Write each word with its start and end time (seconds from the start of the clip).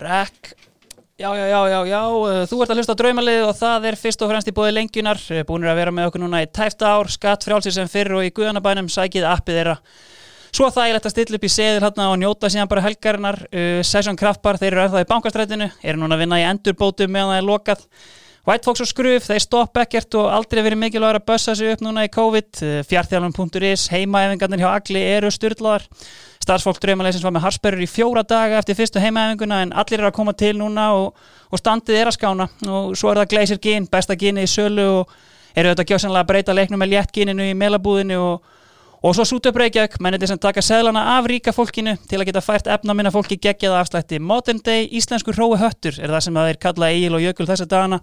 Rekk 0.00 0.54
Já, 1.20 1.36
já, 1.36 1.46
já, 1.46 1.68
já, 1.68 1.80
já, 1.84 2.00
uh, 2.08 2.46
þú 2.48 2.58
ert 2.64 2.70
að 2.72 2.78
hlusta 2.80 2.94
á 2.96 3.00
draumalið 3.00 3.42
og 3.44 3.50
það 3.58 3.86
er 3.90 3.96
fyrst 4.00 4.22
og 4.24 4.30
fremst 4.30 4.48
í 4.48 4.54
bóði 4.56 4.70
lengjunar, 4.72 5.18
búinir 5.44 5.68
að 5.68 5.76
vera 5.76 5.92
með 5.92 6.06
okkur 6.08 6.22
núna 6.22 6.38
í 6.40 6.46
tæfta 6.48 6.94
ár, 6.96 7.10
skatt 7.12 7.44
frjálsir 7.44 7.74
sem 7.74 7.90
fyrr 7.92 8.14
og 8.16 8.24
í 8.24 8.30
guðanabænum 8.32 8.88
sækið 8.88 9.26
appið 9.28 9.58
þeirra. 9.58 9.74
Svo 10.48 10.70
þægilegt 10.72 11.10
að 11.10 11.12
stilla 11.12 11.36
upp 11.36 11.44
í 11.44 11.50
seðil 11.52 11.82
hérna 11.84 12.06
og 12.08 12.16
njóta 12.22 12.48
síðan 12.48 12.70
bara 12.72 12.86
helgarinnar, 12.86 13.40
uh, 13.52 13.82
Session 13.84 14.16
Kraftbar, 14.16 14.56
þeir 14.62 14.70
eru 14.70 14.86
ennþá 14.86 15.04
í 15.04 15.10
bankastrætinu, 15.12 15.68
eru 15.84 16.00
núna 16.00 16.16
að 16.16 16.24
vinna 16.24 16.40
í 16.40 16.46
endurbótum 16.54 17.12
meðan 17.12 17.34
það 17.34 17.42
er 17.42 17.48
lokað. 17.50 17.84
White 18.48 18.64
Fox 18.64 18.80
og 18.80 18.88
Skruf, 18.88 19.26
þeir 19.28 19.42
stopp 19.44 19.76
ekkert 19.82 20.16
og 20.16 20.30
aldrei 20.32 20.62
verið 20.64 20.80
mikilvægur 20.80 21.18
að 21.18 21.26
bössa 21.28 21.52
sig 21.56 21.74
upp 21.74 21.82
núna 21.84 22.06
í 22.06 22.10
COVID, 22.12 22.62
fjartjálfum.is, 22.88 23.84
heimaefingarnir 23.92 24.62
hjá 24.62 24.70
Agli 24.70 25.02
eru 25.04 25.28
styrlaðar. 25.34 25.84
Starfsfólk 26.40 26.80
draumaleysins 26.80 27.24
var 27.26 27.34
með 27.36 27.44
harsperur 27.44 27.84
í 27.84 27.88
fjóra 27.90 28.22
daga 28.24 28.62
eftir 28.62 28.78
fyrstu 28.78 29.02
heimaæfinguna 29.02 29.58
en 29.66 29.74
allir 29.76 30.00
eru 30.00 30.08
að 30.08 30.16
koma 30.16 30.32
til 30.32 30.54
núna 30.56 30.86
og, 30.96 31.18
og 31.52 31.60
standið 31.60 31.98
er 31.98 32.08
að 32.08 32.16
skána 32.16 32.46
og 32.64 32.94
svo 32.96 33.10
er 33.10 33.20
það 33.20 33.28
Gleisir 33.34 33.60
Gin, 33.60 33.88
besta 33.92 34.16
gini 34.16 34.46
í 34.46 34.48
sölu 34.48 34.86
og 35.02 35.12
eru 35.52 35.74
þetta 35.74 35.86
gjóðsannlega 35.90 36.24
að 36.24 36.30
breyta 36.32 36.56
leiknum 36.56 36.80
með 36.80 36.92
létt 36.94 37.12
gininu 37.12 37.44
í 37.44 37.58
melabúðinu 37.60 38.22
og, 38.24 38.56
og 39.02 39.14
svo 39.14 39.24
Sútöp 39.24 39.56
Reykjavík, 39.56 39.94
menniti 40.00 40.26
sem 40.28 40.38
taka 40.38 40.60
seðlana 40.60 41.00
af 41.16 41.24
ríka 41.24 41.54
fólkinu 41.56 41.94
til 42.08 42.18
að 42.20 42.26
geta 42.28 42.42
fært 42.44 42.66
efna 42.68 42.92
minna 42.94 43.10
fólki 43.10 43.38
geggjaða 43.40 43.80
afslætti. 43.80 44.18
Modern 44.20 44.60
Day 44.64 44.88
íslensku 44.92 45.32
hrói 45.32 45.56
höttur 45.56 45.96
er 45.96 46.12
það 46.12 46.24
sem 46.26 46.36
það 46.36 46.50
er 46.50 46.58
kallað 46.60 46.96
Egil 46.96 47.16
og 47.16 47.24
Jökul 47.24 47.46
þessa 47.48 47.66
dagana 47.70 48.00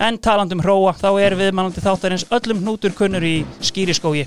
en 0.00 0.18
talandum 0.18 0.62
hróa 0.64 0.94
þá 0.96 1.08
er 1.20 1.36
við 1.36 1.52
mannandi 1.52 1.84
þáttarins 1.84 2.24
öllum 2.32 2.62
hnútur 2.62 2.96
kunnur 2.96 3.24
í 3.28 3.44
skýriskógi. 3.60 4.24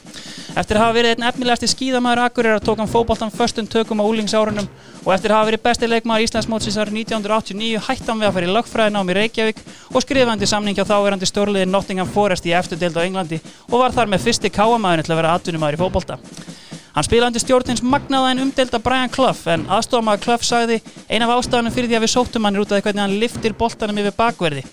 Eftir 0.54 0.78
að 0.78 0.84
hafa 0.84 0.98
verið 1.00 1.16
einn 1.16 1.28
efnilegasti 1.32 1.72
skíðamæður 1.74 2.24
Akureyrar 2.28 2.62
tók 2.62 2.78
hann 2.84 2.92
fótboltan 2.92 3.34
föstum 3.34 3.66
tökum 3.66 4.04
á 4.04 4.06
úlingsárunum 4.06 4.70
og 5.02 5.14
eftir 5.16 5.34
að 5.34 5.40
hafa 5.40 5.50
verið 5.50 5.64
besti 5.66 5.90
leikmaður 5.90 6.28
Íslandsmótsins 6.28 6.78
árið 6.78 7.00
1989 7.02 7.82
hætti 7.88 8.10
hann 8.12 8.22
við 8.22 8.30
að 8.30 8.36
fara 8.36 8.50
í 8.50 8.56
lögfræðinám 8.58 9.10
í 9.10 9.18
Reykjavík 9.18 9.64
og 9.96 10.06
skrifandi 10.06 10.50
samning 10.50 10.78
hjá 10.78 10.86
þáverandi 10.86 11.30
stórliði 11.30 11.70
Nottingham 11.72 12.12
Forest 12.12 12.46
í 12.46 12.54
eftudeld 12.54 13.00
á 13.00 13.06
Englandi 13.08 13.40
og 13.72 13.80
var 13.80 13.96
þar 13.96 14.12
með 14.12 14.28
fyrsti 14.28 14.52
káamæðurinn 14.54 15.08
til 15.08 15.16
að 15.16 15.22
vera 15.24 15.34
atvinnumæður 15.40 15.80
í 15.80 15.82
fótbolta. 16.12 16.72
Hann 16.92 17.06
spilaði 17.08 17.32
undir 17.32 17.44
stjórnins 17.46 17.82
magnaða 17.88 18.32
en 18.34 18.44
umdelda 18.44 18.80
Brian 18.84 19.12
Clough 19.12 19.48
en 19.48 19.64
aðstofamaður 19.72 20.24
Clough 20.26 20.44
sagði 20.44 20.82
ein 21.08 21.24
af 21.24 21.32
ástafanum 21.38 21.72
fyrir 21.72 21.88
því 21.88 22.00
að 22.00 22.04
við 22.04 22.12
sóttum 22.12 22.48
hann 22.48 22.58
er 22.58 22.64
út 22.66 22.74
af 22.76 22.84
hvernig 22.84 23.04
hann 23.06 23.20
liftir 23.22 23.56
boltanum 23.56 24.02
yfir 24.02 24.18
bakverði. 24.18 24.66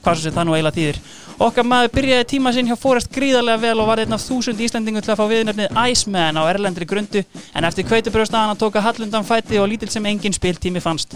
Hvað 0.00 0.16
svo 0.16 0.22
sem 0.24 0.36
það 0.36 0.48
nú 0.48 0.56
eiginlega 0.56 0.78
þýðir. 0.78 1.00
Okkar 1.36 1.66
maður 1.68 1.90
byrjaði 1.92 2.24
tíma 2.30 2.48
sinn 2.56 2.68
hjá 2.70 2.78
Forrest 2.80 3.10
gríðarlega 3.12 3.60
vel 3.60 3.80
og 3.82 3.90
var 3.90 4.00
einn 4.00 4.16
af 4.16 4.22
þúsund 4.24 4.60
Íslandingum 4.64 5.02
til 5.04 5.10
að 5.12 5.18
fá 5.20 5.26
viðnefnið 5.28 5.74
Iceman 5.90 6.38
á 6.40 6.48
erlendri 6.48 6.86
grundu 6.88 7.20
en 7.20 7.66
eftir 7.68 7.84
kveitubröðstaðan 7.90 8.54
að 8.54 8.62
tóka 8.62 8.80
hallundan 8.80 9.26
fæti 9.28 9.58
og 9.60 9.68
lítil 9.68 9.90
sem 9.92 10.06
engin 10.08 10.32
spiltími 10.32 10.80
fannst. 10.80 11.12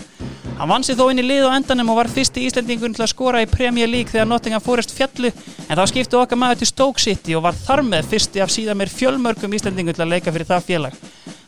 Hann 0.58 0.68
vann 0.68 0.84
sér 0.84 0.98
þó 0.98 1.06
inn 1.08 1.22
í 1.22 1.24
lið 1.24 1.46
á 1.48 1.56
endanum 1.56 1.94
og 1.94 2.02
var 2.02 2.10
fyrsti 2.12 2.42
Íslandingun 2.44 2.92
til 2.92 3.06
að 3.06 3.14
skora 3.14 3.40
í 3.40 3.48
Premier 3.48 3.88
League 3.88 4.12
þegar 4.12 4.28
Nottingham 4.28 4.60
Forest 4.60 4.92
fjallu 4.92 5.30
en 5.32 5.78
þá 5.78 5.86
skipti 5.88 6.18
okkar 6.20 6.40
maður 6.42 6.60
til 6.60 6.68
Stoke 6.68 7.00
City 7.00 7.38
og 7.38 7.46
var 7.46 7.56
þar 7.56 7.80
með 7.88 8.10
fyrsti 8.12 8.42
af 8.44 8.52
síðan 8.52 8.76
mér 8.76 8.92
fjölmörgum 8.92 9.56
Íslandingun 9.56 9.96
til 9.96 10.04
að 10.04 10.12
leika 10.12 10.34
fyrir 10.34 10.50
það 10.50 10.66
félag. 10.68 10.98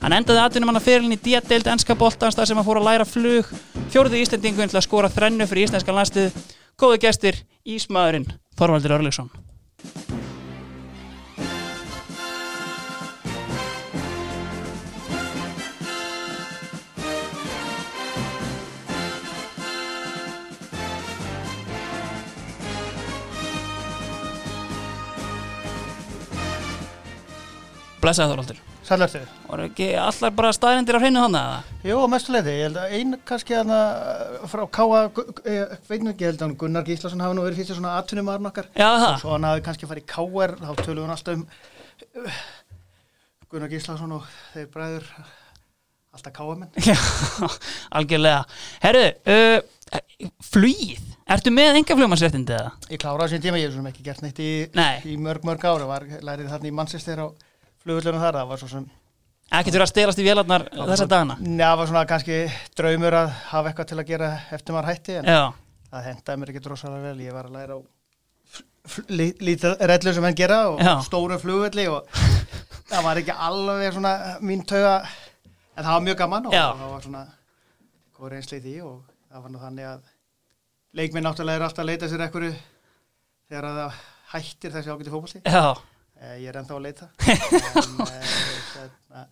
Hann 0.01 0.17
endaði 0.17 0.41
atvinnum 0.47 0.73
hann 0.73 0.81
að 0.81 0.87
fyrirlin 0.89 1.19
í 1.19 1.21
D-deild 1.21 1.69
ennska 1.75 1.99
boltans 2.01 2.41
þar 2.41 2.49
sem 2.49 2.57
hann 2.57 2.67
fór 2.67 2.81
að 2.81 2.89
læra 2.89 3.05
flug, 3.05 3.53
fjóruði 3.93 4.25
Íslandingun 4.25 4.73
til 4.73 4.81
að 4.81 4.87
skora 4.89 5.13
þrennu 5.13 5.47
fyrir 5.51 5.69
íslenska 5.69 5.93
landslið. 5.93 6.33
Góðu 6.81 7.03
gestir, 7.05 7.37
Ísmaðurinn, 7.69 8.27
Þorvaldur 8.59 8.99
Örleksson. 8.99 9.31
Blessaði 28.03 28.33
Þorvaldur. 28.35 28.72
Sælvertu. 28.93 29.21
Voru 29.49 29.63
ekki 29.71 29.87
allar 29.97 30.33
bara 30.37 30.51
staðrindir 30.53 30.97
á 30.99 31.01
hreinu 31.01 31.21
þannig 31.23 31.41
að 31.41 31.47
það? 31.49 31.69
Jú, 31.89 31.99
mestuleiti. 32.13 32.53
Ég 32.53 32.65
held 32.67 32.79
að 32.81 32.95
einn 32.99 33.13
kannski 33.29 33.53
að 33.57 33.71
frá 34.53 34.63
Káa, 34.77 34.99
ég 35.49 35.71
veit 35.89 36.03
nú 36.03 36.11
ekki, 36.13 36.25
ég 36.27 36.33
held 36.33 36.43
að 36.45 36.53
Gunnar 36.61 36.85
Gíslason 36.85 37.23
hafi 37.25 37.37
nú 37.39 37.45
verið 37.47 37.63
fyrst 37.63 37.73
svona 37.73 37.95
atvinnumarn 38.01 38.49
okkar. 38.51 38.67
Já, 38.77 38.91
það. 39.01 39.15
Svo 39.23 39.31
hann 39.33 39.47
hafi 39.49 39.65
kannski 39.65 39.89
farið 39.89 40.05
í 40.05 40.11
Káar, 40.13 40.53
þá 40.61 40.73
tölum 40.83 41.07
við 41.07 41.15
alltaf 41.15 41.33
um 41.39 41.43
uh, 42.27 42.41
Gunnar 43.55 43.73
Gíslason 43.73 44.13
og 44.19 44.25
þeir 44.53 44.69
bræður 44.75 45.07
alltaf 46.13 46.33
Káamenn. 46.37 46.73
Já, 46.91 46.99
algjörlega. 47.97 48.43
Herru, 48.85 49.07
uh, 49.33 49.59
flýð, 50.53 51.01
ertu 51.33 51.49
með 51.55 51.81
enga 51.81 51.97
fljómansréttindi 51.97 52.53
eða? 52.59 52.77
Ég 52.93 53.01
kláraði 53.01 53.39
þessum 53.39 53.45
tíma, 53.49 53.57
ég 53.63 53.73
hef 53.73 53.77
svona 53.81 53.97
flugullunum 57.85 58.23
þar, 58.23 58.41
það 58.41 58.53
var 58.53 58.63
svo 58.63 58.71
sem... 58.73 58.91
Ekkert 59.53 59.75
verið 59.77 59.85
að 59.85 59.91
stelast 59.93 60.21
í 60.23 60.25
vélarnar 60.25 60.63
þessa 60.73 61.07
dagana? 61.11 61.35
Njá, 61.43 61.67
það 61.67 61.79
var 61.83 61.91
svona 61.91 62.05
kannski 62.09 62.37
draumur 62.79 63.17
að 63.19 63.33
hafa 63.51 63.73
eitthvað 63.73 63.91
til 63.91 63.99
að 64.01 64.13
gera 64.13 64.31
eftir 64.57 64.77
maður 64.77 64.89
hætti, 64.93 65.17
en 65.21 65.29
Já, 65.29 65.41
það 65.91 66.07
hendaði 66.09 66.41
mér 66.41 66.53
ekki 66.55 66.63
drosalega 66.65 67.11
vel. 67.11 67.27
Ég 67.27 67.37
var 67.37 67.51
að 67.51 67.59
læra 67.59 67.77
á 67.77 67.81
lítið 69.13 69.77
rellu 69.87 70.15
sem 70.15 70.25
henn 70.27 70.39
gera 70.39 70.59
og 70.73 70.81
Já. 70.83 70.95
stóru 71.07 71.39
flugvelli 71.39 71.85
og 71.91 72.09
það 72.91 73.05
var 73.07 73.21
ekki 73.21 73.37
alveg 73.47 73.95
svona 73.95 74.15
mín 74.43 74.65
tauga 74.67 74.97
en 75.77 75.85
það 75.85 75.93
var 75.93 76.05
mjög 76.09 76.19
gaman 76.23 76.49
og 76.51 76.57
Já. 76.57 76.65
það 76.81 76.91
var 76.95 77.05
svona 77.07 77.23
góð 78.19 78.33
reynsli 78.35 78.59
í 78.59 78.65
því 78.65 78.75
og 78.89 78.97
það 79.31 79.45
var 79.45 79.55
nú 79.55 79.63
þannig 79.63 79.89
að 79.93 80.11
leikminn 80.99 81.27
náttúrulega 81.29 81.61
er 81.61 81.67
alltaf 81.69 81.85
að 81.85 81.91
leita 81.93 82.11
sér 82.11 82.27
ekkur 82.27 82.49
þegar 82.51 83.69
að 83.71 83.79
það 83.79 84.03
hættir 84.33 84.75
þessi 84.77 84.93
ágæti 84.97 85.43
já, 85.47 85.63
Eh, 85.63 85.92
ég 86.39 86.49
er 86.51 86.59
ennþá 86.61 86.79
að 86.79 86.85
leita. 86.89 87.13
En 89.13 89.21
uh, 89.21 89.27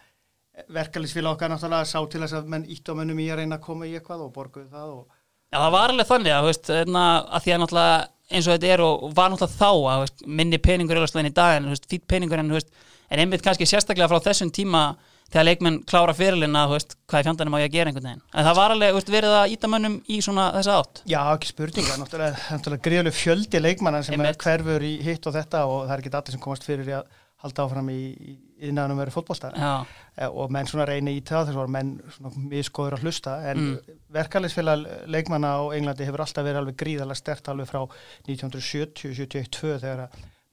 verkefliðsfélag 0.77 1.37
okkar 1.37 1.49
náttúrulega 1.49 1.89
sá 1.89 1.99
til 2.11 2.21
þess 2.21 2.37
að 2.37 2.49
menn 2.53 2.67
ítt 2.69 2.89
á 2.91 2.93
mönnum 2.93 3.21
í 3.23 3.29
að 3.33 3.41
reyna 3.41 3.57
að 3.57 3.65
koma 3.65 3.87
í 3.89 3.95
eitthvað 3.97 4.27
og 4.27 4.33
borguðu 4.35 4.69
það 4.69 4.91
og 4.93 5.05
já, 5.09 5.57
það 5.57 5.75
var 5.75 5.95
alveg 5.95 6.09
þannig 6.11 6.35
að, 6.37 6.49
veist, 6.51 6.73
hérna, 6.75 7.05
að 7.25 7.45
því 7.45 7.55
að 7.55 7.63
náttúrulega 7.63 7.95
eins 8.31 8.47
og 8.49 8.57
þetta 8.57 8.73
er 8.75 8.83
og 8.85 9.07
var 9.17 9.33
náttúrulega 9.33 9.57
þá 9.57 9.71
að 9.95 10.03
veist, 10.05 10.27
minni 10.41 10.61
peningur 10.67 10.99
er 10.99 11.07
alveg 11.07 11.31
í 11.31 11.37
dag 11.41 11.57
en 11.57 11.71
fýtt 11.95 12.07
peningur 12.11 12.43
en, 12.43 12.53
en 12.59 13.25
einmitt 13.25 13.47
kannski 13.47 13.69
sérstaklega 13.69 14.11
frá 14.11 14.27
þessum 14.29 14.53
tíma 14.55 14.85
þegar 15.31 15.47
leikmenn 15.47 15.79
klára 15.89 16.15
veist, 16.17 16.97
hvað 17.09 17.23
í 17.23 17.27
fjandanum 17.29 17.57
á 17.57 17.63
ég 17.63 17.71
að 17.71 17.77
gera 17.77 17.91
einhvern 17.91 18.09
veginn. 18.11 18.23
En 18.35 18.47
það 18.49 18.61
var 18.61 18.75
alveg, 18.75 18.95
veist, 18.99 19.13
verið 19.15 19.37
að 19.39 19.55
íta 19.55 19.71
mönnum 19.71 19.97
í 20.11 20.21
svona 20.25 20.51
þessa 20.59 20.77
átt. 20.81 21.03
Já, 21.07 21.21
ekki 21.23 21.51
spurninga, 21.53 21.97
náttúrulega, 22.03 22.45
náttúrulega 22.51 22.87
gríðuleg 22.89 23.17
fjöldi 23.17 23.63
leikmanna 23.63 24.03
sem 24.07 24.19
er 24.19 24.31
Einmitt. 24.31 24.45
hverfur 24.45 24.87
í 24.87 24.93
hitt 25.07 25.31
og 25.31 25.37
þetta 25.39 25.65
og 25.71 25.83
það 25.87 25.97
er 25.97 26.05
ekki 26.05 26.15
allir 26.21 26.37
sem 26.37 26.45
komast 26.45 26.67
fyrir 26.67 26.95
að 26.99 27.19
halda 27.41 27.65
áfram 27.65 27.89
í, 27.93 28.01
í 28.21 28.33
innan 28.69 28.93
um 28.93 28.99
verið 29.01 29.15
fótbolta 29.17 29.51
Já, 29.55 30.29
og 30.29 30.51
menn 30.53 30.69
svona 30.69 30.87
reyni 30.89 31.15
í 31.17 31.23
það 31.25 31.49
þess 31.49 31.61
að 31.63 31.73
menn 31.77 31.93
svona 32.13 32.43
miskoður 32.51 32.97
að 32.99 33.07
hlusta 33.07 33.37
en 33.49 33.63
mm. 33.63 33.95
verkefliðsfélag 34.17 34.85
leikmanna 35.11 35.55
á 35.57 35.61
Englandi 35.77 36.09
hefur 36.09 36.25
alltaf 36.27 36.45
verið 36.45 36.61
alveg 36.61 36.79
gríðalega 36.83 37.21
stert 37.21 37.49
alveg 37.53 37.71
frá 37.71 37.81
1970-72 38.29 39.79
þegar 39.81 40.05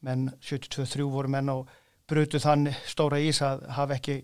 menn 0.07 0.29
72-3 0.39 1.09
voru 1.11 1.33
menn 1.33 1.51
og 1.51 1.75
brutu 2.07 2.39
þann 2.39 2.69
stóra 2.87 3.19
ís 3.19 3.41
að 3.43 3.67
hafa 3.75 3.97
ekki 3.97 4.21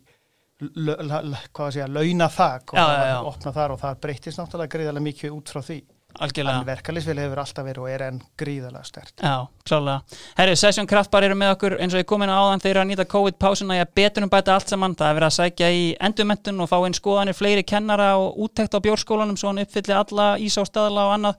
l- 0.61 0.99
l- 0.99 1.11
l- 1.31 1.41
hvað 1.53 1.67
að 1.67 1.73
segja, 1.77 1.87
launa 1.89 2.29
þak 2.29 2.73
og 2.73 2.77
Já, 2.79 2.85
já, 2.93 3.03
já. 3.09 3.17
opna 3.33 3.51
þar 3.55 3.71
og 3.75 3.79
það 3.81 3.99
breytist 4.05 4.37
náttúrulega 4.39 4.73
gríðalega 4.77 5.07
mikið 5.09 5.31
út 5.37 5.49
frá 5.53 5.61
því 5.65 5.77
en 6.13 6.27
algjörlega. 6.27 6.65
verkefliðsfélag 6.67 7.23
hefur 7.25 7.39
alltaf 7.41 7.65
verið 7.65 7.81
og 7.81 7.89
er 7.89 8.01
enn 8.05 8.19
gríðalega 8.37 8.85
stert 8.85 9.13
Já, 9.23 9.47
klálega. 9.65 10.19
Herri, 10.37 10.55
Session 10.55 10.85
Kraftbar 10.87 11.23
eru 11.25 11.33
með 11.35 11.55
okkur 11.55 11.75
eins 11.81 11.93
og 11.97 12.03
ég 12.03 12.05
kom 12.05 12.21
inn 12.21 12.29
á 12.29 12.37
áðan 12.37 12.61
þeir 12.61 12.69
eru 12.75 12.83
að 12.83 12.89
nýta 12.91 13.05
COVID-pásuna 13.09 13.77
í 13.79 13.81
að 13.81 13.93
betur 13.97 14.23
um 14.27 14.29
bæta 14.29 14.53
allt 14.53 14.69
saman. 14.69 14.93
Það 14.95 15.09
er 15.09 15.17
verið 15.17 15.29
að 15.31 15.37
sækja 15.39 15.71
í 15.73 15.81
endurmentun 15.99 16.61
og 16.61 16.69
fá 16.69 16.77
inn 16.85 16.93
skoðanir 16.93 17.33
fleiri 17.33 17.63
kennara 17.65 18.11
og 18.21 18.37
úttekt 18.45 18.77
á 18.77 18.79
bjórskólanum 18.85 19.35
svo 19.41 19.49
hann 19.49 19.63
uppfylli 19.65 19.93
alla 19.97 20.27
ísástaðla 20.37 21.07
og 21.09 21.15
annað. 21.17 21.35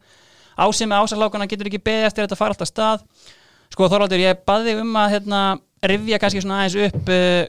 Ásið 0.58 0.90
með 0.90 1.06
ásarlákana 1.06 1.46
getur 1.50 1.70
ekki 1.70 1.78
beðið 1.86 2.08
eftir 2.10 2.26
þetta 2.26 2.36
fara 2.42 2.50
alltaf 2.58 2.68
stað. 2.74 3.06
Sko 3.70 3.88
Þorvaldur, 3.90 4.18
ég 4.26 4.42
baði 4.46 4.74
um 4.82 4.90
að 4.98 5.10
hérna, 5.14 5.40
rifja 5.86 6.18
kannski 6.18 6.42
svona 6.42 6.64
aðeins 6.64 6.76
upp 6.90 7.08
uh, 7.14 7.46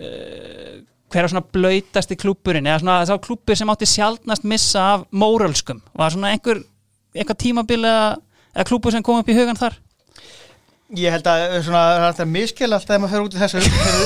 uh, 0.00 0.82
hver 1.14 1.28
er 1.28 1.30
svona 1.30 1.46
blöytasti 1.54 2.16
klúburinn 2.18 2.66
eða 2.66 2.80
svona 2.82 2.98
þá 3.06 3.14
klúbur 3.22 3.58
sem 3.58 3.70
átti 3.70 3.86
sjaldnast 3.88 4.46
missa 4.50 4.84
af 4.94 5.04
mórölskum. 5.14 5.80
Var 5.94 6.14
svona 6.14 6.32
einhver, 6.34 6.64
eitthvað 7.14 7.40
tímabil 7.44 7.86
eða, 7.86 8.64
klúbur 8.66 8.94
sem 8.94 9.04
kom 9.06 9.20
upp 9.22 9.30
í 9.30 9.36
hugan 9.36 9.58
þar? 9.58 9.78
Ég 10.94 11.10
held 11.14 11.26
að 11.26 11.42
svona, 11.66 11.82
það 12.14 12.20
er 12.24 12.28
miskil 12.30 12.68
alltaf 12.70 12.86
þegar 12.90 13.00
maður 13.02 13.12
fyrir 13.14 13.26
út 13.26 13.34
í 13.34 13.40
þessu 13.42 13.58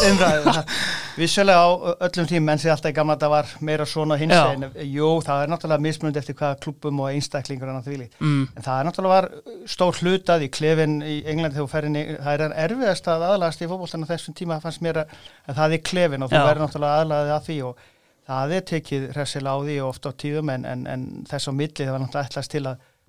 umræðu. 0.08 0.62
Vissulega 1.18 1.58
á 1.60 1.68
öllum 2.06 2.28
tímum 2.30 2.52
en 2.52 2.60
því 2.62 2.70
alltaf 2.72 2.92
í 2.92 2.96
gamla 2.96 3.16
þetta 3.18 3.30
var 3.32 3.50
meira 3.68 3.86
svona 3.90 4.16
hins 4.20 4.34
en 4.38 4.66
jú, 4.86 5.08
það 5.26 5.42
er 5.44 5.52
náttúrulega 5.52 5.84
mismunandi 5.88 6.20
eftir 6.22 6.36
hvaða 6.38 6.58
klubbum 6.62 7.02
og 7.02 7.10
einstaklingur 7.12 7.72
að 7.74 7.88
því 7.90 7.96
Mm. 8.18 8.48
en 8.56 8.62
það 8.62 8.78
er 8.80 8.86
náttúrulega 8.88 9.14
var 9.18 9.28
stór 9.66 9.98
hlutað 9.98 10.44
í 10.46 10.48
klefin 10.54 10.94
í 11.02 11.16
Englandi 11.26 11.56
þegar 11.58 11.66
þú 11.66 11.72
ferðin 11.72 11.98
í 11.98 12.04
það 12.22 12.44
er 12.46 12.54
erfiðast 12.64 13.08
að 13.10 13.24
aðlagast 13.28 13.62
í 13.62 13.68
fótboltan 13.70 14.06
á 14.06 14.10
þessum 14.12 14.36
tíma 14.38 14.60
fannst 14.62 14.82
mér 14.86 15.00
að, 15.02 15.14
að 15.48 15.58
það 15.58 15.74
er 15.76 15.82
klefin 15.90 16.22
og 16.24 16.30
þú 16.30 16.38
verður 16.46 16.62
náttúrulega 16.64 17.00
aðlagið 17.02 17.34
að 17.34 17.46
því 17.48 17.58
og 17.68 17.82
það 18.28 18.54
er 18.58 18.64
tekið 18.70 19.06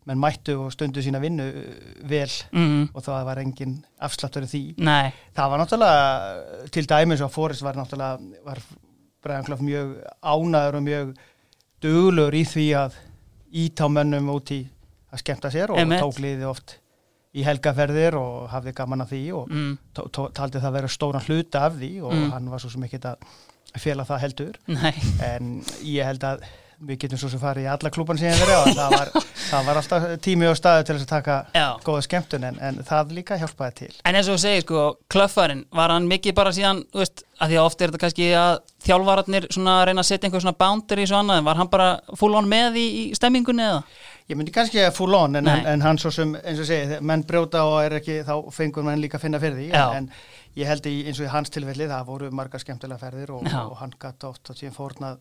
á 0.09 0.15
á 0.15 0.17
á 0.17 0.17
að 0.17 0.17
menn 0.17 0.21
mættu 0.23 0.55
og 0.65 0.71
stundu 0.73 1.01
sína 1.05 1.19
vinnu 1.21 1.45
uh, 1.45 2.03
vel 2.09 2.29
mm, 2.51 2.89
og 2.93 3.03
það 3.05 3.25
var 3.25 3.37
engin 3.37 3.85
afsláttur 4.01 4.43
í 4.43 4.49
því. 4.49 4.61
nei, 4.83 5.13
Það 5.35 5.49
var 5.49 5.59
náttúrulega 5.63 6.69
til 6.71 6.85
dæmis 6.89 7.21
að 7.21 7.29
Forrest 7.33 7.61
var 7.61 7.75
náttúrulega 7.75 8.19
var 8.45 8.59
Clough 9.45 9.61
mjög 9.61 9.95
ánæður 10.23 10.75
og 10.79 10.83
mjög 10.83 11.15
duglegur 11.81 12.35
í 12.39 12.43
því 12.47 12.67
að 12.79 12.93
íta 13.51 13.85
á 13.85 13.89
mönnum 13.91 14.29
út 14.33 14.51
í 14.55 14.67
að 15.11 15.19
skemmta 15.23 15.49
sér 15.51 15.71
og 15.73 15.77
Einmitt. 15.81 15.99
tók 16.01 16.19
liði 16.21 16.45
oft 16.45 16.77
í 17.33 17.43
helgaferðir 17.45 18.15
og 18.17 18.49
hafði 18.49 18.73
gaman 18.73 19.01
af 19.01 19.09
því 19.11 19.21
og 19.37 19.49
mm, 19.51 19.77
taldi 20.33 20.59
það 20.61 20.73
vera 20.73 20.87
stóran 20.89 21.25
hluta 21.27 21.65
af 21.67 21.73
því 21.77 22.01
og 22.01 22.13
Mm. 22.13 22.31
hann 22.31 22.49
var 22.49 22.59
svo 22.59 22.69
sem 22.73 22.83
ekki 22.83 22.99
að 23.05 23.17
fela 23.77 24.03
það 24.05 24.19
heldur 24.23 24.55
nei, 24.67 24.93
en 25.21 25.61
ég 25.85 26.03
held 26.05 26.23
að 26.25 26.41
við 26.87 26.99
getum 27.03 27.19
svo 27.19 27.29
sem 27.31 27.41
farið 27.41 27.65
í 27.65 27.69
alla 27.71 27.91
klúban 27.93 28.19
sem 28.19 28.29
ég 28.29 28.39
verið 28.39 28.55
á 28.55 28.63
það 28.79 28.93
var, 28.95 29.09
það 29.51 29.69
var 29.69 29.79
alltaf 29.81 30.05
tími 30.23 30.47
og 30.49 30.57
staðu 30.57 30.85
til 30.87 30.95
þess 30.95 31.07
að 31.07 31.11
taka 31.11 31.37
já. 31.55 31.65
góða 31.85 32.03
skemmtun 32.05 32.45
en, 32.49 32.59
en 32.63 32.79
það 32.87 33.15
líka 33.17 33.39
hjálpaði 33.41 33.75
til 33.81 33.89
En 34.07 34.19
eins 34.19 34.29
og 34.29 34.37
þú 34.37 34.43
segir, 34.45 34.63
sko, 34.65 34.85
klöffarinn, 35.11 35.65
var 35.75 35.93
hann 35.93 36.07
mikið 36.11 36.37
bara 36.39 36.53
síðan, 36.55 36.83
þú 36.93 37.03
veist, 37.03 37.25
að 37.39 37.51
því 37.51 37.59
að 37.59 37.67
oft 37.69 37.81
er 37.81 37.91
þetta 37.91 38.03
kannski 38.05 38.29
að 38.39 38.53
þjálfararnir 38.87 39.49
svona 39.51 39.75
reyna 39.89 40.05
að 40.05 40.09
setja 40.11 40.29
einhver 40.29 40.45
svona 40.45 40.59
boundary 40.63 41.05
og 41.05 41.11
svo 41.11 41.19
annað, 41.19 41.41
en 41.41 41.49
var 41.49 41.59
hann 41.59 41.73
bara 41.75 41.91
full 42.19 42.33
on 42.39 42.49
með 42.49 42.79
í, 42.79 42.87
í 42.87 43.03
stemmingunni 43.19 43.67
eða? 43.67 43.83
Ég 44.29 44.37
myndi 44.37 44.53
kannski 44.53 44.83
að 44.85 44.93
full 44.95 45.13
on 45.17 45.39
en, 45.39 45.47
en, 45.49 45.81
hann 45.81 45.97
svo 45.99 46.11
sem 46.13 46.35
eins 46.43 46.59
og 46.61 46.67
segi, 46.69 46.91
þegar 46.91 47.07
menn 47.11 47.23
brjóta 47.27 47.63
og 47.65 47.79
er 47.81 47.97
ekki 47.97 48.19
þá 48.27 48.35
fengur 48.53 48.85
menn 48.85 49.01
líka 49.01 49.17
að 49.17 49.25
finna 49.25 49.41
fyrir 49.41 49.57
því 49.57 49.71
Já. 49.73 49.87
en, 49.97 50.11
ég 50.59 50.69
held 50.69 50.85
í 50.89 50.95
eins 51.07 51.19
og 51.19 51.27
í 51.27 51.31
hans 51.33 51.51
tilfelli 51.53 51.87
það 51.89 52.07
voru 52.07 52.29
margar 52.35 52.61
skemmtilega 52.61 53.01
ferðir 53.01 53.33
og, 53.35 53.47
og 53.47 53.75
hann 53.81 53.93
gæti 54.01 54.29
oft 54.29 54.51
og 54.51 54.57
tíðan 54.59 54.75
fórnað 54.75 55.19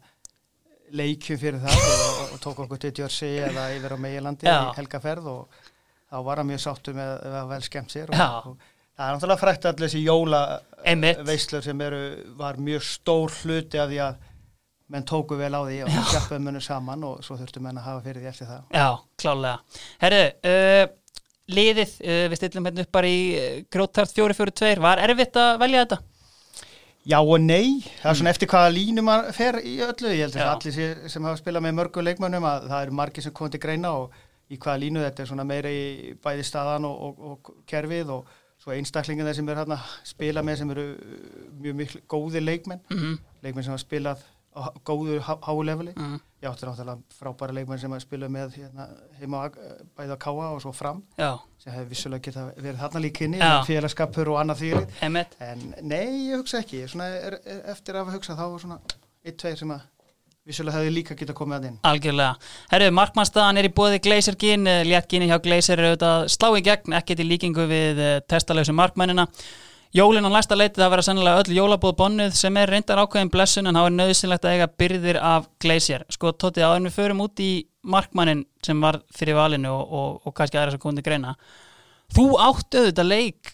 leikjum 0.96 1.38
fyrir 1.40 1.60
það 1.62 1.82
og, 1.88 2.22
og 2.34 2.40
tók 2.44 2.62
okkur 2.64 2.80
til 2.82 2.92
Jersey 3.02 3.38
eða 3.48 3.68
yfir 3.76 3.94
á 3.94 3.98
Meilandi 4.00 4.48
í 4.48 4.56
helgaferð 4.78 5.28
og 5.32 5.60
þá 6.08 6.18
var 6.24 6.40
hann 6.40 6.48
mjög 6.48 6.64
sáttu 6.64 6.94
með 6.96 7.14
að 7.42 7.52
vel 7.52 7.60
skemmt 7.66 7.92
sér 7.94 8.12
og, 8.14 8.48
og 8.52 8.56
það 8.98 9.04
er 9.08 9.16
náttúrulega 9.16 9.42
frækt 9.42 9.68
allir 9.70 9.86
þessi 9.88 10.04
jóla 10.06 10.42
Einmitt. 10.84 11.20
veislur 11.28 11.64
sem 11.66 11.84
eru, 11.84 12.02
var 12.38 12.58
mjög 12.62 12.86
stór 12.88 13.34
hluti 13.42 13.80
af 13.82 13.90
því 13.92 14.00
að 14.06 14.24
menn 14.88 15.04
tóku 15.04 15.36
vel 15.36 15.52
á 15.52 15.62
því 15.66 15.80
og 15.84 15.90
hjálpaði 15.92 16.44
munum 16.46 16.64
saman 16.64 17.02
og 17.04 17.18
svo 17.24 17.36
þurftu 17.36 17.60
menn 17.64 17.76
að 17.76 17.90
hafa 17.90 18.04
fyrir 18.06 18.24
því 18.24 18.30
eftir 18.30 18.48
það 18.48 18.78
Já, 18.78 18.88
klálega. 19.20 19.82
Herru, 20.00 20.22
uh, 20.48 20.84
liðið, 21.58 21.96
uh, 22.00 22.22
við 22.32 22.40
stillum 22.40 22.68
hérna 22.70 22.86
upp 22.86 22.94
bara 22.96 23.10
í 23.12 23.18
uh, 23.36 23.50
grótart 23.68 24.14
4-4-2, 24.16 24.78
var 24.80 25.02
erfitt 25.04 25.36
að 25.36 25.60
velja 25.60 25.84
þetta? 25.84 26.00
Já 27.08 27.18
og 27.24 27.40
nei, 27.40 27.80
það 28.02 28.10
er 28.10 28.18
svona 28.20 28.30
eftir 28.34 28.50
hvaða 28.52 28.72
línu 28.74 29.02
maður 29.06 29.32
fer 29.36 29.56
í 29.64 29.76
öllu, 29.80 30.10
ég 30.12 30.26
held 30.26 30.34
að 30.36 30.50
allir 30.52 31.08
sem 31.08 31.24
hafa 31.24 31.38
spilað 31.40 31.64
með 31.64 31.76
mörgu 31.78 32.02
leikmönnum 32.04 32.44
að 32.44 32.66
það 32.68 32.82
eru 32.86 32.96
margir 32.98 33.24
sem 33.24 33.32
komið 33.32 33.54
til 33.56 33.60
greina 33.64 33.92
og 33.96 34.12
í 34.52 34.58
hvaða 34.60 34.82
línu 34.82 35.04
þetta 35.06 35.22
er 35.24 35.30
svona 35.30 35.44
meira 35.48 35.70
í 35.72 36.12
bæði 36.24 36.44
staðan 36.44 36.84
og, 36.84 37.00
og, 37.08 37.24
og 37.30 37.54
kerfið 37.68 38.12
og 38.12 38.28
svo 38.58 38.72
einstaklingin 38.74 39.24
þeir 39.28 39.38
sem 39.38 39.48
er 39.48 39.60
hérna 39.62 39.78
spila 40.04 40.42
með 40.42 40.56
sem 40.60 40.70
eru 40.74 40.84
uh, 40.98 41.42
mjög 41.62 41.76
miklu 41.80 42.00
góði 42.10 42.40
leikmenn, 42.44 42.80
Mm 42.90 43.18
leikmenn 43.42 43.64
sem 43.64 43.72
hafa 43.72 43.84
spilað 43.84 44.24
á 44.58 44.60
góðu 44.84 45.20
há- 45.22 45.38
háu 45.46 45.62
leveli. 45.62 45.92
-hmm. 45.94 46.20
Ég 46.42 46.48
átti 46.50 46.66
náttúrulega 46.66 46.98
frábæra 47.20 47.54
leikmenn 47.54 47.78
sem 47.78 47.90
hafa 47.92 48.00
spilað 48.04 48.30
með 48.34 48.56
hérna, 48.58 48.88
heima 49.20 49.50
bæði 49.96 50.12
á 50.12 50.18
Káa 50.18 50.48
og 50.54 50.60
svo 50.62 50.72
fram. 50.74 51.02
Já, 51.16 51.38
sem 51.58 51.74
hefur 51.74 51.90
vissulega 51.90 52.24
geta 52.28 52.46
verið 52.56 52.80
þarna 52.82 53.02
líkinni, 53.02 53.42
félagskapur 53.66 54.32
og 54.32 54.40
annað 54.42 54.62
þýrið. 54.62 54.96
En 55.02 55.62
nei, 55.82 56.30
ég 56.30 56.38
hugsa 56.38 56.62
ekki. 56.62 56.84
Svona 56.90 57.08
er, 57.18 57.38
er, 57.42 57.62
eftir 57.74 57.96
að 57.96 58.04
hafa 58.04 58.18
hugsað 58.18 58.38
þá 58.38 58.44
var 58.46 58.64
svona 58.64 58.80
eitt, 58.88 59.38
tveir 59.40 59.58
sem 59.58 59.72
að 59.74 59.86
vissulega 60.48 60.78
hefði 60.78 60.92
líka 60.94 61.16
geta 61.18 61.36
komið 61.36 61.58
að 61.58 61.68
inn. 61.68 61.78
Algjörlega. 61.90 62.50
Herru, 62.70 62.90
markmannstaðan 62.96 63.60
er 63.60 63.68
í 63.68 63.72
bóði 63.76 64.02
Gleisir 64.04 64.38
Ginn, 64.40 64.68
léttginni 64.88 65.28
hjá 65.28 65.40
Gleisir 65.44 65.80
er 65.80 65.90
auðvitað 65.90 66.14
að 66.14 66.28
slá 66.32 66.48
í 66.54 66.62
gegn, 66.64 66.94
ekkert 66.96 67.24
í 67.24 67.26
líkingu 67.28 67.66
við 67.68 68.00
uh, 68.04 68.12
testalösu 68.30 68.76
markmennina. 68.76 69.26
Jólin 69.92 70.24
á 70.28 70.30
næsta 70.32 70.56
leiti 70.56 70.80
það 70.80 70.90
verða 70.92 71.06
sennilega 71.06 71.42
öll 71.42 71.56
jólabóð 71.56 71.94
bonnuð 71.96 72.34
sem 72.36 72.56
er 72.60 72.68
reyndar 72.68 73.00
ákveðin 73.00 73.30
blessun 73.32 73.68
en 73.68 73.76
þá 73.76 73.82
er 73.86 73.94
nöðsynlegt 73.96 74.44
að 74.44 74.56
eiga 74.56 74.70
byrðir 74.80 75.18
af 75.24 75.48
Gleisir. 75.64 76.04
Sko, 76.12 76.32
Tóti, 76.36 76.64
áður 76.64 76.88
við 76.88 76.96
förum 76.96 77.22
út 77.24 77.40
í 77.40 77.52
markmannin 77.86 78.44
sem 78.64 78.80
var 78.82 79.00
fyrir 79.14 79.38
valinu 79.38 79.70
og, 79.72 79.92
og, 79.98 80.20
og 80.26 80.36
kannski 80.36 80.58
aðra 80.58 80.74
sem 80.74 80.82
komið 80.82 81.00
til 81.00 81.08
greina. 81.10 81.34
Þú 82.14 82.28
átt 82.40 82.78
auðvitað 82.78 83.10
leik 83.10 83.52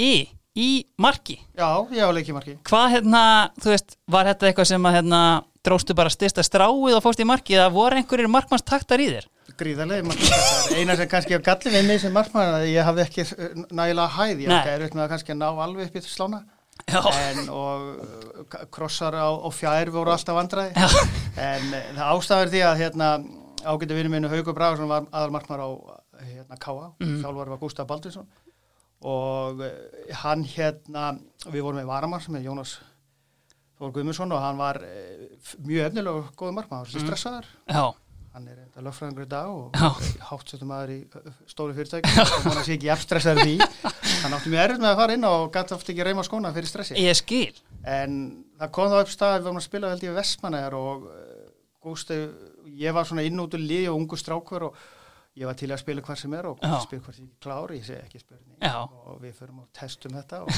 í, 0.00 0.12
í 0.58 0.70
marki. 1.00 1.38
Já, 1.56 1.68
ég 1.94 2.02
á 2.02 2.10
leikimarki. 2.14 2.56
Hvað 2.66 2.88
hérna, 2.96 3.22
þú 3.62 3.72
veist, 3.72 3.96
var 4.10 4.32
þetta 4.32 4.50
eitthvað 4.50 4.70
sem 4.72 4.88
að 4.90 4.98
hérna 4.98 5.22
dróstu 5.66 5.96
bara 5.98 6.12
styrsta 6.12 6.44
stráið 6.46 6.96
og 6.96 7.02
fórst 7.04 7.22
í 7.22 7.26
marki 7.26 7.56
eða 7.56 7.72
voru 7.74 7.98
einhverjir 7.98 8.30
markmannstaktar 8.30 9.02
í 9.02 9.08
þér? 9.14 9.30
Gríðarlega 9.56 10.04
markmann. 10.06 10.76
Eina 10.76 10.96
sem 10.98 11.08
kannski 11.10 11.38
á 11.38 11.40
galli 11.46 11.72
við 11.72 11.88
mig 11.88 12.02
sem 12.02 12.12
markmann 12.14 12.58
að 12.58 12.68
ég 12.70 12.86
hafði 12.86 13.06
ekki 13.06 13.24
nægilega 13.70 14.10
hæð. 14.18 14.44
Ég 14.44 14.52
ætti 14.52 14.74
erfitt 14.74 14.98
með 14.98 15.06
að 15.06 15.10
kannski 15.14 15.38
ná 15.38 15.48
alveg 15.48 15.88
upp 15.88 15.96
í 15.96 16.04
slána. 16.04 16.42
En 16.86 17.48
og 17.50 17.86
uh, 18.04 18.58
krossar 18.74 19.16
á, 19.16 19.26
á 19.32 19.48
fjær 19.54 19.90
voru 19.94 20.12
alltaf 20.12 20.36
vandræði. 20.36 20.76
Já. 20.76 21.06
En 21.40 21.70
uh, 21.72 21.88
það 21.96 22.10
ástæður 22.12 22.52
því 22.52 22.62
að 22.68 22.82
hérna 22.84 23.08
ágættu 23.66 23.96
vinnu 23.98 24.10
minnu 24.12 24.30
Haugur 24.32 24.54
Bragarsson 24.56 24.88
var 24.90 25.06
aðal 25.10 25.34
markmann 25.34 25.62
á 25.62 25.68
hérna 26.22 26.58
Káa. 26.62 26.90
Mm. 27.02 27.18
Þjálfur 27.22 27.52
var 27.54 27.60
Gustaf 27.62 27.88
Baldursson. 27.90 28.26
Og 29.06 29.60
uh, 29.60 29.70
hann 30.22 30.44
hérna, 30.48 31.10
við 31.52 31.62
vorum 31.66 31.80
með 31.82 31.90
Varamann 31.90 32.22
sem 32.24 32.38
er 32.38 32.46
Jónas 32.46 32.78
Þór 33.76 33.90
Guðmundsson 33.92 34.30
og 34.32 34.40
hann 34.40 34.56
var 34.56 34.78
uh, 34.80 35.54
mjög 35.68 35.90
efnilega 35.90 36.16
og 36.22 36.30
góð 36.40 36.54
markmann. 36.56 36.82
Hann 36.82 36.88
var 36.88 37.00
Mm. 37.02 37.06
stressaður. 37.10 37.54
Já, 37.68 37.86
Hann 38.36 38.48
er 38.52 38.56
enda 38.60 38.82
lögfræðingur 38.84 39.24
í 39.24 39.28
dag 39.32 39.48
og 39.48 39.76
Já. 39.80 39.86
hátsettum 40.28 40.68
maður 40.68 40.90
í 40.92 40.96
ö, 41.08 41.30
stóru 41.48 41.72
fyrirtæki 41.72 42.10
og 42.20 42.42
hann 42.52 42.66
sé 42.66 42.74
ekki 42.74 42.90
efstressaður 42.92 43.46
því. 43.48 43.54
Hann 44.20 44.34
átti 44.36 44.50
mjög 44.52 44.60
erfitt 44.66 44.82
með 44.82 44.90
að 44.90 44.98
fara 45.00 45.14
inn 45.16 45.24
og 45.24 45.46
gæti 45.54 45.72
oft 45.76 45.88
ekki 45.88 46.04
reyma 46.04 46.24
skóna 46.26 46.50
fyrir 46.52 46.68
stressi. 46.68 46.98
ég 47.00 47.16
skil. 47.16 47.56
En 47.88 48.18
það 48.60 48.72
kom 48.76 48.90
þá 48.92 48.98
upp 49.06 49.12
stað, 49.14 49.38
við 49.38 49.46
varum 49.48 49.60
að 49.62 49.64
spila 49.70 49.92
held 49.94 50.04
ég 50.04 50.12
við 50.12 50.18
Vestmannegar 50.20 50.76
og 50.76 51.06
uh, 51.08 51.48
Gústi, 51.86 52.18
ég 52.66 52.94
var 52.94 53.08
svona 53.08 53.24
inn 53.26 53.40
út 53.40 53.54
úr 53.56 53.62
liði 53.62 53.88
og 53.92 54.00
ungu 54.00 54.18
strákur 54.20 54.68
og 54.70 54.84
ég 55.36 55.46
var 55.48 55.56
til 55.58 55.68
að 55.70 55.82
spila 55.82 56.02
hvað 56.04 56.20
sem 56.22 56.34
er 56.38 56.46
og 56.48 56.60
spila 56.84 57.02
hvað 57.04 57.16
sem 57.18 57.26
ég 57.26 57.40
klári, 57.44 57.80
ég 57.80 57.88
segi 57.88 57.98
ekki 58.02 58.20
spurning. 58.22 58.60
Og 59.06 59.18
við 59.22 59.34
förum 59.40 59.64
og 59.64 59.66
testum 59.76 60.14
þetta 60.16 60.42
og 60.44 60.52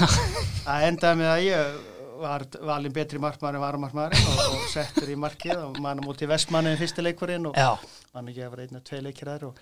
það 0.64 0.84
endaði 0.88 1.20
með 1.22 1.32
að 1.32 1.46
ég 1.46 1.80
var 2.18 2.44
valin 2.66 2.94
betri 2.94 3.18
markmaður 3.22 3.58
en 3.58 3.62
varamarkmaðurinn 3.62 4.30
og, 4.32 4.38
og 4.56 4.68
settur 4.72 5.10
í 5.10 5.16
markið 5.18 5.64
og 5.68 5.80
mann 5.82 6.00
á 6.00 6.06
móti 6.06 6.26
Vestmannegar 6.30 6.80
fyrsti 6.80 7.04
leikurinn 7.04 7.46
og 7.50 7.58
Já, 7.58 7.74
mann 8.14 8.30
ekki 8.30 8.42
að 8.42 8.54
vera 8.54 8.66
einn 8.66 8.80
og 8.80 8.86
tvei 8.88 9.02
leikir 9.06 9.30
þar 9.30 9.44
og 9.50 9.60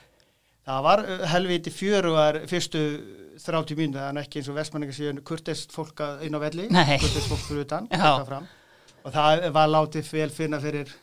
það 0.66 0.86
var 0.88 1.02
uh, 1.04 1.24
helviti 1.34 1.72
fjörugar 1.74 2.38
fyrstu 2.48 2.84
30 3.44 3.76
mínu 3.76 4.00
þannig 4.00 4.24
ekki 4.24 4.40
eins 4.40 4.48
og 4.48 4.56
vestmanningar 4.56 4.96
síðan 4.96 5.20
kurtist 5.28 5.74
fólk 5.76 6.00
inn 6.24 6.36
á 6.36 6.40
velli, 6.40 6.70
kurtist 6.72 7.28
fólk 7.28 7.44
fyrir 7.44 7.66
utan 7.66 7.90
og 9.04 9.12
það 9.14 9.50
var 9.52 9.68
látið 9.74 10.12
vel 10.16 10.30
finna 10.32 10.60
fyrir 10.62 10.96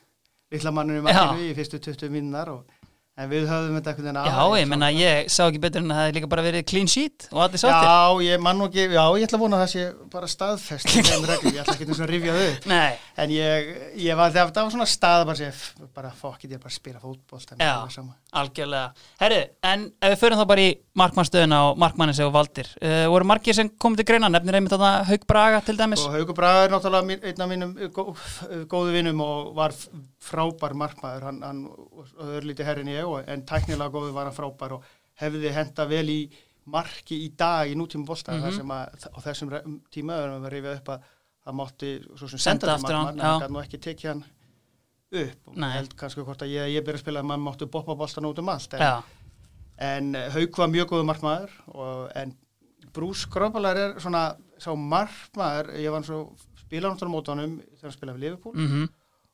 litla 0.53 0.73
manninu 0.75 1.03
í 1.03 1.13
Já. 1.13 1.57
fyrstu 1.59 1.81
20 1.91 2.13
mínunar 2.13 2.53
og 2.53 2.83
en 3.13 3.29
við 3.29 3.43
höfðum 3.45 3.75
þetta 3.77 3.91
einhvern 3.91 4.07
veginn 4.07 4.17
já, 4.17 4.37
aðeins 4.41 4.59
ég 4.63 4.69
menna, 4.71 4.87
ég 4.97 5.27
sá 5.29 5.41
ekki 5.45 5.59
betur 5.61 5.83
en 5.83 5.91
að 5.93 5.97
það 5.99 6.07
hefði 6.07 6.15
líka 6.17 6.29
bara 6.31 6.45
verið 6.47 6.63
clean 6.71 6.87
sheet 6.89 7.25
og 7.29 7.41
allir 7.43 7.61
sáttir. 7.61 7.85
Já, 7.85 8.23
ég 8.25 8.41
mann 8.41 8.57
nú 8.57 8.65
ekki, 8.71 8.85
já, 8.89 9.03
ég 9.19 9.25
ætla 9.27 9.37
að 9.37 9.43
vona 9.43 9.59
að 9.59 9.61
það 9.63 9.69
sé 9.73 9.83
bara 10.15 10.29
staðfest 10.33 10.89
í 10.89 11.03
þeim 11.05 11.27
reglum, 11.29 11.53
ég 11.53 11.61
ætla 11.61 11.75
ekki 11.75 11.87
að 11.93 12.09
rifja 12.09 12.37
þau. 12.39 12.55
Nei, 12.73 12.95
En 13.21 13.35
ég, 13.35 13.69
ég 14.01 14.17
var, 14.17 14.33
það 14.33 14.57
var 14.57 14.73
svona 14.73 14.89
stað 14.89 15.25
bara, 15.29 15.37
sé, 15.37 15.51
bara 15.93 16.13
fokkið, 16.23 16.55
ég 16.57 16.63
bara 16.63 16.73
að 16.73 16.79
spila 16.79 17.03
þannig 17.03 17.61
Já. 17.61 17.75
að 17.85 18.09
algjörlega. 18.41 19.05
Herru, 19.21 19.41
en 19.69 19.85
ef 19.93 20.15
við 20.15 20.21
förum 20.23 20.41
þá 20.41 20.45
bara 20.49 20.65
í 20.65 20.73
markmannstöðuna 20.99 21.59
og 21.71 21.79
markmannin 21.81 22.15
sem 22.17 22.29
valdir. 22.33 22.67
Uh, 22.77 23.07
voru 23.09 23.25
margir 23.25 23.55
sem 23.57 23.69
komið 23.81 24.01
til 24.03 24.07
greina, 24.11 24.29
nefnir 24.29 24.59
einmitt 24.59 24.73
þarna 24.75 24.91
Haug 25.07 25.25
Braga 25.29 25.61
til 25.65 25.77
dæmis? 25.79 26.03
Og 26.05 26.13
Haugur 26.13 26.37
Braga 26.37 26.67
er 26.67 26.73
náttúrulega 26.75 27.17
einn 27.31 27.43
af 27.45 27.49
mínum 27.49 27.73
gó, 27.95 28.03
góðu 28.69 28.93
vinnum 28.93 29.23
og 29.25 29.53
var 29.57 29.73
frábær 30.21 30.75
markmaður, 30.77 31.25
hann, 31.29 31.41
hann 31.41 31.63
örlítið 32.37 32.69
herrin 32.69 32.91
ég 32.93 33.09
og, 33.09 33.23
en 33.25 33.45
tæknilega 33.49 33.89
góðu 33.95 34.13
var 34.13 34.29
hann 34.29 34.37
frábær 34.37 34.77
og 34.77 34.85
hefði 35.23 35.55
henda 35.55 35.87
vel 35.89 36.05
í 36.13 36.19
marki 36.69 37.17
í 37.25 37.31
dag 37.37 37.71
í 37.71 37.75
nútíma 37.75 38.15
þar 38.21 38.53
sem 38.55 38.71
að 38.71 39.09
á 39.11 39.19
þessum 39.25 39.51
re- 39.51 39.65
tíma 39.91 40.21
erum 40.21 40.45
við 40.45 40.53
rifið 40.57 40.77
upp 40.77 40.93
að 40.93 41.09
það 41.43 41.57
mátti 41.59 41.91
Senda 42.37 42.71
hann, 42.77 42.85
markmann, 42.85 43.19
en 43.19 43.41
gæti 43.41 43.51
nú 43.51 43.63
ekki 43.65 43.81
tekið 43.83 44.11
hann 44.13 44.23
upp. 45.13 45.49
Og 45.49 45.57
Nei. 45.57 45.67
ég 45.67 45.75
held 45.81 45.97
kannski 45.99 46.23
hvort 46.23 46.45
að 46.45 46.53
ég, 46.53 46.69
ég 46.77 46.85
byrja 46.85 47.01
að 47.01 47.03
spila 47.03 47.21
að 47.25 47.27
mann 47.33 47.43
mátti 47.43 47.67
boppa 47.69 47.97
bóltan 47.99 48.29
út 48.29 48.39
um 48.39 48.53
allt 48.53 48.77
en, 48.77 48.85
en 49.83 50.15
Hauk 50.35 50.57
var 50.61 50.71
mjög 50.71 50.91
góðu 50.93 51.07
markmaður 51.09 51.53
og, 51.73 52.09
en 52.19 52.35
Brús 52.93 53.23
Gröbalar 53.31 53.79
er 53.79 53.95
svona 54.03 54.25
sá 54.61 54.71
markmaður, 54.77 55.73
ég 55.81 55.93
var 55.93 56.05
svo 56.05 56.19
spila 56.61 56.91
náttúrulega 56.91 57.15
mót 57.15 57.31
honum 57.33 57.57
þegar 57.61 57.87
hann 57.87 57.95
spilaði 57.95 58.17
við 58.17 58.25
Liverpool. 58.25 58.53
Mhm, 58.59 58.85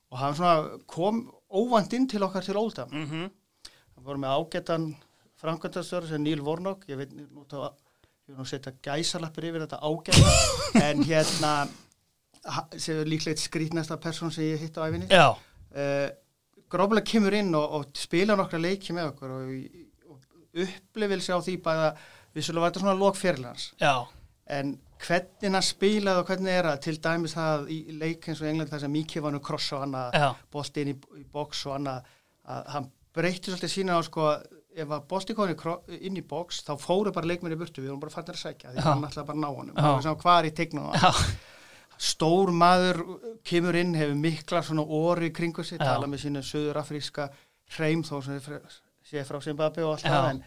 og 0.10 0.22
hann 0.24 0.38
svona 0.38 0.80
kom 0.90 1.20
óvænt 1.50 1.94
inn 1.98 2.08
til 2.10 2.24
okkar 2.26 2.46
til 2.46 2.58
Oldham 2.58 2.90
mhm, 2.94 3.28
hann 3.96 4.06
voru 4.06 4.22
með 4.22 4.38
ágættan 4.40 4.88
framkvæmtastöður 5.40 6.10
sem 6.10 6.24
Níl 6.24 6.42
Vornok 6.44 6.88
ég 6.90 7.00
veit 7.00 7.14
nú 7.14 7.46
þá 7.50 7.70
ég 8.30 8.34
vil 8.34 8.40
nú 8.40 8.48
setja 8.48 8.74
gæsalappir 8.86 9.50
yfir 9.50 9.66
þetta 9.66 9.80
ágæta. 9.82 10.34
En 10.86 11.04
hérna 11.04 11.54
sem 12.80 13.02
er 13.02 13.10
líklegt 13.10 13.42
skrítnasta 13.42 13.98
persón 14.00 14.32
sem 14.32 14.46
ég 14.48 14.62
hitt 14.64 14.78
á 14.80 14.88
æfinni 14.88 15.10
uh, 15.76 16.08
gróflega 16.72 17.06
kemur 17.06 17.36
inn 17.36 17.52
og, 17.58 17.74
og 17.80 17.98
spila 17.98 18.38
nokkra 18.40 18.62
leiki 18.62 18.96
með 18.96 19.12
okkur 19.12 19.34
og, 19.36 19.50
og 19.50 19.89
upplifilsi 20.54 21.36
á 21.36 21.40
því 21.40 21.56
bæða 21.66 21.90
vissulega 22.36 22.64
var 22.64 22.72
þetta 22.72 22.84
svona 22.86 23.00
lokferðlans 23.00 23.66
já, 23.82 23.96
en 24.50 24.78
hvernig 25.00 25.56
hann 25.56 25.66
spilaði 25.66 26.22
og 26.22 26.30
hvernig 26.30 26.54
er 26.54 26.70
það 26.70 26.80
til 26.86 26.96
dæmis 27.06 27.36
það 27.38 27.68
í 27.74 27.80
leik 28.02 28.30
eins 28.30 28.42
og 28.44 28.50
England 28.52 28.72
þar 28.72 28.84
sem 28.84 28.94
Miki 28.94 29.24
var 29.24 29.36
nú 29.36 29.42
kross 29.44 29.74
og 29.78 29.86
annað 29.88 30.18
bolti 30.52 30.84
inn 30.84 30.94
í, 30.94 30.96
í 31.22 31.26
box 31.32 31.66
og 31.70 31.78
annað 31.78 32.10
að 32.50 32.72
hann 32.76 32.90
breytti 33.16 33.52
svolítið 33.52 33.74
sína 33.74 34.00
á 34.00 34.02
sko 34.06 34.32
ef 34.80 34.92
að 34.96 35.06
bolti 35.10 35.36
kom 35.36 35.52
inn 35.98 36.20
í 36.20 36.26
box 36.26 36.64
þá 36.68 36.74
fóru 36.80 37.14
bara 37.16 37.30
leikmenni 37.30 37.58
burtu, 37.60 37.82
við 37.82 37.92
vorum 37.92 38.04
bara 38.04 38.14
fannir 38.14 38.38
að 38.38 38.44
sækja 38.44 38.74
því 38.74 38.82
Já. 38.82 38.86
hann 38.88 39.08
ætlaði 39.08 39.30
bara 39.30 39.38
að 39.38 39.44
ná 39.44 39.50
honum. 39.50 39.80
Og 40.14 40.22
hvað 40.24 40.40
er 40.40 40.50
í 40.50 40.54
tegnum 40.60 40.92
stór 42.00 42.52
maður 42.56 43.02
kemur 43.48 43.76
inn, 43.76 43.96
hefur 43.98 44.20
mikla 44.20 44.62
svona 44.64 44.86
orri 44.86 45.34
kringu 45.36 45.66
sig, 45.68 45.82
tala 45.82 46.08
með 46.08 46.24
sína 46.24 46.44
söður-afríska 46.46 47.28
hreim 47.76 48.06
þó 48.08 48.20
sem 48.24 48.40
sé 49.10 49.26
frá 49.28 49.42
Zimbabwe 49.44 49.86
og 49.88 49.98
allt 49.98 50.06
það 50.08 50.30
en 50.34 50.44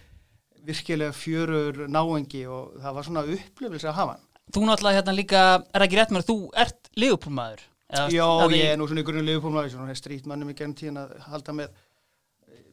virkilega 0.67 1.15
fjörur 1.17 1.83
náengi 1.91 2.45
og 2.47 2.79
það 2.83 2.97
var 2.99 3.09
svona 3.09 3.27
upplifilsi 3.35 3.91
að 3.91 3.99
hafa 3.99 4.17
hann. 4.17 4.27
Þú 4.53 4.65
náttúrulega 4.69 4.99
hérna 5.01 5.15
líka, 5.17 5.43
er 5.75 5.85
ekki 5.87 5.99
rétt 5.99 6.13
mér, 6.15 6.27
þú 6.29 6.37
ert 6.63 6.91
liðupúlmaður 6.99 7.69
Já, 7.93 8.25
ég 8.49 8.71
er 8.71 8.79
nú 8.81 8.87
svona 8.89 9.05
grunni 9.05 9.25
liðupólmaður 9.27 9.75
svona 9.75 9.97
strítmannum 9.97 10.53
í 10.53 10.57
gennum 10.57 10.77
tíðin 10.79 11.01
að 11.03 11.17
halda 11.29 11.55
með 11.57 11.75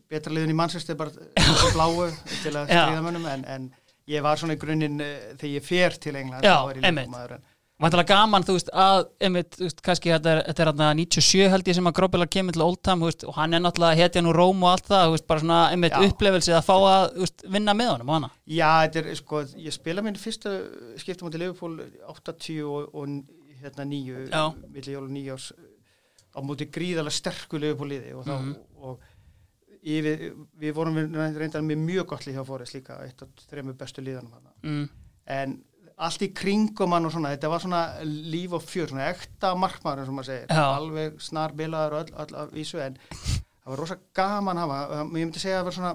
betra 0.10 0.34
liðin 0.34 0.53
í 0.53 0.58
Manchester 0.58 0.98
bara 1.00 1.12
bláu 1.75 2.08
til 2.43 2.53
að 2.55 2.69
stríða 2.69 3.03
mönnum 3.03 3.27
en, 3.29 3.43
en 3.46 3.67
ég 4.10 4.24
var 4.25 4.39
svona 4.39 4.55
í 4.55 4.62
grunninn 4.62 5.01
eh, 5.03 5.34
þegar 5.36 5.55
ég 5.58 5.65
fer 5.67 5.98
til 6.01 6.15
England 6.15 6.48
Já, 6.48 6.55
þá 6.72 7.49
Vantalega 7.80 8.12
gaman, 8.12 8.44
þú 8.44 8.54
veist, 8.58 8.70
að, 8.76 9.06
einmitt, 9.24 9.54
þú 9.56 9.64
veist, 9.64 9.82
kannski 9.86 10.12
þetta 10.12 10.32
er, 10.34 10.40
þetta 10.50 10.64
er 10.66 10.70
hérna 10.74 10.88
97 11.00 11.46
held 11.54 11.70
ég 11.72 11.76
sem 11.78 11.88
að 11.88 11.94
Gróbilar 11.96 12.28
kemur 12.28 12.56
til 12.58 12.64
Oldham, 12.66 13.00
þú 13.00 13.08
veist, 13.08 13.24
og 13.24 13.38
hann 13.38 13.54
er 13.56 13.62
náttúrulega 13.64 13.96
hetjan 14.02 14.28
úr 14.28 14.36
Róm 14.36 14.66
og 14.66 14.72
allt 14.74 14.90
það, 14.90 15.06
þú 15.08 15.14
veist, 15.16 15.28
bara 15.32 15.44
svona, 15.46 15.60
einmitt, 15.72 15.96
Já. 15.96 16.10
upplefelsið 16.12 16.58
að 16.58 16.66
fá 16.68 16.74
að, 16.76 17.06
þú 17.16 17.24
veist, 17.24 17.46
vinna 17.56 17.76
með 17.80 17.92
honum 17.94 18.12
og 18.12 18.18
hana. 18.18 18.30
Já, 18.52 18.72
þetta 18.84 19.04
er 19.06 19.16
sko, 19.22 19.42
ég 19.70 19.78
spila 19.78 20.04
minn 20.04 20.20
fyrsta 20.20 20.56
skiptum 21.00 21.28
á 21.28 21.32
til 21.32 21.40
Liverpool 21.46 21.78
80 22.12 22.60
og, 22.68 22.90
og 23.00 23.08
hérna 23.64 23.88
nýju, 23.88 24.26
Já. 24.28 24.44
milli 24.76 24.98
jól 24.98 25.06
og 25.08 25.16
nýju 25.16 25.38
ás 25.40 25.48
á 26.36 26.40
móti 26.44 26.68
gríðarlega 26.68 27.16
sterku 27.16 27.58
Liverpool 27.64 27.90
liði 27.96 28.12
og 28.20 28.28
þá, 28.28 28.36
Mhm. 28.36 28.56
og 28.84 29.00
yfir, 29.84 30.34
við 30.60 30.74
vorum 30.76 30.96
við 31.00 31.38
reyndar 31.40 31.64
með 31.64 31.80
mjög 31.88 32.06
gott 32.12 32.28
lið 32.28 32.36
hjá 32.36 32.46
Forrest 32.46 32.76
líka, 32.76 33.00
eitt 33.08 33.22
af 33.24 33.30
þremur 33.50 33.78
bestu 33.80 34.04
liðanum 34.04 34.36
hana. 34.36 34.52
Mm. 34.64 34.90
En 35.28 35.62
allt 36.08 36.24
í 36.24 36.29
kringum 36.36 36.96
hann 36.96 37.08
og 37.08 37.13
svona, 37.13 37.34
þetta 37.36 37.51
var 37.51 37.63
svona 37.63 37.82
líf 38.06 38.56
og 38.56 38.63
fjör, 38.65 38.91
svona 38.91 39.10
ekta 39.12 39.51
markmaður 39.60 40.12
og 40.12 40.20
maður 40.20 40.29
segir, 40.32 40.51
Já. 40.51 40.65
alveg 40.77 41.18
snar 41.24 41.56
bilaður 41.58 41.98
og 41.98 42.03
öll, 42.03 42.13
öll 42.24 42.38
að 42.44 42.53
vísu, 42.56 42.79
en 42.84 42.96
það 43.00 43.74
var 43.74 43.82
rosa 43.84 43.98
gaman 44.15 44.62
að 44.62 44.65
hafa, 44.65 45.01
ég 45.01 45.12
myndi 45.15 45.41
segja 45.44 45.58
að 45.58 45.62
það 45.62 45.70
var 45.70 45.77
svona, 45.79 45.94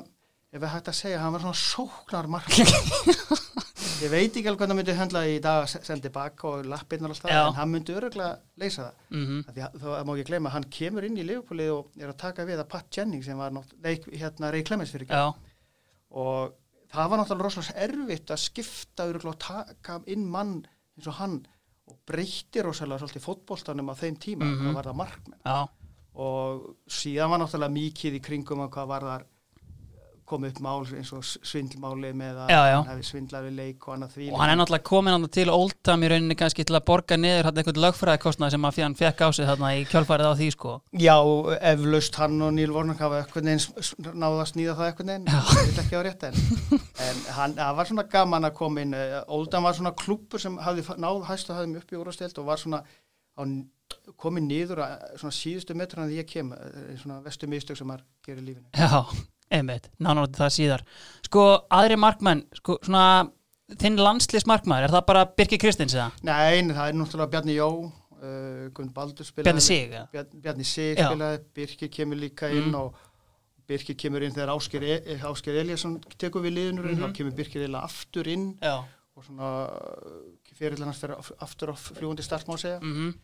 ef 0.55 0.61
við 0.65 0.75
hægt 0.75 0.91
að 0.93 0.99
segja, 1.01 1.23
hann 1.23 1.37
var 1.37 1.45
svona 1.47 1.61
sóknar 1.63 2.29
markmaður. 2.35 3.43
ég 4.05 4.13
veit 4.13 4.37
ekki 4.37 4.51
alveg 4.51 4.61
hvernig 4.61 4.75
hann 4.75 4.81
myndi 4.81 4.97
höndla 4.99 5.23
í 5.31 5.39
dag 5.45 5.63
að 5.65 5.87
senda 5.89 6.13
bak 6.13 6.45
og 6.51 6.69
lappirnar 6.69 7.15
alltaf, 7.15 7.33
Já. 7.33 7.41
en 7.47 7.57
hann 7.59 7.73
myndi 7.73 7.97
öruglega 7.97 8.35
leysa 8.61 8.91
það. 8.91 9.01
Mm 9.15 9.41
Af 9.41 9.55
Því 9.55 9.65
að, 9.67 9.79
þá 9.81 9.89
má 10.05 10.13
ekki 10.15 10.27
gleyma, 10.31 10.53
hann 10.53 10.69
kemur 10.79 11.09
inn 11.09 11.17
í 11.17 11.25
Liverpoolið 11.25 11.73
og 11.79 11.97
er 12.03 12.13
að 12.13 12.21
taka 12.21 12.47
við 12.49 12.61
að 12.61 12.71
Pat 12.75 12.99
Jennings 12.99 13.31
sem 13.31 13.41
var 13.41 13.55
nátt, 13.55 13.73
nei, 13.81 13.95
hérna 14.13 14.53
Ray 14.53 14.67
Clemens 14.67 14.93
fyrir 14.93 15.09
og 16.15 16.53
það 16.95 17.09
var 17.11 17.19
náttúrulega 17.21 17.45
rosalega 17.49 17.85
erfitt 17.89 18.31
að 18.35 18.43
skipta 18.45 19.07
og 19.33 19.39
taka 19.39 20.01
inn 20.15 20.25
mann 20.31 20.55
eins 20.97 21.09
og 21.11 21.19
hann 21.21 21.37
og 21.91 21.99
breytti 22.09 22.63
rosalega 22.65 23.03
svolítið 23.03 23.25
fótboltanum 23.27 23.91
á 23.91 23.95
þeim 23.99 24.17
tíma 24.23 24.45
Mhm. 24.45 24.61
hvað 24.65 24.75
var 24.79 24.85
það 24.91 25.01
markmenn 25.03 25.41
já, 25.45 25.69
og 26.15 26.77
síðan 26.89 27.31
var 27.31 27.39
náttúrulega 27.43 27.77
mikið 27.79 28.15
í 28.19 28.23
kringum 28.23 28.61
að 28.65 28.71
hvað 28.77 28.87
var 28.93 29.01
þar 29.11 29.25
kom 30.29 30.45
upp 30.49 30.59
mál 30.65 30.85
eins 30.97 31.11
og 31.15 31.25
svindlmáli 31.25 32.13
með 32.17 32.39
að 32.45 32.53
Já, 32.55 32.61
já. 32.71 32.77
hann 32.79 32.91
hefði 32.93 33.07
svindlað 33.09 33.47
við 33.49 33.55
leik 33.59 33.87
og 33.89 33.95
annað 33.95 34.15
því 34.15 34.29
og 34.31 34.41
hann 34.41 34.53
er 34.53 34.59
náttúrulega 34.61 34.87
komin 34.89 35.15
hann 35.15 35.27
til 35.37 35.47
Oldham 35.53 36.05
í 36.07 36.11
rauninni 36.13 36.37
kannski 36.41 36.67
til 36.67 36.77
að 36.79 36.85
borga 36.89 37.19
niður 37.21 37.49
hann 37.49 37.61
einhvern 37.61 37.83
lögfræðikostnað 37.85 38.55
sem 38.55 38.69
að 38.69 38.81
hann 38.85 38.99
fekk 39.01 39.25
á 39.25 39.29
sig 39.37 39.49
þarna 39.51 39.73
í 39.77 39.85
kjálfarið 39.91 40.31
á 40.31 40.35
því, 40.41 40.49
sko. 40.57 40.75
Já, 41.05 41.17
eflaust 41.73 42.19
hann 42.23 42.41
og 42.47 42.55
Níl 42.57 42.73
Vornak 42.75 43.05
hafa 43.05 43.21
eitthvað 43.23 43.49
neginn 43.51 44.17
náða 44.25 44.43
að 44.47 44.51
snýða 44.55 44.79
það 44.81 44.91
eitthvað 44.91 45.11
neginn, 45.13 45.31
ég 45.35 45.71
vil 45.71 45.85
ekki 45.85 46.01
á 46.01 46.03
rétt 46.09 46.29
en, 46.31 46.43
en 47.09 47.23
hann, 47.39 47.57
það 47.61 47.79
var 47.81 47.93
svona 47.93 48.09
gaman 48.17 48.49
að 48.51 48.59
koma 48.59 48.85
inn, 48.85 48.99
Óldan 49.29 49.67
var 49.67 49.77
svona 49.77 49.95
klúpur 49.99 50.43
sem 50.43 50.57
hafði 50.65 50.87
náð 51.05 51.25
hæstu 51.29 51.53
að 51.53 51.63
hafði 51.63 51.81
upp 51.83 51.95
í 51.95 52.01
úrastelt 52.01 52.41
og 52.41 52.49
var 52.49 52.63
svona 52.63 52.85
komið 54.21 54.47
niður 54.49 54.83
að 54.85 55.25
síðustu 55.35 55.77
metruna 55.77 56.09
því 56.09 56.19
ég 56.21 56.29
kem, 56.29 56.53
eh, 56.53 56.97
svona 57.01 57.21
vestu 57.25 57.49
mistök 57.51 57.79
sem 57.79 57.87
maður 57.89 58.05
gerir 58.27 58.45
lífinu. 58.47 58.69
Já, 58.73 59.05
einmitt, 59.51 59.91
nánar 60.01 60.29
það 60.35 60.53
síðar. 60.57 60.83
Sko, 61.27 61.45
aðri 61.71 61.97
markmenn, 62.01 62.45
sko, 62.57 62.79
svona, 62.85 63.29
þinn 63.81 63.97
landslýs 64.01 64.47
markmaður, 64.47 64.85
er 64.89 64.95
það 64.97 65.07
bara 65.07 65.25
Birki 65.37 65.59
Kristins 65.59 65.95
eða? 65.95 66.11
Nei, 66.23 66.63
það 66.73 66.89
er 66.89 66.95
náttúrulega 66.99 67.31
Bjarni 67.31 67.55
Jó, 67.59 67.69
uh, 67.85 68.69
Gunn 68.75 68.93
Baldur 68.95 69.25
spilaði. 69.25 69.45
Bjarni 69.49 69.61
Sig, 69.61 69.91
eða? 69.93 70.07
Bjarni, 70.13 70.41
Bjarni 70.41 70.65
Sig 70.65 70.97
spilaði, 70.99 71.43
Birkir 71.55 71.89
kemur 71.89 72.17
líka 72.17 72.51
inn 72.51 72.71
Mm. 72.73 72.75
og 72.81 72.95
Birkir 73.69 73.97
kemur 73.97 74.23
inn 74.23 74.33
þegar 74.35 74.53
Ásker, 74.57 74.83
e 74.83 75.19
Ásker 75.25 75.57
Eliasson 75.61 75.99
tekur 76.19 76.43
við 76.45 76.53
liðinur 76.59 76.85
mm 76.85 76.97
Mhm. 76.99 77.05
þá 77.05 77.15
kemur 77.17 77.33
Birkir 77.37 77.63
eiginlega 77.63 77.85
aftur 77.85 78.27
inn 78.29 78.59
Já. 78.61 78.85
og 79.17 79.25
svona 79.25 79.71
fyrir 80.59 80.79
hans 80.85 80.99
fyrir 81.01 81.17
af- 81.19 81.33
aftur 81.41 81.73
á 81.73 81.75
fljúandi 81.75 82.23
start 82.23 82.47
má 82.47 82.57
segja. 82.59 82.81
Mm 82.83 83.15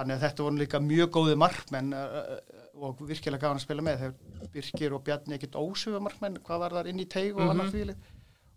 Þannig 0.00 0.16
að 0.16 0.22
þetta 0.24 0.44
voru 0.46 0.60
líka 0.62 0.80
mjög 0.80 1.10
góði 1.12 1.34
markmenn 1.36 1.92
uh, 1.92 2.38
og 2.80 3.02
virkilega 3.04 3.42
gafan 3.42 3.58
að 3.60 3.64
spila 3.66 3.84
með. 3.84 3.98
Þegar 4.06 4.48
Birkir 4.54 4.94
og 4.96 5.02
Bjarni 5.04 5.36
ekkert 5.36 5.58
ósöfa 5.60 6.00
markmenn, 6.00 6.38
hvað 6.46 6.62
var 6.64 6.76
þar 6.78 6.88
inn 6.88 7.02
í 7.04 7.08
teig 7.12 7.34
og 7.36 7.42
Mhm. 7.44 7.50
annað 7.52 7.74
fíli 7.74 7.96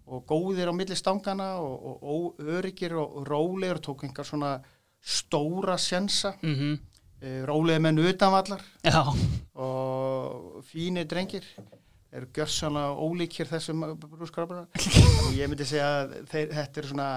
og 0.07 0.25
góðir 0.27 0.67
á 0.67 0.73
milli 0.75 0.95
stangana 1.00 1.50
og, 1.63 1.75
og 2.03 2.39
óöryggir 2.39 2.91
og 3.00 3.21
rólegir 3.27 3.79
tók 3.79 4.03
einhver 4.03 4.25
svona 4.27 4.57
stóra 5.03 5.77
sjensa, 5.79 6.33
-hmm. 6.41 6.79
uh, 7.23 7.45
rólegir 7.47 7.79
menn 7.81 8.00
utanvallar 8.00 8.62
Já, 8.83 9.03
og 9.55 10.63
fínir 10.63 11.05
drengir. 11.07 11.43
Eru 12.13 12.27
gjörsanlega 12.29 12.93
ólíkir 12.93 13.47
þessum 13.50 13.97
brúskrafuna 13.97 14.67
og 15.25 15.33
ég 15.33 15.47
myndi 15.50 15.65
segja 15.65 16.03
að 16.03 16.12
þeir, 16.29 16.51
þetta 16.53 16.79
er 16.81 16.85
svona 16.91 17.07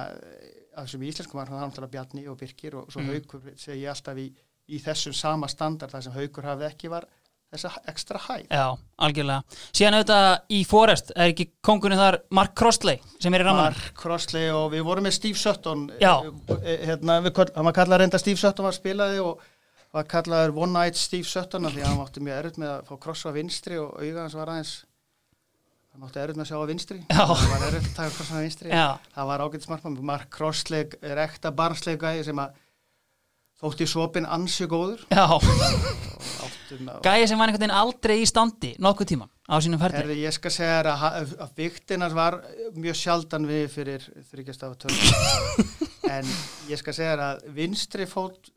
að 0.77 0.87
þessum 0.87 1.05
íslenskum 1.09 1.41
var 1.41 1.49
það 1.51 1.63
náttúrulega 1.67 1.93
Bjarni 1.97 2.27
og 2.29 2.39
Birkir 2.41 2.75
og 2.77 2.91
svo 2.93 3.01
Mm. 3.01 3.13
Haukur 3.15 3.41
segi 3.57 3.83
ég 3.85 3.89
alltaf 3.95 4.19
í, 4.21 4.27
í 4.69 4.81
þessum 4.83 5.15
sama 5.15 5.49
standard 5.49 5.91
þar 5.93 6.03
sem 6.03 6.13
Haukur 6.13 6.45
hafði 6.45 6.67
ekki 6.71 6.91
var 6.93 7.07
þessa 7.55 7.71
ekstra 7.89 8.19
hæð 8.19 8.49
já, 8.51 8.65
algjörlega. 8.99 9.43
Síðan 9.73 9.95
auðvitað 10.01 10.41
í 10.51 10.65
Forest 10.67 11.13
er 11.15 11.31
ekki 11.31 11.45
kongurinn 11.65 11.99
þar 12.01 12.19
Mark 12.35 12.55
Crossley 12.59 12.99
sem 13.23 13.33
er 13.35 13.41
í 13.41 13.47
ramanum. 13.47 13.71
Mark 13.77 13.93
Crossley 14.03 14.49
og 14.51 14.73
við 14.75 14.83
vorum 14.89 15.07
með 15.07 15.15
Steve 15.15 15.39
Sutton 15.39 15.87
Já. 16.03 16.15
eh, 16.27 16.57
eh, 16.75 16.87
hérna, 16.91 17.21
við, 17.23 17.33
köll- 17.39 17.55
hann 17.55 17.65
var 17.71 17.73
kallað 17.79 18.03
reynda 18.03 18.19
Steve 18.19 18.37
Sutton 18.37 18.67
var 18.67 18.73
spilaði 18.75 19.23
og 19.23 19.41
var 19.95 20.05
kallaður 20.11 20.57
One 20.59 20.73
Night 20.75 20.97
Steve 20.99 21.25
Sutton 21.25 21.71
því 21.71 21.81
að 21.81 21.87
hann 21.87 22.03
átti 22.05 22.21
mjög 22.27 22.39
erut 22.43 22.59
með 22.59 22.73
að 22.75 22.85
fá 22.91 22.99
krossa 23.07 23.33
vinstri 23.33 23.79
og 23.79 23.95
auga 24.03 24.21
hans 24.27 24.35
var 24.35 24.49
aðeins 24.53 24.75
hann 25.97 26.09
átti 26.11 26.21
erut 26.21 26.37
með 26.37 26.45
að 26.45 26.51
sjá 26.51 26.59
á 26.61 26.69
vinstri 26.69 26.99
Já. 27.09 27.23
hann 27.25 27.51
var 27.55 27.67
erut 27.71 27.89
að 27.89 27.97
taka 27.97 28.15
krossa 28.19 28.37
á 28.37 28.45
vinstri 28.45 28.71
Já, 28.71 28.87
það 29.15 29.29
var 29.31 29.45
ágætt 29.47 29.67
smartmann 29.67 29.99
Mark 30.11 30.29
Crossley 30.35 30.89
er 31.01 31.21
ekta 31.25 31.53
barnsleg 31.57 32.01
gæði 32.03 32.27
sem 32.29 32.43
að 32.43 32.59
þótti 33.57 33.89
svopin 33.89 34.29
ansi 34.29 34.69
góður 34.69 35.07
já. 35.09 35.25
að 35.25 37.01
Gæði 37.07 37.29
sem 37.31 37.39
var 37.41 37.49
einhvern 37.49 37.63
veginn 37.63 37.79
aldrei 37.79 38.17
í 38.21 38.27
standi 38.29 38.73
nokkuð 38.83 39.09
tíman 39.13 39.31
á 39.47 39.57
sínum 39.63 39.81
ferli. 39.81 40.01
Herði, 40.03 40.17
ég 40.27 40.35
skal 40.35 40.51
segja 40.53 40.81
þér 40.81 40.89
að, 40.91 41.35
að 41.47 41.61
viktinars 41.63 42.17
var 42.17 42.37
mjög 42.75 42.99
sjaldan 42.99 43.47
við 43.49 43.67
fyrir 43.73 44.07
þryggjastafa 44.33 44.81
tölum 44.83 45.63
en 46.17 46.33
ég 46.69 46.83
skal 46.83 46.97
segja 46.97 47.15
þér 47.15 47.25
að 47.29 47.47
vinstri 47.57 48.09
fót 48.11 48.51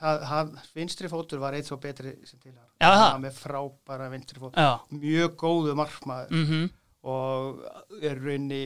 það, 0.00 0.24
hann, 0.32 0.56
vinstri 0.74 1.12
fótur 1.12 1.44
var 1.44 1.56
eitt 1.58 1.68
svo 1.68 1.78
betri 1.82 2.16
sem 2.24 2.40
til 2.40 2.54
hann 2.56 2.65
Já, 2.76 2.90
það. 2.92 3.20
með 3.24 3.38
frábæra 3.40 4.08
vinstri 4.12 4.42
fót 4.42 4.58
Já, 4.60 4.70
mjög 4.92 5.36
góðu 5.40 5.76
markmaður 5.78 6.34
mhm, 6.36 6.66
og 7.06 7.62
er 8.02 8.18
raunni, 8.20 8.62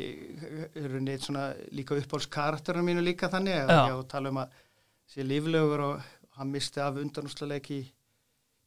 er 0.74 0.88
raunni 0.94 1.18
svona 1.20 1.50
líka 1.76 1.98
uppáhaldskarakterinu 1.98 2.86
mínu 2.86 3.04
líka 3.06 3.30
þannig 3.32 3.58
Já. 3.60 3.80
að 3.92 4.06
tala 4.10 4.32
um 4.32 4.40
að 4.42 4.56
sé 5.10 5.26
líflegur 5.26 5.84
og 5.86 6.08
hann 6.38 6.50
misti 6.54 6.80
af 6.82 6.98
undanúsleik 7.02 7.70
í 7.74 7.80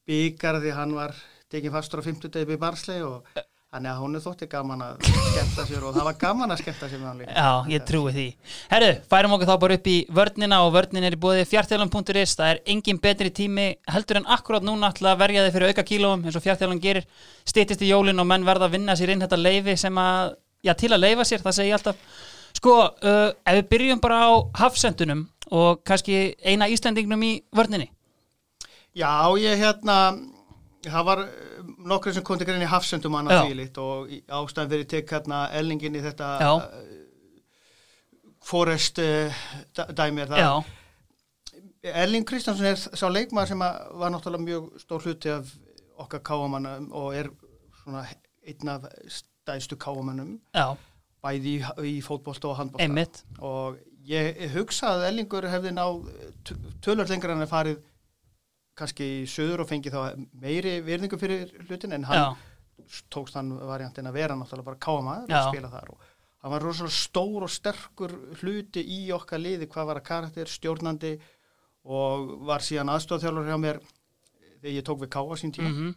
byggar 0.08 0.60
því 0.62 0.76
hann 0.78 0.96
var 0.96 1.16
tekinn 1.52 1.74
fastur 1.74 2.04
á 2.04 2.08
50 2.08 2.32
degi 2.34 2.60
Barsley 2.60 3.04
og 3.06 3.28
hann 3.74 3.88
er 3.88 3.96
að 3.96 4.02
hún 4.04 4.18
er 4.18 4.22
þótti 4.22 4.48
gaman 4.52 4.82
að 4.86 5.08
skemmta 5.10 5.64
sér 5.66 5.86
og 5.88 5.96
það 5.96 6.06
var 6.06 6.18
gaman 6.22 6.54
að 6.54 6.60
skemmta 6.62 6.90
sér 6.90 7.00
með 7.02 7.08
hann 7.10 7.22
líka. 7.24 7.34
já, 7.34 7.72
ég 7.74 7.86
trúi 7.88 8.12
því. 8.14 8.26
Herru, 8.70 8.90
færum 9.10 9.34
okkur 9.38 9.50
þá 9.50 9.56
bara 9.64 9.78
upp 9.80 9.88
í 9.90 9.96
vörnina 10.20 10.60
og 10.66 10.74
vörnin 10.76 11.08
er 11.08 11.18
í 11.18 11.20
búið 11.24 11.42
fjartjálum.is. 11.50 12.36
Það 12.38 12.52
er 12.52 12.62
engin 12.76 13.00
betri 13.02 13.32
tími 13.34 13.66
heldur 13.96 14.20
en 14.22 14.30
akkurát 14.36 14.68
núna 14.68 14.92
til 14.94 15.08
að 15.10 15.24
verja 15.24 15.46
þig 15.48 15.56
fyrir 15.58 15.74
auka 15.74 15.88
kílóum 15.90 16.28
eins 16.28 16.38
og 16.38 16.46
fjartjálum 16.46 16.84
gerir. 16.84 17.08
Stýttist 17.50 17.82
í 17.82 17.90
jólin 17.90 18.22
og 18.22 18.30
menn 18.30 18.46
verða 18.46 18.70
að 18.70 18.78
vinna 18.78 18.98
sér 19.00 19.16
inn 19.16 19.26
þetta 19.26 19.42
leifi 19.42 19.76
sem 19.82 19.98
að, 19.98 20.36
já, 20.62 20.76
til 20.78 20.94
að 20.94 21.04
leifa 21.08 21.26
sér, 21.26 21.42
það 21.42 21.58
segi 21.58 21.74
ég 21.74 21.80
alltaf. 21.80 22.22
Sko, 22.54 22.78
uh, 22.86 23.30
ef 23.34 23.58
við 23.58 23.70
byrjum 23.74 24.04
bara 24.04 24.22
á 24.30 24.32
hafsendunum 24.62 25.26
og 25.50 25.82
kannski 25.82 26.36
eina 26.46 26.70
Íslandingnum 26.70 27.26
í 27.26 27.34
vörninni 27.54 27.90
Já, 28.94 29.34
ég 29.42 29.58
hérna, 29.58 30.14
nokkur 31.90 32.14
sem 32.16 32.24
kom 32.26 32.38
til 32.40 32.48
grein 32.48 32.64
í 32.66 32.70
hafsendum 32.70 33.14
Já. 33.16 33.20
annað 33.22 33.48
fílitt 33.50 33.78
og 33.84 34.12
í- 34.14 34.22
ástæðan 34.28 34.72
fyrir 34.74 34.88
tek 34.94 35.12
hérna 35.16 35.42
elningin 35.60 35.96
í 36.00 36.04
þetta 36.06 36.30
uh, 36.44 36.64
Forest 38.44 39.00
uh, 39.00 39.44
dæmi 39.96 40.22
er 40.26 40.32
það. 40.32 40.42
Já, 40.44 41.94
Erling 42.04 42.26
Kristjánsson 42.28 42.66
er 42.68 42.80
sá 42.80 43.06
leikmaður 43.12 43.52
sem 43.54 43.60
var 43.64 44.12
náttúrulega 44.12 44.44
mjög 44.48 44.68
stór 44.84 45.04
hluti 45.06 45.32
af 45.32 45.50
okkar 46.04 46.22
káamannum 46.28 46.90
og 46.96 47.16
er 47.16 47.30
svona 47.84 48.04
einn 48.48 48.72
af 48.72 48.88
stæðstu 49.12 49.78
káamannum 49.80 50.38
bæði 51.24 51.58
í, 51.58 51.64
í 51.88 51.96
fótbolta 52.04 52.50
og 52.52 52.58
handbolta. 52.60 52.84
Einmitt. 52.84 53.22
Og 53.40 53.78
ég 54.08 54.42
hugsa 54.56 54.94
að 54.98 55.06
Erlingur 55.10 55.48
hefði 55.48 55.72
náð 55.76 56.02
tölvöld 56.84 57.12
lengur 57.14 57.32
en 57.36 57.46
að 57.46 57.52
farið 57.54 57.78
kannski 58.78 59.06
í 59.22 59.28
söður 59.30 59.64
og 59.64 59.70
fengi 59.70 59.92
þá 59.94 60.00
meiri 60.42 60.80
virðingu 60.86 61.20
fyrir 61.22 61.52
hlutin 61.68 61.94
en 61.98 62.08
hann 62.10 62.18
Já, 62.18 62.96
tókst 63.14 63.38
hann 63.38 63.52
variantin 63.60 64.10
að 64.10 64.18
vera 64.18 64.38
náttúrulega 64.38 64.70
bara 64.72 64.82
káamaður 64.82 65.30
Já. 65.30 65.40
og 65.40 65.54
spila 65.54 65.70
þar. 65.74 65.92
Og 65.94 66.08
hann 66.44 66.54
var 66.56 66.66
rosalega 66.66 66.98
stór 66.98 67.46
og 67.46 67.54
sterkur 67.54 68.16
hluti 68.42 68.82
í 68.82 69.00
okkar 69.16 69.42
liði 69.44 69.70
hvað 69.72 69.90
var 69.92 70.02
að 70.02 70.08
karakter, 70.10 70.50
stjórnandi 70.50 71.14
og 71.84 72.34
var 72.48 72.64
síðan 72.66 72.92
aðstofþjálfur 72.96 73.52
hjá 73.52 73.58
mér 73.62 73.80
þegar 74.64 74.76
ég 74.78 74.86
tók 74.88 75.02
við 75.04 75.12
káa 75.14 75.38
sín 75.40 75.54
tíma. 75.56 75.70
Mhm, 75.70 75.96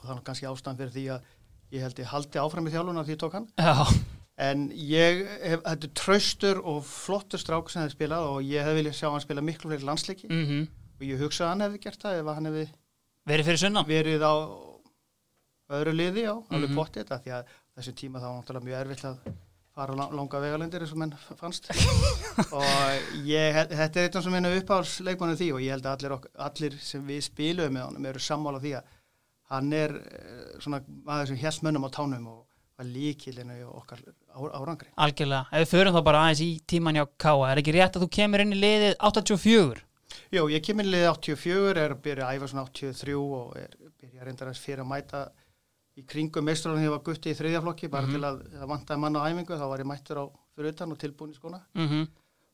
og 0.00 0.04
það 0.04 0.14
var 0.14 0.24
kannski 0.28 0.48
ástæðan 0.50 0.80
fyrir 0.80 0.94
því 0.96 1.04
að 1.14 1.28
ég 1.70 1.84
held 1.86 2.00
ég 2.02 2.10
haldi 2.10 2.42
áfram 2.42 2.66
í 2.66 2.74
þjálfuna 2.74 3.04
því 3.06 3.14
ég 3.16 3.22
tók 3.22 3.36
hann. 3.38 3.48
Já, 3.56 3.86
en 4.50 4.68
ég 4.74 5.24
hef, 5.44 5.62
þetta 5.62 5.90
traustur 5.94 6.60
og 6.64 6.84
flottur 6.84 7.38
strák 7.40 7.70
sem 7.70 7.82
hefði 7.84 7.94
spilað 7.96 8.28
og 8.28 8.42
ég 8.44 8.64
hef 8.66 8.76
viljað 8.76 8.98
sjá 8.98 9.08
hann 9.10 9.24
spila 9.24 9.40
miklu 9.44 9.70
fleiri 9.70 9.86
landsleiki. 9.88 10.28
Mhm 10.28 10.68
og 11.00 11.06
ég 11.08 11.20
hugsa 11.24 11.44
að 11.46 11.52
hann 11.54 11.64
hefði 11.66 11.80
gert 11.86 12.02
það 12.06 12.18
ef 12.22 12.32
hann 12.36 12.50
hefði 12.50 12.66
Verið 13.30 13.46
fyrir 13.50 13.60
sunnan? 13.64 13.86
verið 13.88 14.22
á 14.24 14.34
öðru 15.70 15.92
liði 15.94 16.24
á, 16.26 16.34
alveg 16.50 16.70
mm 16.72 16.76
pottið 16.80 17.12
því 17.14 17.32
að 17.36 17.52
þessum 17.78 17.96
tíma 18.00 18.20
þá 18.20 18.26
var 18.26 18.36
náttúrulega 18.40 18.66
mjög 18.66 18.80
erfitt 18.84 19.04
að 19.10 19.18
fara 19.80 19.94
lang- 19.96 20.14
langa 20.18 20.40
vegalendir 20.42 20.82
eins 20.82 20.92
og 20.92 20.98
menn 20.98 21.12
fannst. 21.38 21.68
Og 22.58 23.20
ég, 23.24 23.54
þetta 23.70 24.00
er 24.00 24.08
eitthvað 24.08 24.24
sem 24.26 24.34
minna 24.34 24.50
uppáhalsleikmannu 24.58 25.36
því 25.38 25.48
og 25.54 25.62
ég 25.62 25.76
held 25.76 25.86
að 25.86 25.94
allir, 25.94 26.14
ok, 26.16 26.26
allir 26.48 26.74
sem 26.82 27.04
við 27.06 27.20
spilum 27.28 27.76
með 27.76 27.86
honum 27.86 28.08
eru 28.10 28.22
sammála 28.24 28.60
því 28.64 28.72
að 28.80 28.96
hann 29.54 29.72
er 29.78 29.94
eh, 30.00 30.56
svona 30.62 30.80
maður 31.06 31.30
sem 31.30 31.38
hjælt 31.44 31.62
mönnum 31.66 31.86
á 31.86 31.90
tánum 31.94 32.26
og 32.34 32.40
var 32.80 32.88
líkilinu 32.90 33.56
í 33.60 33.64
okkar 33.70 34.02
á- 34.02 34.54
árangri. 34.58 34.90
Algjörlega, 35.06 35.46
ef 35.54 35.62
við 35.64 35.72
förum 35.76 35.96
þá 35.96 36.02
bara 36.10 36.24
aðeins 36.26 36.42
í 36.44 36.50
tíman 36.74 36.98
hjá 36.98 37.06
Káa, 37.20 37.46
er 37.52 37.62
ekki 37.62 37.74
rétt 37.78 37.96
að 37.98 38.04
þú 38.06 38.10
kemur 38.18 38.42
inn 38.44 38.56
í 38.56 38.60
liðið 38.60 38.94
84? 39.06 39.84
Jó, 40.32 40.44
ég 40.50 40.62
kemur 40.66 40.84
í 40.86 40.90
liði 40.92 41.08
84, 41.10 41.76
er 41.84 41.94
að 41.94 42.02
byrja 42.04 42.26
að 42.28 42.38
æfa 42.40 42.48
svona 42.52 42.64
83 42.70 43.14
og 43.18 43.56
er 43.60 43.76
byrja 44.00 44.24
reyndar 44.26 44.50
að 44.52 44.60
fyrir 44.64 44.82
að 44.84 44.90
mæta 44.92 45.22
í 45.98 46.04
kringum 46.06 46.44
meistralunum 46.46 46.80
þegar 46.82 46.90
ég 46.90 46.96
var 46.96 47.04
gutti 47.10 47.30
í 47.32 47.38
þriðjaflokki 47.38 47.90
bara 47.90 48.06
Mhm. 48.06 48.12
til 48.14 48.22
að 48.24 48.40
það 48.60 48.68
vantaði 48.72 49.00
mann 49.00 49.16
á 49.18 49.26
æfingu 49.28 49.58
þá 49.58 49.66
var 49.68 49.78
ég 49.84 49.90
mættur 49.90 50.20
á 50.22 50.24
fyrir 50.56 50.72
utan 50.72 50.92
og 50.92 50.98
tilbúin 50.98 51.30
í 51.34 51.38
skóna 51.38 51.60
Mm 51.74 52.06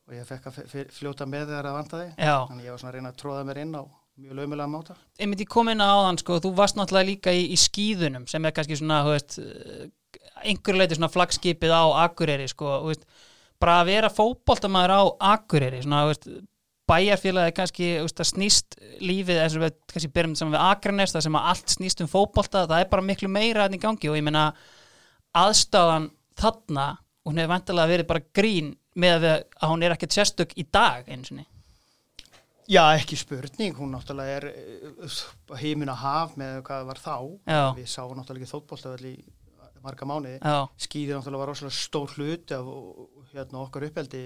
og 0.06 0.14
ég 0.14 0.22
fekk 0.26 0.44
að 0.46 0.86
fljóta 0.94 1.26
með 1.26 1.48
þegar 1.50 1.64
það 1.66 1.76
vantaði 1.76 2.08
Já, 2.16 2.46
þannig 2.46 2.64
ég 2.64 2.70
var 2.70 2.78
svona 2.78 2.90
að 2.92 2.94
reyna 2.94 3.10
að 3.10 3.16
tróða 3.18 3.44
mér 3.48 3.58
inn 3.64 3.74
á 3.74 3.82
mjög 4.16 4.34
lömulega 4.38 4.68
máta. 4.70 4.94
ég 5.18 5.48
kom 5.48 5.68
inn 5.68 5.80
á 5.82 5.92
þann 6.06 6.18
sko, 6.18 6.38
þú 6.40 6.54
varst 6.54 6.76
náttúrulega 6.78 7.06
líka 7.10 7.30
í, 7.34 7.50
í 7.50 7.56
skíðunum 7.58 8.28
sem 8.28 8.44
er 8.46 8.52
kannski 8.52 8.76
svona, 8.78 9.02
veist 9.04 9.38
eh, 9.38 9.88
einhverju 10.46 10.78
leiti 10.78 10.94
svona 10.94 11.10
flagskipið 11.10 11.74
á 11.74 11.84
Akureyri 12.06 12.46
sko, 12.48 12.86
veist, 12.86 13.02
bara 13.60 13.80
að 13.82 13.86
vera 13.90 14.08
fótboltamaður 14.08 14.94
á 14.94 15.02
Akureyri 15.34 15.82
svona, 15.82 16.06
veist, 16.06 16.28
bæjarfélagi 16.86 17.54
kannski 17.56 17.88
veist, 17.98 18.22
snýst 18.30 18.78
lífið 19.02 19.42
eins 19.42 19.56
og 19.58 19.64
við 19.64 19.74
kannski 19.92 20.12
byrjum 20.14 20.36
saman 20.38 20.54
við 20.56 20.66
Akranes 20.68 21.14
það 21.16 21.26
sem 21.26 21.38
að 21.40 21.48
allt 21.52 21.74
snýst 21.74 22.04
um 22.04 22.10
fótbolta, 22.10 22.66
það 22.66 22.84
er 22.84 22.92
bara 22.92 23.06
miklu 23.08 23.30
meira 23.32 23.66
enn 23.66 23.78
í 23.78 23.82
gangi 23.82 24.10
og 24.12 24.18
ég 24.18 24.26
meina 24.26 24.46
aðstæðan 25.36 26.10
þarna 26.38 26.86
hún 27.26 27.40
hefur 27.40 27.52
vantilega 27.56 27.92
verið 27.92 28.10
bara 28.12 28.26
grín 28.38 28.72
með 28.96 29.28
að 29.28 29.36
að 29.60 29.70
hún 29.72 29.84
er 29.84 29.96
ekkert 29.96 30.16
sérstök 30.16 30.54
í 30.56 30.66
dag 30.72 31.08
eins 31.10 31.32
og 31.34 31.42
Já, 32.66 32.82
ekki 32.96 33.14
spurning, 33.18 33.76
hún 33.78 33.92
náttúrulega 33.94 34.38
er 34.40 34.46
uh, 34.50 35.18
heimin 35.60 35.90
að 35.92 36.00
haf 36.02 36.32
með 36.38 36.56
hvað 36.66 36.80
það 36.80 36.88
var 36.88 37.00
þá. 37.04 37.16
Já. 37.46 37.62
Við 37.76 37.90
sáum 37.92 38.16
náttúrulega 38.18 38.42
ekki 38.42 38.52
þóttbóltaðall 38.52 39.10
í 39.12 39.14
marga 39.86 40.08
mánuði. 40.10 40.38
Já, 40.40 40.56
skýði 40.82 41.14
náttúrulega 41.14 41.42
var 41.44 41.52
rosalega 41.52 41.76
stór 41.78 42.16
hluti 42.16 42.56
af 42.56 42.72
hérna, 43.40 43.62
okkar 43.64 43.86
uppeldi 43.88 44.22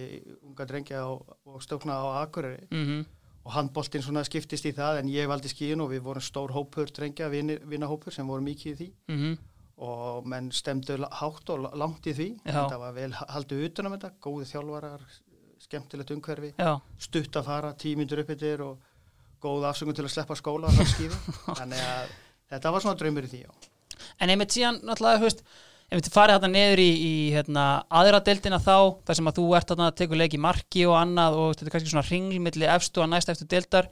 unga 0.46 0.66
drengja 0.70 1.04
og, 1.06 1.36
og 1.46 1.60
stókna 1.64 1.98
á 2.00 2.22
Akureyri. 2.24 2.66
Mhm, 2.70 3.04
og 3.44 3.52
handboltinn 3.56 4.02
svona 4.04 4.20
skiptist 4.26 4.66
í 4.68 4.72
það 4.76 4.98
en 5.00 5.08
ég 5.08 5.28
valdi 5.30 5.48
skýðin 5.48 5.80
og 5.80 5.90
við 5.94 6.02
vorum 6.04 6.22
stór 6.22 6.52
hópur 6.52 6.90
drengja, 6.92 7.28
vinnahópur 7.32 8.12
sem 8.12 8.26
voru 8.28 8.44
mikið 8.44 8.72
í 8.72 8.76
því. 8.80 8.88
Mhm. 9.08 9.38
Og 9.80 10.26
menn 10.28 10.50
stemdu 10.52 10.98
hátt 11.08 11.48
og 11.54 11.62
la- 11.64 11.70
langt 11.74 12.04
í 12.04 12.12
því. 12.12 12.26
Já. 12.44 12.52
þetta 12.52 12.78
var 12.78 12.92
vel 12.92 13.10
haldið 13.16 13.64
utanum 13.70 13.92
þetta 13.96 14.10
góði 14.20 14.44
þjálfarar, 14.50 15.00
skemmtilegt 15.60 16.10
umhverfi 16.12 16.52
Já, 16.58 16.80
stutt 16.98 17.36
að 17.36 17.44
fara, 17.44 17.72
tímyndur 17.74 18.20
upp 18.20 18.30
yfir 18.34 18.60
og 18.64 18.78
góð 19.40 19.64
afsökun 19.70 19.94
til 19.96 20.04
að 20.04 20.12
sleppa 20.12 20.36
skóla 20.36 20.68
það 20.68 21.16
þannig 21.60 21.80
að 21.80 22.12
þetta 22.50 22.72
var 22.72 22.80
svona 22.84 22.98
draumur 23.00 23.24
í 23.24 23.30
því 23.32 23.40
já. 23.46 23.50
En 24.20 24.28
einmitt 24.32 24.52
síðan 24.52 24.80
náttúrulega, 24.84 25.20
þú 25.20 25.28
veist, 25.90 26.06
einmitt 26.06 26.14
farið 26.14 26.38
þarna 26.38 26.52
neður 26.54 26.82
í, 26.82 26.88
í 26.90 27.12
hérna, 27.34 27.66
aðra 27.90 28.22
deildina 28.26 28.60
þá, 28.62 28.96
þar 29.06 29.18
sem 29.18 29.30
að 29.30 29.40
þú 29.40 29.46
ert 29.58 29.74
að 29.74 29.84
tekur 29.98 30.20
leik 30.20 30.36
í 30.36 30.40
marki 30.40 30.86
og 30.86 30.96
annað 31.00 31.38
og 31.40 31.52
þetta 31.54 31.66
er 31.66 31.74
kannski 31.74 31.92
svona 31.92 32.06
ringl 32.08 32.40
milli 32.46 32.70
efstu 32.70 33.02
og 33.02 33.10
næst 33.10 33.32
efstu 33.32 33.48
deildar. 33.50 33.90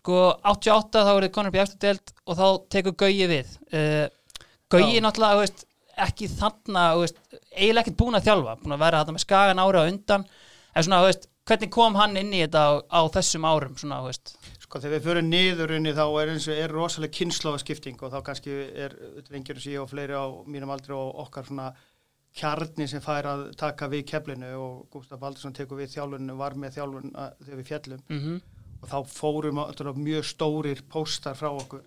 Sko, 0.00 0.18
88 0.44 1.04
þá 1.06 1.12
er 1.12 1.26
þið 1.26 1.32
konur 1.34 1.52
upp 1.52 1.56
í 1.58 1.62
efstu 1.62 1.80
deild 1.82 2.12
og 2.24 2.38
þá 2.38 2.46
tekur 2.72 2.96
Gauji 3.04 3.30
við. 3.30 3.54
Uh, 3.72 4.04
Gauji 4.72 4.98
Já. 4.98 5.04
náttúrulega, 5.04 5.40
veist, 5.44 5.64
ekki 6.06 6.28
þarna, 6.30 6.88
veist, 7.00 7.22
eiginlega 7.54 7.86
ekkert 7.86 8.00
búin 8.00 8.18
að 8.18 8.28
þjálfa, 8.28 8.58
búin 8.62 8.76
að 8.76 8.84
vera 8.84 9.00
þarna 9.02 9.16
með 9.16 9.24
skagan 9.24 9.62
ára 9.62 9.86
undan, 9.90 10.26
en 10.76 10.86
svona, 10.86 11.02
veist, 11.06 11.28
hvernig 11.48 11.72
kom 11.72 11.96
hann 11.96 12.18
inn 12.20 12.34
í 12.34 12.42
þetta 12.44 12.64
á, 12.64 12.72
á 12.92 13.00
þessum 13.16 13.48
árum, 13.48 13.76
svona, 13.80 14.02
veist. 14.04 14.35
Sko 14.76 14.82
þegar 14.84 14.98
við 15.00 15.04
förum 15.08 15.28
niðurinni 15.32 15.92
þá 15.96 16.02
er 16.20 16.30
eins 16.34 16.46
og 16.52 16.58
er 16.60 16.72
rosalega 16.74 17.14
kynnslóðaskipting 17.16 18.02
og 18.04 18.10
þá 18.12 18.18
kannski 18.26 18.52
er 18.76 18.92
drengir 19.24 19.56
sem 19.62 19.72
ég 19.72 19.80
og 19.80 19.88
fleiri 19.88 20.12
á 20.12 20.26
mínum 20.44 20.68
aldri 20.74 20.92
og 20.92 21.14
okkar 21.24 21.46
svona 21.48 21.70
kjarni 22.36 22.84
sem 22.90 23.00
fær 23.00 23.24
að 23.30 23.44
taka 23.56 23.88
við 23.88 24.02
keflinu 24.10 24.50
og 24.60 24.82
Gustaf 24.92 25.20
Baldursson 25.22 25.54
tekur 25.56 25.80
við 25.80 25.94
þjálfuninu, 25.94 26.36
var 26.36 26.52
með 26.60 26.74
þjálfun 26.76 27.14
að- 27.16 27.38
þegar 27.46 27.60
við 27.62 27.70
fjallum 27.70 28.02
Mm 28.10 28.40
og 28.82 28.88
þá 28.90 28.98
fórum 29.08 29.56
náttúrulega 29.56 30.02
mjög 30.04 30.24
stórir 30.28 30.82
póstar 30.92 31.34
frá 31.34 31.48
okkur. 31.48 31.80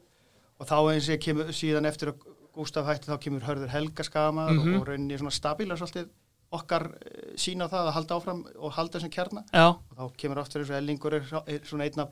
Og 0.60 0.66
þá 0.68 0.74
eins 0.90 1.10
og 1.14 1.20
kemur 1.22 1.52
síðan 1.54 1.86
eftir 1.86 2.10
að 2.10 2.24
Gustaf 2.56 2.88
hætti 2.90 3.12
þá 3.12 3.20
kemur 3.22 3.42
Hörður 3.46 3.70
Helga 3.70 4.04
skamaður 4.04 4.58
Mhm. 4.58 4.74
og, 4.74 4.82
og 4.82 4.88
rauninni 4.88 5.18
svona 5.20 5.32
stabíla 5.38 5.78
svolítið 5.78 6.10
okkar 6.52 6.88
eh, 7.06 7.36
sín 7.38 7.62
á 7.62 7.70
það 7.70 7.86
að 7.86 7.94
halda 7.94 8.16
áfram 8.18 8.42
og 8.58 8.72
halda 8.74 8.98
þessum 8.98 9.14
kjarna. 9.14 9.44
Já, 9.54 9.68
og 9.78 9.96
þá 9.96 10.18
kemur 10.18 10.38
aftur 10.42 10.62
eins 10.66 10.72
og 10.72 10.78
Ellingur 10.82 11.14
er 11.14 11.62
svona 11.64 11.86
einn 11.86 12.00
af 12.00 12.10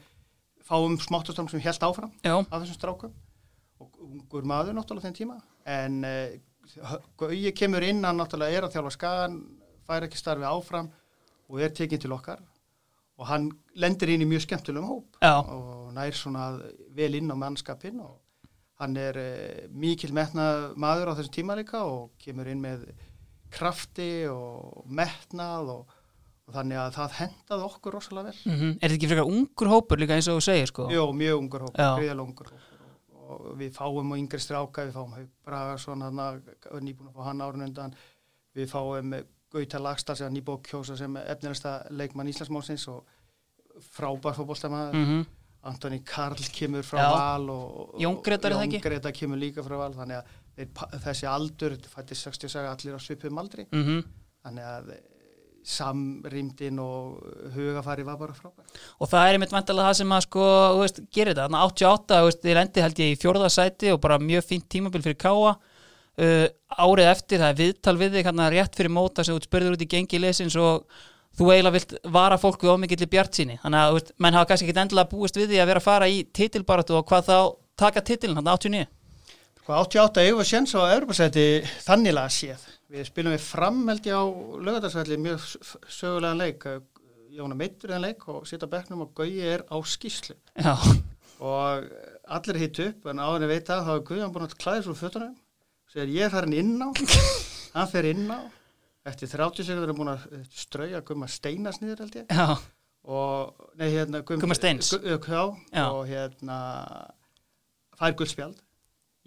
fáum 0.68 0.98
smáttastorm 1.02 1.50
sem 1.52 1.64
held 1.64 1.88
áfram 1.88 2.12
já, 2.22 2.36
af 2.36 2.62
þessum 2.62 2.78
strákum. 2.78 3.16
Og 3.82 3.98
ungur 4.08 4.46
maður 4.48 4.76
náttúrulega 4.78 5.08
þenn 5.08 5.18
tíma. 5.18 5.40
En 5.68 6.04
uh, 6.08 6.36
Gauji 7.20 7.54
kemur 7.56 7.86
inn 7.88 8.04
hann 8.04 8.20
náttúrulega 8.20 8.60
er 8.60 8.68
að 8.68 8.76
þjálfa 8.76 8.94
skagan 8.96 9.42
fær 9.88 10.08
ekki 10.08 10.20
starfi 10.20 10.48
áfram 10.48 10.92
og 11.48 11.64
er 11.64 11.74
tekinn 11.76 12.02
til 12.04 12.16
okkar. 12.16 12.42
Og 13.18 13.30
hann 13.30 13.50
lendir 13.80 14.12
inn 14.14 14.26
í 14.26 14.30
mjög 14.30 14.46
skemmtilegum 14.46 14.90
hóp 14.92 15.20
já, 15.24 15.36
og 15.42 15.92
nær 15.96 16.18
svona 16.18 16.52
vel 16.94 17.16
inn 17.18 17.32
á 17.34 17.36
mannskapin 17.40 18.02
og 18.04 18.18
hann 18.82 18.98
er 19.02 19.18
uh, 19.18 19.68
mikil 19.74 20.14
metnað 20.14 20.74
maður 20.78 21.14
á 21.14 21.18
þessum 21.18 21.38
tíma 21.40 21.58
líka 21.58 21.86
og 21.88 22.12
kemur 22.22 22.50
inn 22.52 22.62
með 22.62 22.90
krafti 23.54 24.28
og 24.30 24.84
metnað 24.92 25.72
og 25.78 25.97
þannig 26.56 26.80
að 26.80 26.96
það 26.96 27.16
hendaði 27.20 27.68
okkur 27.68 27.98
rosalega 27.98 28.32
vel 28.32 28.54
mm 28.54 28.74
Er 28.78 28.88
þetta 28.88 28.98
ekki 28.98 29.12
frekar 29.12 29.32
ungur 29.32 29.72
hópur 29.74 30.02
líka 30.02 30.18
eins 30.18 30.30
og 30.32 30.40
þú 30.40 30.44
segir 30.48 30.72
sko? 30.72 30.88
Jó, 30.94 31.04
mjög 31.12 31.42
ungur 31.42 31.66
hópur, 31.68 31.82
Já. 31.82 31.90
greiðalega 32.00 32.28
ungur 32.28 32.52
hópur 32.52 32.76
og, 33.18 33.32
og 33.48 33.58
við 33.60 33.74
fáum 33.76 34.14
á 34.14 34.16
yngri 34.18 34.40
stráka, 34.40 34.86
við 34.88 34.96
fáum 34.96 35.16
Haug 35.18 35.32
Bragason, 35.48 36.06
hann 36.08 36.22
er 36.24 36.86
nýbúin 36.86 37.12
að 37.12 37.18
fá 37.18 37.28
hann 37.28 37.44
árun 37.44 37.68
undan, 37.68 37.98
við 38.56 38.72
fáum 38.72 39.18
Gauta 39.52 39.80
Lagstad 39.80 40.20
sem 40.20 40.40
að 40.44 40.62
kjósa 40.68 40.98
sem 41.00 41.20
efnilegsta 41.24 41.74
leikmann 41.96 42.28
Íslandsmálsins 42.32 42.88
og 42.92 43.04
frábær 43.96 44.36
fótboltamaður, 44.38 45.04
mm 45.04 45.26
Antoni 45.68 46.00
Karl 46.06 46.40
kemur 46.54 46.86
frá 46.86 47.02
Já. 47.02 47.08
Val 47.12 47.50
og, 47.52 47.64
og 47.96 48.00
Jón 48.00 48.20
Greta 48.24 49.12
kemur 49.12 49.40
líka 49.42 49.64
frá 49.66 49.76
Val, 49.82 49.92
þannig 49.98 50.20
að 50.22 50.36
þeir, 50.56 51.00
þessi 51.04 51.28
aldur, 51.28 51.76
fætti 51.92 52.16
60 52.16 52.54
saga 52.54 52.72
allir 52.72 52.96
á 52.96 53.02
svipum 53.04 53.42
aldri, 53.42 53.66
-hmm. 53.72 54.04
þannig 54.46 54.70
að 54.70 54.92
samrýmdin 55.68 56.78
og 56.80 57.24
hugafari 57.56 58.06
var 58.08 58.18
bara 58.20 58.36
frábær. 58.36 58.64
og 59.00 59.10
það 59.12 59.26
er 59.28 59.38
einmitt 59.38 59.56
vantilega 59.56 59.90
það 59.90 59.98
sem 60.00 60.14
að 60.16 60.24
sko, 60.28 60.46
þú 60.74 60.84
veist, 60.84 61.02
gerir 61.12 61.34
þetta, 61.34 61.48
þannig 61.48 61.60
að 61.60 61.74
88 61.74 62.22
þú 62.22 62.30
veist, 62.30 62.48
ég 62.48 62.58
lendi 62.60 62.86
held 62.86 63.02
ég 63.04 63.12
í 63.12 63.20
fjórða 63.20 63.52
sæti 63.52 63.92
og 63.92 64.02
bara 64.06 64.20
mjög 64.22 64.48
fínt 64.48 64.70
tímabil 64.72 65.04
fyrir 65.04 65.20
Káa 65.20 65.52
uh, 65.58 66.48
árið 66.88 67.12
eftir, 67.12 67.44
það 67.44 67.52
er 67.52 67.62
viðtal 67.62 67.98
við 68.00 68.18
þig 68.18 68.32
hérna 68.32 68.50
rétt 68.54 68.80
fyrir 68.80 68.96
móta 68.96 69.28
sem 69.28 69.36
þú 69.36 69.48
spurður 69.48 69.78
út 69.78 69.86
í 69.86 69.92
gengi 69.92 70.24
lesins 70.24 70.56
og 70.56 70.88
þú 71.38 71.52
eiginlega 71.54 71.78
vilt 71.78 71.96
vara 72.16 72.40
fólk 72.42 72.64
við 72.64 72.74
ómikið 72.74 73.04
til 73.04 73.12
bjart 73.14 73.40
síni 73.40 73.60
þannig 73.62 73.82
að 73.82 73.90
þú 73.90 74.00
veist, 74.00 74.14
menn 74.18 74.38
hafa 74.38 74.52
kannski 74.52 74.70
ekki 74.70 74.82
endilega 74.86 75.12
búist 75.12 75.38
við 75.38 75.52
því 75.52 75.60
að 75.62 75.74
vera 75.74 75.84
að 75.84 75.90
fara 75.90 76.08
í 76.10 76.22
titilbaratu 76.34 76.98
og 76.98 77.10
hvað 77.12 77.28
þá 77.28 77.40
taka 77.78 78.06
titilin 78.08 78.40
hann 78.40 78.56
89 78.56 78.88
Sko 79.68 79.82
88 79.84 80.24
eigum 80.24 80.40
við 80.40 80.48
séns 80.48 80.72
á 80.80 80.82
Europasæti 80.96 81.42
þanniglega 81.84 82.32
séð. 82.32 82.62
Við 82.92 83.08
spilum 83.10 83.34
við 83.36 83.44
fram 83.44 83.82
held 83.92 84.06
ég 84.08 84.16
á 84.16 84.24
lögadagsvelli 84.64 85.18
mjög 85.20 85.44
sögulegan 85.92 86.40
leik. 86.40 86.64
Jóna 87.38 87.58
meittur 87.60 87.92
í 87.92 87.94
þann 87.94 88.06
leik 88.06 88.24
og 88.32 88.46
sitt 88.48 88.64
á 88.64 88.68
bekknum 88.72 89.02
og 89.04 89.12
Gauji 89.18 89.42
er 89.44 89.66
á 89.68 89.76
skýslu. 89.84 90.38
Já, 90.56 90.74
Og 91.38 91.84
allir 92.34 92.58
hitt 92.64 92.80
upp 92.82 93.04
en 93.12 93.20
áður 93.22 93.44
en 93.44 93.44
ég 93.46 93.52
veit 93.52 93.68
að 93.70 93.84
þá 93.86 93.92
er 93.94 94.06
Guðjón 94.08 94.32
búin 94.34 94.46
að 94.48 94.56
klæða 94.64 94.86
svo 94.88 94.96
fötunum. 94.98 95.36
Segir 95.92 96.10
ég 96.16 96.26
er 96.26 96.32
farin 96.34 96.56
inn 96.58 96.72
á, 96.82 96.90
hann 97.76 97.92
fer 97.92 98.08
inn 98.10 98.24
á. 98.32 98.40
Eftir 99.08 99.30
30 99.36 99.68
sekundur 99.68 99.92
er 99.94 100.00
búin 100.00 100.10
að 100.16 100.24
strauja 100.58 101.04
Guðma 101.06 101.30
Steinas 101.32 101.78
niður 101.84 102.02
held 102.08 102.18
ég. 102.24 102.32
já, 102.34 102.58
Og, 103.08 103.54
nei 103.80 103.92
hérna 103.94 104.20
Gumma 104.28 104.56
Steins. 104.58 104.90
Gu- 104.92 105.14
uh, 105.14 105.30
já, 105.30 105.44
Já. 105.78 105.86
og 105.94 106.08
hérna 106.10 106.58
fær 108.00 108.16
guldspjald 108.20 108.58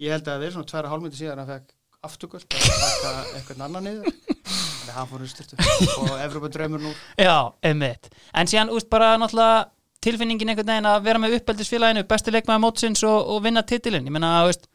ég 0.01 0.11
held 0.13 0.27
að 0.27 0.33
það 0.35 0.43
verið 0.43 0.53
svona 0.57 0.69
tværa 0.69 0.91
hálfmyndi 0.91 1.17
síðan 1.21 1.39
að 1.41 1.47
hann 1.47 1.55
fekk 1.61 1.71
afturguld 2.01 2.45
og 2.47 2.63
taka 2.65 3.11
eitthvað 3.35 3.61
annan 3.67 3.85
niður. 3.85 4.15
Þannig 4.41 4.89
að 4.89 4.95
hann 4.97 5.09
fór 5.11 5.25
í 5.25 5.29
styrtu 5.29 5.59
og 6.01 6.15
Evropa 6.17 6.49
draumur 6.53 6.81
nú. 6.81 6.93
Já, 7.21 7.35
einmitt. 7.67 8.09
En 8.33 8.49
síðan, 8.49 8.71
úst, 8.73 8.89
bara 8.89 9.13
náttúrulega 9.21 9.67
tilfinningin 10.01 10.49
einhvern 10.49 10.71
veginn 10.71 10.89
að 10.89 11.03
vera 11.05 11.21
með 11.21 11.35
uppeldisfélaginu 11.37 12.03
besti 12.09 12.33
leikmaður 12.33 12.63
mótsins 12.63 13.03
og, 13.05 13.17
og 13.35 13.43
vinna 13.45 13.61
titilin 13.67 14.07
ég 14.09 14.15
menna, 14.15 14.31
veist, 14.47 14.65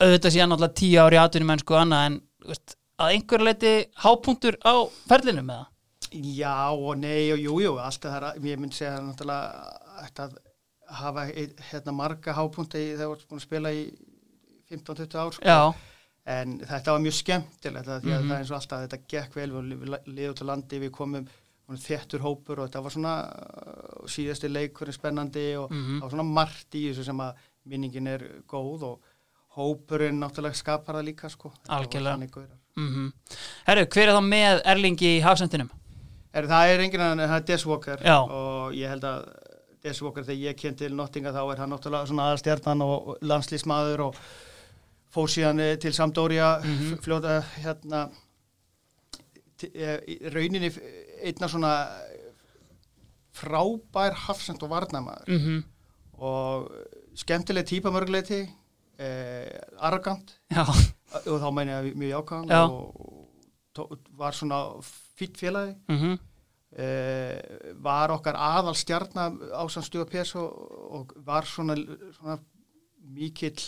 auðvitað 0.00 0.32
síðan 0.32 0.52
náttúrulega 0.54 0.78
tíu 0.80 1.02
ári 1.04 1.20
atvinnum 1.20 1.52
en 1.52 1.62
sko 1.62 1.76
annað 1.80 2.04
en 2.08 2.18
veist, 2.48 2.76
að 2.96 3.12
einhver 3.18 3.44
leiti 3.44 3.72
hápunktur 4.04 4.56
á 4.64 4.74
ferlinu 5.10 5.44
með 5.44 5.60
það? 5.60 5.72
Já 6.16 6.56
og 6.72 6.92
nei 7.02 7.32
og 7.34 7.42
jú, 7.42 7.58
jú 7.66 7.74
alltaf 7.82 8.14
það 8.14 8.28
er, 8.30 8.46
ég 8.48 8.62
myndi 8.62 8.78
segja 8.78 8.94
náttúrulega 9.04 10.16
að 10.24 10.38
hafa 11.02 11.26
hérna 11.72 11.92
marga 11.98 12.36
hápunta 12.36 12.80
í 12.80 12.94
þegar 12.94 13.10
þú 13.10 13.16
ert 13.18 13.28
búin 13.28 13.42
að 13.42 13.46
spila 13.48 13.74
í 13.74 13.84
15-20 14.72 15.20
ár 15.20 15.36
sko. 15.36 15.44
já, 15.44 15.60
en 16.26 16.58
þetta 16.60 16.92
var 16.96 17.02
mjög 17.04 17.16
skemmtilegt 17.22 17.86
því 17.86 17.96
að 17.96 18.04
Mhm. 18.04 18.28
það 18.28 18.34
er 18.34 18.38
eins 18.42 18.50
og 18.50 18.56
alltaf 18.60 18.80
þetta 18.88 18.98
gekk 19.08 19.34
vel 19.34 19.50
við 19.50 19.98
liðum 20.06 20.34
til 20.36 20.46
landi, 20.46 20.78
við 20.80 20.90
komum 20.90 21.26
þéttur 21.70 22.20
hópur 22.22 22.58
og 22.60 22.68
þetta 22.70 22.82
var 22.82 22.90
svona 22.94 23.14
uh, 23.26 24.06
síðasti 24.06 24.48
leikurinn 24.50 24.94
spennandi 24.94 25.46
og 25.58 25.70
Mhm. 25.70 25.98
það 25.98 26.02
var 26.02 26.10
svona 26.10 26.32
margt 26.34 26.74
í 26.74 26.82
þessu 26.90 27.04
sem 27.04 27.18
að 27.18 27.34
minningin 27.66 28.06
er 28.08 28.20
góð 28.48 28.82
og 28.82 29.00
hópurinn 29.56 30.18
náttúrulega 30.20 30.54
skapar 30.54 30.94
það 30.96 31.04
líka 31.04 31.30
sko. 31.30 31.52
Algjörlega. 31.68 32.18
mm 32.76 33.12
herru, 33.66 33.86
hver 33.86 34.08
er 34.08 34.12
þá 34.14 34.22
með 34.22 34.62
Erlingi 34.66 35.18
í 35.18 35.22
hafsendinum? 35.22 35.70
Er, 36.34 36.44
það 36.46 36.68
er 36.74 36.80
enginn 36.84 37.00
annan 37.00 37.20
en 37.20 37.28
það 37.30 37.36
er 37.36 37.46
Des 37.46 37.64
Walker 37.66 37.96
Já. 38.04 38.18
og 38.20 38.72
ég 38.74 38.88
held 38.88 39.02
að 39.02 39.28
Des 39.82 40.02
Walker 40.02 40.22
þegar 40.22 40.42
ég 40.52 40.56
ken 40.56 40.74
til 40.76 40.90
Nottinga 40.92 41.32
þá 41.32 41.52
er 41.52 41.56
hann 41.62 41.70
náttúrulega 41.70 42.06
svona 42.10 42.26
aðalstjarnan 42.28 42.82
og 42.82 43.08
og 43.08 43.18
landslísmaður 43.22 44.00
og 44.08 44.14
fór 45.16 45.30
síðan 45.32 45.60
eh, 45.64 45.76
til 45.80 45.92
Sampdoria 45.96 46.58
Mhm. 46.62 46.98
fljóta 47.04 47.40
hérna 47.62 48.04
eh, 49.74 49.98
rauninni 50.34 50.70
einna 51.24 51.48
svona 51.48 51.72
frábær 53.36 54.14
hafsend 54.26 54.62
og 54.62 54.70
varnamaður 54.70 55.32
Mm 55.32 55.64
og 56.16 56.70
skemmtileg 57.12 57.66
típa 57.68 57.90
mörguleiti 57.92 58.38
eh, 58.98 59.58
arrogant. 59.84 60.30
Já, 60.48 60.62
og 61.28 61.40
þá 61.42 61.50
meina 61.52 61.82
ég 61.84 61.92
mjög 61.94 62.30
Já. 62.48 62.62
og 62.70 63.98
var 64.16 64.32
svona 64.32 64.62
fýtt 65.18 65.36
félagi. 65.36 65.74
Mm 65.88 66.16
uh, 66.76 67.74
var 67.84 68.10
okkar 68.16 68.34
aðal 68.36 68.74
stjarnar 68.76 69.32
á 69.52 69.64
sann 69.68 69.84
stuga 69.84 70.04
PS 70.08 70.34
og, 70.36 70.56
og 70.92 71.12
var 71.24 71.44
svona, 71.44 71.76
svona 72.16 72.38
mikill 73.12 73.60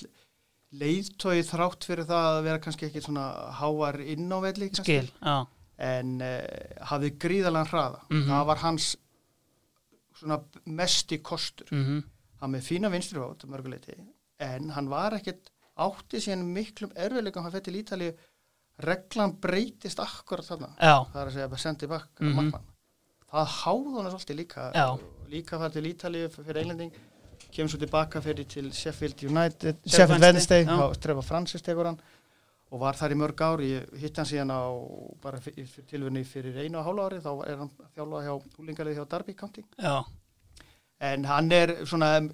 leiðtói 0.72 1.42
þrátt 1.48 1.84
fyrir 1.88 2.04
það 2.08 2.26
að 2.32 2.42
vera 2.44 2.62
kannski 2.64 2.86
ekki 2.88 3.00
svona 3.04 3.26
háar 3.56 4.00
inn 4.04 4.28
á 4.28 4.38
velli 4.44 4.68
kannski, 4.68 4.98
skil, 5.00 5.10
já. 5.22 5.46
En 5.78 6.16
uh, 6.20 6.42
hafði 6.90 7.12
gríðalega 7.22 7.70
hraða. 7.70 8.00
Mhm. 8.10 8.28
það 8.28 8.46
var 8.50 8.62
hans 8.64 8.96
svona 10.18 10.40
mesti 10.66 11.20
kostur. 11.22 11.68
Mm 11.70 12.02
hann 12.42 12.54
með 12.54 12.66
fína 12.68 12.90
vinstri 12.92 13.20
hótt 13.22 13.46
mörguleiti 13.50 13.96
en 14.44 14.72
hann 14.74 14.90
var 14.90 15.16
ekkert 15.18 15.50
átti 15.78 16.20
síðan 16.22 16.46
miklum 16.54 16.92
erfiðleikum 16.94 17.44
hann 17.44 17.54
fætti 17.54 17.72
til 17.72 17.80
Ítali 17.82 18.08
reglan 18.86 19.34
breytist 19.42 19.98
akkurat 20.02 20.46
þarna. 20.46 20.70
Já, 20.78 20.94
það 21.10 21.20
er 21.20 21.30
að 21.30 21.36
segja 21.36 21.52
bara 21.52 21.62
sendi 21.64 21.88
bakk 21.90 22.22
mm 22.22 22.34
-hmm. 22.38 22.60
það 23.32 23.46
háði 23.58 23.94
hann 23.96 24.10
svolítið 24.12 24.40
líka 24.40 24.72
Já. 24.74 24.98
líka 25.28 25.58
fara 25.58 25.70
til 25.70 25.86
Ítalíu 25.92 26.28
fyrir 26.30 26.56
englending 26.62 26.92
kemur 27.54 27.72
svo 27.72 27.80
tilbaka 27.82 28.22
fyrir 28.24 28.48
til 28.48 28.70
Sheffield 28.74 29.24
United 29.24 29.82
Sheffield 29.84 30.22
Wednesday, 30.22 30.64
Wednesday 30.64 30.64
já. 30.64 30.76
þá 30.76 31.02
trefa 31.06 31.26
Francis 31.26 31.64
tegur 31.64 31.90
hann 31.90 32.00
og 32.68 32.82
var 32.82 32.98
þar 32.98 33.14
í 33.14 33.18
mörg 33.18 33.42
ár. 33.42 33.64
Ég 33.64 33.98
hitt 34.00 34.20
hann 34.20 34.28
síðan 34.28 34.52
á 34.52 34.60
bara 35.22 35.40
tilvunni 35.88 36.24
fyrir 36.28 36.58
einu 36.64 36.80
og 36.80 36.88
hálfa 36.88 37.08
ári 37.08 37.20
þá 37.24 37.32
er 37.48 37.60
hann 37.62 37.74
þjálfað 37.96 38.26
hjá 38.26 38.32
úlingarið 38.62 38.98
hjá 38.98 39.06
Derby 39.14 39.36
County. 39.38 39.64
Já. 39.80 40.02
En 41.08 41.22
hann 41.30 41.52
er 41.54 41.70
svona 41.86 42.08
um, 42.18 42.26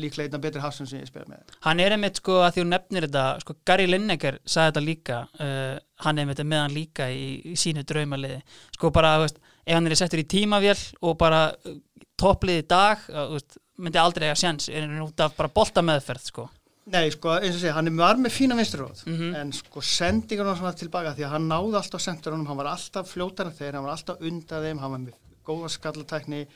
líklega 0.00 0.30
einna 0.30 0.40
betri 0.40 0.62
hafsum 0.64 0.86
sem 0.88 1.02
ég 1.02 1.10
spila 1.10 1.28
með. 1.28 1.42
Hann 1.66 1.80
er 1.84 1.92
einmitt 1.92 2.22
sko 2.22 2.38
að 2.40 2.54
því 2.54 2.62
hún 2.62 2.72
nefnir 2.72 3.06
þetta 3.06 3.24
sko 3.42 3.56
Gary 3.68 3.88
Lineker 3.90 4.38
sagði 4.48 4.70
þetta 4.70 4.84
líka 4.86 5.18
uh, 5.28 5.74
hann 6.06 6.18
er 6.18 6.24
einmitt 6.24 6.40
með 6.40 6.62
hann 6.64 6.76
líka 6.78 7.10
í, 7.12 7.26
í 7.52 7.56
sínu 7.60 7.84
draumaliði. 7.84 8.40
Sko 8.78 8.90
bara, 8.96 9.18
veist, 9.20 9.42
ef 9.66 9.76
hann 9.76 9.90
er 9.90 9.98
settur 10.00 10.24
í 10.24 10.28
tímavél 10.34 10.78
og 11.04 11.18
bara 11.20 11.42
uh, 11.52 11.76
topplið 12.16 12.62
í 12.62 12.66
dag 12.72 13.04
uh, 13.12 13.26
veist, 13.34 13.60
myndi 13.82 13.98
aldrei 14.00 14.28
eiga 14.30 14.38
sjans 14.38 14.68
er 14.70 14.86
hann 14.86 15.02
út 15.04 15.20
af 15.24 15.34
bara 15.36 15.48
bolta 15.52 15.82
meðferð 15.84 16.26
sko. 16.30 16.48
Nei, 16.92 17.04
sko, 17.14 17.36
eins 17.38 17.54
og 17.54 17.60
segja, 17.62 17.74
hann 17.76 17.86
er 17.86 17.94
var 17.98 18.16
með 18.18 18.32
fína 18.34 18.56
vinsturóð 18.58 19.04
Mhm. 19.06 19.34
en 19.38 19.52
sko 19.54 19.80
sendingur 19.80 20.46
hann 20.50 20.56
svona 20.58 20.74
tilbaka 20.74 21.12
því 21.14 21.24
að 21.26 21.30
hann 21.36 21.48
náði 21.48 21.76
alltaf 21.78 22.00
sendurum, 22.02 22.46
hann 22.46 22.56
var 22.58 22.66
alltaf 22.72 23.06
fljótar 23.12 23.46
en 23.46 23.52
þeir, 23.52 23.72
hann 23.78 23.84
var 23.84 23.92
alltaf 23.96 24.20
undan 24.20 24.62
þeim, 24.66 24.78
hann 24.80 24.90
var 24.90 24.98
með 24.98 25.14
góða 25.46 25.70
skallatækni 25.70 26.46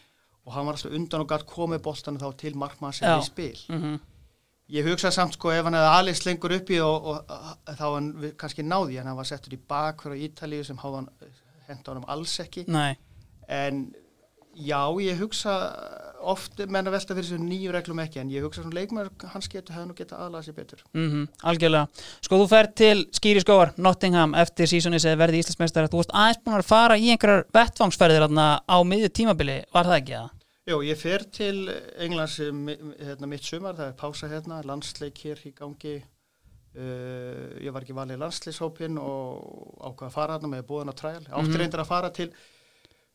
og 0.46 0.52
hann 0.52 0.66
var 0.66 0.74
alltaf 0.74 0.92
undan 0.98 1.20
og 1.20 1.28
gætt 1.28 1.46
komið 1.46 1.78
boltanu 1.82 2.18
þá 2.18 2.36
til 2.36 2.54
markmann 2.54 2.92
sem 2.92 3.18
í 3.20 3.24
spil. 3.24 3.56
mm 3.68 4.00
Ég 4.68 4.82
hugsaði 4.84 5.12
samt 5.14 5.34
sko 5.34 5.50
ef 5.54 5.62
hann 5.62 5.74
hefði 5.78 5.92
aðeins 5.94 6.24
lengur 6.26 6.50
uppi 6.56 6.80
og, 6.82 7.04
og, 7.06 7.30
þá 7.68 7.84
hann 7.94 8.12
við- 8.18 8.32
kannski 8.34 8.64
náði 8.66 8.98
en 8.98 9.06
hann 9.06 9.16
var 9.16 9.24
settur 9.24 9.54
í 9.54 9.58
bakfyrir 9.68 10.18
á 10.18 10.22
Ítalíu 10.26 10.64
sem 10.66 10.76
hann 10.76 11.08
henda 11.68 11.92
honum 11.92 12.04
alls 12.08 12.34
ekki. 12.40 12.64
Nei, 12.66 12.96
en 13.48 13.94
já, 14.58 14.82
ég 14.98 15.20
hugsa 15.20 15.54
oft 16.32 16.58
menn 16.66 16.86
að 16.88 16.96
velta 16.96 17.14
fyrir 17.16 17.28
þessu 17.28 17.38
nýju 17.42 17.72
reglum 17.76 18.00
ekki 18.02 18.20
en 18.22 18.30
ég 18.34 18.44
hugsa 18.46 18.62
svona 18.64 18.78
leikmar 18.80 19.10
hans 19.32 19.48
getur 19.52 19.76
hefði 19.76 19.88
nú 19.90 19.96
geta 19.98 20.18
aðlaða 20.20 20.46
sér 20.48 20.56
betur. 20.56 20.82
mm 20.94 21.26
algjörlega 21.46 22.06
Sko 22.26 22.40
þú 22.42 22.48
fer 22.50 22.70
til 22.82 22.96
Skýri 23.16 23.42
skóar, 23.44 23.72
Nottingham 23.78 24.34
eftir 24.34 24.66
sísoni 24.70 24.98
sem 25.02 25.18
verði 25.18 25.42
Íslandsmeistar 25.44 25.88
þú 25.92 26.02
veist 26.02 26.14
aðeins 26.14 26.42
búin 26.44 26.58
að 26.58 26.66
fara 26.70 26.96
í 26.98 27.10
einhverjar 27.14 27.46
vettvangsferðir 27.54 28.26
á 28.26 28.76
miðju 28.82 29.12
tímabili, 29.14 29.60
var 29.72 29.86
það 29.86 30.00
ekki 30.00 30.16
það? 30.18 30.32
Jó, 30.66 30.76
ég 30.82 30.98
fer 30.98 31.22
til 31.30 31.68
Englands 32.02 32.40
eh, 32.42 32.50
hérna, 33.06 33.26
mitt 33.30 33.44
sumar, 33.46 33.76
það 33.78 33.86
er 33.92 33.96
pása 34.00 34.26
hérna, 34.26 34.62
landsleik 34.66 35.20
hér 35.22 35.38
í 35.46 35.52
gangi. 35.54 36.02
Uh, 36.76 37.54
ég 37.64 37.72
var 37.72 37.86
ekki 37.86 37.94
valið 37.96 38.18
landsleishópin 38.20 38.98
og 39.00 39.78
ákvað 39.80 40.10
að 40.10 40.12
fara 40.12 40.34
hérna 40.36 40.50
með 40.52 40.66
búðan 40.68 40.90
að 40.92 40.98
træal. 40.98 41.22
Átti 41.24 41.48
Mhm. 41.48 41.56
reyndar 41.62 41.80
að 41.80 41.88
fara 41.88 42.10
til 42.10 42.26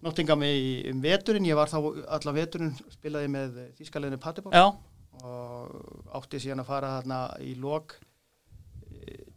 Nottingham 0.02 0.46
í 0.46 0.54
um 0.92 1.02
veturinn, 1.04 1.46
ég 1.46 1.58
var 1.58 1.70
þá 1.70 1.78
allan 2.18 2.38
veturinn, 2.38 2.72
spilaði 2.94 3.30
með 3.32 3.60
þýskaliðinu 3.78 4.22
Paderborn 4.22 4.58
Já, 4.58 4.66
og 5.22 6.16
átti 6.18 6.42
síðan 6.42 6.64
að 6.64 6.72
fara 6.72 6.96
hérna 6.98 7.20
í 7.46 7.54
lok 7.62 7.98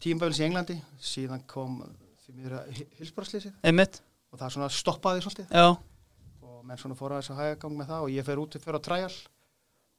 tímböfils 0.05 0.41
í 0.41 0.47
Englandi, 0.47 0.79
síðan 1.01 1.45
kom 1.51 1.83
því 2.25 2.37
miður 2.37 2.57
að 2.61 2.81
hilsbárslýsið 3.01 3.53
einmitt. 3.65 4.01
Og 4.33 4.41
það 4.41 4.55
svona 4.57 4.71
stoppaði 4.73 5.23
svolítið. 5.23 5.53
Já, 5.55 5.77
og 6.43 6.65
menn 6.67 6.81
svona 6.81 6.97
fóru 6.99 7.17
að 7.17 7.23
þess 7.23 7.35
að 7.35 7.41
hæga 7.43 7.61
gang 7.63 7.79
með 7.79 7.93
það 7.93 8.07
og 8.07 8.15
ég 8.15 8.27
fer 8.27 8.43
út 8.43 8.57
fyrir 8.59 8.79
að 8.81 8.87
træjal 8.89 9.15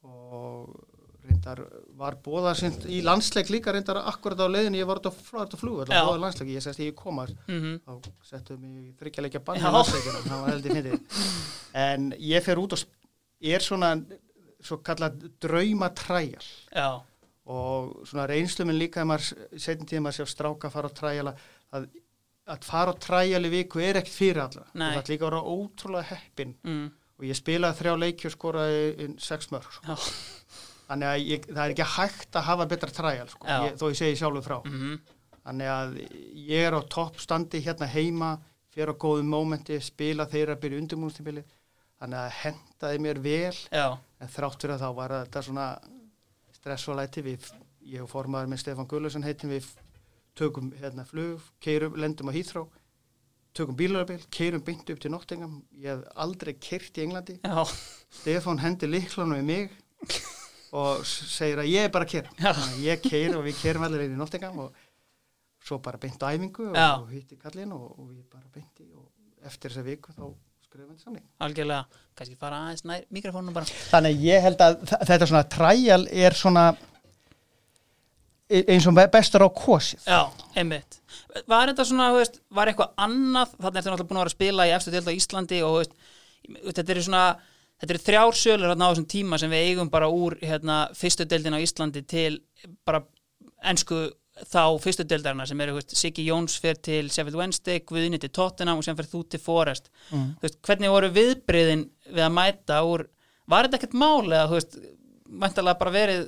og 0.06 0.95
reyndar 1.30 1.60
var 2.00 2.16
bóðað 2.24 2.60
í 2.90 3.00
landsleik 3.06 3.50
líka 3.52 3.72
reyndar 3.74 4.00
akkurat 4.02 4.40
á 4.42 4.46
leiðinu 4.48 4.78
ég 4.80 4.86
var 4.88 5.00
á 5.04 5.10
flóðart 5.60 5.90
og 5.90 5.94
bóðað 6.10 6.22
landsleik, 6.24 6.52
ég 6.56 6.64
sést 6.64 6.80
ég 6.84 6.94
koma 6.98 7.26
mm 7.48 7.80
þá 7.86 8.10
settum 8.30 8.60
mig 8.62 8.94
þryggjarleikja 9.00 9.42
bann 9.46 9.58
í 9.60 9.64
landsleikinu, 9.76 10.22
það 10.28 10.40
var 10.44 10.54
heldur 10.54 10.76
hindi 10.78 10.94
en 11.86 12.08
ég 12.18 12.42
fer 12.46 12.58
út 12.62 12.72
og 12.76 12.82
sp- 12.82 12.94
er 13.52 13.60
svona 13.60 13.92
svo 14.66 14.78
kallað 14.82 15.28
drauma 15.40 15.90
træjal 15.94 16.46
já, 16.74 16.88
og 17.46 18.06
svona 18.08 18.24
reynsluminn 18.30 18.78
líka 18.80 19.00
þegar 19.02 19.10
maður 19.12 19.60
setjum 19.62 19.86
tíma 19.90 20.10
að 20.10 20.16
sjá 20.20 20.26
stráka 20.32 20.70
fara 20.72 20.88
á 20.90 20.96
træjala 20.96 21.34
að, 21.76 21.84
að 22.50 22.64
fara 22.66 22.94
á 22.96 22.96
træjali 22.98 23.50
viku 23.52 23.78
er 23.84 24.00
ekkert 24.00 24.16
fyrir 24.16 24.40
alla. 24.42 24.64
Nei. 24.74 24.88
og 24.88 24.94
það 24.96 25.02
er 25.04 25.12
líka 25.12 25.26
að 25.26 25.30
vera 25.30 25.52
ótrúlega 25.54 26.08
heppin 26.10 26.54
mm, 26.64 26.88
og 27.20 27.24
ég 27.28 27.38
spilaði 27.38 27.78
þrjá 27.78 27.94
leiki 28.02 28.26
og 28.26 28.34
skoraði 28.34 29.06
sex 29.22 29.52
mörg 29.54 29.70
sko. 29.76 29.96
Þannig 30.86 31.10
að 31.10 31.26
ég, 31.26 31.50
það 31.50 31.62
er 31.64 31.74
ekki 31.74 31.90
hægt 31.96 32.38
að 32.38 32.48
hafa 32.48 32.66
betra 32.70 32.94
træjal 32.94 33.28
sko, 33.32 33.46
ég, 33.50 33.76
þó 33.80 33.86
ég 33.90 34.00
segi 34.00 34.18
sjálfur 34.20 34.46
frá. 34.46 34.58
Mm 34.66 34.96
þannig 35.46 35.70
að 35.70 35.98
ég 36.48 36.66
er 36.66 36.74
á 36.74 36.80
toppstandi 36.90 37.60
hérna 37.62 37.88
heima 37.90 38.32
fyrir 38.74 38.92
á 38.92 38.94
góðum 38.98 39.30
mómenti, 39.30 39.78
spila 39.80 40.26
þeirra 40.28 40.56
byrja 40.60 40.80
undirbúinstibili 40.82 41.44
þannig 42.00 42.18
að 42.20 42.38
hendaði 42.40 43.02
mér 43.04 43.20
vel 43.24 43.54
Já, 43.70 43.86
en 43.94 44.32
þrátt 44.32 44.64
fyrir 44.64 44.74
að 44.74 44.82
þá 44.82 44.88
var 44.98 45.14
þetta 45.20 45.44
svona 45.46 45.66
stressvalæti 46.56 47.22
við, 47.24 47.46
ég 47.86 48.02
og 48.02 48.10
formaður 48.10 48.50
með 48.52 48.64
Stefán 48.64 48.90
Gulluðsson 48.90 49.26
heitin 49.26 49.54
við 49.54 49.68
tökum 50.36 50.72
hérna 50.76 51.06
flug, 51.08 51.44
keirum, 51.62 51.94
lendum 51.96 52.28
á 52.28 52.36
Hýþró 52.36 52.66
tökum 53.56 53.78
bílarabil, 53.78 54.18
keirum 54.34 54.64
beint 54.66 54.90
upp 54.92 54.98
til 55.00 55.12
Nottingham, 55.14 55.62
ég 55.80 55.94
hef 55.94 56.02
aldrei 56.20 56.52
keirt 56.60 56.98
í 56.98 57.06
Englandi, 57.06 57.38
já, 57.40 57.62
Stefán 58.18 58.60
hendi 58.60 58.90
líklanum 58.90 59.38
við 59.38 59.46
mig 59.48 59.78
og 60.76 61.06
segir 61.08 61.62
að 61.62 61.70
ég 61.72 61.86
er 61.88 61.92
bara 61.94 62.06
að 62.06 62.42
að 62.52 62.80
ég 62.84 63.04
keir 63.04 63.36
og 63.38 63.46
við 63.46 63.60
keirum 63.62 63.86
allir 63.86 64.06
inn 64.06 64.16
í 64.16 64.20
Nottingham 64.20 64.58
og 64.66 64.82
svo 65.66 65.78
bara 65.82 66.00
beint 66.00 66.22
á 66.22 66.30
æfingu 66.30 66.70
og, 66.70 66.76
og 66.76 67.06
hitti 67.10 67.38
kallinn 67.40 67.72
og, 67.74 67.86
og 67.96 68.10
við 68.10 68.26
bara 68.30 68.46
beinti 68.54 68.86
og 68.94 69.46
eftir 69.46 69.72
þessa 69.72 69.86
viku 69.86 70.12
þá 70.14 70.26
skrifum 70.66 70.92
við 70.92 71.00
samling 71.04 71.24
algjörlega. 71.42 72.02
Kannski 72.16 72.36
fara 72.40 72.60
aðeins 72.64 72.84
nær 72.88 73.06
mikrofónum 73.12 73.56
bara. 73.56 73.68
Þannig 73.90 74.14
að 74.14 74.28
ég 74.28 74.44
held 74.46 74.62
að 74.64 74.76
þetta 74.92 75.30
svona 75.30 75.48
trial 75.56 76.06
er 76.12 76.36
svona 76.36 76.66
e- 78.48 78.64
eins 78.74 78.86
og 78.88 78.96
bestur 79.12 79.46
á 79.46 79.48
kosið. 79.52 80.06
Já, 80.06 80.22
einmitt. 80.56 81.00
Var 81.46 81.72
þetta 81.72 81.88
svona, 81.88 82.10
þú 82.14 82.22
veist, 82.22 82.40
var 82.56 82.70
eitthvað 82.70 82.94
annað? 83.06 83.56
Þannig 83.58 83.80
ertu 83.80 83.92
náttúrulega 83.92 84.08
búin 84.10 84.20
að 84.20 84.24
vera 84.24 84.32
að 84.32 84.36
spila 84.36 84.66
í 84.68 84.74
efstu 84.76 84.94
deild 84.94 85.10
á 85.10 85.18
Íslandi 85.18 85.60
og 85.66 85.74
þú 85.74 85.82
veist, 85.82 85.98
þetta 86.78 86.94
eru 86.94 87.04
svona 87.08 87.24
þetta 87.80 87.92
eru 87.94 88.02
þrjár 88.06 88.36
sölur 88.40 88.70
hérna 88.72 88.88
á 88.88 88.90
þessum 88.92 89.08
tíma 89.12 89.38
sem 89.40 89.50
við 89.52 89.66
eigum 89.70 89.90
bara 89.92 90.08
úr 90.12 90.38
hérna, 90.42 90.76
fyrstu 90.96 91.26
deildin 91.28 91.56
á 91.56 91.60
Íslandi 91.60 92.02
til 92.08 92.38
bara 92.88 93.02
ensku 93.64 94.06
þá 94.52 94.76
fyrstu 94.84 95.04
deildarna 95.08 95.46
sem 95.48 95.60
eru, 95.64 95.78
veist, 95.78 95.94
Siggi 95.96 96.26
Jóns 96.28 96.58
fyrir 96.60 96.76
til 96.84 97.06
Sheffield 97.08 97.38
Wednesday, 97.40 97.80
Guðni 97.80 98.18
til 98.20 98.28
Tottenham 98.36 98.80
og 98.80 98.84
sem 98.84 98.96
fyrir 98.98 99.08
þú 99.12 99.22
til 99.32 99.40
Forest 99.40 99.90
Mm. 100.12 100.34
þú 100.36 100.44
veist, 100.44 100.58
hvernig 100.62 100.92
voru 100.92 101.08
viðbriðin 101.10 101.86
við 102.12 102.24
að 102.26 102.34
mæta 102.36 102.82
úr, 102.84 103.06
var 103.48 103.64
þetta 103.64 103.78
ekkert 103.80 103.94
mál 103.96 104.26
eða, 104.28 104.48
þú 104.50 104.58
veist, 104.58 104.76
mæntalega 105.26 105.78
bara 105.80 105.90
verið 105.96 106.26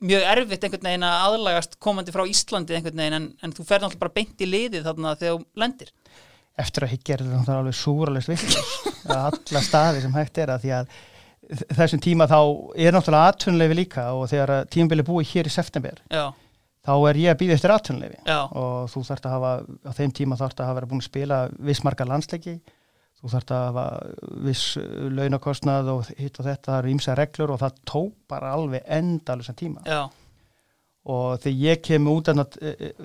mjög 0.00 0.22
erfitt 0.32 0.62
einhvern 0.64 0.86
veginn 0.88 1.04
að 1.08 1.22
aðlagast 1.26 1.78
komandi 1.82 2.12
frá 2.14 2.22
Íslandi 2.28 2.76
einhvern 2.76 2.96
veginn 3.02 3.16
en, 3.18 3.26
en 3.42 3.52
þú 3.56 3.66
fer 3.68 3.80
náttúrulega 3.82 4.00
bara 4.04 4.14
beint 4.20 4.40
í 4.40 4.46
liðið 4.48 4.86
þarna 4.86 5.16
þegar 5.20 5.34
þú 5.40 5.60
lendir 5.64 5.90
Eftir 6.58 6.84
að 6.84 6.92
higgja 6.94 7.14
er 7.16 7.22
þetta 7.24 7.58
alveg 7.60 7.76
súralist 7.78 8.28
viklis 8.28 8.56
alla 9.10 9.62
staði 9.64 10.02
sem 10.02 10.14
hægt 10.14 10.38
er 10.42 10.52
að 10.54 10.64
því 10.64 10.72
að 10.80 10.98
þessum 11.74 12.02
tíma 12.02 12.26
þá 12.30 12.38
er 12.78 12.94
náttúrulega 12.94 13.30
atvinnleifi 13.32 13.76
líka 13.78 14.04
og 14.14 14.28
þegar 14.30 14.52
að 14.58 14.68
tímabili 14.74 15.06
búið 15.06 15.30
hér 15.32 15.48
í 15.50 15.54
september 15.54 16.02
Já, 16.12 16.26
þá 16.86 16.92
er 17.10 17.20
ég 17.22 17.32
að 17.32 17.40
býða 17.40 17.56
eftir 17.56 17.74
atvinnleifi 17.74 18.20
já, 18.22 18.38
og 18.50 18.90
þú 18.92 19.02
þarft 19.08 19.26
að 19.26 19.34
hafa, 19.36 19.54
á 19.88 19.90
þeim 19.96 20.12
tíma 20.20 20.38
þarft 20.40 20.60
að 20.60 20.70
hafa 20.70 20.78
verið 20.80 20.92
búin 20.92 21.02
að 21.02 21.08
spila 21.08 21.40
viss 21.70 21.82
marga 21.86 22.06
landsleiki. 22.08 22.54
Þú 23.20 23.30
þarft 23.34 23.50
að 23.52 23.64
hafa 23.66 23.86
viss 24.46 24.62
launakostnað 25.12 25.90
og 25.92 26.06
hitt 26.16 26.38
og 26.40 26.46
þetta 26.46 26.70
það 26.70 26.78
eru 26.78 26.92
ímsa 26.94 27.16
reglur 27.18 27.50
og 27.52 27.58
það 27.60 27.80
tók 27.90 28.14
bara 28.32 28.54
alveg 28.56 28.86
endalusan 28.96 29.58
tíma. 29.58 29.82
Já, 29.84 30.06
og 31.04 31.38
þegar 31.40 31.60
ég 31.64 31.80
kem 31.82 32.08
út 32.12 32.28
að 32.28 32.40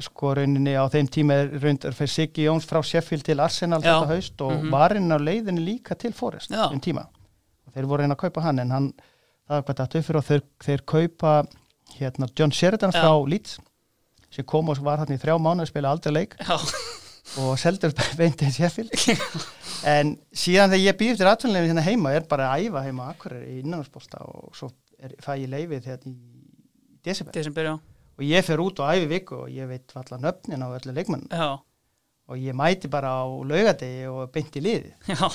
sko 0.04 0.34
rauninni 0.36 0.74
á 0.76 0.84
þeim 0.92 1.08
tíma 1.08 1.38
er 1.46 1.54
rauninni 1.64 1.94
fyrir 1.96 2.12
Siggi 2.12 2.44
Jóns 2.48 2.66
frá 2.68 2.82
Sheffield 2.84 3.24
til 3.24 3.40
Arsenal 3.40 3.80
Já. 3.82 3.94
þetta 4.02 4.10
haust 4.12 4.42
og 4.42 4.52
Mhm. 4.52 4.72
var 4.72 4.96
inn 4.98 5.12
á 5.12 5.18
leiðinni 5.18 5.64
líka 5.64 5.96
til 5.98 6.12
Forest 6.14 6.52
Já. 6.52 6.72
um 6.72 6.80
tíma 6.80 7.06
og 7.08 7.74
þeir 7.74 7.86
voru 7.88 8.04
einn 8.04 8.12
að 8.12 8.18
kaupa 8.26 8.42
hann 8.42 8.60
en 8.60 8.72
hann 8.72 8.94
það 9.48 9.56
var 9.56 9.62
hvað 9.64 9.80
þetta 9.88 10.04
fyrir 10.04 10.18
og 10.18 10.26
þeir, 10.26 10.42
þeir 10.60 10.82
kaupa 10.86 11.48
hérna 12.00 12.28
John 12.38 12.52
Sheridan 12.52 12.92
Já. 12.92 13.02
frá 13.02 13.30
Leeds 13.30 13.60
sem 14.32 14.44
kom 14.46 14.70
og 14.70 14.78
var 14.84 14.98
hann 14.98 15.08
í 15.16 15.18
þrjá 15.18 15.40
mánu 15.40 15.62
að 15.64 15.68
spila 15.72 15.92
aldrei 15.96 16.12
leik 16.14 16.36
já, 16.38 16.58
og 17.40 17.58
seldur 17.58 17.94
beintið 18.20 18.52
Sheffield 18.52 18.92
en 19.86 20.18
síðan 20.36 20.70
þegar 20.74 20.84
ég 20.84 20.98
býð 21.00 21.12
eftir 21.16 21.28
atvinnlegin 21.32 21.72
hérna 21.72 21.86
heima 21.88 22.12
er 22.12 22.22
bara 22.28 22.50
að 22.52 22.68
æfa 22.68 22.84
heima 22.84 23.08
akkur 23.14 23.38
í 23.40 23.62
innanhansbólta 23.64 24.20
og 24.28 24.52
svo 24.58 24.70
er, 25.00 25.14
fæ 25.24 25.38
ég 25.40 25.48
leifið 25.50 25.86
hérna 25.94 26.12
í 26.12 26.35
desember. 27.06 27.36
Desember, 27.38 27.70
og 28.16 28.26
ég 28.26 28.46
fer 28.48 28.64
út 28.64 28.82
og 28.82 28.90
æfi 28.92 29.10
viku 29.12 29.44
og 29.44 29.54
ég 29.54 29.70
veit 29.70 29.96
allar 30.00 30.24
nöfnin 30.24 30.66
á 30.66 30.68
öllu 30.72 30.96
leikmann 30.96 31.28
já, 31.30 31.60
og 32.26 32.42
ég 32.42 32.58
mæti 32.58 32.90
bara 32.92 33.14
á 33.22 33.26
laugadegi 33.26 34.10
og 34.12 34.32
beint 34.34 34.58
í 34.58 34.64
liði 34.66 34.92
já. 35.12 35.30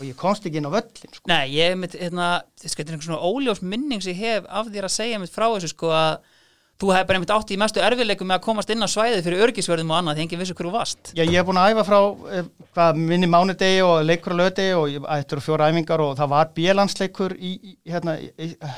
Og 0.00 0.06
ég 0.06 0.16
komst 0.16 0.46
ekki 0.48 0.56
inn 0.56 0.68
á 0.70 0.72
völlin 0.72 1.12
sko. 1.12 1.28
Nei, 1.28 1.50
ég 1.58 1.72
hef 1.72 1.76
mitt, 1.76 1.94
hérna, 1.98 2.28
þetta 2.56 2.84
er 2.86 2.92
einhvern 2.94 3.04
svona 3.04 3.26
óljós 3.26 3.58
minning 3.60 4.00
sem 4.00 4.14
ég 4.14 4.22
hef 4.22 4.46
af 4.48 4.70
þér 4.72 4.86
að 4.86 4.94
segja 4.94 5.18
mitt 5.20 5.34
frá 5.34 5.44
þessu 5.50 5.74
sko 5.74 5.90
að 5.92 6.12
þú 6.80 6.90
hefur 6.94 7.06
bara 7.10 7.18
einmitt 7.18 7.32
átt 7.34 7.50
í 7.52 7.58
mestu 7.60 7.82
erfileikum 7.84 8.28
með 8.30 8.38
að 8.38 8.44
komast 8.46 8.70
inn 8.72 8.82
á 8.82 8.88
svæðið 8.88 9.26
fyrir 9.26 9.44
örgisverðum 9.46 9.92
og 9.92 9.98
annað 9.98 10.18
því 10.18 10.24
enginn 10.24 10.40
vissi 10.40 10.56
hverju 10.56 10.72
varst. 10.74 11.12
Já, 11.12 11.22
ég 11.26 11.36
hef 11.36 11.46
búin 11.48 11.60
að 11.60 11.74
æfa 11.74 11.84
frá 11.90 11.98
eh, 12.38 12.50
hvað, 12.74 13.00
minni 13.10 13.28
mánudegi 13.30 13.82
og 13.84 13.94
leikur 14.08 14.32
á 14.32 14.40
lögadegi 14.40 14.76
og 14.78 14.86
ég 14.94 15.08
ættur 15.18 15.42
fjóra 15.44 15.68
æfingar 15.70 16.04
og 16.06 16.14
það 16.18 16.32
var 16.32 16.52
bjölandsleikur 16.56 17.36
í, 17.36 17.52
í 17.60 17.76
hérna, 17.92 18.16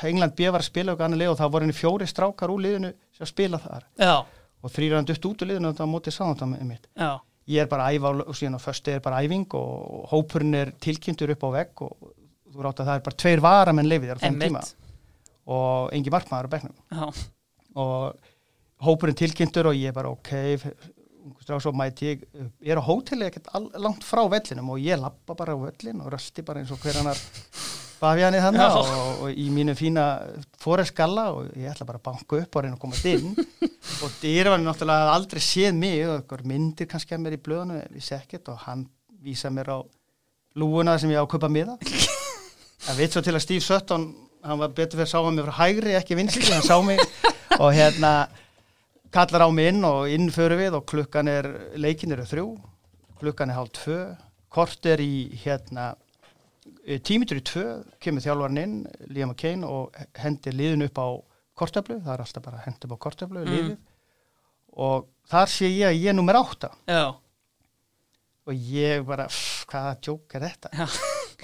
England 0.03 0.35
bjö 0.37 0.51
var 0.51 0.65
að 0.65 0.69
spila 0.69 0.95
og 0.97 1.03
annar 1.07 1.21
lið 1.23 1.33
og 1.33 1.39
það 1.39 1.53
voru 1.55 1.67
henni 1.67 1.77
fjóri 1.79 2.09
strákar 2.11 2.51
úr 2.53 2.65
liðinu 2.67 2.93
sem 3.17 3.29
spila 3.29 3.61
þar. 3.63 3.87
Já, 4.03 4.15
og 4.63 4.71
þrýran 4.75 5.07
dutt 5.07 5.29
út 5.31 5.45
úr 5.45 5.53
liðinu 5.53 5.71
og 5.71 5.77
það 5.79 5.93
mótið 5.93 6.17
sáðan 6.17 6.53
með 6.55 6.67
mitt. 6.73 6.89
já, 6.99 7.13
Ég 7.51 7.59
er 7.59 7.67
bara 7.67 7.89
að 7.89 7.97
æfa 7.97 8.11
og 8.23 8.35
síðan 8.39 8.55
á 8.55 8.61
föstu 8.63 8.91
er 8.93 9.01
bara 9.03 9.19
æfing 9.19 9.51
og 9.59 10.05
hópurinn 10.13 10.55
er 10.55 10.69
tilkynntur 10.79 11.33
upp 11.33 11.41
á 11.43 11.49
vegg 11.57 11.81
og 11.83 12.13
þú 12.53 12.63
rátt 12.63 12.79
að 12.79 12.87
það 12.87 12.99
er 12.99 13.03
bara 13.03 13.19
tveir 13.19 13.41
varamenn 13.43 13.89
leifið 13.89 14.13
þér 14.13 14.21
á 14.21 14.23
þeim 14.23 14.37
tíma. 14.39 14.61
Og 15.51 15.89
engi 15.97 16.13
markmaður 16.13 16.47
á 16.47 16.53
bekknum. 16.53 16.75
Já, 16.87 17.25
og 17.79 18.17
hópurinn 18.83 19.17
tilkynntur 19.17 19.71
og 19.71 19.79
ég 19.79 19.95
bara 19.95 20.11
ok 20.11 20.33
strá 21.43 21.59
svo 21.61 21.71
mæti 21.75 22.13
ég 22.13 22.25
ég 22.61 22.73
er 22.73 22.81
á 22.81 22.83
hóteli 22.83 23.29
ekkert 23.29 23.47
langt 23.79 24.03
frá 24.03 24.25
vellinum 24.29 24.73
og 24.75 24.83
ég 24.83 24.99
lappa 24.99 25.35
bara 25.39 25.55
á 25.55 25.59
vellin 25.59 26.03
og 26.03 26.11
röldi 26.11 26.43
bara 26.45 26.59
eins 26.59 26.73
og 26.73 26.83
hver 26.83 26.99
annar 26.99 27.19
bafjani 28.03 28.41
þannig 28.43 28.63
Já. 28.63 28.79
og, 28.79 29.21
og 29.23 29.37
í 29.39 29.45
mínu 29.53 29.75
fína 29.79 30.05
fóreskalla 30.59 31.29
og 31.37 31.53
ég 31.55 31.71
ætla 31.71 31.87
bara 31.87 32.01
að 32.01 32.07
banka 32.09 32.39
upp 32.41 32.57
og 32.57 32.65
reyna 32.65 32.77
að 32.77 32.81
komast 32.81 33.07
inn. 33.07 33.31
Og 34.03 34.11
dýrvann 34.21 34.63
náttúrulega 34.65 35.11
aldrei 35.13 35.41
séð 35.43 35.75
mig 35.75 36.01
og 36.07 36.17
eitthvað 36.17 36.45
myndir 36.49 36.87
kannski 36.89 37.15
að 37.15 37.23
mér 37.23 37.35
í 37.35 37.39
blöðinu 37.43 37.77
ég 37.77 37.91
vissi 37.93 38.13
ekkert 38.15 38.49
og 38.51 38.61
hann 38.65 38.85
vísa 39.23 39.51
mér 39.53 39.69
á 39.75 39.79
lúuna 40.59 40.95
sem 40.99 41.11
ég 41.11 41.19
á 41.19 41.23
að 41.23 41.31
kaupa 41.35 41.49
miða. 41.51 41.75
Það 42.85 42.99
veit 42.99 43.15
svo 43.15 43.23
til 43.23 43.35
að 43.35 43.43
Steve 43.45 43.63
Sutton 43.63 44.07
hann 44.43 44.59
var 44.59 44.71
betur 44.75 44.99
fyrir 44.99 45.07
að 45.07 45.11
sá 45.13 45.19
hann 45.23 45.35
mig 45.39 45.45
frá 45.47 45.57
hægri 45.63 45.95
ekki 45.99 46.17
vinstri, 46.19 46.45
hann 46.53 46.65
sá 46.65 46.77
mig 46.83 46.99
og 47.59 47.69
hérna 47.73 48.13
kallar 49.13 49.45
á 49.45 49.49
mig 49.53 49.69
inn 49.71 49.83
og 49.87 50.07
inn 50.09 50.29
förum 50.33 50.59
við 50.61 50.77
og 50.79 50.85
klukkan 50.89 51.27
er 51.31 51.47
leikin 51.79 52.11
eru 52.15 52.25
þrjú, 52.27 52.47
klukkan 53.21 53.49
er 53.53 53.59
hálf 53.59 53.71
tvö 53.77 53.99
kort 54.53 54.85
er 54.89 55.01
í 55.01 55.29
hérna 55.43 55.93
tímitur 57.05 57.39
í 57.39 57.43
tvö 57.45 57.65
kemur 58.03 58.23
þjálfarinn 58.25 58.59
inn, 58.63 58.75
Liam 59.13 59.31
McCain 59.33 59.63
og 59.67 59.95
hendir 60.19 60.53
liðin 60.57 60.85
upp 60.87 60.99
á 60.99 61.07
kortöflu 61.57 61.99
það 62.01 62.13
er 62.15 62.23
alltaf 62.25 62.43
bara 62.45 62.61
henda 62.65 62.87
upp 62.89 62.95
á 62.97 63.03
kortöflu 63.07 63.43
Mm. 63.43 63.51
liðið. 63.53 63.77
Og 64.73 65.05
þar 65.29 65.51
sé 65.53 65.67
ég 65.69 65.85
að 65.91 65.99
ég 66.01 66.09
er 66.09 66.15
nummer 66.17 66.33
átta. 66.39 66.71
Já, 66.89 67.13
og 68.47 68.53
ég 68.73 69.03
bara, 69.05 69.27
pff, 69.29 69.65
hvaða 69.69 69.91
djók 70.01 70.33
er 70.39 70.47
þetta? 70.49 70.87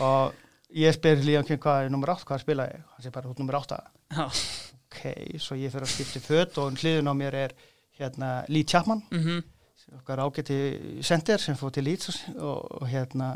Og 0.01 0.33
ég 0.75 0.95
spyr 0.95 1.23
Liam 1.25 1.45
McCain 1.45 1.61
hvað 1.61 1.85
er 1.85 1.93
nummer 1.93 2.13
átta, 2.13 2.27
hvað 2.29 2.43
spila 2.43 2.67
ég? 2.69 2.83
Hann 2.95 3.05
sé 3.05 3.13
bara 3.13 3.29
út 3.31 3.39
nummer 3.41 3.59
átta. 3.59 3.83
Já. 4.13 4.25
Ok, 4.89 5.01
svo 5.41 5.57
ég 5.59 5.71
fyrir 5.73 5.85
að 5.85 5.93
skipta 5.93 6.21
föt 6.23 6.59
og 6.61 6.77
hliðin 6.81 7.09
á 7.09 7.13
mér 7.13 7.37
er 7.45 7.55
hérna 7.99 8.39
Lee 8.49 8.65
Chapman 8.65 9.03
mm 9.13 9.41
okkar 9.97 10.21
ágæti 10.21 10.57
sendir 11.05 11.41
sem 11.41 11.57
fór 11.57 11.71
til 11.73 11.87
Leeds 11.87 12.19
og, 12.35 12.81
og, 12.81 12.85
hérna 12.89 13.31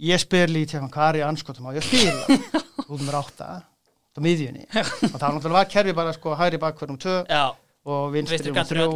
ég 0.00 0.20
spyr 0.20 0.50
Lee 0.52 0.68
Chapman 0.68 0.92
hvað 0.92 1.08
er 1.12 1.20
ég 1.22 1.28
anskotum 1.28 1.70
á 1.70 1.76
ég 1.76 1.86
spila? 1.86 2.38
Út 2.90 2.98
nummer 2.98 3.20
átta 3.20 3.48
á 3.64 4.18
miðjunni. 4.20 4.66
Og 4.66 5.16
það 5.16 5.36
náttúrulega 5.36 5.56
var 5.56 5.68
kerfi 5.70 5.96
bara 5.96 6.12
sko 6.12 6.34
hægri 6.36 6.60
bakverðum 6.60 6.98
tvö 7.00 7.16
Já, 7.30 7.44
og 7.86 8.10
vinstri 8.12 8.50
um 8.50 8.58
þrjú 8.58 8.88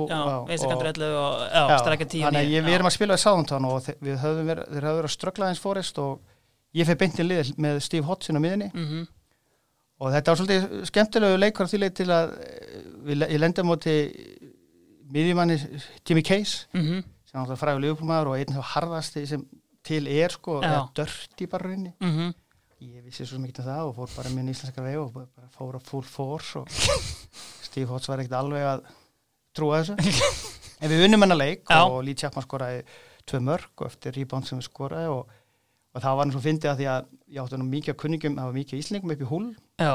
þannig 0.50 2.40
að 2.42 2.68
við 2.68 2.74
erum 2.74 2.90
að 2.90 2.96
spila 2.98 3.16
í 3.16 3.22
Southampton 3.22 3.68
og 3.70 3.90
við 4.04 4.18
höfum 4.24 4.50
verið 4.50 4.90
að 4.90 5.12
ströggla 5.14 5.52
eins 5.52 5.62
fórist 5.62 6.00
og 6.02 6.18
ég 6.74 6.86
fyrir 6.88 6.98
beintin 7.04 7.28
lið 7.30 7.52
með 7.60 7.80
Steve 7.86 8.06
Hodgson 8.08 8.38
á 8.38 8.44
miðinni 8.44 8.70
Mhm, 8.74 9.04
og 10.00 10.12
þetta 10.12 10.32
var 10.32 10.40
svolítið 10.40 10.86
skemmtilegu 10.90 11.38
leikur 11.38 11.66
á 11.66 11.70
því 11.70 11.78
leið 11.84 11.94
til 12.00 12.08
að 12.10 12.32
eh, 12.44 12.78
við, 13.06 13.26
ég 13.30 13.40
lendi 13.40 13.62
á 13.62 13.70
móti 13.70 13.94
miðjumanni 15.14 15.58
Jimmy 16.08 16.22
Case 16.26 16.66
mhm, 16.74 17.02
sem 17.28 17.36
náttúrulega 17.38 17.60
frægur 17.60 17.84
liðbúlmaður 17.84 18.32
og 18.32 18.38
einn 18.40 18.58
af 18.58 18.72
harðasti 18.74 19.26
sem 19.28 19.44
til 19.84 20.06
er 20.08 20.32
sko, 20.32 20.60
eða 20.64 20.86
dörti 20.96 21.46
bara 21.50 21.68
rauninni. 21.68 21.92
Mhm. 22.00 22.32
ég 22.84 23.04
vissi 23.04 23.24
svo 23.24 23.38
mikið 23.40 23.62
um 23.62 23.66
það 23.70 23.86
og 23.88 23.94
fór 23.96 24.10
bara 24.16 24.30
minn 24.34 24.48
íslenska 24.52 24.82
veg 24.84 24.96
og 25.00 25.12
bara 25.14 25.48
fór 25.54 25.76
á 25.76 25.80
full 25.80 26.02
force 26.04 26.58
og 26.58 26.68
Steve 27.66 27.86
Hodge 27.88 28.10
var 28.10 28.20
ekkert 28.20 28.36
alveg 28.40 28.64
að 28.68 28.82
trúa 29.56 29.78
þessu. 29.80 29.94
En 30.82 30.90
við 30.90 31.04
unnum 31.06 31.22
hennar 31.24 31.38
leik 31.38 31.62
Já. 31.70 31.80
og 31.86 32.02
Lee 32.04 32.16
Chapman 32.18 32.44
skoraði 32.44 32.82
tvö 33.24 33.40
mörg 33.40 33.70
og 33.80 33.86
eftir 33.88 34.12
rebound 34.18 34.44
sem 34.48 34.58
við 34.58 34.66
skoraði 34.68 35.08
og, 35.14 35.30
og 35.94 36.02
það 36.02 36.18
var 36.18 36.26
eins 36.26 36.38
og 36.38 36.44
fyndið 36.44 36.70
að 36.72 36.80
því 36.80 36.88
að 36.90 37.06
ég 37.34 37.44
átti 37.44 37.60
nú 37.60 37.68
mikið 37.70 37.96
kunningum, 38.02 38.36
það 38.40 38.50
var 38.50 38.58
mikið 38.58 38.82
íslengum 38.82 39.14
upp 39.14 39.22
í 39.22 39.30
húl. 39.30 39.46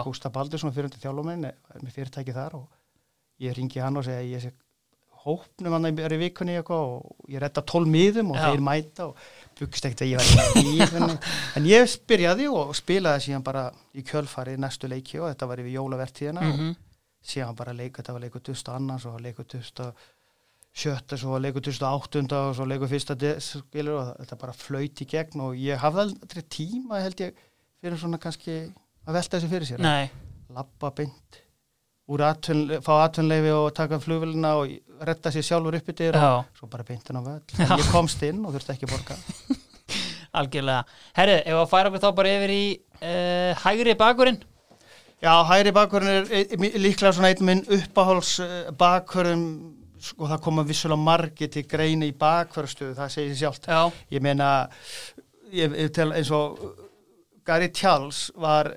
Gústa 0.05 0.31
Baldursson 0.31 0.73
fyrirhundi 0.75 1.03
þjálfuminn 1.03 1.45
er 1.49 1.83
með 1.83 1.95
fyrirtæki 1.97 2.35
þar 2.35 2.57
og 2.61 2.65
ég 3.43 3.55
ringi 3.57 3.83
hann 3.83 3.99
og 3.99 4.07
segja 4.07 4.25
ég 4.27 4.43
sé 4.43 4.53
hópnum 5.19 5.75
hann 5.75 5.89
er 5.91 6.13
í 6.15 6.19
vikunni 6.21 6.55
eitthvað 6.55 6.93
og 6.93 7.31
ég 7.31 7.41
retta 7.43 7.63
tól 7.67 7.83
miðum 7.91 8.31
og 8.31 8.39
Já. 8.39 8.45
þeir 8.47 8.61
mæta 8.63 9.07
og 9.09 9.23
byggst 9.59 9.89
ekkert 9.89 10.03
að 10.05 10.13
ég 10.13 10.29
var 10.29 10.59
í 10.61 10.63
vikunni 10.79 11.17
en 11.59 11.67
ég 11.67 11.95
byrjaði 12.07 12.47
og 12.55 12.71
spilaði 12.79 13.25
síðan 13.27 13.43
bara 13.43 13.65
í 13.91 14.03
kjölfari 14.07 14.55
næstu 14.59 14.87
leiki 14.91 15.19
og 15.19 15.27
þetta 15.27 15.49
var 15.51 15.63
yfir 15.63 15.75
jólavertíðina 15.75 16.45
mm 16.45 16.69
og 16.69 16.85
síðan 17.29 17.57
bara 17.57 17.75
leik, 17.75 17.97
þetta 17.99 18.15
var 18.15 18.23
leikur 18.23 18.43
2002 18.47 18.95
og 18.95 19.01
svo 19.03 19.11
var 19.11 19.23
2007 20.77 21.19
svo 21.19 21.33
var 21.33 21.43
leikur 21.43 21.63
2008 21.65 22.37
og 22.37 22.55
svo 22.57 22.65
leikur 22.69 22.89
fyrsta 22.91 23.15
skilur 23.41 23.99
og 23.99 24.09
þetta 24.21 24.39
bara 24.39 24.55
flöyti 24.55 25.05
í 25.05 25.09
gegn 25.09 25.43
og 25.43 25.57
ég 25.57 25.81
hafði 25.81 26.05
aldrei 26.05 26.43
tíma 26.45 27.01
held 27.03 27.23
ég 27.25 27.37
fyrir 27.79 27.99
svona 27.99 28.19
kannski 28.21 28.57
að 29.07 29.15
velta 29.17 29.37
þessu 29.37 29.51
fyrir 29.51 29.69
sér. 29.69 29.81
Nei, 29.83 30.09
lappa 30.55 30.91
beint 30.95 31.41
atun, 32.09 32.63
fá 32.81 32.93
atvinnleifi 33.03 33.51
og 33.53 33.67
taka 33.77 33.99
flugvélina 34.01 34.55
og 34.57 34.71
retta 35.05 35.29
sér 35.33 35.45
sjálfur 35.45 35.77
upp 35.77 35.91
yfir 35.93 36.17
og 36.17 36.23
já, 36.23 36.45
svo 36.57 36.69
bara 36.71 36.85
beintin 36.87 37.19
á 37.19 37.21
völl. 37.21 37.43
En 37.59 37.75
ég 37.77 37.91
komst 37.93 38.23
inn 38.25 38.41
og 38.45 38.55
þurfti 38.55 38.73
ekki 38.73 38.89
borga. 38.89 39.17
Algjörlega. 40.39 40.85
Herri, 41.17 41.35
ef 41.41 41.57
að 41.57 41.69
færa 41.69 41.89
okkur 41.91 42.01
þá 42.01 42.09
bara 42.17 42.33
yfir 42.37 42.53
í 42.53 42.63
uh, 43.01 43.61
hægri 43.65 43.97
bakurinn 43.97 44.41
Já, 45.19 45.33
hægri 45.43 45.71
bakvörðin 45.75 46.13
er 46.15 46.29
e- 46.31 46.47
e- 46.55 46.79
líklega 46.79 47.11
svona 47.11 47.33
einn 47.33 47.43
minn 47.43 47.65
uppáháls 47.75 48.37
bakvörðum 48.79 49.41
sko 50.01 50.27
það 50.29 50.43
koma 50.45 50.63
vissulega 50.67 51.03
margi 51.03 51.49
til 51.51 51.65
greini 51.69 52.11
í 52.11 52.15
bakvörðstöðu, 52.19 52.95
það 52.97 53.11
segir 53.15 53.35
sjálft. 53.39 53.67
Já, 53.69 53.81
ég 54.15 54.23
meina 54.23 54.47
ég, 55.51 55.75
ég 55.75 55.91
tel 55.95 56.11
eins 56.15 56.31
og 56.35 56.59
Gary 57.45 57.69
Tjalls 57.73 58.29
var 58.39 58.71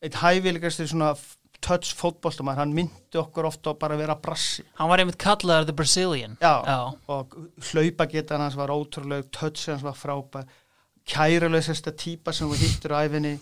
einn 0.00 0.18
hæfilegastur 0.22 0.88
svona 0.88 1.12
touch 1.60 1.92
fótboltumar, 1.98 2.56
hann 2.56 2.72
myndi 2.72 3.18
okkur 3.20 3.50
ofta 3.50 3.74
bara 3.76 3.94
að 3.98 4.06
vera 4.06 4.16
brassi. 4.16 4.64
Hann 4.78 4.88
var 4.88 5.02
einmitt 5.02 5.20
kallaður 5.20 5.68
The 5.68 5.76
Brazilian. 5.76 6.38
Já, 6.40 6.54
Já. 6.64 6.78
og 7.12 7.36
hlaupa 7.70 8.06
geta 8.08 8.38
hans 8.40 8.56
var 8.56 8.72
ótrúlega, 8.72 9.28
touch 9.28 9.68
hans 9.68 9.84
var 9.84 9.98
frábær. 9.98 10.48
Kæralegsesta 11.10 11.92
típa 11.96 12.32
sem 12.32 12.48
við 12.48 12.64
hittur 12.64 12.94
á 12.96 13.04
æfinni 13.04 13.38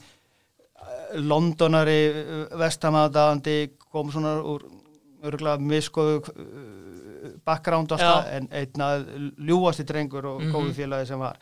Eh, 0.79 1.19
Londonari 1.21 2.01
vestamadaðandi 2.59 3.57
kom 3.91 4.13
svona 4.15 4.37
úr 4.47 4.63
örgulega 5.27 5.59
miskoðu 5.59 6.21
background 7.49 7.93
og 7.93 7.99
alltaf 7.99 8.29
en 8.37 8.49
einn 8.61 8.85
að 8.87 9.07
ljúasti 9.49 9.87
drengur 9.89 10.27
og 10.35 10.43
Mhm. 10.45 10.53
góðu 10.55 10.75
félagi 10.77 11.07
sem 11.13 11.19
var. 11.25 11.37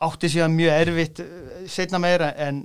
Átti 0.00 0.28
síðan 0.30 0.54
mjög 0.54 0.76
erfitt 0.82 1.20
eh, 1.24 1.64
seinna 1.66 1.98
meira 1.98 2.32
en 2.36 2.60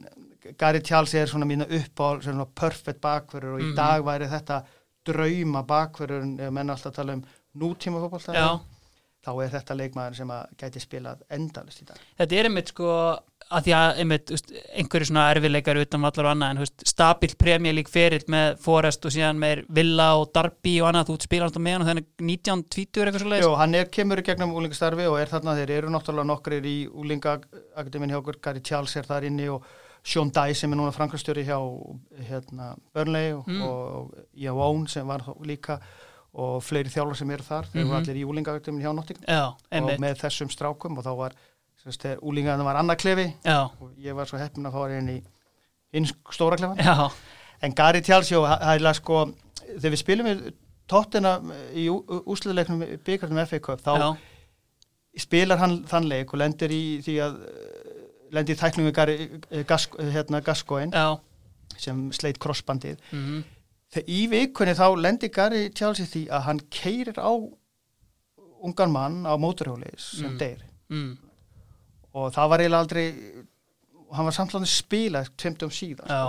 Gary 0.60 0.82
Charles 0.86 1.14
er 1.18 1.26
svona 1.32 1.48
mína 1.50 1.66
uppá 1.66 2.18
svona 2.22 2.46
perfect 2.56 3.00
bakverður 3.02 3.56
og 3.56 3.62
í 3.64 3.70
Mhm. 3.72 3.76
dag 3.76 4.04
væri 4.06 4.28
þetta 4.30 4.64
drauma 5.06 5.64
bakverður 5.66 6.40
ef 6.40 6.52
menn 6.52 6.70
alltaf 6.70 6.94
tala 6.94 7.14
um 7.14 7.24
nútíma 7.58 8.02
já. 8.34 8.60
Þá 9.24 9.44
er 9.46 9.50
þetta 9.50 9.76
leikmaður 9.80 10.16
sem 10.16 10.28
að 10.36 10.48
gæti 10.60 10.80
spilað 10.84 11.22
endalist 11.32 11.82
í 11.82 11.86
dag. 11.88 11.98
Þetta 12.20 12.36
er 12.40 12.44
einmitt 12.50 12.68
sko 12.74 13.20
að 13.54 13.64
því 13.68 13.74
að 13.78 14.00
einmitt, 14.04 14.32
einhverju 14.82 15.08
svona 15.10 15.24
erfileikar 15.34 15.80
utan 15.82 16.02
vallar 16.06 16.26
og 16.26 16.32
annað 16.34 16.50
en 16.64 16.88
stabilt 16.90 17.38
premjölík 17.38 17.90
ferill 17.94 18.26
með 18.34 18.58
Forrest 18.64 19.06
og 19.06 19.14
síðan 19.16 19.40
með 19.42 19.64
Villa 19.70 20.08
og 20.20 20.32
Darby 20.34 20.76
og 20.82 20.90
annað, 20.90 21.10
þú 21.12 21.18
spila 21.28 21.46
alltaf 21.50 21.62
með 21.64 21.74
hann 21.78 21.86
og 21.86 21.90
þannig 21.92 22.08
19-20 22.20 23.06
eitthvað 23.06 23.20
svo 23.24 23.32
leiðis 23.34 23.46
Jó, 23.48 23.54
hann 23.62 23.76
er, 23.80 23.86
kemur 23.94 24.22
í 24.24 24.26
gegnum 24.28 24.56
úlingastarfi 24.58 25.08
og 25.12 25.20
er 25.22 25.32
þarna, 25.32 25.56
þeir 25.62 25.76
eru 25.78 25.94
náttúrulega 25.94 26.30
nokkrir 26.34 26.66
í 26.66 26.76
úlingaakademinn 26.92 28.14
hjá 28.14 28.20
okkur, 28.22 28.40
Gary 28.44 28.62
Charles 28.66 28.96
er 29.00 29.08
þar 29.10 29.28
inni 29.30 29.48
og 29.54 29.64
Sean 30.04 30.32
Dye 30.36 30.54
sem 30.58 30.72
er 30.74 30.80
núna 30.82 30.92
frankastjóri 30.92 31.46
hjá 31.48 31.58
hérna, 32.28 32.74
Burnley 32.94 33.32
og, 33.38 33.46
Mm. 33.48 33.62
og 33.62 34.14
Ian 34.36 34.58
Owen 34.58 34.88
sem 34.88 35.08
var 35.08 35.22
líka 35.46 35.80
og 36.34 36.64
fleiri 36.66 36.90
þjálfur 36.90 37.16
sem 37.16 37.30
eru 37.32 37.44
þar, 37.44 37.66
þeir 37.72 37.84
Mhm. 37.84 37.88
voru 37.90 37.98
allir 38.02 38.18
í 38.18 38.26
úlingaakademinn 38.26 38.82
hjá 38.84 38.96
Nottingham 38.96 39.54
og 39.86 40.00
með 40.02 40.18
þessum 40.24 40.50
strákum 40.50 40.98
og 40.98 41.04
þá 41.06 41.16
var 41.16 41.32
úlingaðan 42.24 42.66
var 42.66 42.76
annað 42.80 42.98
klefi 43.04 43.26
já, 43.46 43.58
og 43.80 43.92
ég 44.00 44.16
var 44.16 44.26
svo 44.30 44.38
heppin 44.40 44.66
að 44.70 44.74
fá 44.78 44.98
inn 44.98 45.10
í 45.10 45.24
hinn 45.94 46.08
stóra 46.32 46.58
klefan 46.58 46.78
já, 46.78 47.10
En 47.64 47.72
Gary 47.76 48.02
Tjálsjó, 48.04 48.42
er 48.44 48.94
sko, 48.94 49.34
þegar 49.80 49.92
við 49.94 50.00
spilum 50.02 50.26
við 50.28 50.40
tóttina 50.92 51.38
í 51.80 51.86
úsliðleiknum 51.90 52.82
byggarnum 53.06 53.46
FA 53.48 53.60
Cup, 53.64 53.80
þá 53.86 53.94
já, 54.02 54.08
spilar 55.24 55.58
hann 55.62 55.84
þann 55.88 56.08
leik 56.10 56.34
og 56.34 56.40
lendir 56.42 56.72
í 56.76 57.00
því 57.06 57.16
að 57.24 57.38
eh, 57.48 58.02
lendir 58.36 58.56
í 58.58 58.60
tæknum 58.60 58.90
við 58.90 58.96
Gary, 58.98 59.16
eh, 59.52 59.64
hérna, 60.12 60.42
Gascoigne 60.44 60.92
já. 60.92 61.20
sem 61.78 62.12
sleit 62.12 62.40
crossbandið. 62.40 62.98
mm 63.12 63.44
Þegar 63.94 64.10
í 64.10 64.22
vikunni 64.28 64.74
þá 64.74 64.88
lendir 64.98 65.30
Gary 65.30 65.68
Tjálsjó 65.70 66.06
því 66.10 66.22
að 66.34 66.42
hann 66.48 66.60
keirir 66.74 67.14
á 67.22 67.30
ungan 68.66 68.92
mann 68.92 69.20
á 69.30 69.38
móturhjóli 69.38 69.92
sem 69.98 70.32
Mm. 70.34 70.38
deyr. 70.40 70.64
Mm, 70.90 71.18
og 72.14 72.32
það 72.36 72.50
var 72.54 72.64
eiginlega 72.64 72.86
aldrei, 72.86 73.06
hann 74.14 74.28
var 74.30 74.36
samtláðin 74.38 74.70
spilað 74.70 75.30
tveimtum 75.42 75.72
síðan. 75.74 76.10
Já, 76.10 76.24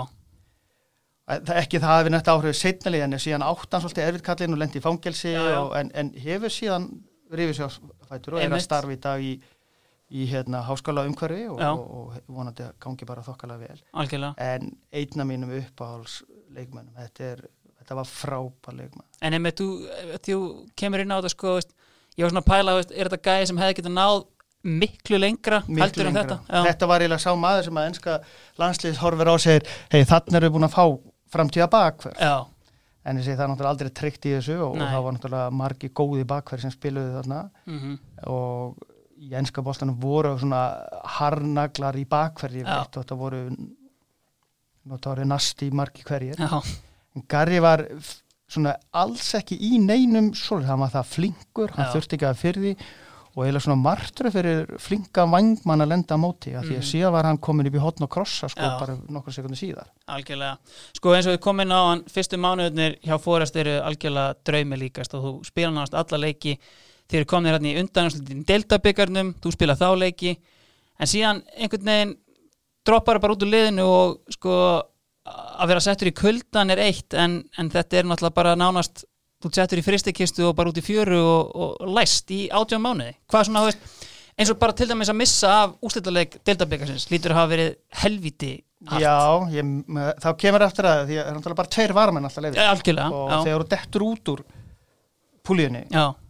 Það, 1.25 1.47
ekki 1.57 1.79
það 1.81 1.91
að 1.95 2.03
við 2.05 2.13
nætti 2.13 2.29
áhrifið 2.35 2.57
setnalið 2.59 3.03
en 3.07 3.15
síðan 3.17 3.43
áttan 3.47 3.81
svolítið 3.81 4.03
erfitt 4.11 4.23
kallinn 4.27 4.53
og 4.53 4.59
lendi 4.61 4.77
í 4.77 4.81
fangelsi 4.83 5.31
Já, 5.33 5.39
já. 5.41 5.55
og, 5.57 5.71
en, 5.79 5.87
en 5.97 6.11
hefur 6.21 6.51
síðan 6.53 6.83
rifið 7.33 7.55
sér 7.57 7.77
fætur 8.11 8.35
og 8.35 8.37
er 8.37 8.43
að 8.43 8.45
Einmitt. 8.45 8.65
starfa 8.67 8.93
í 8.93 8.99
dag 9.01 9.23
í, 9.25 9.31
í 10.21 10.27
hérna, 10.29 10.59
háskóla 10.67 11.01
umhverfi 11.09 11.47
og, 11.49 11.63
og, 11.65 11.81
og 11.97 12.29
vonandi 12.29 12.67
að 12.67 12.75
gangi 12.85 13.07
bara 13.09 13.23
þokkalega 13.25 13.71
vel. 13.71 13.81
algjörlega 14.03 14.51
En 14.51 14.69
einna 15.01 15.25
mínum 15.31 15.55
uppáháls 15.57 16.19
leikmennum, 16.53 16.93
þetta, 17.01 17.31
er, 17.33 17.41
þetta 17.81 17.97
var 18.03 18.11
frábær 18.11 18.77
leikmenn. 18.83 19.09
En 19.25 19.39
einmitt, 19.39 19.65
þú, 20.29 20.37
kemur 20.77 21.01
inn 21.01 21.09
á 21.09 21.17
þetta 21.17 21.33
sko, 21.33 21.55
ég 22.19 22.21
var 22.27 22.35
svona 22.35 22.45
að 22.45 22.51
pæla, 22.53 22.77
er 22.85 23.09
þetta 23.09 23.23
gæði 23.31 23.49
sem 23.49 23.63
hefði 23.65 23.79
getað 23.81 23.97
náð 23.97 24.19
miklu 24.65 25.19
lengra 25.21 25.61
heldur 25.67 26.09
en 26.09 26.17
þetta? 26.19 26.39
Já, 26.49 26.63
Þetta 26.69 26.89
var 26.89 27.03
eiginlega 27.05 27.23
sá 27.23 27.35
maður 27.37 27.67
sem 27.69 27.79
að 27.81 27.87
enska 27.91 28.17
landslið 28.61 28.99
horfir 29.03 29.31
á 29.31 29.35
segir, 29.45 29.69
hei 29.93 30.01
þannig 30.09 30.39
erum 30.39 30.47
við 30.49 30.55
búin 30.57 30.67
að 30.69 30.75
fá 30.75 30.85
framtíða 31.35 31.69
bakverð. 31.75 32.19
já, 32.19 32.35
En 33.05 33.19
ég 33.19 33.25
segi 33.27 33.37
það 33.37 33.43
er 33.45 33.49
náttúrulega 33.51 33.73
aldrei 33.75 33.89
tryggt 33.93 34.25
í 34.25 34.33
þessu 34.33 34.55
og, 34.65 34.75
og 34.79 34.81
það 34.81 35.03
var 35.05 35.13
náttúrulega 35.13 35.53
margi 35.53 35.89
góði 35.93 36.23
bakverð 36.25 36.65
sem 36.65 36.73
spiluðu 36.73 37.15
þarna. 37.19 37.41
mm 37.69 37.95
og 38.25 38.91
í 39.15 39.31
ennska 39.37 39.61
bóltanum 39.63 39.95
voru 40.01 40.33
svona 40.39 40.61
harnaglar 41.17 41.95
í 41.95 42.03
bakverði 42.09 42.65
og 42.65 42.89
þetta 42.97 43.15
voru 43.15 43.41
voru 44.85 45.25
nasti 45.25 45.69
margi 45.71 46.03
hverjir. 46.05 46.39
Já, 46.39 46.59
en 47.15 47.23
Garri 47.29 47.61
var 47.63 47.85
svona 48.51 48.75
alls 48.93 49.31
ekki 49.39 49.57
í 49.57 49.79
neinum 49.81 50.31
svolítið, 50.37 50.69
hann 50.69 50.83
var 50.83 50.93
það 50.93 51.11
flinkur, 51.13 51.73
hann 51.77 51.91
þurfti 51.93 52.17
ekki 52.19 52.27
að 52.29 52.41
því 52.65 52.73
og 53.35 53.43
eiginlega 53.43 53.65
svona 53.65 53.81
martru 53.83 54.29
fyrir 54.31 54.69
flinka 54.79 55.25
vangmann 55.27 55.83
að 55.83 55.89
lenda 55.91 56.15
á 56.15 56.19
móti 56.23 56.53
af 56.55 56.63
því 56.63 56.77
að 56.77 56.81
Mhm. 56.81 56.89
síðan 56.91 57.11
var 57.11 57.25
hann 57.25 57.37
komin 57.37 57.67
upp 57.67 57.75
í 57.75 57.81
hotn 57.83 58.03
og 58.03 58.09
krossa 58.09 58.47
sko 58.49 58.61
Já. 58.61 58.79
bara 58.79 58.97
nokkur 59.09 59.33
sekundu 59.33 59.57
síðar 59.59 59.87
algjörlega 60.07 60.57
Sko 60.95 61.13
eins 61.13 61.27
og 61.27 61.33
við 61.35 61.41
komum 61.43 61.61
inn 61.65 61.71
á 61.75 61.81
hann, 61.89 62.03
fyrstu 62.07 62.37
mánuðurnir 62.39 62.95
hjá 63.03 63.19
Forrest 63.19 63.55
eru 63.55 63.81
algjörlega 63.83 64.35
draumi 64.45 64.77
líkast 64.77 65.13
og 65.13 65.23
þú 65.23 65.45
spila 65.45 65.71
náðast 65.71 65.93
alla 65.99 66.17
leiki 66.25 66.57
þeir 67.09 67.19
eru 67.19 67.25
komin 67.25 67.51
hérna 67.51 67.73
í 67.73 67.79
undanúrslitin 67.83 68.45
deltabyggarnum, 68.45 69.33
þú 69.41 69.51
spila 69.51 69.75
þá 69.75 69.87
leiki 69.99 70.37
en 70.99 71.07
síðan 71.07 71.43
einhvern 71.59 71.83
veginn 71.85 72.15
droppar 72.85 73.19
bara 73.19 73.33
út 73.33 73.43
úr 73.43 73.51
liðinu 73.51 73.83
og 73.85 74.19
sko 74.31 74.81
að 75.25 75.67
vera 75.67 75.79
settur 75.81 76.07
í 76.07 76.13
kuldan 76.13 76.69
er 76.71 76.77
eitt 76.79 77.13
en, 77.13 77.43
en 77.57 77.69
þetta 77.69 77.97
er 77.97 78.03
náttúrulega 78.05 78.33
bara 78.33 78.55
nánast 78.55 79.03
þú 79.43 79.51
settur 79.53 79.81
í 79.81 79.85
fristikistu 79.85 80.45
og 80.49 80.55
bara 80.57 80.71
út 80.71 80.77
í 80.79 80.83
fjöru 80.85 81.19
og, 81.21 81.55
og 81.55 81.89
læst 81.97 82.31
í 82.33 82.45
átján 82.49 82.81
mánuði. 82.83 83.15
Hvað 83.31 83.47
svona, 83.49 83.63
veist, 83.67 84.05
eins 84.39 84.51
og 84.53 84.59
bara 84.61 84.73
til 84.77 84.87
dæmis 84.89 85.11
að 85.11 85.19
missa 85.21 85.51
af 85.63 85.75
úrslitaleik 85.85 86.39
deltabyggarsins 86.47 87.09
lítur 87.11 87.31
að 87.35 87.39
hafa 87.41 87.51
verið 87.53 87.75
helviti 88.03 88.53
hart. 88.89 89.01
Já, 89.01 89.15
ég, 89.55 89.71
þá 90.23 90.29
kemur 90.41 90.65
eftir 90.65 90.85
að 90.89 91.03
því 91.09 91.15
að 91.19 91.23
það 91.23 91.31
er 91.31 91.37
náttúrulega 91.39 91.59
bara 91.61 91.73
tveir 91.75 91.93
varmenn 91.97 92.27
alltaf 92.29 92.43
leiðir. 92.45 92.59
Ja, 92.61 92.71
og 93.15 93.31
já, 93.31 93.37
þegar 93.47 93.63
þú 93.65 93.69
dettur 93.75 94.05
út 94.09 94.31
úr 94.35 94.43
púlíunni 95.45 95.83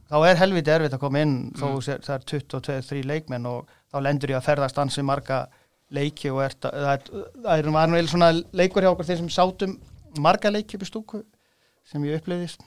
þá 0.05 0.17
er 0.29 0.37
helviti 0.39 0.71
erfitt 0.75 0.93
að 0.95 1.01
koma 1.01 1.21
inn 1.25 1.35
þó 1.57 1.65
Mm. 1.65 2.03
það 2.05 2.15
er 2.15 2.25
22-3 2.29 3.03
leikmenn 3.09 3.45
og 3.49 3.69
þá 3.91 3.97
lendur 4.05 4.29
ég 4.35 4.37
að 4.37 4.45
ferðast 4.49 4.77
ansi 4.81 5.01
marga 5.03 5.47
leiki 5.91 6.29
og 6.31 6.43
að- 6.45 6.59
það 6.61 6.91
er, 6.93 7.01
það 7.45 7.57
er 7.63 7.71
var 7.71 7.87
nú 7.87 7.97
eða 7.97 8.11
svona 8.11 8.29
leikur 8.53 8.83
hjá 8.85 8.91
okkur 8.91 9.05
þeir 9.09 9.17
sem 9.23 9.29
sátum 9.29 9.77
marga 10.19 10.51
leiki 10.51 10.75
upp 10.77 10.83
í 10.85 10.89
stúku 10.91 11.23
sem 11.89 12.03
ég 12.05 12.21
upplýðist 12.21 12.61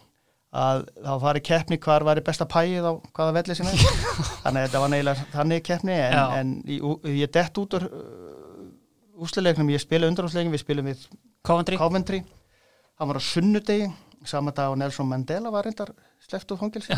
að 0.49 0.85
þá 1.05 1.13
fari 1.21 1.43
keppni 1.45 1.77
hvar 1.85 2.05
var 2.09 2.21
besta 2.25 2.47
pæið 2.49 2.87
á 2.89 2.93
hvaða 3.13 3.35
velli 3.37 3.57
er. 3.59 3.83
Þannig 4.45 4.63
að 4.63 4.65
þetta 4.67 4.83
var 4.85 4.93
neila 4.95 5.15
þannig 5.35 5.65
keppni 5.67 5.97
en, 5.99 6.19
en 6.39 6.53
ú- 6.89 6.99
ég 7.13 7.33
dett 7.35 7.61
út 7.61 7.77
úr 7.77 7.85
uh, 7.89 9.23
úslileiknum, 9.25 9.69
ég 9.75 9.83
spila 9.83 10.09
undanúsleikin 10.09 10.53
við 10.55 10.63
spilum 10.65 10.89
við 10.89 11.05
Coventry. 11.45 11.77
Coventry. 11.81 12.23
Hann 12.99 13.11
var 13.13 13.21
á 13.21 13.23
sunnudegi 13.23 13.91
sama 14.27 14.51
dag 14.57 14.73
og 14.73 14.79
Nelson 14.81 15.07
Mandela 15.09 15.53
var 15.55 15.69
reyndar 15.69 15.93
sleppt 16.27 16.51
úr 16.53 16.59
fangilsi 16.61 16.97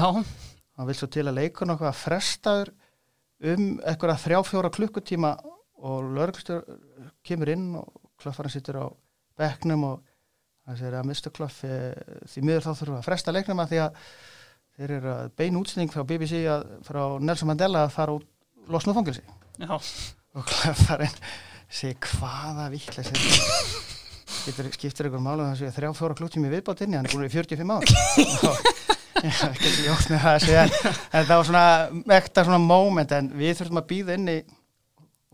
hann 0.80 0.88
vil 0.88 0.96
svo 0.96 1.09
til 1.12 1.26
að 1.28 1.36
leikun 1.36 1.74
okkur 1.74 1.90
að 1.90 1.98
frestaður 2.01 2.70
um 3.51 3.66
eitthvað 3.84 4.22
þrjá 4.22 4.38
fjóra 4.48 4.70
klukkutíma 4.72 5.34
og 5.84 6.09
lögreglstur 6.16 6.62
kemur 7.26 7.53
inn 7.53 7.66
og 7.76 7.90
klöffarinn 8.20 8.55
sittur 8.55 8.78
á 8.80 8.86
bekknum 9.40 9.84
og 9.90 10.01
hann 10.70 10.80
segir 10.80 10.96
að 10.98 11.10
Mr. 11.10 11.32
Kluff 11.36 11.60
eh, 11.66 11.92
því 12.30 12.44
miður 12.46 12.66
þá 12.66 12.72
þurfum 12.72 12.98
að 13.00 13.06
fresta 13.08 13.34
leiknum 13.34 13.62
að 13.62 13.74
því 13.74 13.82
að 13.84 14.00
þeir 14.78 14.96
eru 14.96 15.12
að 15.16 15.30
bein 15.40 15.60
útsending 15.60 15.92
frá 15.92 16.06
BBC 16.08 16.42
að, 16.48 16.66
frá 16.86 17.02
Nelson 17.20 17.50
Mandela 17.50 17.84
að 17.86 17.94
fara 17.98 18.16
út 18.16 18.26
losna 18.70 18.94
fangilsi 18.96 19.24
Já, 19.60 19.74
og 19.76 20.46
klöfarinn 20.48 21.22
segi 21.70 21.96
hvaða 22.06 22.70
vittlega 22.72 23.18
getur 24.44 24.70
skiptir 24.74 25.08
ykkur 25.08 25.22
málu 25.22 25.44
þannig 25.44 25.68
að 25.68 25.76
þrjá 25.76 25.90
fjóra 25.98 26.16
klúttími 26.18 26.50
viðbátt 26.52 26.84
inni, 26.84 26.98
hann 26.98 27.08
er 27.08 27.14
búin 27.14 27.26
í 27.26 27.32
45 27.32 27.74
ár. 27.74 27.84
Ég 29.20 29.36
get 29.36 29.64
ekki 29.66 29.84
jótt 29.84 30.06
með 30.08 30.22
það 30.22 30.36
að 30.36 30.44
segja. 30.46 30.62
En, 30.64 30.94
en 31.18 31.26
það 31.28 31.32
var 31.34 31.48
svona 31.48 31.64
ekta 32.16 32.44
svona 32.46 32.60
moment 32.62 33.12
en 33.16 33.28
við 33.36 33.58
þurfum 33.58 33.80
að 33.82 33.88
býða 33.90 34.16
inni 34.16 34.36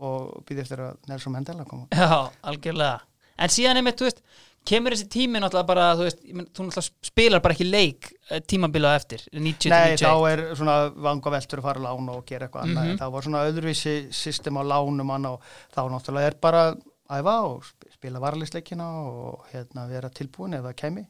og 0.03 0.41
býða 0.47 0.65
eftir 0.65 0.83
að 0.83 0.97
Nelson 1.11 1.35
Mandela 1.35 1.67
koma. 1.69 1.87
Já, 1.93 2.33
algjörlega. 2.51 2.97
En 3.37 3.53
síðan 3.53 3.79
einmitt, 3.79 3.99
þú 3.99 4.09
veist, 4.09 4.23
kemur 4.67 4.93
þessi 4.95 5.07
tími 5.13 5.39
náttúrulega 5.39 5.67
bara, 5.69 5.85
þú 5.95 6.05
veist, 6.07 6.19
þú 6.27 6.35
náttúrulega 6.67 6.83
spilar 7.09 7.41
bara 7.45 7.55
ekki 7.55 7.67
leik 7.69 8.09
tímabilið 8.51 8.89
á 8.91 8.99
eftir 8.99 9.23
90 9.31 9.71
Nei, 9.71 9.95
til 9.95 10.07
þá 10.07 10.11
91 10.11 10.31
er 10.33 10.43
svona 10.59 10.75
vanga 11.07 11.33
veltur 11.37 11.61
að 11.61 11.67
fara 11.69 11.79
að 11.81 11.87
lána 11.87 12.15
og 12.17 12.25
gera 12.27 12.47
eitthvað 12.49 12.65
annað, 12.67 12.87
Mhm. 12.91 12.97
það 13.01 13.11
var 13.15 13.27
svona 13.27 13.43
öðruvísi 13.49 13.95
system 14.13 14.57
á 14.59 14.63
lánum 14.73 15.11
hann 15.15 15.25
og 15.31 15.41
þá 15.75 15.81
náttúrulega 15.95 16.27
er 16.33 16.35
bara 16.41 16.63
æfa 17.09 17.35
og 17.47 17.63
sp- 17.63 17.87
spila 17.93 18.19
varalisleikina 18.19 18.87
og 19.07 19.45
hérna 19.53 19.87
vera 19.87 20.09
tilbúin 20.09 20.53
ef 20.57 20.63
það 20.67 20.75
kemi 20.75 21.05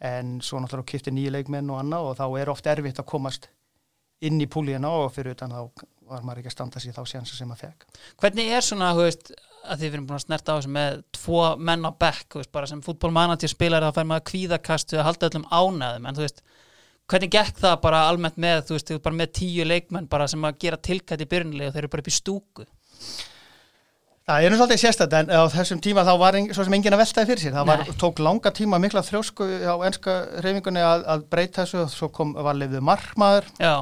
en 0.00 0.40
svo 0.40 0.60
náttúrulega 0.60 0.86
kipti 0.92 1.10
nýju 1.14 1.30
leikmenn 1.32 1.70
og 1.70 1.80
annað 1.80 2.10
og 2.10 2.16
þá 2.18 2.40
er 2.42 2.50
oft 2.50 2.66
erfitt 2.66 2.98
að 3.00 3.06
komast 3.06 3.48
inn 4.22 4.40
í 4.40 4.46
púlíina 4.46 4.86
og 4.90 5.12
fyrir 5.14 5.32
utan 5.34 5.50
þá 5.50 5.70
var 6.10 6.20
maður 6.22 6.42
ekki 6.42 6.50
að 6.50 6.56
standa 6.58 6.80
sér 6.82 6.92
þá 6.94 7.04
sjansa 7.08 7.34
sem 7.38 7.48
maður 7.48 7.62
fekk. 7.70 7.86
Hvernig 8.20 8.50
er 8.52 8.60
svona, 8.60 8.92
þú 8.94 9.06
veist, 9.06 9.32
að 9.62 9.82
þið 9.82 9.94
erum 9.94 10.06
búin 10.08 10.18
að 10.18 10.24
snerta 10.26 10.54
á 10.54 10.56
þessu 10.58 10.72
með 10.74 11.00
tvo 11.16 11.42
menn 11.58 11.86
á 11.86 11.90
bekk, 12.04 12.26
þú 12.32 12.40
veist, 12.40 12.52
bara 12.54 12.68
sem 12.70 12.82
fútbolmanager 12.84 13.52
spilar 13.52 13.86
þá 13.86 13.98
fær 13.98 14.08
maður 14.10 14.26
kvíðakast 14.32 14.94
við 14.94 15.02
að 15.02 15.08
halda 15.08 15.28
öllum 15.30 15.46
ánæðum, 15.50 16.08
en 16.08 16.18
þú 16.18 16.24
veist, 16.26 16.42
hvernig 17.12 17.34
gekk 17.34 17.60
það 17.62 17.76
bara 17.84 18.06
almennt 18.10 18.40
með, 18.42 18.64
þú 18.68 18.76
veist, 18.76 18.88
þið 18.88 18.96
eru 18.96 19.04
bara 19.06 19.20
með 19.20 19.34
tíu 19.38 19.68
leikmenn 19.68 20.08
bara 20.10 20.28
sem 20.30 20.48
að 20.48 20.58
gera 20.64 20.80
tilkætt 20.88 21.22
í 21.22 21.28
byrjunlega 21.30 21.70
og 21.70 21.76
þeir 21.76 21.84
eru 21.84 21.92
bara 21.94 22.04
upp 22.04 22.10
í 22.12 22.16
stúku. 22.18 22.66
Það 24.22 24.44
er 24.46 24.52
nú 24.52 24.58
svolítið 24.60 24.80
sérstætt 24.84 25.14
en 25.18 25.32
á 25.34 25.42
þessum 25.50 25.80
tíma 25.82 26.04
þá 26.06 26.12
var 26.20 26.36
ein, 26.38 26.52
svo 26.54 26.62
sem 26.62 26.76
enginn 26.76 26.94
að 26.94 27.00
veltaði 27.02 27.28
fyrir 27.32 27.42
sér. 27.42 27.56
Það 27.56 27.72
var, 27.72 27.80
tók 27.98 28.20
langa 28.22 28.52
tíma 28.54 28.78
mikla 28.78 29.02
þrjósku 29.02 29.48
á 29.66 29.74
enska 29.88 30.14
reyfingunni 30.44 30.84
að, 30.86 31.02
að 31.10 31.24
breyta 31.32 31.64
þessu 31.64 31.80
og 31.82 31.90
svo 31.90 32.08
kom, 32.14 32.36
var 32.38 32.54
lifið 32.54 32.84
markmaður. 32.86 33.50
Já, 33.58 33.74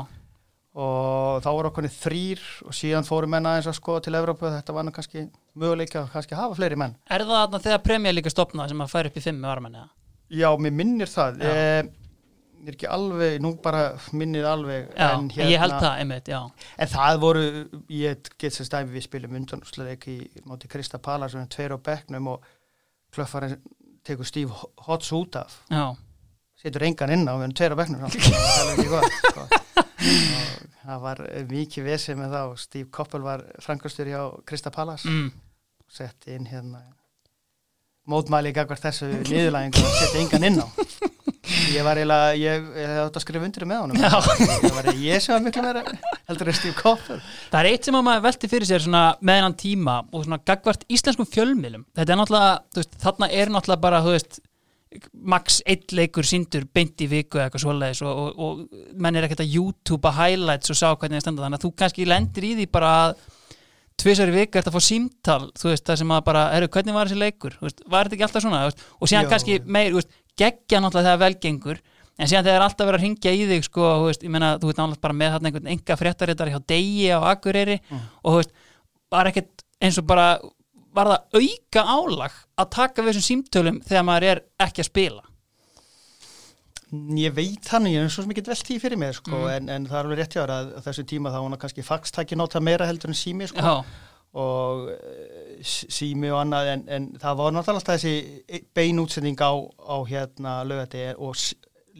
og 0.79 1.43
þá 1.43 1.49
voru 1.51 1.71
okkur 1.71 1.89
þrýr 1.91 2.43
og 2.67 2.77
síðan 2.77 3.07
fóru 3.07 3.29
menna 3.31 3.57
eins 3.59 3.69
að 3.71 3.79
skoða 3.79 4.05
til 4.07 4.17
Evrópu. 4.19 4.47
Og 4.47 4.55
þetta 4.55 4.77
var 4.77 4.87
nú 4.87 4.95
kannski 4.95 5.27
möguleika 5.59 6.03
að 6.05 6.13
kannski 6.15 6.37
hafa 6.39 6.59
fleiri 6.59 6.77
menn. 6.79 6.95
er 7.11 7.25
það 7.27 7.41
þarna 7.41 7.63
þegar 7.67 7.83
premja 7.87 8.13
líka 8.13 8.33
stopnað 8.33 8.69
sem 8.73 8.85
að 8.85 8.93
færa 8.93 9.11
upp 9.11 9.17
í 9.17 9.25
fimm 9.25 9.41
með 9.41 9.53
varmenni? 9.55 9.87
Já, 10.31 10.51
mér 10.63 10.77
minnir 10.79 11.11
það. 11.11 11.41
Já. 11.43 11.51
Eh, 11.51 11.89
er 12.67 12.77
ekki 12.77 12.89
alveg, 12.93 13.39
nú 13.43 13.55
bara 13.65 13.83
minnir 14.13 14.45
alveg. 14.47 14.91
Já, 14.95 15.09
en, 15.17 15.31
hérna- 15.33 15.51
ég 15.51 15.63
held 15.63 15.77
það, 15.79 15.99
einmitt, 16.03 16.29
já. 16.29 16.41
En 16.79 16.89
það 16.93 17.19
voru, 17.25 17.45
ég 17.89 18.31
get 18.39 18.53
sem 18.55 18.69
stæmi 18.69 18.95
við 18.95 19.07
spilum 19.09 19.35
undanúsleik 19.41 20.07
í 20.13 20.19
móti 20.47 20.69
Krista 20.69 21.01
Pala 21.03 21.29
sem 21.29 21.41
er 21.41 21.51
tveir 21.51 21.75
á 21.75 21.79
bekknum 21.81 22.29
og 22.35 22.45
klöffarinn 23.15 23.59
tekur 24.07 24.29
Steve 24.29 24.53
Hotz 24.87 25.11
út 25.17 25.37
af. 25.41 25.63
Já, 25.71 25.97
Setur 26.61 26.83
engan 26.85 27.09
inn 27.15 27.25
á, 27.25 27.33
við 27.41 27.47
erum 27.47 27.57
tveir 27.57 27.73
á 27.73 27.85
samt. 27.89 28.17
Það 28.21 28.61
er 28.61 28.73
ekki 28.75 28.91
gott, 28.93 29.90
það 30.01 31.03
var 31.05 31.23
mikið 31.51 31.91
vesið 31.91 32.21
með 32.21 32.39
og 32.41 32.57
Steve 32.61 32.89
Koppel 32.95 33.23
var 33.25 33.45
frangastur 33.63 34.09
hjá 34.11 34.23
Krista 34.49 34.73
Palas. 34.75 35.05
mm. 35.05 35.31
setti 35.91 36.37
inn 36.37 36.49
hérna 36.51 36.83
mótmæli 38.11 38.55
gagvart 38.57 38.83
þessu 38.83 39.11
niðurlægingu 39.29 39.85
og 39.85 39.97
setti 39.99 40.23
engan 40.25 40.49
inn 40.49 40.63
á 40.65 40.67
ég 41.71 41.83
var 41.85 41.99
eiginlega, 41.99 42.35
ég, 42.39 42.67
ég 42.79 42.91
hef 42.91 43.03
átt 43.05 43.19
að 43.19 43.25
skrifa 43.25 43.47
undir 43.47 43.67
með 43.69 43.83
honum 43.85 44.01
það 44.01 44.75
var 44.77 44.89
ég 44.97 45.23
sem 45.23 45.35
var 45.35 45.45
miklu 45.45 45.65
meira 45.65 45.85
heldur 46.31 46.51
en 46.51 46.59
Steve 46.59 46.77
Koppel 46.79 47.21
Það 47.51 47.61
er 47.61 47.69
eitt 47.71 47.89
sem 47.89 47.99
að 47.99 48.07
maður 48.07 48.25
velti 48.29 48.51
fyrir 48.51 48.69
sér 48.69 48.85
svona 48.85 49.03
með 49.21 49.41
hennan 49.41 49.57
tíma 49.59 49.97
og 50.11 50.25
svona 50.25 50.39
gagvart 50.47 50.85
íslenskum 50.93 51.27
fjölmiðlum. 51.27 51.83
Þetta 51.99 52.15
er 52.15 52.21
náttúrulega, 52.21 52.53
veist, 52.79 52.95
þarna 53.03 53.29
er 53.35 53.51
náttúrulega 53.51 53.83
bara, 53.83 54.03
þú 54.05 54.15
veist, 54.15 54.39
max 55.13 55.61
eitt 55.71 55.93
leikur 55.95 56.27
síndur 56.27 56.65
beint 56.75 56.99
í 57.05 57.07
viku 57.11 57.39
eða 57.39 57.49
eitthvað 57.49 57.63
svoleiðis 57.63 58.01
og, 58.03 58.23
og, 58.23 58.41
og 58.43 58.97
menn 58.99 59.19
er 59.19 59.27
ekkert 59.27 59.45
að 59.45 59.53
YouTube 59.55 60.11
highlights 60.17 60.73
og 60.73 60.79
sjá 60.81 60.89
hvernig 60.91 61.21
það 61.21 61.27
standa. 61.27 61.45
Þannig 61.45 61.61
að 61.61 61.67
þú 61.67 61.71
kannski 61.83 62.09
lendir 62.09 62.49
í 62.49 62.57
því 62.59 62.67
bara 62.75 62.95
að 63.05 63.15
tvisar 64.01 64.33
í 64.33 64.35
viku 64.35 64.59
ert 64.59 64.71
að 64.71 64.77
fá 64.77 64.85
símtal 64.85 65.41
þú 65.59 65.71
veist, 65.71 65.87
það 65.87 66.03
sem 66.03 66.13
að 66.15 66.27
bara, 66.27 66.45
herru, 66.55 66.69
hvernig 66.75 66.97
var 66.97 67.11
þessi 67.11 67.21
leikur? 67.21 67.57
Veist, 67.61 67.83
var 67.87 68.09
þetta 68.09 68.17
ekki 68.17 68.27
alltaf 68.27 68.45
svona, 68.45 68.61
veist, 68.69 68.85
og 68.97 69.11
síðan 69.11 69.27
Jó. 69.27 69.31
kannski 69.35 69.57
meir, 69.67 69.97
veist, 69.97 70.15
geggja 70.41 70.81
náttúrulega 70.81 71.11
þegar 71.11 71.23
velgengur 71.25 71.83
en 72.21 72.31
síðan 72.31 72.47
þegar 72.49 72.65
alltaf 72.67 72.89
verið 72.89 73.01
að 73.01 73.05
ringja 73.07 73.35
í 73.37 73.43
þig 73.51 73.67
sko, 73.67 73.91
ég 74.11 74.33
meina, 74.33 74.55
þú 74.61 74.71
veist, 74.71 74.81
náttúrulega 74.81 75.05
bara 75.05 75.19
með 75.21 75.37
einhvern 75.41 75.73
enga 75.75 75.99
fréttarittar 76.01 76.53
hjá 76.53 76.59
degi 76.73 77.11
á 77.13 77.19
Akureyri 77.33 77.77
og 77.91 78.31
þú 78.31 78.39
veist, 78.39 78.57
var 79.13 79.31
ekkert 79.31 79.67
eins 79.81 80.01
og 80.01 80.09
bara 80.09 80.31
var 80.97 81.11
það 81.13 81.41
auka 81.41 81.83
álag 81.97 82.39
að 82.61 82.71
taka 82.77 83.03
við 83.03 83.13
þessum 83.15 83.27
símtölum 83.29 83.81
þegar 83.87 84.07
maður 84.09 84.29
er 84.33 84.41
ekki 84.67 84.83
að 84.85 84.89
spila? 84.91 85.23
Ég 87.15 87.35
veit 87.37 87.69
hann, 87.71 87.87
ég 87.87 88.03
er 88.03 88.09
svo 88.11 88.25
sem 88.25 88.33
ekki 88.35 88.43
velt 88.49 88.67
því 88.67 88.77
fyrir 88.83 88.99
mig 88.99 89.13
sko, 89.15 89.31
Mm. 89.31 89.51
en, 89.55 89.69
en 89.71 89.85
það 89.87 89.99
er 90.01 90.05
alveg 90.09 90.19
rétt 90.19 90.35
hjá 90.35 90.43
að, 90.51 90.71
þessu 90.83 91.05
tíma 91.07 91.31
þá 91.31 91.37
hún 91.45 91.55
að 91.55 91.61
kannski 91.63 91.85
faxtæki 91.87 92.39
nota 92.41 92.61
meira 92.61 92.89
heldur 92.89 93.13
en 93.13 93.19
sími 93.21 93.47
sko, 93.47 93.63
og 94.35 94.89
eh, 94.91 95.61
sími 95.63 96.33
og 96.35 96.41
annað 96.43 96.73
en, 96.73 96.83
en 96.91 97.07
það 97.23 97.37
var 97.39 97.55
náttúrulega 97.55 97.79
alltaf 97.79 98.03
þessi 98.03 98.65
bein 98.75 98.99
útsending 99.05 99.39
á, 99.39 99.53
á 99.87 99.97
hérna 100.11 100.57
lögati 100.67 101.05
og 101.15 101.39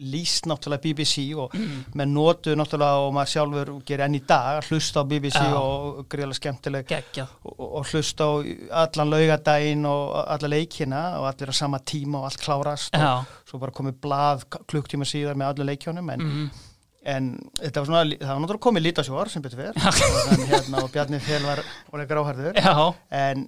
lýst 0.01 0.47
náttúrulega 0.49 0.81
BBC 0.81 1.23
og 1.37 1.53
mm. 1.53 1.93
menn 1.99 2.13
notu 2.15 2.55
náttúrulega 2.57 3.03
og 3.05 3.13
maður 3.15 3.31
sjálfur 3.33 3.71
gerir 3.85 4.05
enn 4.07 4.17
í 4.17 4.23
dag 4.27 4.59
að 4.59 4.71
hlusta 4.71 5.03
á 5.03 5.09
BBC 5.09 5.37
Já. 5.37 5.53
og 5.59 6.01
greiðlega 6.11 6.39
skemmtileg 6.39 6.93
og, 7.21 7.61
og 7.67 7.85
hlusta 7.91 8.27
á 8.27 8.31
allan 8.83 9.13
laugadaginn 9.13 9.85
og 9.89 10.17
alla 10.23 10.51
leikina 10.51 11.03
og 11.19 11.29
allir 11.29 11.53
á 11.53 11.55
sama 11.55 11.79
tíma 11.79 12.21
og 12.21 12.29
allt 12.29 12.41
klárast 12.41 12.97
Já, 12.97 13.21
og 13.21 13.53
svo 13.53 13.61
bara 13.61 13.75
komið 13.77 14.01
blað 14.03 14.45
klukktíma 14.71 15.07
síðar 15.07 15.39
með 15.39 15.53
allir 15.53 15.71
leikjónum 15.71 16.13
en, 16.15 16.27
mm. 16.27 16.47
en 17.15 17.31
þetta 17.61 17.83
var 17.83 17.91
svona, 17.91 18.03
það 18.15 18.33
var 18.33 18.43
náttúrulega 18.45 18.67
komið 18.67 18.87
lítasjóar 18.87 19.33
sem 19.33 19.45
betur 19.45 19.65
fyrr 19.65 19.81
og, 19.81 20.47
hérna, 20.51 20.85
og 20.85 20.93
Bjarni 20.93 21.21
Fél 21.21 21.45
var, 21.45 21.63
gráharður 22.09 22.57
já, 22.57 22.75
en 23.21 23.45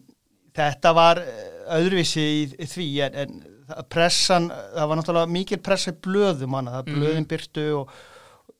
þetta 0.53 0.93
var 0.95 1.21
eh, 1.23 1.49
öðruvísi 1.79 2.23
í, 2.43 2.69
því 2.69 2.87
en, 3.07 3.19
en 3.23 3.41
pressan, 3.89 4.49
það 4.75 4.87
var 4.89 4.99
náttúrulega 4.99 5.31
mikil 5.33 5.59
pressa 5.63 5.91
í 5.93 5.99
blöðum 6.07 6.55
hana, 6.57 6.71
það 6.77 6.87
Mhm. 6.87 6.95
blöðin 6.99 7.27
byrtu 7.27 7.65
og, 7.79 7.89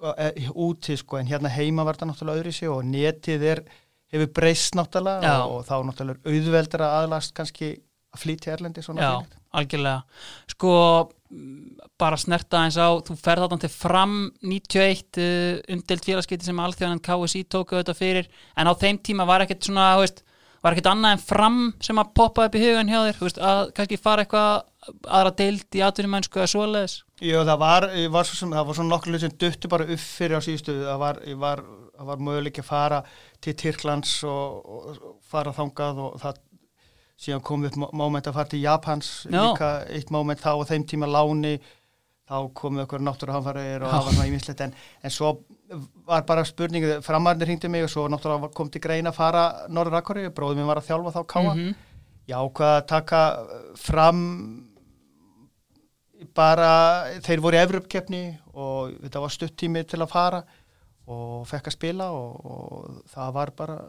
og 0.04 0.14
e, 0.18 0.30
úti 0.56 0.98
sko, 0.98 1.18
en 1.18 1.28
hérna 1.28 1.50
heima 1.54 1.86
var 1.86 1.96
þetta 1.96 2.10
náttúrulega 2.12 2.42
öðruvísi 2.44 2.70
og 2.72 2.84
netið 2.86 3.44
er, 3.54 3.64
hefur 4.14 4.32
breyst 4.34 4.76
náttúrulega 4.76 5.34
og, 5.46 5.52
og 5.58 5.66
þá 5.66 5.76
náttúrulega 5.90 6.30
auðveldur 6.30 6.82
að 6.86 6.98
aðlast 7.02 7.34
kannski 7.34 7.72
að 8.14 8.20
flýti 8.22 8.52
erlendi 8.54 8.82
svona 8.86 9.02
já, 9.02 9.12
þvílíkt. 9.18 9.38
algjörlega 9.58 10.04
Sko, 10.54 10.74
bara 11.98 12.18
snerta 12.22 12.60
eins 12.62 12.78
á 12.78 12.94
þú 13.02 13.16
ferð 13.18 13.46
þarna 13.48 13.60
til 13.64 13.72
fram 13.74 14.14
91 14.46 15.18
uh, 15.18 15.62
umdelt 15.74 16.06
félagskipti 16.06 16.46
sem 16.46 16.60
alþjóðan 16.62 17.02
KSI 17.02 17.42
tóku 17.50 17.80
þetta 17.80 17.96
fyrir 17.98 18.28
en 18.56 18.70
á 18.70 18.74
þeim 18.78 19.00
tíma 19.02 19.26
var 19.26 19.42
ekkert 19.42 19.66
svona, 19.66 19.96
þú 19.98 20.04
veist 20.06 20.22
var 20.64 20.76
ekkert 20.76 20.92
annað 20.94 21.16
en 21.18 21.24
fram 21.26 21.58
sem 21.84 21.98
að 22.04 22.14
poppa 22.16 22.46
upp 22.48 22.54
í 22.56 22.62
hugan 22.62 22.88
hjá 22.92 23.00
þér, 23.08 23.18
veist, 23.26 23.42
að 23.42 23.64
kannski 23.80 23.98
fara 24.00 24.24
eitthvað 24.28 24.62
aðra 25.08 25.32
deild 25.40 25.78
í 25.78 25.82
atvinnumænsku 25.86 26.40
eða 26.42 26.52
svoleiðis 26.54 26.96
Jú, 27.24 27.44
það 27.48 27.60
var, 27.62 27.86
var 28.12 28.28
svo 28.28 28.36
sem, 28.40 28.52
það 28.52 28.66
var 28.68 28.78
svona 28.80 28.92
nokkur 28.96 29.14
hlut 29.14 29.24
sem 29.24 29.36
duttu 29.40 29.70
bara 29.72 29.86
upp 29.88 30.02
fyrir 30.04 30.40
á 30.40 30.42
síðustu, 30.44 30.74
það 30.84 30.98
var, 31.04 31.20
var, 31.44 31.62
var 32.10 32.24
möguleik 32.28 32.60
að 32.60 32.68
fara 32.68 32.98
til 33.44 33.54
Tyrklands 33.62 34.18
og, 34.28 34.58
og, 34.66 34.98
fara 35.32 35.54
þangað 35.56 36.02
og 36.04 36.18
það 36.24 36.42
síðan 37.24 37.46
kom 37.48 37.64
upp 37.70 37.78
moment 37.96 38.28
að 38.28 38.36
fara 38.36 38.52
til 38.52 38.60
Japans, 38.66 39.12
Já. 39.30 39.40
líka 39.40 39.70
eitt 39.94 40.12
moment 40.12 40.42
þá 40.44 40.52
og 40.58 40.66
þeim 40.68 40.84
tíma 40.90 41.08
láni, 41.08 41.54
þá 42.28 42.36
komu 42.58 42.84
okkur 42.84 43.04
náttúruhanfarir 43.06 43.84
og 43.86 43.92
það 43.94 44.04
var 44.08 44.18
svona 44.18 44.28
ímislegt 44.32 44.66
en, 44.66 44.76
en 45.04 45.14
svo 45.14 45.32
var 46.08 46.26
bara 46.28 46.44
spurningu, 46.48 46.98
framarnir 47.06 47.48
hringdi 47.48 47.72
mig 47.72 47.86
og 47.88 47.92
svo 47.94 48.06
náttúrulega 48.12 48.52
kom 48.56 48.70
til 48.74 48.82
grein 48.84 49.08
að 49.10 49.16
fara 49.18 49.46
Norður 49.72 50.00
Akori, 50.02 50.28
bróðum 50.36 50.60
minn 50.62 50.70
var 50.70 50.82
að 50.82 50.90
þjálfa 50.92 51.16
þá 51.16 51.24
káa, 51.38 51.56
Mhm. 51.56 51.74
Já, 52.24 52.38
hvað 52.40 52.70
að 52.78 52.86
taka 52.88 53.22
fram 53.76 54.20
bara, 56.36 56.72
þeir 57.26 57.44
voru 57.44 57.60
í 57.60 57.64
Evropkeppni 57.64 58.24
og 58.54 58.98
þetta 59.04 59.24
var 59.24 59.34
stutt 59.34 59.56
tími 59.60 59.86
til 59.88 60.02
að 60.02 60.12
fara 60.14 60.44
og 61.12 61.48
fekk 61.50 61.68
að 61.68 61.76
spila 61.76 62.12
og, 62.16 62.44
og 62.48 63.00
það 63.12 63.32
var 63.36 63.52
bara 63.58 63.80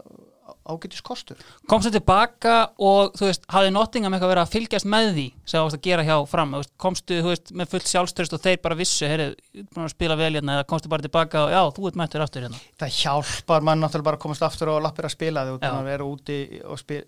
ágætis 0.64 1.00
kostur. 1.04 1.38
komstu 1.68 1.90
tilbaka 1.92 2.54
og 2.82 3.14
þú 3.16 3.28
veist, 3.28 3.46
hafði 3.52 3.70
Nottingham 3.72 4.16
eitthvað 4.16 4.32
verið 4.32 4.42
að 4.42 4.52
fylgjast 4.54 4.88
með 4.90 5.08
því 5.14 5.24
sem 5.44 5.56
þú 5.56 5.62
varst 5.62 5.78
að 5.78 5.86
gera 5.86 6.04
hjá 6.04 6.16
fram? 6.28 6.56
Komstu 6.80 7.20
þú 7.20 7.30
veist, 7.30 7.54
með 7.56 7.70
fullt 7.72 7.90
sjálfstörst 7.92 8.36
og 8.36 8.42
þeir 8.44 8.60
bara 8.64 8.78
vissu 8.78 9.08
að 9.08 9.88
spila 9.92 10.18
vel 10.20 10.32
hérna 10.34 10.58
eða 10.58 10.68
komstu 10.72 10.92
bara 10.92 11.06
tilbaka 11.06 11.46
og 11.46 11.54
já, 11.54 11.60
þú 11.78 11.88
ert 11.88 12.00
mættur 12.00 12.24
aftur 12.24 12.46
hérna. 12.46 12.60
Það 12.82 12.98
hjálpar 12.98 13.66
mann 13.68 13.84
náttúrulega 13.84 14.10
bara 14.10 14.20
að 14.20 14.26
komast 14.26 14.46
aftur 14.48 14.74
og 14.74 14.84
lappir 14.84 15.08
að 15.08 15.16
spila. 15.16 15.46
Þegar 15.48 15.78
þú 15.78 15.88
vera 15.88 16.08
úti 16.10 16.38
og 16.64 16.80
spil, 16.82 17.02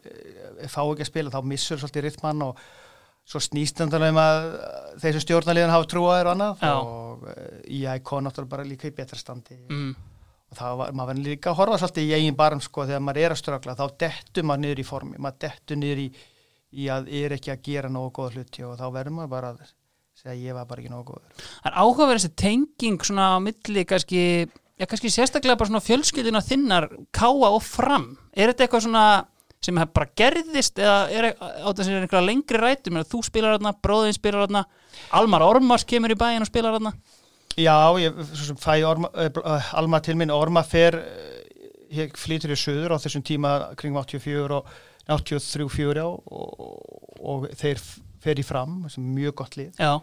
fá 0.64 0.82
ekki 0.86 1.06
að 1.06 1.12
spila, 1.12 1.34
þá 1.34 1.40
missur 1.52 1.82
svolítið 1.82 2.08
rytmann 2.08 2.44
og 2.46 2.66
svo 3.26 3.42
snýst 3.42 3.80
náttúrulega 3.80 4.14
um 4.14 4.20
að 4.22 4.44
þeir 5.02 5.16
sem 5.16 5.24
stjórnarliðan 5.24 5.72
hafa 5.74 5.88
trúaðir 5.90 6.28
og 6.28 6.36
annað 6.36 6.60
Já. 6.62 6.74
og 6.76 7.24
uh, 7.26 7.56
IK 7.66 8.12
náttúrulega 8.22 8.52
bara 8.52 8.66
líka 8.68 8.86
í 8.86 8.94
betra 8.94 9.18
standi 9.18 9.58
mm. 9.66 9.88
og 10.52 10.60
það 10.60 10.76
var, 10.80 10.92
maður 10.94 11.10
var 11.10 11.22
líka 11.24 11.50
að 11.50 11.58
horfa 11.60 11.80
svolítið 11.82 12.06
í 12.06 12.14
eigin 12.20 12.38
barm 12.38 12.62
sko 12.62 12.86
þegar 12.86 13.02
maður 13.08 13.24
er 13.24 13.34
að 13.34 13.42
strögla 13.42 13.76
þá 13.80 13.84
dettur 14.04 14.46
maður 14.46 14.62
niður 14.66 14.82
í 14.84 14.86
formi, 14.86 15.18
maður 15.18 15.42
dettur 15.46 15.82
niður 15.82 16.04
í, 16.04 16.06
í 16.70 16.88
að 16.92 17.10
er 17.18 17.36
ekki 17.38 17.54
að 17.56 17.66
gera 17.66 17.90
nógu 17.90 18.14
góða 18.20 18.36
hluti 18.36 18.66
og 18.68 18.78
þá 18.78 18.86
verður 18.94 19.18
maður 19.18 19.34
bara 19.34 19.52
að 19.56 19.74
segja 20.16 20.38
ég 20.46 20.56
var 20.56 20.70
bara 20.70 20.84
ekki 20.84 20.94
nógu 20.94 21.10
góður 21.10 21.42
Það 21.42 21.70
er 21.72 21.80
áhugaverð 21.82 22.22
þessi 22.22 22.36
tenging 22.46 23.08
svona 23.10 23.30
á 23.34 23.38
milli 23.42 23.88
kannski, 23.90 24.22
já 24.78 24.86
kannski 24.86 25.10
sérstaklega 25.10 25.58
bara 25.58 25.72
svona 25.72 25.82
fjölskyldina 25.82 26.46
þinnar 26.46 26.92
káa 27.10 27.50
og 27.50 27.64
fram. 27.64 28.12
Er 28.30 28.52
þetta 28.52 28.68
eitthvað 28.68 28.86
svona 28.86 29.06
sem 29.66 29.78
bara 29.98 30.08
gerðist 30.18 30.80
eða 30.80 30.96
er 31.10 31.28
á 31.34 31.68
þess 31.68 31.90
að 31.90 32.00
einhverja 32.00 32.24
lengri 32.24 32.62
rætum 32.62 32.98
eða 33.00 33.10
þú 33.10 33.22
spilar 33.26 33.56
þarna, 33.56 33.74
bróðin 33.82 34.16
spilar 34.16 34.46
þarna 34.46 34.64
Almar 35.18 35.44
Ormars 35.46 35.86
kemur 35.88 36.14
í 36.14 36.18
bæin 36.18 36.44
og 36.44 36.48
spilar 36.48 36.76
þarna. 36.78 36.94
Já, 37.56 37.76
ég 38.00 38.18
fæ 38.60 38.72
orma, 38.84 39.10
uh, 39.16 39.70
Alma 39.80 40.00
til 40.04 40.16
minn, 40.20 40.32
Orma 40.34 40.62
fer 40.66 40.98
uh, 41.00 42.02
flýtur 42.20 42.52
í 42.52 42.58
söður 42.60 42.96
á 42.96 43.02
þessum 43.02 43.24
tíma 43.26 43.56
kring 43.80 43.96
84 43.96 44.60
og 44.60 44.74
83-4 45.06 46.04
og, 46.04 46.66
og 47.22 47.48
þeir 47.56 47.80
fer 48.22 48.42
í 48.42 48.44
fram, 48.44 48.82
sem 48.92 49.04
er 49.04 49.16
mjög 49.22 49.36
gott 49.40 49.56
lið. 49.58 49.72
Já, 49.80 49.96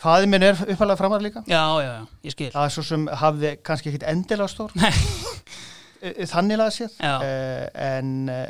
Fæði 0.00 0.30
minn 0.32 0.44
er 0.46 0.56
uppalega 0.56 0.96
framar 0.96 1.20
líka. 1.20 1.42
Já, 1.44 1.60
já, 1.84 1.90
já, 1.98 2.04
ég 2.24 2.32
skil. 2.32 2.48
Það 2.54 2.62
er 2.64 2.72
svo 2.72 2.84
sem 2.88 3.02
hafði 3.20 3.50
kannski 3.68 3.90
ekkit 3.90 4.06
endilega 4.08 4.48
stór 4.48 4.72
Nei. 4.80 4.92
Eh, 6.02 6.26
þannig 6.26 6.56
laga 6.56 6.86
Já. 7.00 7.14
uh, 7.20 7.66
en 7.74 8.28
uh, 8.28 8.46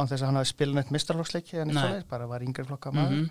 án 0.00 0.08
þess 0.08 0.22
að 0.22 0.26
hann 0.30 0.38
hafi 0.40 0.50
spilað 0.54 0.74
neitt 0.80 0.90
mistarflokksleiki 0.94 1.58
en 1.60 1.70
svoleiðis, 1.76 2.06
bara 2.08 2.26
var 2.30 2.40
yngri 2.46 2.64
flokka 2.64 2.92
maður 2.94 3.18
Mhm. 3.18 3.26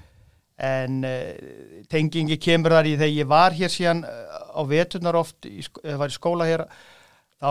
en 0.58 1.00
uh, 1.04 1.82
tengingi 1.92 2.38
kemur 2.40 2.72
þar 2.78 2.86
í 2.88 2.94
þegar 2.96 3.16
ég 3.18 3.28
var 3.28 3.52
hér 3.58 3.74
síðan 3.74 4.04
á 4.06 4.62
veturnar 4.70 5.16
oft 5.20 5.46
eða 5.50 5.98
var 5.98 6.14
í 6.14 6.16
skóla 6.16 6.46
hér 6.48 6.66
þá 7.42 7.50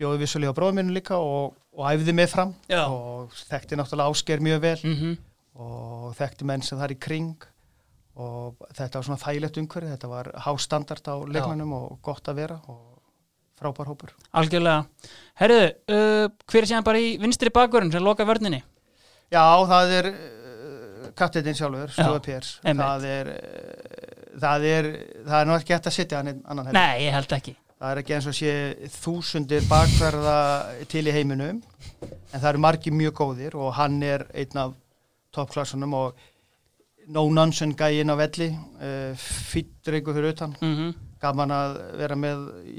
bjóði 0.00 0.18
vissulega 0.24 0.50
á 0.50 0.56
bróðum 0.56 0.80
minn 0.80 0.94
líka 0.96 1.18
og, 1.20 1.54
og 1.76 1.84
æfði 1.92 2.14
mig 2.16 2.30
fram 2.32 2.54
Já. 2.72 2.86
og 2.88 3.30
þekkti 3.50 3.76
náttúrulega 3.76 4.10
ásker 4.10 4.40
mjög 4.40 4.60
vel 4.64 4.78
Mhm. 4.84 5.16
og 5.60 6.14
þekkti 6.16 6.44
menn 6.48 6.62
sem 6.62 6.78
þar 6.80 6.94
í 6.96 6.98
kring 6.98 7.36
og 8.16 8.56
þetta 8.74 8.94
var 8.98 9.04
svona 9.06 9.20
þægilegt 9.22 9.58
umhverfið, 9.60 9.92
þetta 9.94 10.08
var 10.08 10.32
hástandard 10.46 11.04
á 11.08 11.14
leikmannum 11.28 11.72
og 11.76 11.98
gott 12.02 12.24
að 12.28 12.34
vera 12.40 12.56
og 12.68 12.89
frábær 13.60 13.90
hópur. 13.92 14.12
Algjörlega 14.32 14.84
Herðu, 15.40 15.70
uh, 15.88 16.26
hver 16.50 16.64
er 16.64 16.68
síðan 16.68 16.84
bara 16.84 17.00
í 17.00 17.14
vinstri 17.20 17.52
bakvörun 17.54 17.92
sem 17.92 18.04
loka 18.04 18.26
vörninni? 18.28 18.60
Já, 19.32 19.44
það 19.70 19.94
er 19.96 20.08
uh, 20.10 21.08
kapteitin 21.16 21.56
sjálfur, 21.56 21.88
Já, 21.88 21.96
Stóða 21.96 22.22
Pérs, 22.26 22.52
það 22.66 23.06
er, 23.08 23.32
uh, 23.32 24.36
það 24.42 24.68
er, 24.68 24.90
það 25.24 25.36
er 25.38 25.48
nú 25.48 25.56
ekki 25.56 25.76
hægt 25.76 25.90
að 25.90 25.96
sitja 25.96 26.20
hann 26.20 26.32
annan 26.34 26.68
heldur. 26.68 26.80
Nei, 26.80 27.06
ég 27.06 27.16
held 27.16 27.36
ekki 27.40 27.56
Það 27.80 27.94
er 27.94 27.98
ekki 28.02 28.12
eins 28.12 28.26
og 28.28 28.34
sé 28.36 28.50
þúsundir 28.92 29.62
bakverða 29.64 30.32
til 30.92 31.00
í 31.08 31.14
heiminum, 31.16 31.62
en 32.04 32.34
það 32.34 32.48
eru 32.50 32.60
margi 32.60 32.90
mjög 32.92 33.14
góðir 33.16 33.56
og 33.56 33.70
hann 33.78 33.94
er 34.04 34.26
einn 34.36 34.60
af 34.60 34.74
toppklassunum 35.32 35.94
og 35.96 36.26
no-nonsense 37.08 37.80
gæin 37.80 38.12
á 38.12 38.20
velli, 38.20 38.50
uh, 38.52 39.16
fýttur 39.16 39.96
einhver 39.96 40.18
fyrir 40.18 40.36
utan, 40.36 40.52
mm 40.60 40.90
gaman 41.20 41.52
að 41.52 41.78
vera 42.00 42.16
með 42.16 42.44
í, 42.64 42.78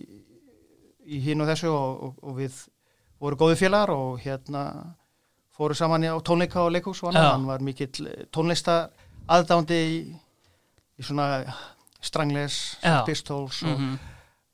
í 1.06 1.20
hinn 1.26 1.42
og 1.42 1.50
þessu 1.50 1.72
og, 1.72 2.04
og, 2.06 2.18
og 2.22 2.38
við 2.38 2.58
voru 3.22 3.38
góði 3.38 3.60
félagar 3.60 3.94
og 3.96 4.20
hérna 4.24 4.64
fóru 5.56 5.78
saman 5.78 6.08
á 6.10 6.18
tónleika 6.26 6.64
og 6.64 6.72
leikús 6.74 7.04
og 7.04 7.14
hann 7.16 7.46
var 7.46 7.62
mikill 7.62 8.08
tónlista 8.34 8.90
aðdándi 9.30 9.78
í, 9.78 10.00
í 10.98 11.06
svona 11.06 11.44
strangles, 12.02 12.78
pistols 13.06 13.62
og, 13.64 13.78
-hmm. 13.78 13.98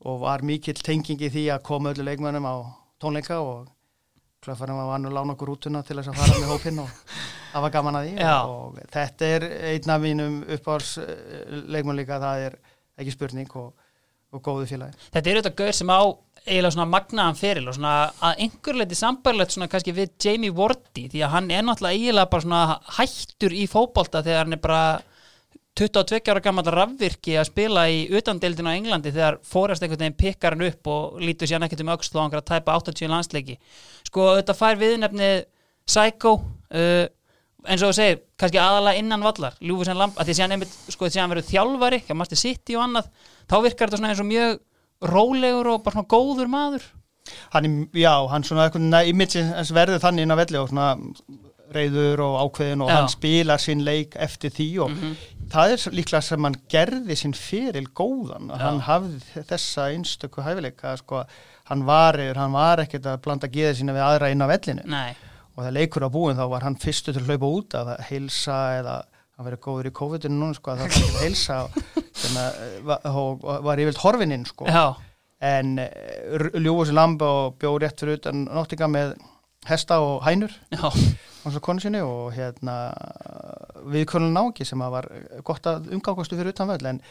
og 0.09 0.19
var 0.25 0.43
mikill 0.43 0.81
tenging 0.83 1.21
í 1.21 1.31
því 1.31 1.47
að 1.55 1.63
koma 1.63 1.93
öllu 1.93 2.03
leikmönnum 2.03 2.45
á 2.45 2.55
tónleika 2.99 3.39
og 3.39 3.67
vann 4.47 5.05
að 5.05 5.13
lána 5.13 5.33
okkur 5.33 5.47
rútuna 5.47 5.83
til 5.83 5.97
þess 5.97 6.07
að 6.09 6.15
fara 6.15 6.39
með 6.39 6.51
hópinn 6.53 6.79
og 6.79 6.89
það 7.51 7.61
var 7.61 7.71
gaman 7.71 7.95
að 7.95 8.07
því 8.07 8.13
Já. 8.19 8.37
og 8.43 8.79
þetta 8.91 9.25
er 9.25 9.43
einn 9.71 9.89
af 9.89 10.01
mínum 10.01 10.43
uppáhalds 10.43 10.99
leikmönn 11.67 11.95
líka, 11.95 12.19
það 12.19 12.45
er 12.47 12.57
ekki 12.97 13.11
spurning 13.11 13.55
og, 13.55 13.73
og 14.31 14.41
góðu 14.41 14.67
félagi. 14.67 14.93
Þetta 15.13 15.29
er 15.29 15.39
auðvitað 15.39 15.55
gaur 15.55 15.71
sem 15.71 15.89
á 15.89 16.01
eiginlega 16.47 16.73
svona 16.75 16.89
magnaðan 16.91 17.37
feril 17.37 17.67
og 17.69 17.75
svona 17.77 17.93
að 18.23 18.41
einhver 18.45 18.79
leiti 18.79 18.97
sambarlegt 18.97 19.53
svona 19.53 19.67
kannski 19.71 19.93
við 19.95 20.13
Jamie 20.23 20.53
Wardy 20.55 21.07
því 21.11 21.23
að 21.25 21.33
hann 21.35 21.51
er 21.51 21.67
náttúrulega 21.67 21.99
eiginlega 21.99 22.31
bara 22.31 22.45
svona 22.45 22.79
hættur 22.97 23.55
í 23.55 23.67
fótbolta 23.71 24.23
þegar 24.25 24.45
hann 24.45 24.57
er 24.57 24.63
bara 24.63 24.81
22 25.77 26.31
ára 26.31 26.41
gammal 26.41 26.65
rafvirki 26.73 27.35
að 27.37 27.51
spila 27.51 27.83
í 27.91 28.07
utandeildinu 28.17 28.71
á 28.73 28.77
Englandi 28.77 29.11
þegar 29.13 29.37
fórast 29.45 29.83
einhvern 29.85 30.07
veginn 30.07 30.17
pikkar 30.17 30.55
hann 30.55 30.65
upp 30.65 30.89
og 30.89 31.19
lítur 31.21 31.49
sér 31.49 31.65
ekkert 31.67 31.83
um 31.83 31.93
öxl 31.93 32.17
og 32.17 32.23
hann 32.23 32.39
að 32.39 32.47
tæpa 32.49 32.79
80 32.79 33.11
landsleiki. 33.11 33.59
Sko 34.07 34.31
þetta 34.39 34.57
fær 34.57 34.79
viðnefnið 34.81 35.45
Psycho 35.87 36.33
uh, 36.39 37.05
eins 37.67 37.83
og 37.83 37.91
þú 37.91 37.97
segir, 37.97 38.21
kannski 38.39 38.59
aðalega 38.61 39.01
innan 39.01 39.25
vallar 39.25 39.57
Ljúfusson 39.61 39.99
Lamp, 39.99 40.17
að 40.17 40.29
því 40.29 40.37
síðan 40.37 40.55
einmitt 40.55 40.75
sko 40.93 41.09
hann 41.13 41.31
verður 41.33 41.49
þjálfari, 41.51 42.01
hjá 42.07 42.15
Master 42.17 42.39
City 42.39 42.77
og 42.77 42.85
annað 42.85 43.11
þá 43.47 43.57
virkar 43.65 43.89
þetta 43.89 43.99
svona 44.01 44.11
eins 44.13 44.23
og 44.23 44.29
mjög 44.29 44.59
rólegur 45.01 45.67
og 45.75 45.83
bara 45.85 45.97
svona 45.99 46.07
góður 46.13 46.49
maður. 46.51 46.85
Hann, 47.53 47.65
er- 47.65 47.99
já, 47.99 48.13
hann 48.31 48.43
svona 48.47 48.69
hans 48.71 49.71
verður 49.75 49.99
þannig 49.99 50.23
inn 50.23 50.31
á 50.31 50.39
velli 50.39 50.57
og 50.61 50.69
svona 50.71 50.93
reyður 51.75 52.21
og 52.23 52.35
ákveðin 52.47 52.81
og 52.85 52.89
Já. 52.89 52.95
hann 52.95 53.09
spilar 53.11 53.59
sinn 53.59 53.81
leik 53.83 54.13
eftir 54.15 54.53
því 54.55 54.67
og 54.85 54.93
það 55.51 55.73
er 55.73 55.81
líklega 55.97 56.21
sem 56.23 56.43
hann 56.47 56.55
gerði 56.71 57.17
sinn 57.19 57.33
fyrir 57.35 57.89
góðan. 57.91 58.47
Já. 58.47 58.57
hann 58.61 58.79
hafði 58.87 59.43
þessa 59.49 59.89
einstöku 59.91 60.41
hæfileika 60.45 60.95
sko, 61.01 61.25
hann 61.67 61.83
var, 61.85 62.15
hann 62.39 62.53
var 62.55 62.79
ekkert 62.85 63.05
að 63.11 63.19
blanda 63.25 63.47
geða 63.51 63.75
sína 63.75 63.91
við 63.97 64.05
aðra 64.07 64.31
inn 64.31 64.41
á 64.41 64.47
vellinu. 64.47 64.85
Nei, 64.87 65.11
og 65.57 65.65
það 65.65 65.75
leikur 65.81 66.07
á 66.07 66.09
búin 66.15 66.39
þá 66.39 66.45
var 66.55 66.61
hann 66.63 66.79
fyrstu 66.79 67.11
til 67.11 67.21
að 67.25 67.33
hlaupa 67.33 67.51
út 67.59 67.75
að 67.81 67.93
heilsa 68.07 68.57
eða 68.79 68.95
hann 69.37 69.45
verið 69.45 69.61
góður 69.61 69.89
í 69.89 69.93
COVID-19 69.93 70.33
núna 70.33 70.57
sko 70.57 70.73
að 70.73 70.83
það 70.83 70.95
að 70.97 71.17
heilsa 71.21 71.57
og, 71.67 71.81
sem 72.17 72.37
að, 72.41 72.59
eh, 72.97 73.17
var, 73.67 73.81
yfirlt 73.83 74.01
horfininn 74.01 74.45
sko. 74.49 74.65
Já, 74.65 74.95
en 75.45 75.75
Ljúfus 76.57 76.93
Lamb 76.97 77.21
og 77.21 77.57
bjóð 77.61 77.81
rétt 77.83 78.01
fyrir 78.01 78.17
utan 78.17 78.47
nottinga 78.49 78.89
með 78.89 79.17
hesta 79.67 79.99
og 80.01 80.23
hænur 80.25 80.53
já, 80.73 80.87
hans 81.43 81.57
og 81.57 81.63
konu 81.65 81.83
sinni 81.83 82.01
og 82.01 82.31
hérna 82.33 82.77
við 83.91 84.07
konun 84.09 84.33
náki 84.33 84.65
sem 84.65 84.81
að 84.81 84.93
var 84.95 85.09
gott 85.45 85.69
að 85.69 85.91
umgákastu 85.93 86.37
fyrir 86.39 86.55
utan 86.55 86.71
völl. 86.71 86.87
En 86.89 87.01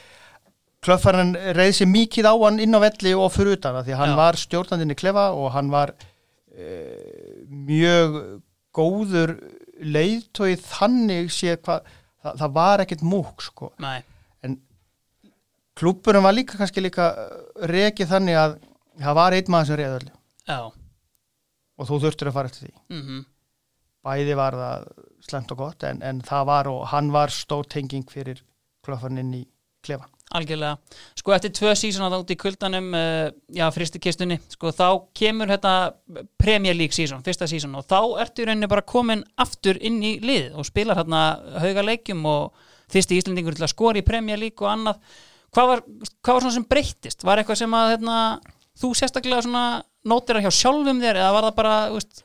klöffarinn 0.83 1.35
reyði 1.57 1.79
sér 1.81 1.91
mikið 1.91 2.31
á 2.31 2.35
hann 2.43 2.59
inn 2.63 2.75
á 2.75 2.81
velli 2.83 3.15
og 3.15 3.31
fyrir 3.35 3.61
utan 3.61 3.79
því 3.85 4.01
hann 4.01 4.15
Já. 4.15 4.19
var 4.19 4.41
stjórnandinn 4.41 4.95
í 4.95 4.99
klefa 4.99 5.29
og 5.37 5.53
hann 5.55 5.71
var 5.71 5.95
uh, 5.95 7.39
mjög 7.47 8.19
góður 8.77 9.37
leiðtóið 9.79 10.67
þannig 10.67 11.31
sé 11.33 11.57
hvað 11.63 11.87
það, 12.27 12.41
það 12.43 12.57
var 12.59 12.85
ekkert 12.85 13.05
múk 13.07 13.45
sko. 13.47 13.71
Nei. 13.83 14.01
En 14.47 14.59
klúbburum 15.79 16.27
var 16.27 16.37
líka 16.37 16.59
kannski 16.61 16.85
líka 16.85 17.11
rekið 17.71 18.11
þannig 18.13 18.41
að 18.41 18.59
það 19.05 19.19
var 19.21 19.37
einn 19.39 19.53
maður 19.53 19.71
sem 19.71 19.81
reyði 19.81 20.01
öllu. 20.01 20.13
Já, 20.47 20.61
og 21.77 21.89
þú 21.91 21.99
þurftur 22.07 22.31
að 22.31 22.37
fara 22.39 22.53
eftir 22.53 22.69
því. 22.69 22.75
Mhm. 22.97 23.25
Bæði 24.07 24.37
var 24.39 24.55
það 24.55 24.85
slemt 25.27 25.53
og 25.53 25.59
gott 25.59 25.83
en, 25.89 26.03
en 26.07 26.21
það 26.23 26.45
var 26.47 26.69
og 26.71 26.85
hann 26.93 27.09
var 27.11 27.33
stór 27.35 27.67
tenging 27.67 28.07
fyrir 28.07 28.39
klöffarinn 28.87 29.19
inn 29.19 29.33
í 29.35 29.43
klefan 29.83 30.13
Algjörlega, 30.37 30.99
sko 31.17 31.35
eftir 31.37 31.53
tvö 31.57 31.73
sísona 31.79 32.11
þá 32.13 32.17
út 32.21 32.33
í 32.35 32.39
kuldanum, 32.41 32.89
uh, 32.97 33.29
já, 33.57 33.65
fristi 33.75 34.01
kistunni 34.03 34.39
sko 34.53 34.73
þá 34.75 34.89
kemur 35.17 35.51
þetta 35.55 35.75
Premier 36.41 36.77
League 36.77 36.97
síson, 36.97 37.25
fyrsta 37.27 37.49
síson 37.51 37.75
og 37.79 37.87
þá 37.89 38.01
ertu 38.25 38.45
í 38.45 38.49
rauninni 38.51 38.71
bara 38.71 38.85
komin 38.85 39.25
aftur 39.41 39.81
inn 39.81 40.03
í 40.05 40.17
lið 40.25 40.59
og 40.59 40.69
spilar 40.69 41.01
hérna 41.01 41.23
hauga 41.63 41.87
leikjum 41.87 42.27
og 42.29 42.67
fyrsti 42.93 43.19
Íslendingur 43.21 43.57
til 43.57 43.67
að 43.67 43.73
skora 43.73 44.01
í 44.01 44.07
Premier 44.07 44.39
League 44.41 44.63
og 44.63 44.71
annað. 44.71 45.01
Hvað 45.55 45.71
var, 45.71 45.83
hvað 46.21 46.37
var 46.37 46.45
svona 46.45 46.57
sem 46.59 46.69
breyttist? 46.69 47.25
Var 47.25 47.41
eitthvað 47.41 47.61
sem 47.63 47.75
að 47.75 47.91
hérna, 47.95 48.21
þú 48.77 48.93
sérstaklega 48.99 49.47
svona 49.47 49.67
nótir 50.07 50.39
að 50.39 50.47
hjá 50.47 50.55
sjálfum 50.61 51.03
þér 51.03 51.21
eða 51.23 51.35
var 51.35 51.49
það 51.49 51.57
bara, 51.59 51.77
þú 51.91 51.99
veist, 51.99 52.23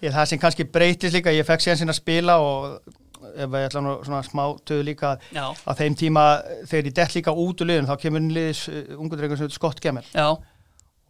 ég, 0.00 0.14
það 0.14 0.30
sem 0.30 0.42
kannski 0.42 0.66
breytist 0.76 1.16
líka, 1.16 1.34
ég 1.34 1.48
fekk 1.48 1.64
síðan 1.64 1.82
sinna 1.82 1.96
að 1.96 2.00
spila 2.00 2.38
og 2.44 2.96
ef 3.36 3.56
ég 3.60 3.66
ætla 3.70 3.82
nú 3.84 3.94
svona 4.06 4.22
smá 4.26 4.44
töðu 4.66 4.84
líka 4.90 5.14
að 5.14 5.24
já, 5.36 5.44
á 5.50 5.70
þeim 5.78 5.96
tíma 6.00 6.24
þegar 6.66 6.88
ég 6.90 6.96
dett 7.00 7.14
líka 7.18 7.34
út 7.34 7.60
úr 7.64 7.70
liðun 7.70 7.88
þá 7.90 7.96
kemur 8.02 8.22
inn 8.24 8.32
liðis 8.36 8.62
uh, 8.68 8.80
ungur 8.98 9.18
drengur 9.20 9.38
sem 9.40 9.46
heitir 9.48 9.58
Scott 9.60 9.80
Gemmel 9.84 10.06
já, 10.14 10.28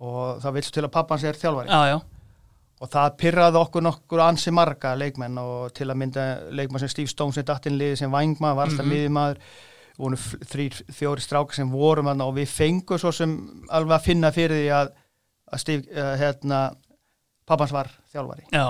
og 0.01 0.41
það 0.45 0.57
vilst 0.59 0.75
til 0.77 0.85
að 0.87 0.93
pappans 0.95 1.25
er 1.29 1.37
þjálfari. 1.41 1.69
Já, 1.69 1.95
já, 1.95 1.99
og 2.81 2.89
það 2.95 3.11
pyrraði 3.21 3.59
okkur 3.61 3.83
nokkur 3.85 4.23
ansi 4.25 4.53
marga 4.57 4.95
leikmenn 4.97 5.37
og 5.43 5.73
til 5.77 5.91
að 5.93 5.99
mynda 6.01 6.23
leikmenn 6.57 6.81
sem 6.81 6.89
Steve 6.95 7.11
Stone 7.13 7.37
sem 7.37 7.45
datt 7.45 7.67
inn 7.69 7.77
liði 7.77 7.99
sem 8.01 8.13
vangma, 8.15 8.55
varsta 8.57 8.81
mm 8.85 8.89
miðjumaður. 8.95 9.43
Voru 10.01 10.17
f- 10.17 10.39
þrír, 10.49 10.79
fjóri 10.97 11.21
strákar 11.21 11.53
sem 11.59 11.69
vorum 11.69 12.07
þarna 12.09 12.25
og 12.31 12.39
við 12.39 12.49
fengum 12.49 12.97
svo 13.03 13.11
sem 13.13 13.35
alveg 13.69 13.99
að 13.99 14.07
finna 14.07 14.31
fyrir 14.33 14.63
því 14.63 14.71
að, 14.73 14.93
að 15.53 15.61
Steve, 15.61 15.85
uh, 15.93 16.15
hérna, 16.17 16.61
pappans 17.45 17.75
var 17.77 17.91
þjálfari. 18.15 18.47
Já, 18.49 18.65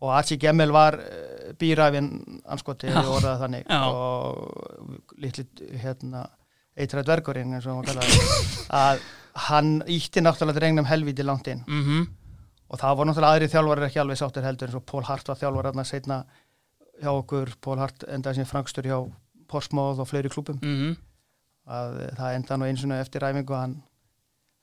og 0.00 0.12
Archie 0.16 0.40
Gemmel 0.40 0.72
var 0.74 0.98
uh, 0.98 1.54
býræfin 1.60 2.10
anskoti 2.48 2.90
Já. 2.90 3.00
orðað 3.02 3.42
þannig. 3.44 3.64
Já. 3.68 3.80
og 3.88 5.16
litli 5.20 5.46
hérna 5.82 6.26
eitra 6.76 7.02
dvergurinn 7.04 7.56
eins 7.56 7.66
og 7.66 7.80
hann 7.80 7.88
kallaði 7.90 8.20
að 8.84 9.02
hann 9.50 9.76
ítti 9.90 10.22
náttúrulega 10.22 10.58
drengnum 10.58 10.88
helviti 10.88 11.26
langt 11.26 11.52
inn. 11.52 11.62
Mm 11.66 12.08
og 12.70 12.78
það 12.78 12.98
voru 12.98 13.10
náttúrulega 13.10 13.34
aðri 13.34 13.50
þjálfarir 13.50 13.86
ekki 13.88 14.00
alveg 14.00 14.18
sáttir 14.20 14.44
heldur 14.46 14.68
eins 14.70 14.78
og 14.78 14.84
Pól 14.86 15.06
Hart 15.08 15.26
var 15.26 15.38
þjálfar 15.40 15.68
aðna 15.70 15.84
setna 15.86 16.18
hjá 17.00 17.10
okkur, 17.10 17.54
Pól 17.58 17.80
Hart 17.80 18.04
endaði 18.06 18.40
sem 18.40 18.46
frankstur 18.46 18.86
hjá 18.86 18.98
Portsmouth 19.50 19.98
og 19.98 20.06
fleiri 20.06 20.30
klúpum 20.30 20.60
-hmm. 20.62 20.96
að 21.66 21.96
það 22.18 22.34
enda 22.36 22.56
nú 22.56 22.68
eins 22.68 22.84
og 22.84 22.92
eftir 22.92 23.22
ræfingu 23.22 23.54
hann 23.54 23.82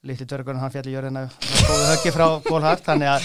litli 0.04 0.26
dvergurinn 0.26 0.62
hann 0.62 0.72
fjalli 0.72 0.94
jörðina 0.94 1.28
það 1.28 1.68
góði 1.68 1.90
höggi 1.92 2.12
frá 2.16 2.28
Pól 2.48 2.62
Hart. 2.62 2.86
Þannig 2.86 3.08
að 3.08 3.22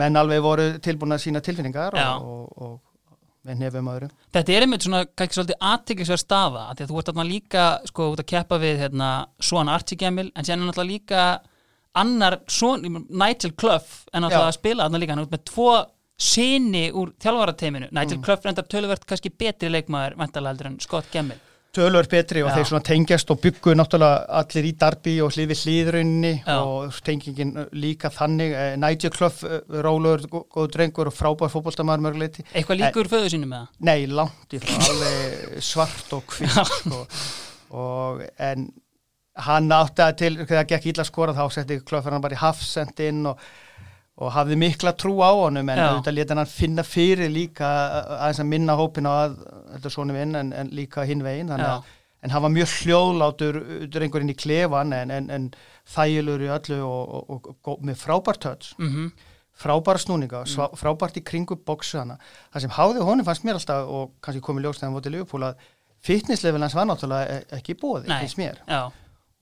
menn 0.00 0.16
alveg 0.16 0.42
voru 0.44 0.66
tilbúin 0.82 1.14
að 1.16 1.22
sína 1.26 1.42
tilfinningar 1.44 1.96
og, 1.98 2.26
og, 2.26 2.64
og 2.66 2.80
með 3.48 3.62
nefum 3.64 3.88
öðru 3.92 4.08
Þetta 4.32 4.54
er 4.54 4.66
einmitt 4.66 4.84
svona 4.86 5.04
kannski 5.06 5.38
svolítið 5.38 5.64
aðtiklisverð 5.72 6.22
staða 6.22 6.66
því 6.78 6.84
að 6.86 6.92
þú 6.92 6.98
ert 7.00 7.10
þarna 7.10 7.24
líka 7.28 7.64
sko 7.90 8.10
út 8.12 8.22
að 8.22 8.30
keppa 8.34 8.58
við 8.62 8.84
hérna 8.84 9.08
svona 9.42 9.74
Gemmill 9.98 10.30
en 10.32 10.46
sér 10.46 10.56
er 10.56 10.62
náttúrulega 10.62 10.92
líka 10.92 11.24
annar 12.02 12.38
son, 12.48 12.86
Nigel 13.10 13.52
Clough 13.58 14.06
en 14.14 14.24
Já. 14.32 14.46
að 14.46 14.54
spila 14.56 14.86
þarna 14.86 15.02
líka 15.02 15.12
hann 15.12 15.24
er 15.24 15.26
út 15.28 15.34
með 15.34 15.44
tvo 15.50 15.72
sinni 16.22 16.84
úr 16.94 17.10
þjálfarateiminu 17.20 17.90
Nigel 17.90 18.18
Mm. 18.18 18.22
Clough 18.24 18.46
reyndar 18.46 18.68
töluvert 18.70 19.04
kannski 19.08 19.32
betri 19.34 19.68
leikmaður 19.72 20.16
vantalega 20.20 20.54
heldur 20.54 20.70
en 20.70 20.80
Scott 20.80 21.10
Gemmill 21.12 21.40
tölur 21.72 22.04
betri 22.12 22.42
og 22.44 22.50
Já. 22.50 22.54
þeir 22.58 22.66
svona 22.68 22.84
tengjast 22.84 23.30
og 23.32 23.38
byggu 23.40 23.72
náttúrulega 23.78 24.26
allir 24.42 24.66
í 24.68 24.72
darbi 24.76 25.14
og 25.24 25.32
hlið 25.32 25.48
við 25.54 25.60
hlýðrunni 25.62 26.32
Já. 26.44 26.56
og 26.60 26.98
tengingin 27.06 27.54
líka 27.72 28.10
þannig 28.12 28.52
eh, 28.52 28.74
Nigel 28.76 29.10
Clough, 29.14 29.40
eh, 29.48 29.62
rólur, 29.86 30.26
gó- 30.28 30.44
góð 30.52 30.68
drengur 30.76 31.08
og 31.08 31.16
frábær 31.16 31.52
fótboltamaður 31.54 32.04
mörguleiti 32.10 32.44
Eitthvað 32.52 32.82
líkur 32.82 33.08
föðu 33.14 33.32
sínu 33.32 33.48
með 33.48 33.64
það 33.64 33.88
Nei, 33.88 34.06
langt 34.20 34.52
í 34.52 34.60
frá, 34.60 34.76
alveg 34.90 35.58
svart 35.64 36.12
og 36.18 36.36
hvitt 36.36 36.60
sko. 36.74 37.02
og 37.72 38.22
en 38.38 38.68
hann 39.42 39.72
átti 39.72 40.04
að 40.04 40.16
til 40.20 40.32
þegar 40.42 40.58
það 40.58 40.70
gekk 40.74 40.86
illa 40.92 41.04
skora 41.08 41.32
þá 41.32 41.44
setti 41.56 41.78
klöfur 41.88 42.12
hann 42.12 42.20
bara 42.24 42.36
í 42.36 42.42
hafsendin 42.42 43.22
og, 43.32 43.38
og 44.22 44.30
hafði 44.36 44.58
mikla 44.60 44.94
trú 44.98 45.16
á 45.20 45.30
honum 45.34 45.72
en 45.72 45.82
auðvitað 45.82 46.16
leta 46.18 46.36
hann 46.38 46.50
finna 46.50 46.84
fyrir 46.86 47.32
líka 47.32 47.72
aðeins 48.18 48.42
að 48.44 48.52
minna 48.52 48.78
hópin 48.78 49.10
á 49.10 49.12
að 49.12 49.34
þetta 49.72 49.90
er 49.90 49.96
svona 49.96 50.16
vinn 50.16 50.38
en, 50.38 50.54
en 50.54 50.72
líka 50.74 51.06
hinn 51.08 51.24
veginn 51.26 51.50
en 51.52 52.30
hann 52.30 52.44
var 52.44 52.54
mjög 52.54 52.70
hljóðlátur 52.78 53.60
drengurinn 53.90 54.30
í 54.30 54.38
klefan 54.38 54.94
en, 54.94 55.10
en, 55.10 55.28
en 55.34 55.50
þægilur 55.90 56.46
í 56.46 56.50
öllu 56.54 56.80
og, 56.86 57.14
og, 57.18 57.36
og, 57.50 57.60
og 57.74 57.86
með 57.88 57.98
frábært 58.04 58.44
touch 58.46 58.74
mm 58.78 59.12
frábæra 59.62 60.00
snúninga, 60.00 60.42
mm. 60.46 60.76
frábært 60.80 61.18
í 61.20 61.22
kringu 61.26 61.58
bóksu 61.66 62.00
hana. 62.00 62.18
Það 62.54 62.64
sem 62.64 62.74
háði 62.76 63.04
honum 63.06 63.26
fannst 63.26 63.44
mér 63.46 63.58
alltaf 63.58 63.90
og 63.90 64.14
kannski 64.24 64.42
komið 64.44 64.66
ljóst 64.66 64.82
þegar 64.82 64.90
hann 64.90 64.96
vótið 64.96 65.48
að 65.48 65.66
fitnesslevel 66.02 66.62
hans 66.64 66.76
var 66.76 66.88
náttúrulega 66.88 67.36
e- 67.36 67.58
ekki 67.58 67.76
búið, 67.78 68.08
Nei. 68.10 68.18
finnst 68.24 68.38
mér 68.40 68.56
Já, 68.66 68.80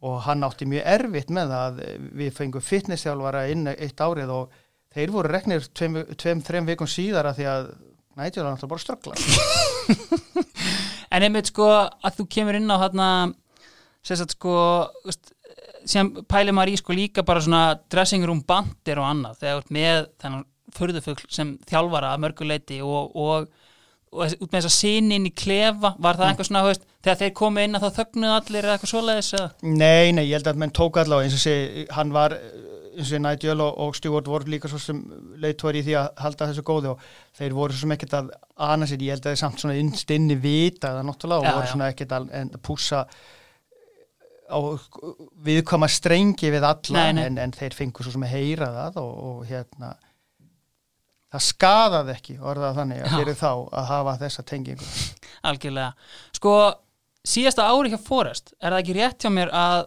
og 0.05 0.19
hann 0.27 0.45
átti 0.45 0.69
mjög 0.69 0.91
erfitt 0.95 1.31
með 1.33 1.55
að 1.57 1.79
við 2.21 2.35
fengum 2.37 2.65
fitnessþjálfara 2.65 3.47
inn 3.53 3.71
eitt 3.73 4.01
árið 4.01 4.35
og 4.35 4.59
þeir 4.95 5.15
voru 5.15 5.31
reknir 5.31 5.67
tveim, 5.75 6.01
tveim 6.19 6.43
þreim 6.47 6.71
vikum 6.71 6.91
síðara 6.91 7.35
því 7.37 7.49
að 7.51 7.69
nætjur 8.19 8.47
var 8.47 8.57
náttúrulega 8.57 8.73
bara 8.73 8.85
ströggla 8.85 9.15
en 11.15 11.27
einmitt 11.27 11.51
sko 11.51 11.69
að 11.71 12.17
þú 12.19 12.27
kemur 12.37 12.59
inn 12.59 12.73
á 12.73 12.83
hérna 12.83 13.09
sérstætt 14.07 14.37
sko 14.37 14.55
veist, 15.07 15.33
sem 15.89 16.11
pælir 16.29 16.57
maður 16.57 16.75
í 16.75 16.81
sko 16.81 16.97
líka 16.97 17.25
bara 17.27 17.43
svona 17.45 17.65
dressing 17.93 18.27
room 18.27 18.43
bandir 18.47 19.01
og 19.01 19.09
annað 19.09 19.41
þegar 19.41 19.57
þú 19.57 19.65
ert 19.65 19.75
með 19.77 20.07
þennan 20.23 20.47
förðufugl 20.77 21.27
sem 21.33 21.57
þjálfara 21.67 22.13
að 22.15 22.23
mörguleiti 22.25 22.79
og, 22.85 23.17
og, 23.19 23.49
og 24.15 24.35
út 24.37 24.51
með 24.51 24.59
þess 24.59 24.71
að 24.71 24.77
sinni 24.77 25.19
inn 25.19 25.31
í 25.31 25.35
klefa 25.35 25.95
var 25.99 26.19
það 26.19 26.29
eitthvað 26.29 26.49
svona, 26.51 26.63
þú 26.65 26.73
veist, 26.73 26.85
þegar 27.01 27.21
þeir 27.23 27.33
komu 27.41 27.65
inn 27.65 27.79
að 27.79 27.87
þá 27.87 27.99
þögnuðu 27.99 28.37
allir 28.37 28.69
eða 28.69 28.77
eitthvað 28.77 28.93
svoleiðis? 28.93 29.31
Nei, 29.65 30.13
nei, 30.15 30.25
ég 30.29 30.37
held 30.39 30.53
að 30.53 30.61
menn 30.63 30.77
tók 30.77 31.01
allavega 31.03 31.27
eins 31.27 31.39
og 31.39 31.43
sé, 31.43 31.57
hann 31.97 32.15
var 32.15 32.37
eins 33.01 33.13
og 33.17 33.23
Nigel 33.25 33.65
og, 33.65 33.81
og 33.85 33.97
Stewart 33.99 34.29
voru 34.31 34.53
líka 34.53 34.71
svo 34.71 34.79
sem 34.83 35.01
leiðtóri 35.41 35.83
í 35.83 35.87
því 35.89 35.97
að 36.01 36.09
halda 36.25 36.49
þessu 36.51 36.65
góði 36.67 36.93
og 36.93 37.05
þeir 37.39 37.57
voru 37.57 37.75
svo 37.75 37.87
sem 37.87 37.97
ekkert 37.97 38.17
að 38.21 38.31
ana 38.71 38.89
sér, 38.89 39.05
ég 39.07 39.17
held 39.17 39.27
að 39.27 39.35
þeir 39.35 39.43
samt 39.43 39.65
svona 39.65 39.79
innst 39.81 40.15
inni 40.15 40.37
vita 40.41 40.95
það 40.99 41.09
náttúrulega 41.09 41.47
Já, 41.47 41.51
og 41.51 41.59
voru 41.59 41.69
já. 41.69 41.73
svona 41.75 41.91
ekkert 41.95 42.17
að, 42.17 42.29
að 42.41 42.61
pússa 42.69 43.05
á 44.51 44.59
viðkoma 45.47 45.89
strengi 45.91 46.51
við 46.51 46.67
alla 46.67 47.03
Nei, 47.07 47.17
nei. 47.17 47.25
En, 47.29 47.43
en 47.47 47.55
þeir 47.55 47.77
fengu 47.77 48.05
svo 48.05 48.15
sem 48.15 48.27
að 48.27 48.35
heyra 48.35 48.71
það 48.75 49.03
og, 49.05 49.13
og 49.31 49.43
hérna 49.51 49.95
það 51.31 51.45
skadaði 51.47 52.15
ekki 52.17 52.37
orðað 52.43 52.79
þannig 52.81 53.03
að 53.05 53.17
fyrir 53.17 53.39
þá 53.39 53.51
að 53.55 53.91
hafa 53.93 54.15
þessa 54.25 54.45
tengingu 54.51 54.89
algjörlega. 55.51 55.93
Sko, 56.37 56.55
síðasta 57.27 57.69
ári 57.71 57.93
hjá 57.93 58.01
Forrest, 58.03 58.55
er 58.59 58.75
það 58.75 58.83
ekki 58.83 58.97
rétt 58.99 59.25
hjá 59.25 59.33
mér 59.33 59.53
að 59.55 59.85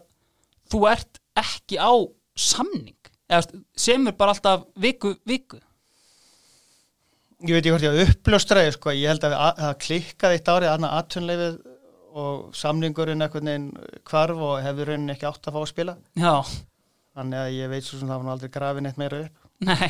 þú 0.72 0.84
ert 0.93 1.20
ekki 1.39 1.80
á 1.82 1.93
samning? 2.39 3.03
Eða 3.34 3.62
semur 3.86 4.16
bara 4.18 4.34
alltaf 4.36 4.66
viku, 4.84 5.16
viku? 5.28 5.60
ég 7.44 7.52
veit 7.58 7.64
ekki 7.66 7.74
hvort 7.74 7.84
ég 7.84 7.94
að 7.98 8.04
uppljóstraði 8.14 8.74
sko, 8.78 8.94
ég 8.96 9.10
held 9.12 9.26
að 9.28 9.34
að- 9.36 9.58
það 9.64 9.74
klikkaði 9.86 10.38
eitt 10.40 10.52
árið 10.54 10.70
annað 10.74 10.94
aðtunleifið 11.00 11.58
og 12.24 12.54
samningurinn 12.56 13.26
eitthvað 13.26 13.48
neginn 13.48 13.66
hvarf 14.08 14.44
og 14.48 14.62
hefur 14.64 14.92
raunin 14.94 15.12
ekki 15.16 15.28
átt 15.28 15.50
að 15.50 15.56
fá 15.58 15.60
að 15.64 15.72
spila 15.74 15.96
Já, 16.22 16.36
þannig 17.18 17.40
að 17.42 17.58
ég 17.58 17.72
veit 17.74 17.84
svo 17.88 18.00
sem 18.00 18.08
það 18.14 18.22
var 18.24 18.34
aldrei 18.36 18.54
grafin 18.54 18.88
eitt 18.92 19.02
meira 19.02 19.20
upp 19.26 19.36
nei. 19.60 19.90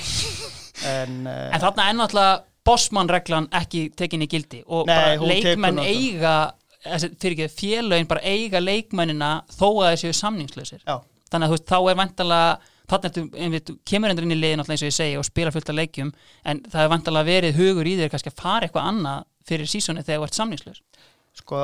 en, 0.88 1.14
uh, 1.28 1.50
En 1.54 1.62
þarna 1.66 1.88
er 1.92 1.98
náttúrulega 2.00 2.42
bossmann-reglan 2.66 3.50
ekki 3.60 3.84
tekinni 4.00 4.30
gildi 4.32 4.64
og 4.66 4.88
Nei, 4.88 4.96
bara 4.96 5.30
leikmenn 5.34 5.82
eiga, 5.84 6.36
fyrir 7.20 7.36
ekki, 7.36 7.50
félögin 7.60 8.08
bara 8.10 8.24
eiga 8.24 8.62
leikmennina 8.64 9.34
þó 9.52 9.68
að 9.84 10.08
samningslausir. 10.16 10.80
já, 10.88 10.96
Þannig 11.30 11.48
að 11.48 11.52
þú 11.52 11.58
veist, 11.58 11.68
þá 11.70 11.78
er 11.92 11.98
vantalega, 12.00 12.73
einmitt, 12.92 13.70
þú 13.70 13.78
kemur 13.88 14.12
endur 14.12 14.28
inn 14.28 14.36
í 14.36 14.40
liðin 14.40 14.64
alltaf 14.64 14.76
eins 14.76 14.84
og 14.84 14.92
ég 14.92 14.98
segi 14.98 15.18
og 15.20 15.26
spila 15.28 15.54
fullt 15.56 15.72
af 15.72 15.78
leikjum, 15.80 16.12
en 16.46 16.62
það 16.68 16.84
er 16.84 16.92
vantalega 16.92 17.30
verið 17.30 17.60
hugur 17.62 17.90
í 17.90 17.96
þér 18.02 18.12
kannski 18.14 18.34
að 18.34 18.42
fara 18.42 18.68
eitthvað 18.68 18.90
annað 18.92 19.26
fyrir 19.48 19.72
sísoni 19.72 20.04
þegar 20.04 20.22
þú 20.22 20.28
ert 20.28 20.40
samningslaus. 20.40 20.84
sko 21.34 21.60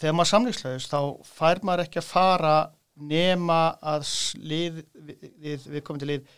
þegar 0.00 0.16
maður 0.16 0.32
samlingslaus 0.32 0.88
þá 0.90 0.98
fær 1.28 1.62
maður 1.66 1.84
ekki 1.86 2.00
að 2.02 2.08
fara 2.10 2.56
nema 2.96 3.60
að 3.84 4.08
lið, 4.40 4.82
við, 4.94 5.30
við, 5.44 5.68
við 5.74 5.84
komum 5.84 6.00
til 6.00 6.10
lið 6.10 6.34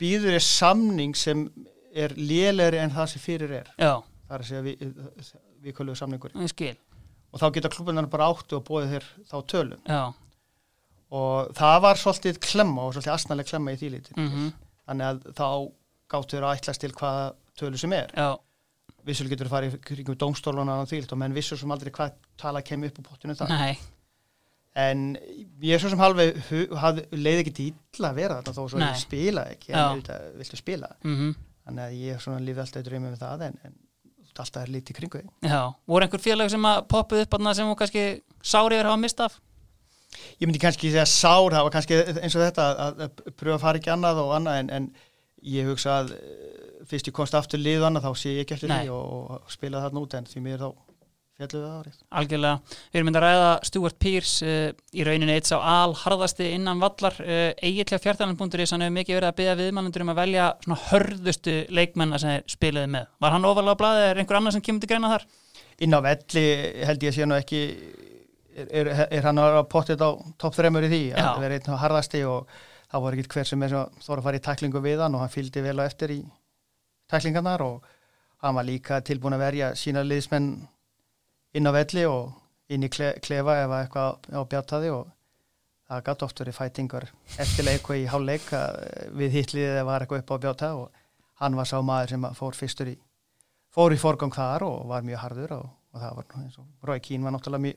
býður 0.00 0.36
er 0.36 0.44
samning 0.44 1.16
sem 1.16 1.46
er 1.90 2.14
lélegri 2.16 2.80
en 2.80 2.92
það 2.94 3.12
sem 3.12 3.22
fyrir 3.24 3.54
er. 3.60 3.70
Já, 3.80 3.98
það 4.28 4.36
er 4.36 4.44
að 4.44 4.48
segja 4.50 4.64
við, 4.64 4.82
við 5.64 5.76
kvöluðu 5.76 6.00
samningur 6.00 6.36
ég 6.38 6.52
skil. 6.52 6.74
og 7.30 7.42
þá 7.42 7.46
geta 7.56 7.72
klubbunar 7.72 8.08
bara 8.12 8.30
áttu 8.30 8.60
og 8.60 8.66
bóðið 8.68 8.94
þér 8.96 9.08
þá 9.32 9.36
tölum. 9.52 9.82
Já, 9.84 10.02
og 11.10 11.50
það 11.58 11.76
var 11.86 11.98
svolítið 12.00 12.38
klemma 12.44 12.84
og 12.86 12.94
svolítið 12.94 13.14
asnaleg 13.16 13.48
klemma 13.50 13.72
í 13.74 13.80
því 13.80 13.90
lítið 13.96 14.20
mm 14.24 14.50
þannig 14.90 15.06
að 15.06 15.18
þá 15.38 15.46
gáttu 16.10 16.36
þér 16.36 16.44
að 16.48 16.56
ætlast 16.58 16.80
til 16.82 16.90
hvaða 16.98 17.26
tölu 17.60 17.78
sem 17.78 17.92
er. 17.94 18.08
Já, 18.16 18.28
vissulega 19.06 19.36
getur 19.36 19.46
þú 19.46 19.52
farið 19.52 19.74
í 19.76 19.80
kringum 19.86 20.16
dómstóluna 20.18 20.78
og 20.82 20.88
þvílt 20.90 21.12
og 21.14 21.18
menn 21.22 21.34
vissur 21.36 21.58
sem 21.60 21.70
aldrei 21.70 21.92
hvað 21.94 22.16
tala 22.40 22.62
kemur 22.66 22.90
upp 22.90 22.98
á 22.98 23.02
pottinu 23.10 23.36
það 23.38 23.52
nei, 23.54 23.76
en 24.80 25.04
ég 25.62 25.74
er 25.76 25.82
svo 25.82 25.90
sem 25.92 25.98
halveg 26.02 26.36
hu- 26.48 26.76
hafði- 26.78 27.06
leið 27.12 27.42
ekki 27.44 27.54
illa 27.94 28.10
að 28.10 28.18
vera 28.18 28.40
þetta 28.40 28.54
þó 28.56 28.62
svo 28.70 28.78
ég 28.94 28.98
spila 29.04 29.44
ekki 29.54 29.72
en 29.72 29.78
auðvitað 29.94 30.26
viltu 30.42 30.56
spila. 30.60 30.90
Mm 31.04 31.34
þannig 31.70 31.84
að 31.84 31.98
ég 32.00 32.20
lífi 32.48 32.60
alltaf 32.64 32.80
í 32.82 32.86
draumi 32.88 33.10
með 33.12 33.18
það 33.20 33.42
en, 33.46 33.58
en 33.64 33.74
alltaf 34.34 34.62
er 34.64 34.70
lítið 34.74 34.96
kringu 34.96 35.20
já. 35.44 35.60
Voru 35.86 36.02
einhver 36.06 36.22
félag 36.24 36.50
sem 36.50 36.64
að 36.66 36.80
poppuð 36.88 37.20
upp 37.26 37.34
sem 37.54 37.68
þú 37.70 37.76
kannski 37.78 38.04
sári 38.42 38.74
yfir 38.78 38.86
að 38.88 38.94
hafa 38.94 39.02
mistað? 39.04 39.36
Ég 40.40 40.48
myndi 40.48 40.60
kannski 40.62 40.90
segja 40.90 41.06
sár 41.08 41.54
það 41.54 41.66
var 41.66 41.74
kannski 41.76 42.02
eins 42.18 42.36
og 42.36 42.44
þetta 42.44 42.68
að, 42.86 43.02
að 43.06 43.32
pröfa 43.38 43.56
að 43.56 43.64
fara 43.64 43.80
ekki 43.80 43.94
annað 43.94 44.22
og 44.24 44.36
annað 44.36 44.60
en, 44.60 44.70
en 44.76 44.90
ég 45.56 45.70
hugsa 45.70 46.00
að 46.02 46.14
eh, 46.18 46.84
fyrst 46.90 47.10
ég 47.10 47.16
komst 47.16 47.36
aftur 47.38 47.62
lið 47.62 47.82
og 47.82 47.90
annað 47.90 48.08
þá 48.08 48.22
sé 48.22 48.36
ég 48.36 48.44
ekki 48.44 48.56
eftir 48.58 48.72
því 48.72 48.94
og, 48.94 49.34
og 49.38 49.52
spila 49.52 49.82
þarna 49.84 50.06
út 50.06 50.16
en 50.18 50.30
því 50.30 50.46
mér 50.46 50.64
þá 50.64 50.70
Algjörlega. 51.40 52.58
Við 52.92 52.98
erum 52.98 53.06
myndið 53.08 53.22
að 53.22 53.22
ræða 53.24 53.52
Stuart 53.64 53.96
Pearce 54.04 54.44
uh, 54.44 54.74
í 54.92 55.06
rauninni 55.08 55.38
eitt 55.38 55.48
sá 55.48 55.54
alharðasti 55.56 56.50
innan 56.52 56.82
vallar. 56.82 57.16
Uh, 57.16 57.54
Egillega 57.64 57.96
fjartalanbúndur 58.04 58.60
hann 58.60 58.84
hefur 58.84 58.92
mikið 58.98 59.16
verið 59.16 59.28
að 59.30 59.38
byggja 59.38 59.54
viðmannundur 59.62 60.04
um 60.04 60.12
að 60.12 60.20
velja 60.20 60.50
svona 60.66 60.78
hörðustu 60.90 61.54
leikmenna 61.72 62.20
sem 62.20 62.34
þeir 62.34 62.44
spilaði 62.58 62.92
með. 62.92 63.08
Var 63.24 63.36
hann 63.38 63.48
ofalega 63.48 63.72
á 63.72 63.80
blaði 63.80 64.02
eða 64.02 64.10
er 64.12 64.20
einhver 64.20 64.40
annar 64.42 64.56
sem 64.58 64.66
kemur 64.66 64.84
til 64.84 64.92
greina 64.92 65.14
þar? 65.14 65.24
inn 65.84 65.96
á 65.96 66.00
velli 66.04 66.46
held 66.84 67.04
ég 67.04 67.12
að 67.12 67.16
sé 67.16 67.26
nú 67.28 67.36
ekki 67.38 67.60
er, 68.56 68.70
er, 68.70 68.90
er 69.10 69.28
hann 69.28 69.40
að 69.42 69.60
pottið 69.72 70.02
á 70.04 70.10
topp 70.40 70.56
þremur 70.56 70.86
í 70.86 70.90
því 70.92 71.00
Já. 71.10 71.22
að 71.30 71.40
vera 71.44 71.58
einn 71.58 71.80
harðasti 71.84 72.24
og 72.28 72.58
það 72.90 73.04
var 73.04 73.16
ekki 73.16 73.34
hver 73.36 73.48
sem 73.50 73.62
er 73.62 73.72
svo 73.72 73.84
þóra 74.02 74.18
að 74.18 74.26
fara 74.26 74.40
í 74.40 74.44
tæklingu 74.46 74.82
við 74.84 75.04
hann 75.04 75.16
og 75.16 75.24
hann 75.24 75.32
fylgdi 75.32 75.64
vel 75.64 75.78
á 75.78 75.84
eftir 75.86 76.14
í 76.16 76.20
tæklingarnar 77.10 77.64
og 77.66 77.88
hann 78.42 78.56
var 78.56 78.66
líka 78.66 79.00
tilbúin 79.06 79.36
að 79.36 79.44
verja 79.44 79.72
sína 79.78 80.04
liðsmenn 80.06 80.50
inn 81.58 81.70
á 81.70 81.72
velli 81.74 82.06
og 82.08 82.32
inn 82.70 82.86
í 82.86 82.90
kle, 82.92 83.14
klefa 83.22 83.56
ef 83.64 83.72
að 83.72 83.84
eitthvað 83.84 84.30
á 84.34 84.40
bjátaði 84.52 84.92
og 84.94 85.08
það 85.90 86.04
gæti 86.06 86.26
oft 86.26 86.42
verið 86.42 86.58
fætingar 86.58 87.06
eftir 87.42 87.66
leik 87.66 87.90
og 87.90 87.98
í 87.98 88.06
hálfleik 88.10 88.52
að 88.54 88.80
við 89.18 89.36
hitliðið 89.38 89.72
eða 89.74 89.86
var 89.88 90.04
eitthvað 90.04 90.22
upp 90.22 90.30
á 90.30 90.42
bjáta 90.44 90.72
og 90.78 91.00
hann 91.42 91.58
var 91.58 91.66
sá 91.66 91.78
maður 91.82 92.14
sem 92.14 92.28
fór 92.38 92.58
fyrstur 92.58 92.92
í 92.92 92.96
fór 93.74 93.94
í 93.94 93.98
forgang 93.98 94.34
þar 94.34 94.66
og 94.66 94.86
var 94.90 95.06
mjög 95.06 95.22
harður 95.24 95.56
og 95.58 95.68
og 95.94 96.00
það 96.00 96.16
var 96.16 96.24
eins 96.40 96.58
og 96.58 96.88
Rói 96.88 97.00
Kín 97.02 97.22
var 97.26 97.32
náttúrulega 97.34 97.74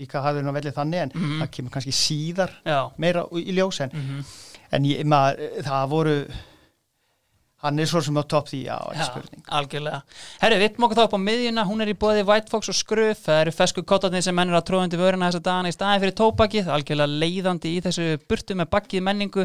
líka 0.00 0.22
hafður 0.24 0.46
nú 0.46 0.52
velið 0.56 0.76
þannig 0.78 1.02
en 1.02 1.10
Mhm. 1.14 1.40
það 1.42 1.50
kemur 1.56 1.70
kannski 1.74 1.92
síðar 1.92 2.50
Já, 2.64 2.90
meira 2.98 3.24
í 3.32 3.52
ljós 3.56 3.80
en, 3.84 3.90
mhm 3.92 4.24
en 4.72 4.84
ég, 4.86 5.02
maður, 5.04 5.62
það 5.66 5.88
voru 5.90 6.14
hann 7.60 7.78
er 7.82 7.84
svo 7.90 8.00
sem 8.00 8.16
á 8.16 8.24
topp 8.24 8.46
því, 8.48 8.58
já, 8.70 8.76
ekki 8.94 9.04
spurning 9.04 9.42
algjörlega. 9.52 9.98
Herru, 10.40 10.56
við 10.56 10.62
vippum 10.64 10.84
okkur 10.86 10.96
þá 10.96 11.02
upp 11.04 11.16
á 11.18 11.20
miðjuna, 11.20 11.64
hún 11.68 11.82
er 11.84 11.90
í 11.92 11.96
bóði 12.00 12.22
White 12.24 12.48
Fox 12.48 12.70
og 12.72 12.76
Skruf, 12.78 13.18
það 13.26 13.40
eru 13.42 13.52
fesku 13.52 13.82
kottarnir 13.84 14.22
sem 14.24 14.34
menn 14.38 14.48
er 14.48 14.56
að 14.56 14.64
tróðandi 14.70 14.96
vöruna 14.96 15.28
þessa 15.28 15.42
dagana 15.44 15.68
í 15.68 15.76
staði 15.76 16.00
fyrir 16.06 16.16
tópakið, 16.22 16.70
algjörlega 16.72 17.18
leiðandi 17.20 17.74
í 17.76 17.82
þessu 17.84 18.06
burtu 18.30 18.56
með 18.56 18.70
bakkið 18.72 19.04
menningu, 19.10 19.44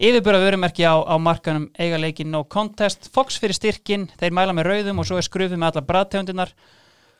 yfirbúra 0.00 0.40
vörumerki 0.40 0.86
á, 0.88 0.96
á 1.04 1.14
markanum 1.20 1.68
eiga 1.76 1.98
leikin 2.00 2.30
no 2.32 2.44
contest, 2.48 3.10
Fox 3.12 3.36
fyrir 3.42 3.58
styrkin, 3.58 4.08
þeir 4.16 4.32
mæla 4.32 4.56
með 4.56 4.70
rauðum 4.70 5.02
og 5.04 5.10
svo 5.10 5.18
er 5.20 5.28
Skrufið 5.28 5.58
með 5.60 5.74
alla 5.74 5.84
bræðtegundinar. 5.90 6.54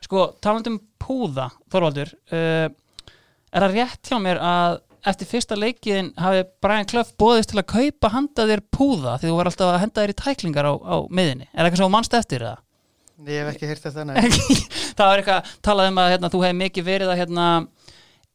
Sko, 0.01 0.31
talandum 0.43 0.79
púða, 1.01 1.49
Þorvaldur, 1.71 2.13
uh, 2.33 2.69
er 3.51 3.65
það 3.65 3.77
rétt 3.77 4.09
hjá 4.09 4.17
mér 4.21 4.41
að 4.41 4.79
eftir 5.11 5.29
fyrsta 5.29 5.57
leikiðin 5.57 6.11
hafi 6.21 6.43
Brian 6.61 6.89
Clough 6.89 7.13
bóðist 7.17 7.51
til 7.51 7.61
að 7.61 7.71
kaupa 7.73 8.11
handa 8.13 8.45
þér 8.49 8.61
púða 8.73 9.15
því 9.21 9.31
þú 9.31 9.37
var 9.37 9.49
alltaf 9.49 9.71
að 9.71 9.79
henda 9.81 10.03
þér 10.03 10.13
í 10.13 10.19
tæklingar 10.19 10.69
á, 10.69 10.73
á 10.77 10.95
miðinni. 11.09 11.47
Er 11.49 11.63
það 11.63 11.69
eitthvað 11.69 11.81
sem 11.81 11.95
mannst 11.95 12.17
eftir 12.19 12.45
það? 12.45 12.59
ég 13.29 13.43
hef 13.43 13.51
ekki 13.53 13.69
heyrt 13.69 13.83
þetta 13.85 14.05
nei. 14.07 14.17
það 14.97 15.05
var 15.05 15.21
eitthvað 15.21 15.53
talað 15.65 15.91
um 15.91 16.01
að 16.01 16.11
hérna, 16.15 16.31
þú 16.33 16.43
hefði 16.45 16.59
mikið 16.61 16.87
verið 16.87 17.11
að 17.13 17.19
hérna, 17.21 17.47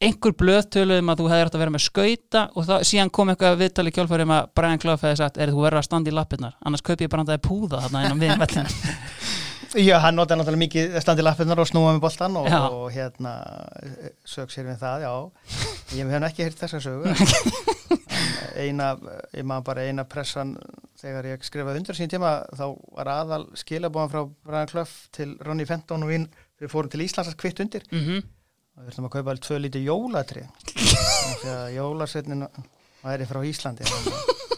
einhver 0.07 0.35
blöðtölu 0.37 0.99
um 1.01 1.11
að 1.11 1.21
þú 1.21 1.29
hefði 1.31 1.47
átt 1.47 1.57
að 1.57 1.63
vera 1.63 1.73
með 1.73 1.83
skauta 1.87 2.43
og 2.53 2.67
það, 2.69 2.85
síðan 2.91 3.13
kom 3.17 3.33
eitthvað 3.33 3.59
viðtali 3.63 3.93
kjálfæri 3.95 4.27
um 4.27 4.35
að 4.37 4.49
Brian 4.59 4.81
Clough 4.83 5.03
hefði 5.03 5.19
sagt 5.23 5.41
er 5.41 5.51
þú 5.53 5.63
verður 5.65 5.81
að 5.81 5.87
standa 5.89 6.11
í 6.11 6.15
lappirnar 6.15 6.55
annars 6.61 6.85
kaupi 6.85 7.07
ég 7.07 7.11
bara 7.11 7.25
handaði 7.25 7.43
púða 7.47 7.81
þarna 7.85 8.03
inn 8.05 8.13
á 8.13 8.21
miðin 8.21 8.43
vellin 8.43 8.71
já, 9.75 9.97
hann 10.03 10.15
notaði 10.15 10.39
náttúrulega 10.41 10.63
mikið 10.63 10.97
standi 11.03 11.25
lappirnar 11.25 11.59
og 11.59 11.67
snúa 11.69 11.93
með 11.95 12.03
boltan 12.05 12.37
og, 12.39 12.47
og 12.47 12.87
hérna 12.93 13.33
sög 14.27 14.53
sér 14.53 14.69
við 14.69 14.79
það, 14.83 15.07
já. 15.07 15.13
Ég 15.97 16.11
hef 16.11 16.27
ekki 16.29 16.47
heyrt 16.47 16.61
þessa 16.63 16.83
sögu. 16.83 17.13
En 18.57 18.63
eina, 18.73 18.87
ég 19.37 19.45
maður 19.45 19.65
bara 19.69 19.83
eina 19.85 20.03
pressan 20.09 20.55
þegar 20.97 21.27
ég 21.29 21.43
skrifaði 21.45 21.81
undir 21.81 21.97
sín 21.97 22.09
tíma 22.09 22.39
þá 22.57 22.65
var 22.97 23.11
aðal 23.13 23.43
skilabóðan 23.59 24.11
frá 24.11 24.21
Brian 24.49 24.71
Clough 24.71 24.95
til 25.13 25.35
Ronny 25.45 25.67
Fenton 25.69 26.05
og 26.05 26.11
við, 26.11 26.25
við 26.57 26.71
fórum 26.73 26.91
til 26.91 27.03
Íslands 27.05 27.29
að 27.31 27.37
kvitt 27.43 27.61
undir. 27.63 27.85
Mm 27.91 28.03
-hmm. 28.03 28.23
og 28.75 28.81
við 28.83 28.91
ætlum 28.91 29.09
að 29.09 29.13
kaupa 29.15 29.29
alveg 29.31 29.45
tvö 29.45 29.59
lítið 29.61 29.87
jólatri 29.91 30.43
því 31.41 31.53
að 31.53 31.75
jólasetnin 31.77 32.47
væri 33.03 33.29
frá 33.29 33.39
Íslandi. 33.45 33.83
þannig 33.83 34.13
að 34.23 34.56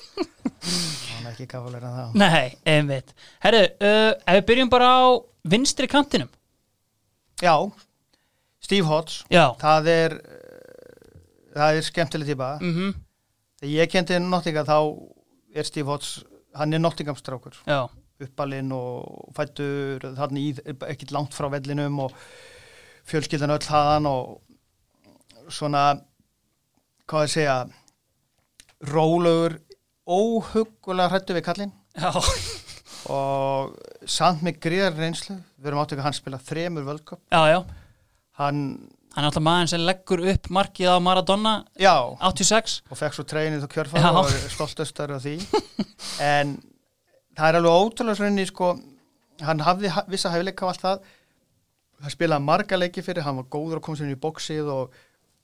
er 1.30 1.36
ekki 1.38 1.50
gafulegur 1.54 1.88
en 1.88 1.98
það 1.98 2.18
Nei, 2.22 2.48
einmitt. 2.74 3.14
Herru, 3.46 3.62
uh, 3.80 4.12
ef 4.14 4.40
við 4.40 4.48
byrjum 4.52 4.72
bara 4.74 4.90
á 4.90 5.06
vinstri 5.50 5.88
kantinum. 5.90 6.30
Já, 7.40 7.56
Steve 8.60 8.86
Hodge. 8.90 9.22
Já. 9.32 9.46
Það 9.62 9.92
er 9.94 10.18
það 11.56 11.78
er 11.80 11.88
skemmtileg 11.88 12.34
típa. 12.34 12.58
Mm 12.62 12.98
þegar 13.60 13.74
ég 13.76 13.92
kendi 13.92 14.20
Nottingham 14.24 14.68
þá 14.68 14.78
er 15.60 15.68
Steve 15.68 15.90
Hodge 15.92 16.24
hann 16.56 16.74
er 16.74 16.80
Nottingham 16.80 17.18
strákur 17.20 17.58
Já, 17.68 17.90
uppalinn 18.24 18.72
og 18.76 19.34
fættur 19.36 20.06
þannig 20.16 20.46
í, 20.46 20.76
ekkert 20.88 21.12
langt 21.16 21.36
frá 21.36 21.50
vellinum 21.52 22.00
og 22.06 22.16
fjölskyldan 23.10 23.52
öll 23.56 23.68
haðan 23.68 24.08
og 24.10 25.52
svona 25.52 25.84
hvað 27.10 27.26
ég 27.26 27.34
segja 27.34 27.58
rólegur 28.88 29.58
óhugulega 30.10 31.12
hrættu 31.14 31.36
við 31.38 31.46
kallinn. 31.46 31.74
Já, 32.00 32.12
og 33.10 33.76
samt 34.10 34.42
með 34.46 34.58
gríðar 34.64 34.96
reynslu 35.00 35.36
við 35.60 35.70
erum 35.72 35.82
ekki 35.84 35.98
að 35.98 36.06
hann 36.08 36.18
spila 36.18 36.40
þremur 36.50 36.86
völdköp 36.88 37.22
hann, 38.40 38.60
Hann 39.10 39.24
er 39.24 39.28
alltaf 39.32 39.42
maður 39.44 39.70
sem 39.72 39.82
leggur 39.88 40.22
upp 40.32 40.50
markið 40.54 40.92
á 40.94 40.98
Maradona 41.02 41.54
já. 41.82 41.96
86 42.22 42.76
og 42.94 43.00
fekk 43.00 43.16
svo 43.18 43.26
treinið 43.28 43.66
og 43.66 43.72
Já. 43.72 43.74
kjörfæð 43.74 44.10
og 44.20 44.30
er 44.30 44.52
stoltastar 44.54 45.14
af 45.16 45.24
því. 45.26 45.34
En 46.34 46.52
það 47.36 47.48
er 47.50 47.58
alveg 47.60 47.80
ótrúlega 47.80 48.20
svenni 48.20 48.46
sko, 48.46 48.70
hann 49.42 49.64
hafði 49.66 49.92
ha- 49.96 50.06
vissa 50.12 50.30
hæfileika 50.34 50.68
á 50.68 50.70
allt 50.70 50.84
það. 50.86 51.02
Hann 52.04 52.14
spilaði 52.14 52.46
marga 52.46 52.78
leiki 52.80 53.02
fyrir, 53.04 53.26
hann 53.26 53.40
var 53.42 53.50
góður 53.52 53.80
að 53.82 53.86
koma 53.88 53.98
sér 54.00 54.08
inn 54.12 54.16
í 54.16 54.22
bóksið 54.28 54.70
og, 54.76 54.94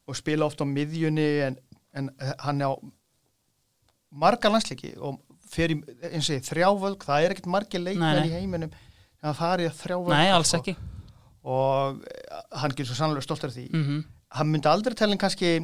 og 0.08 0.20
spila 0.22 0.46
oft 0.48 0.62
á 0.62 0.66
miðjunni 0.70 1.28
en, 1.50 1.58
en 1.98 2.12
hann 2.46 2.62
á 2.64 2.72
marga 4.12 4.52
landsleiki 4.52 4.96
og 4.98 5.22
fyrir 5.50 5.80
eins 6.10 6.30
og 6.30 6.36
ég 6.36 6.44
þrjávölg, 6.46 7.06
það 7.06 7.24
er 7.24 7.36
ekkert 7.36 7.52
margi 7.52 7.80
leikmenn 7.82 8.28
í 8.28 8.34
heiminum 8.34 8.74
en 8.74 9.30
það 9.30 9.40
farið 9.40 9.72
að 9.72 9.80
þrjávölg 9.84 10.14
Nei, 10.16 10.28
alls 10.34 10.54
ekki. 10.58 10.76
Og 11.46 12.02
eh, 12.10 12.44
hann 12.58 12.74
getur 12.74 12.90
svo 12.90 12.98
sannlega 12.98 13.26
stoltar 13.26 13.54
því. 13.54 13.70
Mm 13.72 14.04
hann 14.36 14.52
myndi 14.52 14.70
aldrei 14.70 14.96
telin 14.98 15.22
kannski 15.22 15.60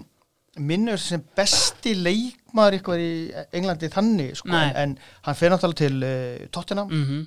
minnur 0.60 1.00
sem 1.00 1.24
besti 1.38 1.94
leikmaður 1.96 2.80
ykkur 2.82 3.02
í 3.02 3.12
Englandi 3.56 3.90
þannig 3.92 4.38
sko, 4.42 4.52
en 4.52 4.98
hann 5.26 5.38
fer 5.40 5.54
náttúrulega 5.54 5.80
til 5.80 6.04
uh, 6.04 6.48
Tottenham, 6.52 6.92
-hmm. 6.92 7.26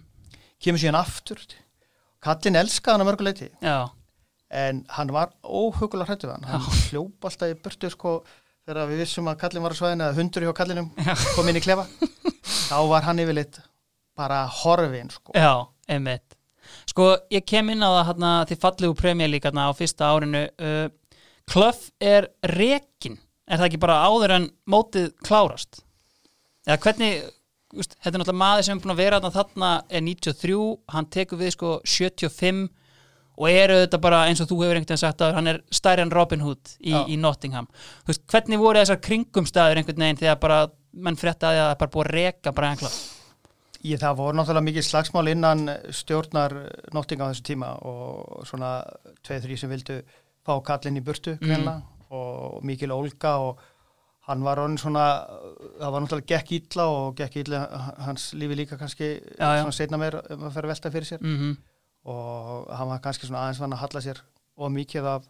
kemur 0.61 0.83
síðan 0.83 1.01
aftur. 1.01 1.41
Kallin 2.25 2.61
elskaði 2.61 2.95
hann 2.95 3.05
að 3.05 3.11
mörguleiti 3.11 3.51
Já, 3.61 3.91
en 4.51 4.85
hann 4.97 5.13
var 5.13 5.33
óhugulega 5.43 6.09
hrættu 6.09 6.31
hann, 6.31 6.45
hann 6.49 6.65
hljóp 6.89 7.25
alltaf 7.29 7.53
í 7.53 7.59
burtu 7.65 7.91
sko, 7.93 8.23
þegar 8.65 8.91
við 8.91 9.03
vissum 9.05 9.29
að 9.31 9.41
kallin 9.43 9.65
var 9.65 9.77
á 9.77 9.81
svæðinu 9.81 10.07
eða 10.07 10.19
hundur 10.19 10.47
hjá 10.47 10.55
kallinum 10.61 10.91
kom 11.35 11.51
inn 11.51 11.61
í 11.61 11.65
klefa 11.65 11.85
þá 12.71 12.79
var 12.91 13.07
hann 13.09 13.23
yfirleitt 13.25 13.61
bara 14.15 14.45
horfin 14.63 15.11
sko. 15.11 15.35
já, 15.35 15.67
einmitt. 15.91 16.39
Sko, 16.89 17.11
ég 17.35 17.45
kem 17.45 17.73
inn 17.75 17.85
á 17.85 17.91
það 17.91 18.07
hérna, 18.13 18.35
því 18.49 18.61
fallegu 18.63 18.97
premjör 18.97 19.33
líka 19.33 19.51
hérna, 19.51 19.67
á 19.69 19.73
fyrsta 19.77 20.09
árinu. 20.15 20.47
Uh, 20.57 20.87
Kluff 21.51 21.91
er 22.01 22.31
rekin 22.55 23.19
Er 23.45 23.61
það 23.61 23.67
ekki 23.69 23.81
bara 23.83 24.03
áður 24.09 24.33
en 24.39 24.47
mótið 24.71 25.11
klárast? 25.25 25.83
Eða 26.65 26.79
hvernig, 26.87 27.27
úst, 27.77 27.97
þetta 27.99 28.15
er 28.15 28.23
náttúrulega 28.23 28.41
maður 28.41 28.67
sem 28.67 28.79
er 28.79 28.85
búin 28.85 28.95
að 28.95 29.03
vera 29.03 29.33
þarna 29.35 29.73
er 29.91 30.05
93, 30.07 30.57
hann 30.95 31.09
tekur 31.13 31.41
við 31.43 31.53
sko 31.53 31.73
75 31.85 32.63
og 33.35 33.49
eru 33.51 33.81
þetta 33.83 33.99
bara 34.03 34.23
eins 34.29 34.43
og 34.45 34.49
þú 34.51 34.61
hefur 34.63 34.79
einhvern 34.79 34.93
veginn 34.93 35.03
sagt 35.03 35.25
að 35.27 35.35
hann 35.39 35.51
er 35.51 35.61
stærri 35.75 36.05
en 36.05 36.13
Robin 36.15 36.45
Hood 36.45 36.77
í, 36.81 36.95
í 36.95 37.17
Nottingham. 37.19 37.67
Veist, 38.07 38.23
hvernig 38.31 38.61
voru 38.63 38.83
þessar 38.83 39.01
kringumstæður 39.03 39.81
einhvern 39.83 40.05
veginn 40.07 40.21
þegar 40.23 40.39
bara 40.43 40.61
menn 40.95 41.19
frétta 41.19 41.51
að 41.51 41.59
það 41.61 41.73
er 41.73 41.81
bara 41.83 41.95
búið 41.97 42.07
að 42.07 42.15
reka 42.15 42.55
Brian 42.55 42.79
Clough? 42.79 43.01
Ég, 43.85 43.99
það 44.01 44.17
voru 44.23 44.39
náttúrulega 44.39 44.69
mikið 44.71 44.87
slagsmál 44.87 45.27
innan 45.29 45.67
stjórnar 45.93 46.55
Nottingham 46.97 47.29
á 47.29 47.33
þessu 47.35 47.45
tíma 47.51 47.75
og 47.85 48.47
svona 48.49 48.71
tveið, 49.27 49.43
þrý 49.49 49.59
sem 49.61 49.75
vildu 49.75 49.99
fá 50.45 50.55
kallin 50.65 51.01
í 51.01 51.05
burtu 51.05 51.35
greinlega 51.43 51.83
og 52.15 52.63
mikil 52.65 52.95
ólga 52.95 53.35
og 53.43 53.61
hann 54.29 54.41
var 54.47 54.63
orðin 54.63 54.79
svona, 54.81 55.05
það 55.83 55.93
var 55.93 56.05
náttúrulega 56.05 56.31
gekk 56.31 56.53
illa 56.57 56.87
og 56.89 57.17
gekk 57.19 57.43
illa 57.43 57.61
hans 58.07 58.31
lífi 58.39 58.57
líka 58.63 58.79
kannski 58.81 59.11
Já, 59.19 59.49
já. 59.59 59.63
svona 59.67 59.77
setna 59.77 60.01
meir 60.01 60.17
um 60.33 60.47
að 60.49 60.55
fer 60.55 60.65
að 60.65 60.73
velta 60.73 60.93
fyrir 60.95 61.11
sér. 61.11 61.25
Mm 61.25 61.57
og 62.05 62.69
hann 62.77 62.89
var 62.91 63.01
kannski 63.05 63.27
svona 63.29 63.45
aðeins 63.47 63.61
vann 63.63 63.73
að 63.77 63.83
halla 63.85 64.01
sér 64.05 64.21
og 64.57 64.73
mikið 64.75 65.07
af 65.15 65.29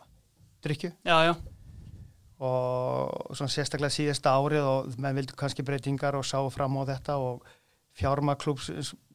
drikju 0.65 0.91
Já, 1.07 1.17
já, 1.31 1.35
og 2.45 3.35
svona 3.37 3.53
sérstaklega 3.53 3.95
síðasta 3.95 4.35
árið 4.35 4.67
og 4.69 4.95
menn 5.01 5.17
vildu 5.17 5.37
kannski 5.39 5.65
breytingar 5.67 6.17
og 6.19 6.27
sáu 6.27 6.51
fram 6.53 6.77
á 6.81 6.83
þetta 6.95 7.17
og 7.23 7.45
fjárma 7.95 8.35
klúbs 8.41 8.71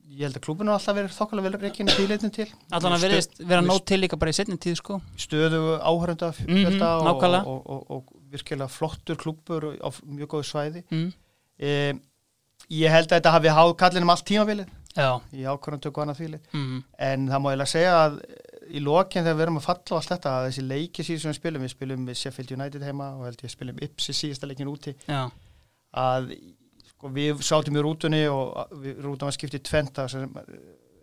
ég 0.09 0.25
held 0.25 0.39
að 0.39 0.45
klúbinu 0.47 0.73
alltaf 0.73 0.95
verið 0.97 1.13
þokkulega 1.13 1.45
vel 1.51 1.59
reikinu 1.61 1.93
tíleitin 1.93 2.31
til. 2.33 2.47
Allan 2.73 2.95
að 2.95 3.03
veriðist 3.05 3.41
vera 3.45 3.61
nót 3.61 3.83
til 3.85 3.99
líka 4.01 4.17
bara 4.17 4.31
í 4.33 4.37
setni 4.39 4.55
tíð 4.57 4.79
sko. 4.79 4.95
Stöðu 5.21 5.59
Mhm, 6.47 6.79
og, 6.97 7.05
nákvæmlega. 7.05 7.43
og, 7.45 7.67
og, 7.69 7.83
og, 7.91 8.07
og 8.15 8.31
virkilega 8.33 8.67
flottur 8.73 9.19
klúbur 9.21 9.67
á 9.77 9.89
mjög 10.01 10.31
góðu 10.33 10.47
svæði. 10.49 10.83
Mm. 10.89 11.11
e, 11.59 11.93
ég 12.73 12.89
held 12.89 13.11
að 13.11 13.19
þetta 13.19 13.35
hafi 13.35 13.53
háð 13.53 13.75
kallinum 13.77 14.09
allt 14.09 14.25
tímabilið 14.25 14.65
Já, 14.97 15.19
í 15.37 15.43
ákvörðuntöku 15.45 16.01
annað 16.01 16.21
þvíli 16.23 16.39
mm. 16.49 16.77
en 17.09 17.27
það 17.29 17.43
má 17.43 17.51
ég 17.53 17.59
lega 17.59 17.71
segja 17.73 17.97
að 18.07 18.15
í 18.69 18.81
lokinn 18.81 19.25
þegar 19.25 19.37
við 19.37 19.45
erum 19.45 19.59
að 19.59 19.67
falla 19.67 19.93
á 19.93 19.97
allt 19.99 20.13
þetta 20.13 20.31
að 20.33 20.47
þessi 20.47 20.63
leiki 20.65 21.05
síðan 21.05 21.21
sem 21.21 21.29
við 21.29 21.37
spilum, 21.39 21.65
við 21.65 21.73
spilum 21.73 22.07
við 22.09 22.19
Sheffield 22.19 22.55
United 22.55 22.85
heima 22.85 23.11
og 23.17 23.27
held 23.27 23.43
ég 23.45 23.53
spilum 23.53 23.83
Ipsi 23.85 24.15
síðasta 24.17 24.49
leikin 24.49 24.71
úti. 24.71 24.95
Já, 25.05 25.21
að 26.03 26.33
sko, 26.91 27.13
við 27.15 27.41
sátum 27.45 27.79
í 27.79 27.85
rútunni 27.85 28.21
og 28.33 28.75
við, 28.81 28.99
rútan 29.05 29.29
var 29.29 29.37
skiptið 29.37 29.65
tventa 29.69 30.05
sem 30.11 30.29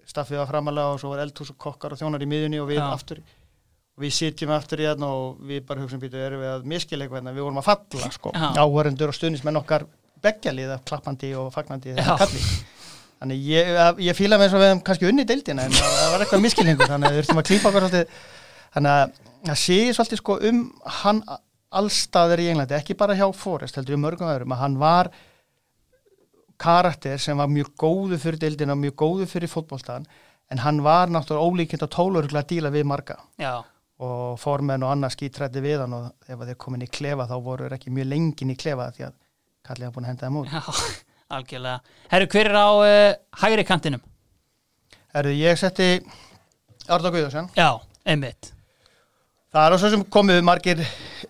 staffið 0.06 0.42
var 0.42 0.50
framalega 0.50 0.94
og 0.94 1.02
svo 1.02 1.10
var 1.14 1.24
eldhús 1.24 1.50
og 1.54 1.58
kokkar 1.58 1.96
og 1.96 2.00
þjónar 2.00 2.22
í 2.22 2.30
miðjunni 2.30 2.62
og 2.62 2.70
við 2.70 2.78
Já. 2.82 2.86
aftur 2.92 3.22
og 3.96 4.04
við 4.04 4.14
sitjum 4.14 4.52
aftur 4.54 4.82
í 4.82 4.86
þarna 4.86 5.08
og 5.16 5.40
við 5.48 5.64
bara 5.66 5.82
hugsaum 5.82 6.02
býtu 6.02 6.20
erum 6.20 6.42
við 6.44 6.52
að 6.52 6.68
miskila 6.70 7.06
eitthvað 7.06 7.22
hérna, 7.22 7.34
við 7.34 7.46
vorum 7.46 7.62
að 7.62 7.68
falla 7.70 8.10
sko, 8.14 8.32
áhörendur 8.36 9.10
og 9.10 9.18
stuðnismenn 9.18 9.62
okkar 9.62 9.86
beggjaliða 10.22 10.78
klappandi 10.86 11.32
og 11.38 11.50
fagnandi 11.54 11.96
þannig 13.20 13.46
ég, 13.48 13.70
ég 14.06 14.16
fíla 14.18 14.38
með 14.38 14.46
eins 14.48 14.56
og 14.56 14.62
við 14.62 14.70
hefum 14.70 14.82
kannski 14.86 15.08
unni 15.10 15.24
deildina 15.28 15.66
en 15.66 15.76
það 15.76 16.10
var 16.12 16.24
eitthvað 16.24 16.44
miskilningur 16.44 16.90
þannig 16.90 17.08
að 17.08 17.16
við 17.16 17.22
þurfum 17.24 17.42
að 17.42 17.48
klípa 17.50 17.70
okkur 17.70 17.86
svolítið. 17.86 18.18
Þannig 18.76 18.96
að 18.96 19.16
það 19.46 19.60
sé 19.62 19.78
svolítið 19.96 20.20
sko 20.22 20.36
um 20.50 20.60
hann 21.00 21.22
allstaðir 21.76 22.42
í 22.44 22.50
Englandi, 22.52 22.76
ekki 22.76 22.96
bara 22.98 23.16
hjá 23.18 23.26
Forrest 23.36 23.78
heldur 23.78 23.96
í 23.96 24.00
mörgum 24.00 24.28
öðrum, 24.30 24.52
að 24.54 24.62
hann 24.62 24.76
var 24.80 25.10
karakter 26.62 27.20
sem 27.20 27.36
var 27.36 27.50
mjög 27.52 27.72
góðu 27.80 28.18
fyrir 28.20 28.40
deildina, 28.40 28.76
mjög 28.78 28.94
góðu 29.02 29.26
fyrir 29.28 29.50
fótboltan 29.52 30.06
en 30.52 30.62
hann 30.62 30.78
var 30.84 31.10
náttúrulega 31.12 31.48
ólíkind 31.50 31.84
og 31.84 31.90
tóluruglega 31.92 32.44
að 32.44 32.52
díla 32.52 32.70
við 32.72 32.86
marga. 32.88 33.18
Já, 33.40 33.64
og 34.04 34.36
formenn 34.40 34.84
og 34.84 34.92
annað 34.92 35.14
skítrætti 35.16 35.62
við 35.64 35.80
hann 35.82 35.96
og 35.96 36.08
ef 36.28 36.42
þeir 36.44 36.58
komin 36.60 36.84
í 36.84 36.90
klefa 36.92 37.26
þá 37.28 37.36
voru 37.44 37.68
ekki 37.72 37.92
mjög 37.96 38.10
lengin 38.12 38.52
í 38.52 38.58
klefa 38.60 38.90
því 38.96 39.08
að 39.08 39.14
Kalli 39.66 39.82
hafa 39.82 39.96
búin 39.96 40.04
að 40.06 40.10
henda 40.12 40.28
þeim 40.28 40.36
út. 40.38 40.52
já, 40.52 40.60
algjörlega 41.32 41.80
Herru, 42.12 42.28
hver 42.32 42.50
er 42.52 42.58
á 42.58 42.68
uh, 42.70 43.16
hægri 43.42 43.64
kantinum? 43.66 44.02
Erðu, 45.16 45.32
ég 45.40 45.56
setti 45.58 45.88
Arda 46.92 47.10
Guðarsson. 47.10 47.48
Já, 47.56 47.70
einmitt 48.06 48.52
Það 49.56 49.64
er 49.66 49.74
á 49.74 49.76
svo 49.80 49.90
sem 49.94 50.02
komið 50.12 50.42
margir 50.44 50.82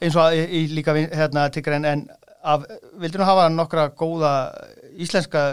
eins 0.03 0.17
og 0.19 0.35
í, 0.35 0.41
í 0.43 0.61
líka 0.75 0.95
hérna 0.97 1.47
til 1.55 1.63
grein 1.65 1.87
en 1.87 2.07
af, 2.47 2.65
vildur 2.99 3.23
nú 3.23 3.29
hafa 3.29 3.47
nokkra 3.53 3.85
góða 3.99 4.33
íslenska 4.97 5.49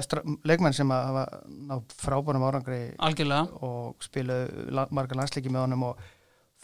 leikmenn 0.47 0.73
sem 0.75 0.89
að 0.93 1.07
hafa 1.11 1.23
nátt 1.69 1.95
frábærum 1.99 2.45
árangri 2.47 2.81
Algjörlega 3.03 3.63
og 3.67 4.03
spilu 4.03 4.39
la, 4.73 4.87
marga 4.95 5.17
landsleiki 5.19 5.51
með 5.53 5.65
honum 5.67 5.87
og 5.91 6.03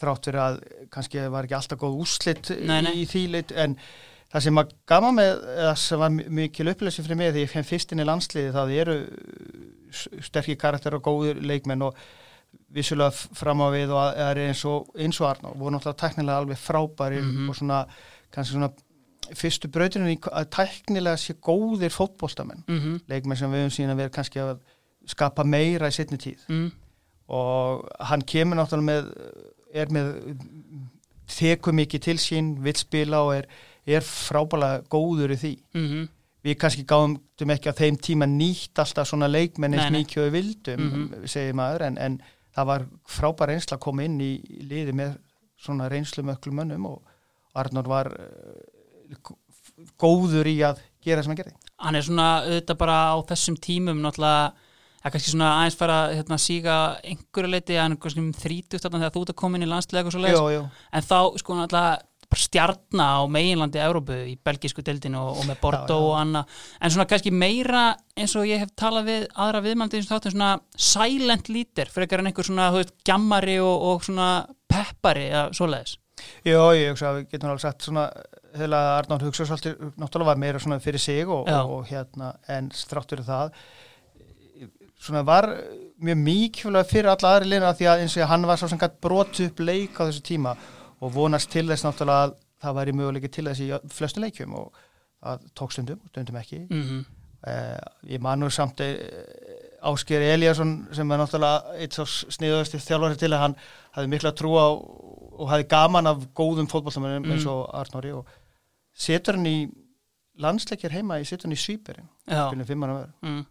þrátt 0.00 0.28
fyrir 0.30 0.42
að 0.42 0.60
kannski 0.92 1.24
var 1.32 1.46
ekki 1.46 1.58
alltaf 1.58 1.80
góð 1.82 1.98
úslit 2.04 2.52
Nei, 2.64 2.80
nei. 2.86 2.94
í 3.02 3.06
því 3.08 3.24
lit 3.34 3.52
en 3.52 3.76
það 4.30 4.44
sem 4.46 4.58
að 4.62 4.72
gama 4.86 5.10
með 5.16 5.30
eða 5.58 5.74
sem 5.76 5.98
var 5.98 6.10
mi- 6.14 6.28
mikil 6.40 6.68
upplösi 6.70 7.02
fyrir 7.02 7.16
mig 7.18 7.32
því 7.34 7.44
ég 7.46 7.50
fenn 7.50 7.66
fyrst 7.66 7.92
inn 7.92 8.02
í 8.04 8.06
landsliði 8.06 8.52
það 8.54 8.74
eru 8.82 8.96
sterkir 10.22 10.58
karakter 10.60 10.94
og 10.98 11.02
góður 11.08 11.40
leikmenn 11.42 11.82
og 11.88 11.96
vissulega 12.74 13.10
fram 13.38 13.62
á 13.62 13.68
við 13.74 13.90
og 13.94 13.98
það 14.00 14.20
er 14.26 14.40
eins 14.48 14.62
og, 14.70 14.86
eins 14.98 15.18
og 15.22 15.28
Arná 15.30 15.50
voru 15.58 15.74
náttúrulega 15.74 16.02
tæknilega 16.04 16.38
alveg 16.42 16.58
frábæri 16.62 17.20
Mhm. 17.22 17.48
og 17.50 17.56
svona 17.56 17.80
kannski 18.32 18.54
svona 18.54 18.70
fyrstu 19.34 19.68
brautinu 19.70 20.08
í 20.10 20.18
að 20.18 20.48
tæknilega 20.50 21.16
sé 21.18 21.34
góðir 21.34 21.90
fótboltamenn 21.94 22.64
mm 22.68 23.00
leikmenn 23.08 23.36
sem 23.38 23.50
við 23.52 23.64
höfum 23.66 23.76
síðan 23.76 23.96
vera 23.96 24.08
kannski 24.14 24.38
að 24.42 24.58
skapa 25.06 25.44
meira 25.44 25.86
í 25.88 25.94
setni 25.94 26.18
tíð 26.18 26.46
mm. 26.48 26.70
og 27.28 27.88
hann 28.00 28.22
kemur 28.22 28.56
náttúrulega 28.56 28.90
með 28.90 29.12
er 29.74 29.86
með 29.86 30.08
tekur 31.30 31.72
mikið 31.72 32.00
til 32.02 32.16
sín, 32.18 32.56
vill 32.62 32.74
spila 32.78 33.20
og 33.22 33.34
er, 33.36 33.46
er 33.86 34.00
frábælega 34.06 34.82
góður 34.88 35.36
í 35.36 35.38
því. 35.40 35.52
Mm 35.74 36.08
við 36.40 36.56
kannski 36.56 36.86
gáðum 36.88 37.18
ekki 37.52 37.68
á 37.68 37.76
þeim 37.76 37.96
tíma 38.00 38.24
nýtt 38.24 38.80
alltaf 38.80 39.08
svona 39.10 39.28
leikmenn 39.28 39.74
eins 39.76 39.82
Nei, 39.82 39.90
nei. 39.92 40.04
mikið 40.04 40.22
og 40.22 40.24
við 40.30 40.36
vildum, 40.38 40.80
Mhm. 40.86 41.26
segir 41.28 41.52
maður 41.52 41.82
en, 41.86 41.98
en 41.98 42.22
það 42.56 42.66
var 42.66 42.86
frábær 43.06 43.48
reynsla 43.52 43.76
að 43.76 43.80
koma 43.84 44.04
inn 44.04 44.18
í 44.20 44.30
liði 44.64 44.94
með 44.96 45.18
svona 45.60 45.90
reynslu 45.90 46.24
með 46.24 46.38
öllum 46.40 46.56
mönnum 46.62 46.86
og 46.86 47.02
Arnór 47.54 47.86
var 47.86 48.06
eh, 48.06 49.16
góður 50.00 50.46
í 50.48 50.56
að 50.64 50.80
gera 51.04 51.22
sem 51.22 51.32
hann 51.34 51.40
gerði. 51.42 51.54
Hann 51.80 51.94
er 51.98 52.02
svona 52.02 52.28
auðvitað 52.46 52.78
bara 52.78 52.98
á 53.12 53.16
þessum 53.28 53.56
tímum 53.60 54.00
náttúrulega 54.00 54.52
Það 55.00 55.08
er 55.08 55.12
kannski 55.14 55.30
svona 55.32 55.50
aðeins 55.56 55.76
fara 55.80 55.94
að 55.96 56.10
hérna, 56.18 56.36
síga 56.36 56.74
einhverju 57.08 57.48
leiti 57.48 57.72
að 57.72 57.78
hann 57.80 57.92
er 57.94 58.00
kannski 58.02 58.20
um 58.20 58.32
30 58.36 58.82
þarna 58.82 58.98
þegar 59.00 59.12
þú 59.14 59.20
ert 59.24 59.30
að 59.32 59.38
koma 59.40 59.56
inn 59.56 59.64
í 59.64 59.68
landslega 59.70 60.70
en 60.92 61.06
þá 61.08 61.38
sko 61.40 61.54
náttúrulega 61.56 62.02
stjarna 62.38 63.06
á 63.18 63.20
meginlandi 63.30 63.80
Európu 63.82 64.14
í 64.30 64.36
belgísku 64.44 64.84
deildinu 64.86 65.18
og, 65.18 65.40
og 65.40 65.48
með 65.48 65.60
Bordeaux 65.62 66.10
og 66.12 66.18
annað. 66.20 66.60
En 66.80 66.94
svona 66.94 67.08
kannski 67.10 67.32
meira 67.34 67.84
eins 68.14 68.36
og 68.38 68.46
ég 68.46 68.62
hef 68.62 68.70
talað 68.78 69.08
við 69.10 69.26
aðra 69.34 69.64
viðmældi 69.64 69.98
eins 69.98 70.10
og 70.10 70.14
þáttum 70.14 70.36
svona 70.36 70.52
silent 70.76 71.50
leader 71.50 71.90
frekar 71.90 72.22
en 72.22 72.30
einhver 72.30 72.46
svona 72.46 72.70
þú 72.70 72.84
veist 72.84 72.94
gjammari 73.06 73.58
og, 73.64 73.88
og 73.90 74.06
svona 74.06 74.30
peppari 74.70 75.26
eða 75.32 75.48
svoleiðis. 75.56 75.96
Jó, 76.44 76.60
ég 76.76 76.92
hugsa 76.92 77.10
að 77.10 77.20
við 77.20 77.28
getum 77.32 77.50
alveg 77.50 77.64
sagt 77.64 77.86
svona 77.86 78.08
heila 78.58 78.80
Arnór 78.98 79.24
hugsa 79.24 79.46
svolítið 79.48 79.94
náttúrulega 80.00 80.30
var 80.30 80.40
meira 80.42 80.60
svona 80.62 80.80
fyrir 80.82 81.02
sig 81.02 81.28
og, 81.28 81.48
og, 81.48 81.86
hérna 81.88 82.34
en 82.50 82.70
stráttur 82.74 83.22
það 83.26 83.54
svona 85.00 85.22
var 85.24 85.48
mjög 86.00 86.20
mikilvæg 86.26 86.90
fyrir 86.90 87.10
alla 87.12 87.34
aðri 87.34 87.50
liðina 87.52 87.72
því 87.76 87.88
að 87.88 88.04
eins 88.04 88.18
og 88.18 88.30
hann 88.32 88.46
var 88.48 88.60
svo 88.60 88.68
sem 88.70 88.80
gætt 88.80 89.00
brot 89.00 89.40
upp 89.46 89.62
leik 89.64 89.96
á 89.96 90.04
þessu 90.04 90.24
tíma 90.26 90.54
og 91.00 91.14
vonast 91.14 91.50
til 91.50 91.66
þess 91.68 91.86
náttúrulega 91.86 92.28
að 92.28 92.36
það 92.60 92.76
væri 92.76 92.96
möguleiki 92.98 93.32
til 93.32 93.46
þess 93.48 93.64
í 93.64 93.70
flestu 93.88 94.20
leikjum 94.20 94.54
og 94.54 94.76
það 95.20 95.48
tók 95.56 95.72
stundum, 95.72 96.00
stundum 96.12 96.36
ekki 96.36 96.66
mm 96.68 96.82
-hmm. 96.82 97.04
Eh, 97.46 97.78
ég 98.02 98.20
man 98.20 98.40
nú 98.40 98.50
samt 98.50 98.80
eh, 98.80 98.98
Ásker 99.82 100.20
Eliasson 100.20 100.88
sem 100.92 101.10
er 101.10 101.16
náttúrulega 101.16 101.78
eitt 101.80 101.94
svo 101.96 102.04
sniðuðasti 102.04 102.78
þjálfari 102.84 103.16
til 103.16 103.32
að 103.32 103.40
hann 103.40 103.54
hafði 103.96 104.10
mikla 104.12 104.32
trú 104.36 104.50
á 104.60 104.68
og 105.40 105.48
hafði 105.48 105.68
gaman 105.70 106.06
af 106.06 106.26
góðum 106.36 106.68
fótballtamennum 106.68 107.24
Mm. 107.24 107.32
eins 107.32 107.46
og 107.46 107.70
Arnóri 107.72 108.12
og 108.12 108.26
setur 108.92 109.36
hann 109.36 109.46
í 109.46 109.70
landsleikir 110.36 110.92
heima, 110.92 111.16
ég 111.18 111.26
setur 111.26 111.48
hann 111.48 111.56
í 111.56 111.64
Sýberin 111.64 112.08
mm. 113.22 113.46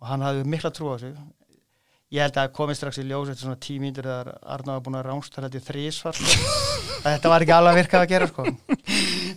og 0.00 0.06
hann 0.06 0.20
hafði 0.20 0.44
mikla 0.44 0.70
trú 0.70 0.92
á 0.92 1.00
þessu 1.00 1.16
ég 2.14 2.24
held 2.24 2.36
að 2.36 2.40
það 2.40 2.54
komið 2.56 2.78
strax 2.78 3.00
í 3.00 3.06
ljós 3.08 3.32
eftir 3.32 3.44
svona 3.44 3.60
tímíndir 3.60 4.06
þegar 4.08 4.30
Arnóri 4.54 4.78
var 4.78 4.84
búin 4.86 4.98
að 5.00 5.08
rángsta 5.10 5.44
þetta 5.44 5.60
í 5.60 5.66
þrísvar 5.66 6.20
þetta 7.06 7.32
var 7.32 7.44
ekki 7.44 7.56
alveg 7.56 7.74
að 7.74 7.80
virka 7.82 8.00
að 8.00 8.12
gera 8.14 8.30
sko 8.30 8.46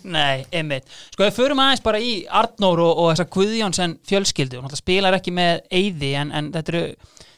Nei, 0.01 0.45
einmitt. 0.49 0.87
Sko, 1.11 1.25
við 1.27 1.35
förum 1.35 1.59
aðeins 1.61 1.83
bara 1.85 1.99
í 2.01 2.13
Arnór 2.25 2.79
og, 2.81 3.01
og 3.03 3.09
þessa 3.11 3.27
Guðjónsson 3.35 3.97
fjölskyldu. 4.09 4.61
Hún 4.63 4.73
spilar 4.73 5.13
ekki 5.13 5.33
með 5.35 5.61
eyði 5.69 6.13
en, 6.23 6.31
en 6.33 6.49
þetta 6.55 6.73
eru 6.73 6.85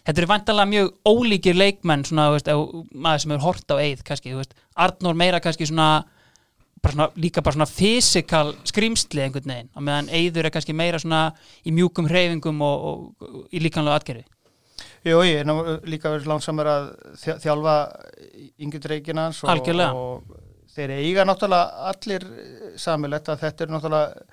Þetta 0.03 0.19
eru 0.19 0.27
vantanlega 0.27 0.67
mjög 0.67 0.87
ólíkir 1.07 1.55
leikmenn 1.55 2.01
svona, 2.03 2.25
veist, 2.33 2.49
maður 2.91 3.21
sem 3.23 3.31
hefur 3.31 3.45
hort 3.45 3.71
á 3.71 3.75
eið 3.79 4.01
kannski, 4.03 4.33
Arnór 4.83 5.15
meira 5.15 5.39
kannski 5.39 5.67
svona, 5.69 6.03
bara 6.83 6.95
svona 6.97 7.07
líka 7.23 7.39
bara 7.39 7.55
svona 7.55 7.69
fysikal 7.71 8.51
skrýmsli 8.67 9.23
einhvern 9.23 9.47
veginn 9.47 9.69
meðan 9.79 10.11
eyður 10.11 10.49
er 10.49 10.55
kannski 10.57 10.75
meira 10.75 10.99
svona 10.99 11.21
í 11.63 11.71
mjúkum 11.71 12.09
hreyfingum 12.11 12.59
og, 12.67 12.83
og, 12.89 13.29
og 13.29 13.55
í 13.55 13.63
líkanlega 13.63 14.01
atgerfi 14.01 14.27
Jú, 15.03 15.17
ég 15.27 15.41
er 15.41 15.45
nú 15.49 15.57
líka 15.83 16.11
verið 16.13 16.29
langsamur 16.31 16.69
að 16.71 16.85
þjá- 17.19 17.39
þjálfa 17.43 17.73
yngri 18.63 18.79
dreikina 18.79 19.25
hans 19.27 19.41
og, 19.43 19.49
og 19.91 20.23
þeir 20.75 20.93
eiga 20.95 21.25
náttúrulega 21.27 21.89
allir 21.91 22.23
samilegt 22.79 23.27
að 23.33 23.41
þetta 23.43 23.65
er 23.67 23.73
náttúrulega 23.75 24.23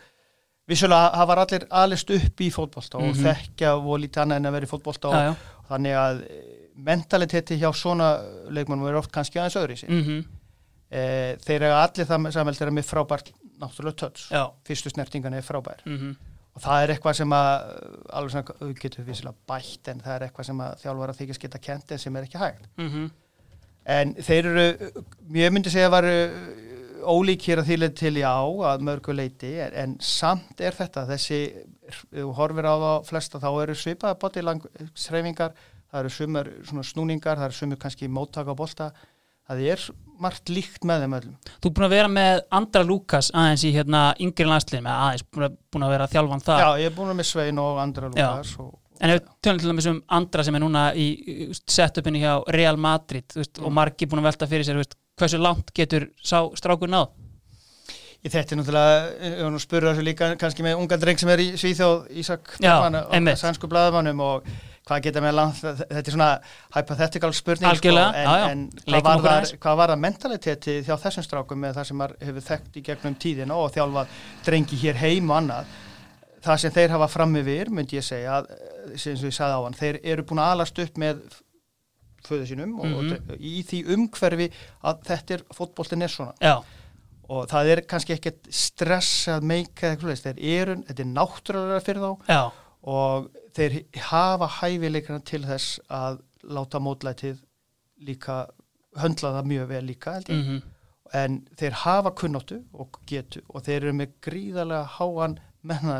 vissulega 0.70 1.10
hafa 1.18 1.36
allir 1.42 1.64
alist 1.70 2.10
upp 2.14 2.40
í 2.46 2.50
fótbolta 2.54 2.98
og 3.00 3.10
Mhm. 3.10 3.24
þekkja 3.26 3.72
og 3.76 3.98
lítið 3.98 4.22
annað 4.22 4.36
en 4.36 4.46
að 4.46 4.52
vera 4.52 4.66
í 4.66 4.70
fótbolta 4.70 5.10
Já, 5.10 5.16
og 5.18 5.24
já. 5.26 5.36
þannig 5.70 5.94
að 6.04 6.22
mentaliteti 6.76 7.58
hjá 7.58 7.72
svona 7.74 8.10
leikmannum 8.50 8.86
er 8.88 8.94
oft 9.02 9.10
kannski 9.12 9.40
aðeins 9.40 9.56
öðru 9.58 9.72
í 9.72 9.78
sig. 9.78 9.88
Mm 9.90 10.24
E, 10.92 11.36
þeir 11.38 11.62
eiga 11.62 11.82
allir 11.86 12.06
það 12.06 12.32
samilegt 12.34 12.58
þeirra 12.58 12.72
með 12.74 12.86
frábært 12.88 13.28
náttúrulega 13.60 13.96
töts, 13.96 14.24
Já. 14.30 14.50
fyrstu 14.66 14.90
snertingan 14.90 15.34
er 15.34 15.42
frábær 15.42 15.78
Mm 15.86 16.10
og 16.10 16.16
það 16.60 16.82
er 16.84 16.92
eitthvað 16.94 17.18
sem 17.20 17.34
að 17.36 17.50
alveg 18.18 18.34
svona 18.34 18.74
getur 18.80 19.06
vissilega 19.06 19.48
bætt 19.50 19.90
en 19.92 20.02
það 20.04 20.16
er 20.16 20.26
eitthvað 20.26 20.48
sem 20.50 20.62
að 20.64 20.78
þjálfara 20.84 21.16
þykist 21.18 21.44
geta 21.44 21.62
kent 21.66 21.94
en 21.94 22.02
sem 22.02 22.16
er 22.16 22.26
ekki 22.26 22.40
hægt 22.40 22.66
-hmm. 22.76 23.10
en 23.96 24.14
þeir 24.14 24.50
eru, 24.52 24.66
ég 25.34 25.52
myndi 25.52 25.72
segja 25.72 25.88
að 25.90 25.96
varu 25.96 26.16
ólíkir 27.00 27.60
að 27.60 27.70
þýlega 27.70 27.96
til 27.96 28.14
já 28.20 28.34
að 28.70 28.84
mörgu 28.84 29.14
leiti 29.16 29.52
en, 29.60 29.74
en 29.74 29.96
samt 30.00 30.60
er 30.60 30.76
þetta 30.76 31.06
þessi 31.08 31.40
þú 32.12 32.32
horfir 32.36 32.68
á 32.68 32.74
það 32.76 33.06
flesta 33.08 33.40
þá 33.42 33.50
eru 33.62 33.74
svipaða 33.74 34.18
bóti 34.20 34.44
sreifingar 34.94 35.54
það 35.90 36.00
eru 36.00 36.10
svona 36.64 36.86
snúningar 36.86 37.38
það 37.38 37.48
eru 37.48 37.58
sumur 37.58 37.80
kannski 37.80 38.08
móttaka 38.08 38.54
á 38.54 38.60
bolta 38.60 38.90
það 39.48 39.64
er 39.72 39.86
margt 40.22 40.52
líkt 40.52 40.84
með 40.86 41.04
þeim 41.04 41.16
öllum. 41.18 41.38
Þú 41.56 41.70
er 41.70 41.74
búin 41.76 41.86
að 41.86 41.94
vera 41.96 42.12
með 42.12 42.42
Andra 42.60 42.84
Lukas 42.86 43.30
aðeins 43.34 43.64
í 43.66 43.72
hérna 43.74 44.02
yngri 44.20 44.46
landslið 44.48 44.84
með 44.86 45.00
aðeins 45.06 45.26
búin 45.30 45.48
að, 45.48 45.56
að 45.80 45.94
vera 45.94 46.06
að 46.06 46.14
þjálfa 46.14 46.36
hann 46.36 46.46
það 46.46 46.62
já, 46.62 46.68
ég 46.82 46.90
er 46.90 46.96
búin 46.98 47.16
með 47.16 47.28
Svein 47.30 47.60
og 47.62 47.82
Andra 47.82 48.12
Lukas 48.12 48.54
og, 48.60 48.70
En 49.00 49.14
ef 49.14 49.22
tölum 49.40 49.60
til 49.62 49.70
dæmis 49.70 49.86
um 49.88 50.02
andra 50.12 50.44
sem 50.44 50.56
er 50.56 50.60
núna 50.60 50.82
í 50.92 51.06
setupinu 51.56 52.20
hjá 52.20 52.34
Real 52.52 52.76
Madrid 52.76 53.32
veist, 53.32 53.56
og 53.62 53.72
margi 53.72 54.04
búin 54.04 54.20
að 54.20 54.28
velta 54.28 54.48
fyrir 54.50 54.66
sér 54.68 54.76
veist, 54.76 54.92
hversu 55.16 55.40
langt 55.40 55.72
getur 55.76 56.10
sá 56.20 56.42
strákur 56.60 56.90
náð? 56.92 57.08
Ég 58.20 58.34
þetta 58.34 58.52
er 58.52 58.58
náttúrulega, 58.60 58.96
ég 59.24 59.38
var 59.40 59.54
nú 59.54 59.56
að 59.56 59.64
spurða 59.64 59.94
þessu 59.94 60.04
líka 60.04 60.26
kannski 60.40 60.64
með 60.66 60.82
unga 60.82 60.98
dreng 61.00 61.22
sem 61.22 61.32
er 61.32 61.40
í 61.40 61.46
Svíþjóð 61.56 62.10
Ísak 62.20 62.52
sænsku 63.40 63.70
blaðmannum 63.72 64.20
og 64.26 64.50
hvað 64.90 65.02
geta 65.06 65.20
með 65.24 65.34
langt, 65.38 65.60
þetta 65.62 66.00
er 66.02 66.14
svona 66.16 66.30
hypothetical 66.76 67.32
spurning 67.38 67.70
Algjörlega, 67.70 68.08
en, 68.14 68.26
já, 68.26 68.38
já. 68.40 68.48
en 68.50 68.64
hvað 68.90 69.04
var, 69.06 69.28
aðeins. 69.36 69.52
hvað 69.62 69.76
var 69.80 69.92
það 69.94 70.02
mentaliteti 70.04 70.74
hjá 70.88 70.96
þessum 71.04 71.26
strákum 71.28 71.62
með 71.64 71.76
það 71.78 71.88
sem 71.92 72.02
hefur 72.26 72.46
þekkt 72.50 72.80
í 72.80 72.82
gegnum 72.90 73.14
tíðina 73.22 73.58
og 73.62 73.70
þjálfað 73.76 74.18
drengi 74.48 74.80
hér 74.82 74.98
heim 75.04 75.30
og 75.30 75.38
annað 75.40 75.76
það 76.40 76.56
sem 76.62 76.72
þeir 76.72 76.94
hafa 76.96 77.08
fram 77.12 77.34
yfir, 77.36 77.68
myndi 77.76 77.98
ég 77.98 78.04
segja 78.06 78.38
að, 78.40 78.50
sem 78.96 79.14
ég 79.14 79.34
sagði 79.36 79.56
á 79.56 79.60
hann, 79.66 79.74
þeir 79.76 79.98
eru 80.14 80.22
búin 80.24 80.40
að 80.40 80.52
alast 80.56 80.78
upp 80.80 81.00
með 81.02 81.18
föðu 82.26 82.46
sínum 82.50 82.74
og, 82.80 82.86
Mhm. 82.86 83.12
og 83.32 83.36
í 83.40 83.62
því 83.64 83.80
umhverfi 83.94 84.50
að 84.84 85.02
þetta 85.08 85.34
er, 85.38 85.42
fótboltin 85.56 86.02
er 86.04 86.08
svona 86.12 86.34
Já, 86.40 86.56
og 87.30 87.46
það 87.48 87.70
er 87.76 87.80
kannski 87.88 88.16
ekkert 88.16 88.48
stress 88.52 89.28
að 89.28 89.42
meika 89.42 89.90
eitthvað 89.92 90.00
svoleiðis. 90.16 90.24
þeir 90.26 90.40
eru, 90.60 90.74
þetta 90.88 91.00
er 91.04 91.10
náttúrulega 91.14 91.84
fyrir 91.86 92.02
þá 92.02 92.10
já, 92.28 92.40
og 92.82 93.30
þeir 93.60 93.78
hafa 94.08 94.50
hæfileikana 94.58 95.22
til 95.28 95.44
þess 95.44 95.78
að 95.92 96.20
láta 96.48 96.80
mótlætið 96.80 97.40
líka 98.08 98.42
höndla 98.98 99.36
það 99.36 99.50
mjög 99.52 99.66
vel 99.70 99.82
líka 99.92 100.20
mm 100.26 100.60
en 101.16 101.40
þeir 101.58 101.76
hafa 101.82 102.12
kunnáttu 102.16 102.60
og 102.72 103.00
getu 103.08 103.42
og 103.48 103.64
þeir 103.66 103.80
eru 103.80 103.96
með 103.98 104.14
gríðarlega 104.24 104.84
háan 104.98 105.36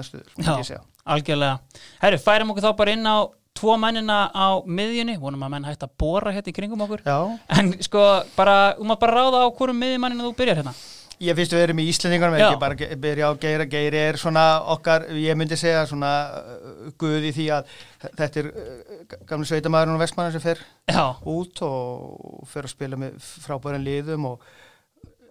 segja. 0.06 0.80
algjörlega. 1.04 1.58
Herru, 2.02 2.20
færum 2.22 2.52
okkur 2.54 2.68
þá 2.68 2.72
bara 2.78 2.94
inn 2.94 3.10
á 3.10 3.18
tvo 3.60 3.74
mennina 3.80 4.20
á 4.30 4.62
miðjunni, 4.64 5.18
vonum 5.20 5.42
að 5.44 5.52
menn 5.56 5.66
hægt 5.68 5.84
að 5.84 5.96
bóra 6.00 6.32
hérna 6.32 6.52
í 6.52 6.56
kringum 6.56 6.84
okkur. 6.86 7.02
Já, 7.04 7.18
en 7.58 7.74
sko, 7.82 8.04
bara, 8.36 8.76
þú 8.78 8.86
maður 8.88 9.02
bara 9.02 9.18
ráða 9.18 9.42
á 9.44 9.48
hverjum 9.58 9.82
miðjumannina 9.82 10.28
þú 10.28 10.32
byrjar 10.38 10.62
hérna 10.62 10.74
ég 11.20 11.36
finnst 11.36 11.54
við 11.54 11.64
erum 11.66 11.80
í 11.82 11.86
Íslendingunum 11.90 12.38
Já. 12.38 12.46
ekki 12.48 12.60
bara 12.62 12.96
byrja 13.04 13.28
á 13.28 13.32
Geira 13.42 13.66
Geiri 13.68 14.00
er 14.00 14.18
svona 14.20 14.44
okkar, 14.74 15.06
ég 15.20 15.36
myndi 15.38 15.58
segja 15.60 15.84
svona 15.88 16.12
uh, 16.38 16.88
guð 17.00 17.28
í 17.28 17.34
því 17.36 17.46
að 17.56 17.74
þetta 18.06 18.42
er 18.42 18.50
uh, 18.50 19.16
gamli 19.28 19.50
sveitamæðurinn 19.50 19.98
og 19.98 20.02
vestmannar 20.04 20.34
sem 20.34 20.44
fer 20.44 20.62
Já, 20.88 21.04
út 21.28 21.62
og 21.66 22.46
fer 22.50 22.68
að 22.68 22.74
spila 22.74 23.00
með 23.00 23.18
frábæran 23.44 23.84
liðum 23.84 24.30
og 24.32 24.48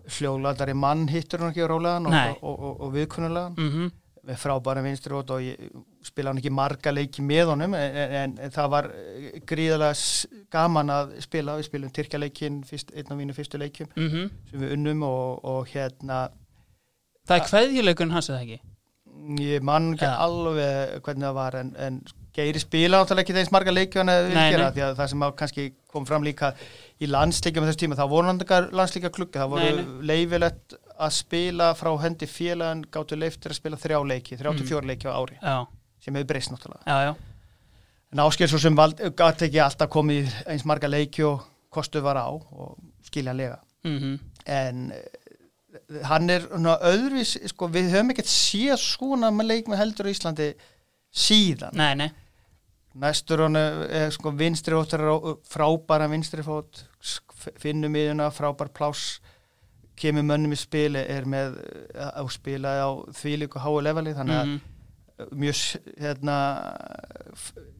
hljóðladari 0.10 0.76
mann 0.78 1.08
hittur 1.10 1.44
hann 1.44 1.54
ekki 1.54 1.66
á 1.66 1.70
rólegan 1.70 2.10
og, 2.10 2.20
og, 2.42 2.54
og, 2.54 2.84
og 2.86 2.94
viðkunnulegan 2.96 3.58
mhm, 3.58 3.92
með 4.30 4.42
frábæran 4.44 4.86
vinstri 4.86 5.18
og 5.18 5.34
ég 5.42 5.70
spila 6.06 6.32
hann 6.32 6.40
ekki 6.40 6.52
marga 6.54 6.92
leiki 6.96 7.22
með 7.26 7.50
honum 7.52 7.74
en, 7.76 7.98
en, 8.20 8.36
en 8.46 8.54
það 8.56 8.70
var 8.72 8.88
eh, 8.96 9.40
gríðarlega 9.50 9.96
s- 9.98 10.28
gaman 10.54 10.90
að 10.94 11.16
spila, 11.26 11.58
við 11.60 11.68
spilum 11.68 11.92
Tyrkjaleikin 11.96 12.62
einn 12.64 13.12
af 13.12 13.18
mínu 13.20 13.36
fyrstu 13.38 13.60
leikjum 13.60 13.90
mhm. 13.96 14.30
sem 14.52 14.64
við 14.64 14.76
unnum 14.78 15.04
og, 15.10 15.44
og 15.44 15.68
hérna 15.74 16.30
Það 17.30 17.36
er 17.38 17.48
kveðjuleikurinn 17.50 18.16
hans 18.16 18.30
eða 18.32 18.42
ekki? 18.46 18.62
Ég 19.44 19.62
man 19.68 19.92
ekki 19.94 20.08
Ja. 20.08 20.16
alveg 20.24 21.02
hvernig 21.04 21.28
það 21.28 21.36
var 21.38 21.60
en, 21.60 21.76
en 21.78 22.00
Geiri 22.40 22.60
spila 22.62 23.00
náttúrulega 23.02 23.26
ekki 23.26 23.34
þeins 23.36 23.50
marga 23.52 23.72
leiki 23.74 24.00
hann 24.00 24.08
Nei, 24.08 24.30
við 24.30 24.54
gera 24.54 24.68
því 24.72 24.84
að 24.86 24.94
það 25.00 25.08
sem 25.12 25.24
kannski 25.42 25.64
kom 25.92 26.06
fram 26.08 26.24
líka 26.24 26.52
í 27.02 27.10
landsleikjum 27.10 27.66
á 27.66 27.68
þessu 27.68 27.82
tíma, 27.82 27.98
það 28.00 28.12
voru 28.14 28.70
landsleika 28.78 29.10
klukka, 29.12 29.42
það 29.42 29.50
voru 29.56 30.04
leifilegt 30.08 30.76
að 31.00 31.16
spila 31.18 31.72
frá 31.76 31.90
hendi 32.04 32.30
félagan 32.30 32.86
gáttu 32.94 33.18
leiftir 33.20 33.52
að 33.52 33.60
spila 33.60 33.80
þrjá 33.82 34.00
leiki, 34.14 34.38
34 34.40 34.80
Mm. 34.84 34.88
leiki 34.94 35.10
á 35.10 35.14
ári. 35.20 35.38
Já, 35.42 35.58
sem 36.04 36.16
hefur 36.16 36.30
breyst 36.32 36.54
náttúrulega. 36.54 37.16
En 38.10 38.22
Ásker 38.24 38.50
svo 38.50 38.60
sem 38.62 38.76
gæti 38.76 39.48
ekki 39.50 39.62
alltaf 39.62 39.90
komið 39.94 40.32
eins 40.50 40.66
marga 40.66 40.90
leiki 40.90 41.26
og 41.28 41.44
kostu 41.74 42.02
var 42.02 42.18
á 42.18 42.28
og 42.30 42.78
skiljanlega. 43.06 43.60
Mhm. 43.86 44.16
En 44.50 44.92
eh, 44.92 46.00
hann 46.10 46.30
er 46.30 46.48
öðruvís 46.50 47.36
sko, 47.52 47.70
við 47.70 47.92
höfum 47.94 48.10
ekkert 48.16 48.32
séð 48.32 48.80
svona 48.82 49.30
með 49.32 49.52
leik 49.52 49.70
með 49.70 49.84
heldur 49.84 50.10
í 50.10 50.16
Íslandi 50.16 50.50
síðan. 51.14 51.78
Nei, 51.78 51.94
nei, 51.96 52.10
næstur 53.00 53.46
hann 53.46 53.56
er 53.60 54.10
sko 54.12 54.34
vinstri 54.34 54.74
frábæra 55.46 56.10
vinstri 56.10 56.42
fót 56.44 56.84
finnum 57.62 57.96
í 57.96 58.08
þuna 58.10 58.32
frábær 58.34 58.74
pláss 58.74 59.20
kemur 60.00 60.26
mönnum 60.26 60.56
í 60.56 60.58
spili 60.58 61.00
er 61.06 61.28
með 61.30 61.60
eh, 61.94 62.10
á 62.10 62.24
spila 62.32 62.74
á 62.82 62.90
þvílíku 63.14 63.62
háu 63.62 63.78
leveli 63.84 64.18
þannig 64.18 64.42
að 64.42 64.46
mhm 64.48 64.76
mjög 65.36 65.60
hérna, 66.00 66.36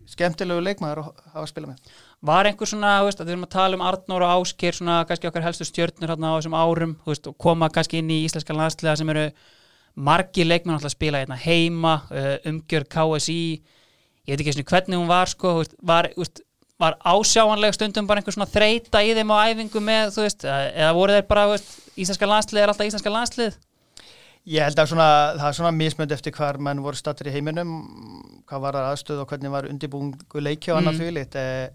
skemmtilegu 0.10 0.64
leikmaður 0.64 1.04
að 1.04 1.10
hafa 1.34 1.44
að 1.44 1.52
spila 1.52 1.70
með 1.72 1.94
Var 2.30 2.50
einhver 2.50 2.68
svona, 2.68 2.98
veist, 3.08 3.22
við 3.24 3.32
erum 3.32 3.46
að 3.46 3.54
tala 3.54 3.78
um 3.78 3.86
Arnór 3.88 4.26
og 4.28 4.42
Ásker, 4.42 4.76
svona 4.76 4.98
kannski 5.08 5.30
okkar 5.30 5.46
helstu 5.46 5.68
stjörnur 5.68 6.12
hérna 6.12 6.34
á 6.36 6.38
þessum 6.38 6.58
árum, 6.60 6.98
veist, 7.08 7.30
og 7.32 7.38
koma 7.40 7.70
kannski 7.72 8.02
inn 8.02 8.12
í 8.12 8.20
íslenska 8.26 8.56
landsliða 8.58 8.98
sem 9.00 9.12
eru 9.14 9.30
margir 9.96 10.50
leikmenn 10.50 10.76
að 10.76 10.92
spila 10.92 11.22
hérna 11.22 11.40
heima, 11.40 12.02
uh, 12.12 12.36
umgjör 12.50 12.88
KSI, 12.92 13.40
ég 14.28 14.34
veit 14.34 14.44
ekki 14.44 14.58
einu 14.58 14.68
hvernig 14.74 15.00
hún 15.00 15.08
var, 15.12 15.32
sko, 15.32 15.56
veist, 15.62 15.78
var, 15.80 16.12
var 16.80 17.00
ásjáanleg 17.08 17.78
stundum 17.78 18.10
bara 18.10 18.20
einhver 18.20 18.36
svona 18.36 18.52
þreita 18.52 19.06
í 19.06 19.16
þeim 19.16 19.32
á 19.32 19.38
æfingu 19.48 19.84
með, 19.84 20.12
veist, 20.20 20.44
eða 20.44 20.92
voru 21.00 21.16
þeir 21.16 21.28
bara, 21.32 21.48
íslenska 21.96 22.28
landslið 22.34 22.66
er 22.66 22.74
alltaf 22.74 22.92
íslenska 22.92 23.16
landslið? 23.16 23.60
Ég 24.48 24.64
held 24.64 24.80
að 24.80 24.88
svona, 24.88 25.08
það 25.38 25.48
er 25.50 25.54
svona 25.60 25.72
mismönd 25.76 26.12
eftir 26.12 26.32
hvar 26.34 26.58
menn 26.58 26.82
voru 26.82 26.96
stattir 26.96 27.28
í 27.28 27.32
heiminum, 27.32 27.74
hvað 28.48 28.62
var 28.62 28.74
það 28.74 28.88
aðstöð 28.94 29.20
og 29.22 29.28
hvernig 29.30 29.52
var 29.52 29.68
undirbúingu 29.70 30.42
leiki 30.42 30.72
og 30.72 30.78
annað 30.80 30.94
Mm. 30.94 31.00
því 31.00 31.12
lit. 31.14 31.36
Eh, 31.36 31.70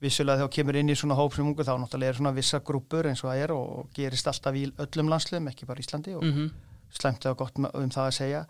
vissulega 0.00 0.36
þegar 0.38 0.48
þú 0.48 0.54
kemur 0.54 0.76
inn 0.76 0.88
í 0.88 0.94
svona 0.96 1.14
hóp 1.16 1.34
sem 1.34 1.44
ungu 1.46 1.62
þá 1.64 1.74
náttúrulega 1.80 2.08
er 2.08 2.14
svona 2.14 2.34
vissa 2.34 2.60
grúpur 2.60 3.06
eins 3.06 3.24
og 3.24 3.30
það 3.32 3.42
er 3.42 3.52
og 3.52 3.88
gerist 3.94 4.26
alltaf 4.26 4.54
í 4.54 4.72
öllum 4.78 5.08
landsliðum, 5.08 5.48
ekki 5.50 5.66
bara 5.66 5.80
Íslandi 5.80 6.14
og 6.16 6.22
Mm 6.22 6.50
slæmt 6.96 7.24
eða 7.26 7.36
gott 7.36 7.58
um 7.58 7.90
það 7.90 8.06
að 8.06 8.14
segja. 8.14 8.46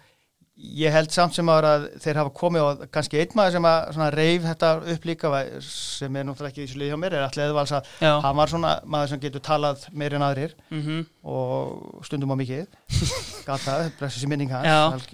Ég 0.57 0.89
held 0.95 1.11
samt 1.13 1.35
sem 1.37 1.49
ára 1.53 1.75
að 1.77 1.83
þeir 2.01 2.17
hafa 2.23 2.31
komið 2.39 2.63
og 2.65 2.85
kannski 2.95 3.19
einn 3.21 3.35
maður 3.37 3.53
sem 3.59 3.67
að 4.07 4.15
reif 4.17 4.45
þetta 4.47 4.71
upp 4.95 5.05
líka 5.05 5.33
sem 5.61 6.17
er 6.17 6.25
náttúrulega 6.25 6.49
ekki 6.55 6.63
í 6.63 6.67
þessu 6.71 6.79
lið 6.81 6.89
hjá 6.95 6.97
mér 7.03 7.17
er 7.19 7.25
allir 7.27 7.45
eðvals 7.51 7.75
að 7.77 7.91
hann 8.25 8.39
var 8.39 8.49
svona 8.55 8.71
maður 8.89 9.11
sem 9.13 9.21
getur 9.27 9.45
talað 9.45 9.85
meir 9.93 10.17
en 10.17 10.25
aðrir 10.25 10.55
mhm, 10.73 11.03
og 11.29 12.01
stundum 12.09 12.33
á 12.33 12.37
mikið. 12.41 12.65
Gata, 13.51 13.77
blessu 14.01 14.23
sér 14.25 14.33
minning 14.33 14.55
hans 14.57 15.05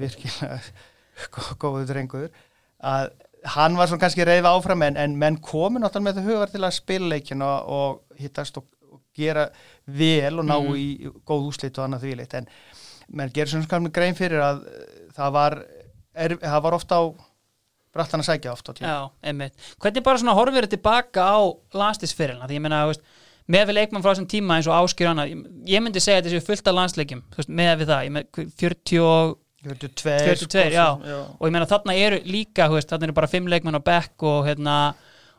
virkilega 0.00 0.58
gó- 1.36 1.52
góður 1.60 1.90
drengur. 1.92 2.30
Að 2.80 3.10
hann 3.56 3.76
var 3.76 3.88
svona 3.92 4.00
kannski 4.06 4.24
reyða 4.24 4.54
áfram 4.56 4.82
en, 4.88 4.96
en 5.00 5.18
menn 5.20 5.36
komu 5.44 5.76
náttúrulega 5.80 6.08
með 6.08 6.18
það 6.22 6.30
hugar 6.32 6.52
til 6.56 6.64
að 6.64 6.76
spila 6.80 7.12
leikin 7.14 7.44
og, 7.44 7.68
og 7.68 8.20
hittast 8.20 8.56
og, 8.60 8.64
og 8.88 9.00
gera 9.16 9.46
vel 9.90 10.38
og 10.40 10.46
ná 10.48 10.56
Mhm. 10.60 10.74
í 10.80 11.12
góð 11.28 11.46
úslit 11.52 11.76
og 11.80 11.84
annað 11.86 12.04
þvíleitt 12.08 12.34
en 12.40 12.48
menn 13.16 13.32
gerir 13.34 13.52
svona 13.52 13.66
skamlega 13.66 13.96
grein 13.98 14.18
fyrir 14.18 14.42
að 14.44 14.62
eh, 14.70 14.94
það 15.16 15.34
var, 15.36 15.58
er, 16.14 16.36
það 16.42 16.64
var 16.66 16.76
ofta 16.78 17.00
á 17.00 17.02
brattan 17.94 18.22
að 18.22 18.28
sækja 18.30 18.54
ofta 18.54 18.72
á 18.72 18.76
tíma 18.78 18.92
Já, 18.92 19.00
einmitt. 19.32 19.66
Hvernig 19.82 20.06
bara 20.06 20.22
svona 20.22 20.36
horfir 20.38 20.66
þið 20.66 20.76
tilbaka 20.76 21.26
á 21.26 21.38
landslisferilna? 21.74 22.46
Því 22.46 22.58
ég 22.58 22.64
veist, 22.92 23.04
með 23.50 23.70
við 23.70 23.78
leikmann 23.80 24.04
frá 24.04 24.12
þessum 24.12 24.30
tíma 24.30 24.58
eins 24.58 24.70
og 24.70 24.76
áskýr 24.78 25.10
hana, 25.10 25.26
ég, 25.26 25.82
myndi 25.82 26.02
segja 26.02 26.22
að 26.22 26.30
þessi 26.30 26.46
fullt 26.46 26.70
af 26.70 26.76
veist, 27.36 27.50
með 27.50 27.72
við 27.80 27.90
það, 27.90 28.04
ég 28.06 28.14
með 28.14 28.42
40 28.62 29.02
og, 29.06 29.36
42, 29.66 30.14
42, 30.24 30.62
já. 30.72 30.86
já. 31.04 31.18
og 31.34 31.48
ég 31.48 31.54
meina 31.56 31.68
þarna 31.68 31.96
eru 32.00 32.20
líka, 32.24 32.68
veist, 32.72 32.90
þarna 32.92 33.10
eru 33.10 33.16
bara 33.18 33.30
fimm 33.32 33.50
leikmann 33.50 33.76
á 33.76 33.82
bekk 33.90 34.26
og 34.30 34.46
hérna, 34.46 34.76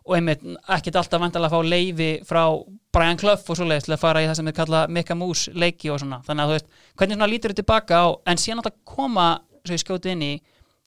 og 0.08 0.16
einmitt 0.18 0.42
ekkert 0.76 0.98
alltaf 1.02 1.22
vandalega 1.22 1.52
að 1.52 1.54
fá 1.54 1.74
leifi 1.74 2.12
frá 2.26 2.44
Brian 2.92 3.20
Clough 3.22 3.52
og 3.54 3.58
svoleiðis 3.58 3.86
til 3.88 3.96
að 3.96 4.02
fara 4.02 4.24
í 4.24 4.30
það 4.30 4.40
sem 4.40 4.50
við 4.50 4.56
kalla 4.58 4.80
Mika 4.90 5.18
Moose 5.18 5.54
leiki 5.54 5.92
og 5.94 6.02
svona, 6.02 6.22
þannig 6.26 6.44
að 6.44 6.50
þú 6.50 6.56
veist, 6.58 6.72
hvernig 6.98 7.20
svona 7.20 7.30
lítur 7.32 7.54
þið 7.54 7.60
tilbaka 7.62 8.00
á, 8.02 8.08
en 8.32 8.42
síðan 8.42 8.64
að 8.64 8.74
koma, 8.88 9.28
svo 9.62 9.78
ég 9.78 9.84
skjóti 9.84 10.16
inn 10.16 10.26
í, 10.26 10.32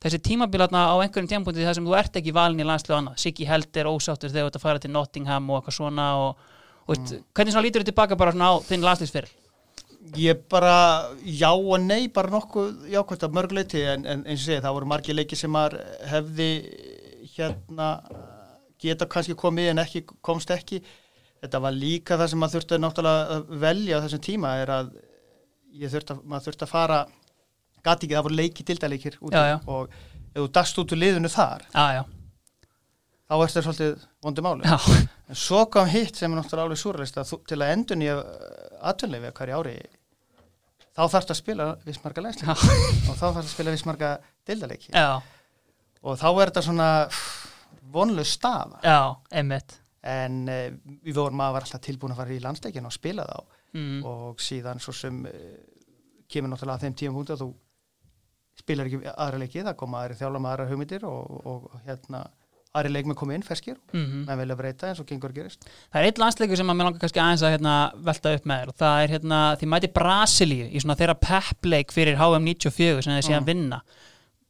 þessi 0.04 0.20
tímabilatna 0.26 0.82
á 0.90 0.94
einhverjum 0.98 1.30
tímapunkti 1.30 1.64
þar 1.64 1.78
sem 1.78 1.86
þú 1.86 1.94
ert 2.00 2.18
ekki 2.20 2.34
valin 2.34 2.60
í 2.60 2.66
landslu 2.68 2.96
annað. 2.98 3.22
Siggi 3.22 3.46
Held 3.48 3.78
er 3.80 3.88
ósáttur 3.88 4.34
þegar 4.34 4.50
þú 4.50 4.50
ert 4.50 4.58
að 4.58 4.66
fara 4.66 4.82
til 4.82 4.90
Nottingham 4.92 5.48
og 5.48 5.60
eitthvað 5.60 5.78
svona 5.78 6.10
og, 6.20 6.50
og 6.84 6.92
veist, 6.92 7.14
hvernig 7.32 7.54
svona 7.54 7.64
lítur 7.68 7.84
þið 7.86 7.92
tilbaka 7.92 8.20
bara 8.20 8.34
svona 8.34 8.50
á 8.52 8.54
þinn 8.66 8.84
landslisfyrl 8.84 9.32
Ég 10.20 10.42
bara, 10.52 11.08
já 11.24 11.48
og 11.48 11.78
nei, 11.80 12.10
bara 12.12 12.28
nokkuð 12.28 12.90
jákvæmt 12.92 13.22
að 13.24 13.36
mörgleiti 13.38 13.80
en, 13.88 14.02
en 14.04 14.26
eins 14.28 14.42
og 14.42 14.50
segið, 14.50 14.60
það 14.66 14.74
voru 14.76 14.88
margir 14.90 15.16
leiki 15.16 15.38
sem 15.38 15.56
hefði 16.10 16.48
hérna 17.32 17.88
geta 18.84 19.08
kannski 19.10 19.36
komið 19.38 19.72
en 19.72 19.82
ekki 19.84 20.04
komst 20.24 20.52
ekki. 20.54 20.80
Þetta 21.44 21.60
var 21.60 21.76
líka 21.76 22.16
það 22.20 22.30
sem 22.32 22.40
maður 22.40 22.56
þurfti 22.58 22.78
náttúrulega 22.80 23.36
að 23.38 23.54
velja 23.64 23.98
á 24.00 24.02
þessum 24.06 24.22
tíma 24.24 24.54
er 24.62 24.72
að 24.72 24.92
þurfti 25.92 26.14
að, 26.14 26.20
maður 26.24 26.46
þurfti 26.48 26.66
að 26.66 26.72
fara, 26.72 26.98
gati 27.84 28.06
ekki, 28.06 28.16
það 28.16 28.26
voru 28.28 28.38
leiki 28.38 28.66
já. 29.50 29.56
og 29.66 29.96
ef 30.34 30.38
þú 30.38 30.46
dast 30.58 30.78
út 30.82 30.94
úr 30.94 31.00
liðinu 31.02 31.30
þar, 31.32 31.66
Já, 31.74 31.84
já, 31.98 32.02
þá 33.28 33.34
er 33.34 33.50
þetta 33.50 33.64
svolítið 33.66 34.06
vondum 34.24 34.48
máli. 34.48 34.70
já, 34.70 34.78
En 35.28 35.38
svo 35.40 35.62
kom 35.72 35.88
hitt 35.88 36.18
sem 36.18 36.32
er 36.32 36.36
náttúrulega 36.40 36.66
alveg 36.68 36.80
súralist 36.80 37.16
að 37.20 37.30
þú, 37.30 37.38
til 37.48 37.60
að 37.60 37.70
endun 37.74 38.02
í 38.04 38.08
atvinnleifi 38.84 39.30
hverju 39.38 39.60
ári 39.60 39.76
þá 40.94 41.02
þarfst 41.10 41.32
að 41.32 41.38
spila 41.40 41.68
vissmarga 41.86 42.24
læsleik 42.26 42.50
og 42.50 43.16
þá 43.16 43.24
þarfst 43.24 43.40
að 43.44 43.52
spila 43.54 43.74
vissmarga 43.74 44.10
deildaleiki 44.46 44.92
já, 44.92 45.08
og 46.04 46.20
þá 46.20 46.26
er 46.30 46.52
þetta 46.52 46.64
svona 46.68 46.88
vonlu 47.92 48.24
staða 48.24 48.80
já, 48.84 49.00
einmitt 49.32 49.78
en 50.04 50.42
uh, 50.48 50.68
við 51.04 51.16
vorum 51.16 51.40
að 51.40 51.56
vera 51.56 51.68
alltaf 51.68 51.84
tilbúin 51.84 52.14
að 52.14 52.22
fara 52.22 52.34
í 52.36 52.40
landsleikin 52.44 52.88
og 52.88 52.92
spila 52.94 53.26
þá 53.28 53.38
mm. 53.72 53.98
og 54.04 54.40
síðan 54.44 54.82
svo 54.82 54.92
sem 54.96 55.20
uh, 55.28 55.34
kemur 56.30 56.52
náttúrulega 56.52 56.78
að 56.80 56.86
þeim 56.88 56.98
tíum 57.00 57.20
að 57.24 57.44
þú 57.44 57.50
spilar 58.58 58.88
ekki 58.88 59.02
aðra 59.10 59.42
leiki 59.42 59.64
það 59.66 59.76
koma 59.80 60.04
aðri 60.04 60.16
þjálfa 60.20 60.40
með 60.40 60.52
aðra 60.52 60.70
hugmyndir 60.70 61.04
og, 61.08 61.38
og, 61.42 61.68
og 61.74 61.86
hérna 61.88 62.22
aðri 62.74 62.90
leikmi 62.90 63.14
koma 63.18 63.36
inn 63.36 63.44
ferskir 63.46 63.76
Mm 63.94 64.24
menn 64.28 64.40
vilja 64.40 64.56
breyta 64.58 64.88
eins 64.90 65.00
og 65.02 65.06
gengur 65.08 65.34
gerist 65.34 65.66
Það 65.66 66.00
er 66.00 66.08
eitt 66.08 66.20
landsleikur 66.22 66.58
sem 66.58 66.70
að 66.70 66.78
mér 66.78 66.88
langar 66.88 67.02
kannski 67.02 67.22
aðeins 67.22 67.44
að 67.46 67.54
hérna, 67.54 67.74
velta 68.08 68.32
upp 68.38 68.48
með 68.50 68.62
þér 68.62 68.72
og 68.72 68.78
það 68.82 69.02
er 69.02 69.14
hérna, 69.14 69.42
því 69.60 69.68
mæti 69.74 69.90
Brasilíu 69.98 70.66
í 70.70 70.82
svona 70.82 70.96
þeirra 70.98 71.16
peppleik 71.22 71.94
fyrir 71.94 72.18
HM 72.18 72.48
94 72.50 73.04
sem 73.06 73.14
þeir 73.14 73.28
síðan 73.28 73.44
Mm. 73.44 73.50
vinna 73.52 73.82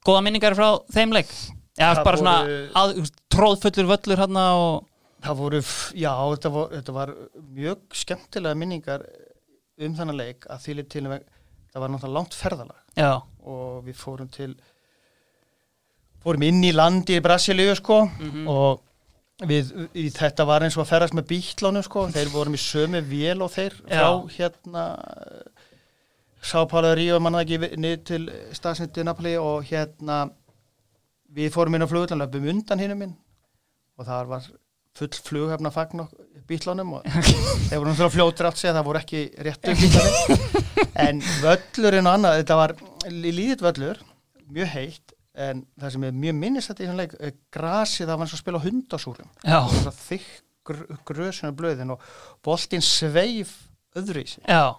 Góða 0.05 0.24
minningar 0.24 0.57
frá 0.57 0.68
þeim 0.93 1.12
leik? 1.16 1.30
Já, 1.78 1.88
Það 1.94 2.04
bara 2.06 2.16
svona 2.20 2.34
voru- 2.44 2.72
að, 2.80 3.10
tróðfullur 3.34 3.88
völlur 3.90 4.20
hérna 4.22 4.44
og 4.54 4.84
Það 5.24 5.36
voru, 5.40 5.58
já, 5.96 6.12
þetta 6.34 6.50
var, 6.52 6.68
þetta 6.74 6.92
var 6.92 7.10
mjög 7.56 7.78
skemmtilega 7.96 8.54
minningar 8.60 9.06
um 9.80 9.94
þannig 9.96 10.16
leik 10.18 10.44
að 10.52 10.58
því 10.66 10.88
til 10.92 11.02
það 11.08 11.80
var 11.80 11.88
náttúrulega 11.88 12.12
langt 12.14 12.34
ferðalag. 12.36 12.76
Já, 12.94 13.22
og 13.42 13.84
við 13.86 13.96
fórum 13.96 14.28
til 14.30 14.54
fórum 16.24 16.44
inn 16.46 16.60
í 16.64 16.72
landi 16.76 17.16
í 17.18 17.22
Brasilíu 17.24 17.74
sko 17.76 18.02
Mhm. 18.06 18.46
og 18.48 18.80
við, 19.48 19.72
í, 19.96 20.10
þetta 20.14 20.46
var 20.46 20.60
eins 20.62 20.76
og 20.78 20.84
að 20.86 20.92
ferðast 20.92 21.14
með 21.16 21.26
bítlánum 21.32 21.82
sko, 21.84 22.06
þeir 22.12 22.30
vorum 22.30 22.54
í 22.54 22.60
sömu 22.60 23.00
vél 23.02 23.42
og 23.42 23.50
þeir 23.50 23.72
frá 23.80 24.28
hérna 24.36 24.84
Sá 26.44 26.66
Pála 26.68 26.94
Ríu 26.94 27.18
manna 27.20 27.40
ekki 27.42 27.58
við- 27.58 27.76
niður 27.80 28.04
til 28.04 28.24
staðsendi 28.52 29.04
Napoli 29.04 29.34
og 29.40 29.64
hérna 29.64 30.30
við 31.35 31.51
fórum 31.55 31.76
inn 31.78 31.87
á 31.87 31.91
flugullanlöfum 31.91 32.51
undan 32.53 32.82
hinnum 32.82 33.03
minn 33.05 33.16
og 33.99 34.07
það 34.09 34.30
var 34.32 34.47
full 34.95 35.11
flughafna 35.26 35.72
fagn 35.74 36.05
og 36.05 36.12
bílunum 36.49 36.97
og 36.99 37.09
þeir 37.68 37.80
voru 37.80 37.91
náttúrulega 37.91 38.14
fljótur 38.14 38.49
allt 38.51 38.61
segja 38.61 38.76
það 38.76 38.89
voru 38.89 39.01
ekki 39.03 39.24
réttu 39.47 39.74
bílunum 39.80 40.55
en 41.05 41.20
völlurinn 41.43 42.07
og 42.07 42.16
annað, 42.18 42.39
þetta 42.43 42.59
var 42.61 42.76
líðið 43.11 43.64
völlur, 43.66 44.01
mjög 44.55 44.72
heitt 44.76 45.14
en 45.35 45.64
það 45.80 45.95
sem 45.97 46.07
er 46.07 46.16
mjög 46.22 46.37
minnist 46.39 46.70
þetta 46.70 46.85
í 46.85 46.89
svona 46.89 47.03
leik, 47.03 47.14
er 47.18 47.37
grasið 47.55 48.07
það 48.07 48.18
var 48.18 48.24
eins 48.24 48.35
og 48.35 48.39
að 48.39 48.43
spila 48.45 48.61
á 48.62 48.66
hundasúrum. 48.68 49.30
Það 49.43 49.72
var 49.89 49.97
þykk 49.99 50.32
gr 50.64 50.82
grösuna 51.11 51.53
blöðin 51.59 51.93
og 51.93 52.05
boltinn 52.47 52.85
sveif 52.85 53.55
öðru 53.99 54.22
í 54.22 54.30
sig. 54.30 54.45
Já, 54.47 54.76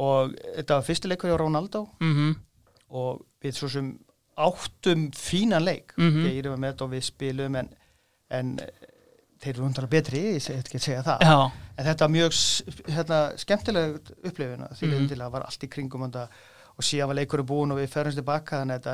og 0.00 0.32
þetta 0.56 0.78
var 0.78 0.86
fyrsti 0.88 1.10
leikur 1.12 1.30
hjá 1.30 1.36
Ronaldo. 1.38 1.84
Mhm, 2.00 2.32
og 2.96 3.20
við 3.44 3.58
svo 3.60 3.68
sem 3.72 3.92
áttum 4.38 5.08
fínan 5.16 5.64
leik 5.66 5.94
Mhm. 5.98 6.26
ég 6.26 6.38
erum 6.42 6.60
með 6.60 6.72
þetta 6.72 6.84
og 6.86 6.92
við 6.94 7.04
spilum 7.08 7.56
en, 7.60 7.68
en 8.30 8.52
eh, 8.62 8.88
þeir 9.42 9.54
eru 9.54 9.64
hundar 9.66 9.86
betri 9.90 10.22
ég 10.34 10.42
segi 10.42 10.58
ekki 10.58 10.78
að 10.78 10.86
segja 10.86 11.02
það 11.06 11.20
já, 11.28 11.50
en 11.78 11.86
þetta 11.86 12.04
var 12.06 12.14
mjög 12.16 12.38
hérna, 12.96 13.18
skemmtileg 13.38 13.98
upplifin 14.24 14.66
því 14.74 14.88
mm. 14.92 15.08
til 15.08 15.20
að 15.22 15.32
var 15.36 15.46
allt 15.46 15.64
í 15.64 15.70
kringum 15.70 16.02
og, 16.08 16.16
og 16.78 16.84
síðan 16.86 17.10
var 17.12 17.18
leikur 17.20 17.42
búin 17.46 17.72
og 17.74 17.78
við 17.78 17.92
ferumst 17.92 18.18
tilbaka 18.18 18.62
þannig 18.64 18.78
að 18.78 18.88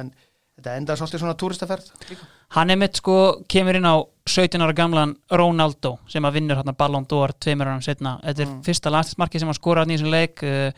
þetta, 0.55 0.59
en, 0.59 0.65
þetta 0.65 0.77
endar 0.81 0.99
svolítið 1.01 1.23
svona 1.23 1.37
túristaferð 1.41 1.89
líka. 2.11 2.27
Hann 2.55 2.71
er 2.71 2.79
mitt 2.79 2.99
sko, 3.01 3.15
kemur 3.51 3.79
inn 3.79 3.89
á 3.89 3.97
17 4.31 4.63
ára 4.63 4.75
gamlan 4.77 5.17
Ronaldo 5.31 5.99
sem 6.09 6.25
að 6.25 6.39
vinnur 6.39 6.57
hérna 6.61 6.75
Ballon 6.77 7.05
d'Or 7.11 7.33
tveimur 7.37 7.69
árum 7.69 7.83
setna. 7.85 8.19
Þetta 8.25 8.43
er 8.43 8.49
Mm. 8.49 8.61
fyrsta 8.65 8.91
landsmarki 8.91 9.41
sem 9.41 9.49
hann 9.49 9.59
skorar 9.59 9.87
í 9.89 9.97
þessum 9.97 10.11
leik 10.13 10.43
uh, 10.43 10.71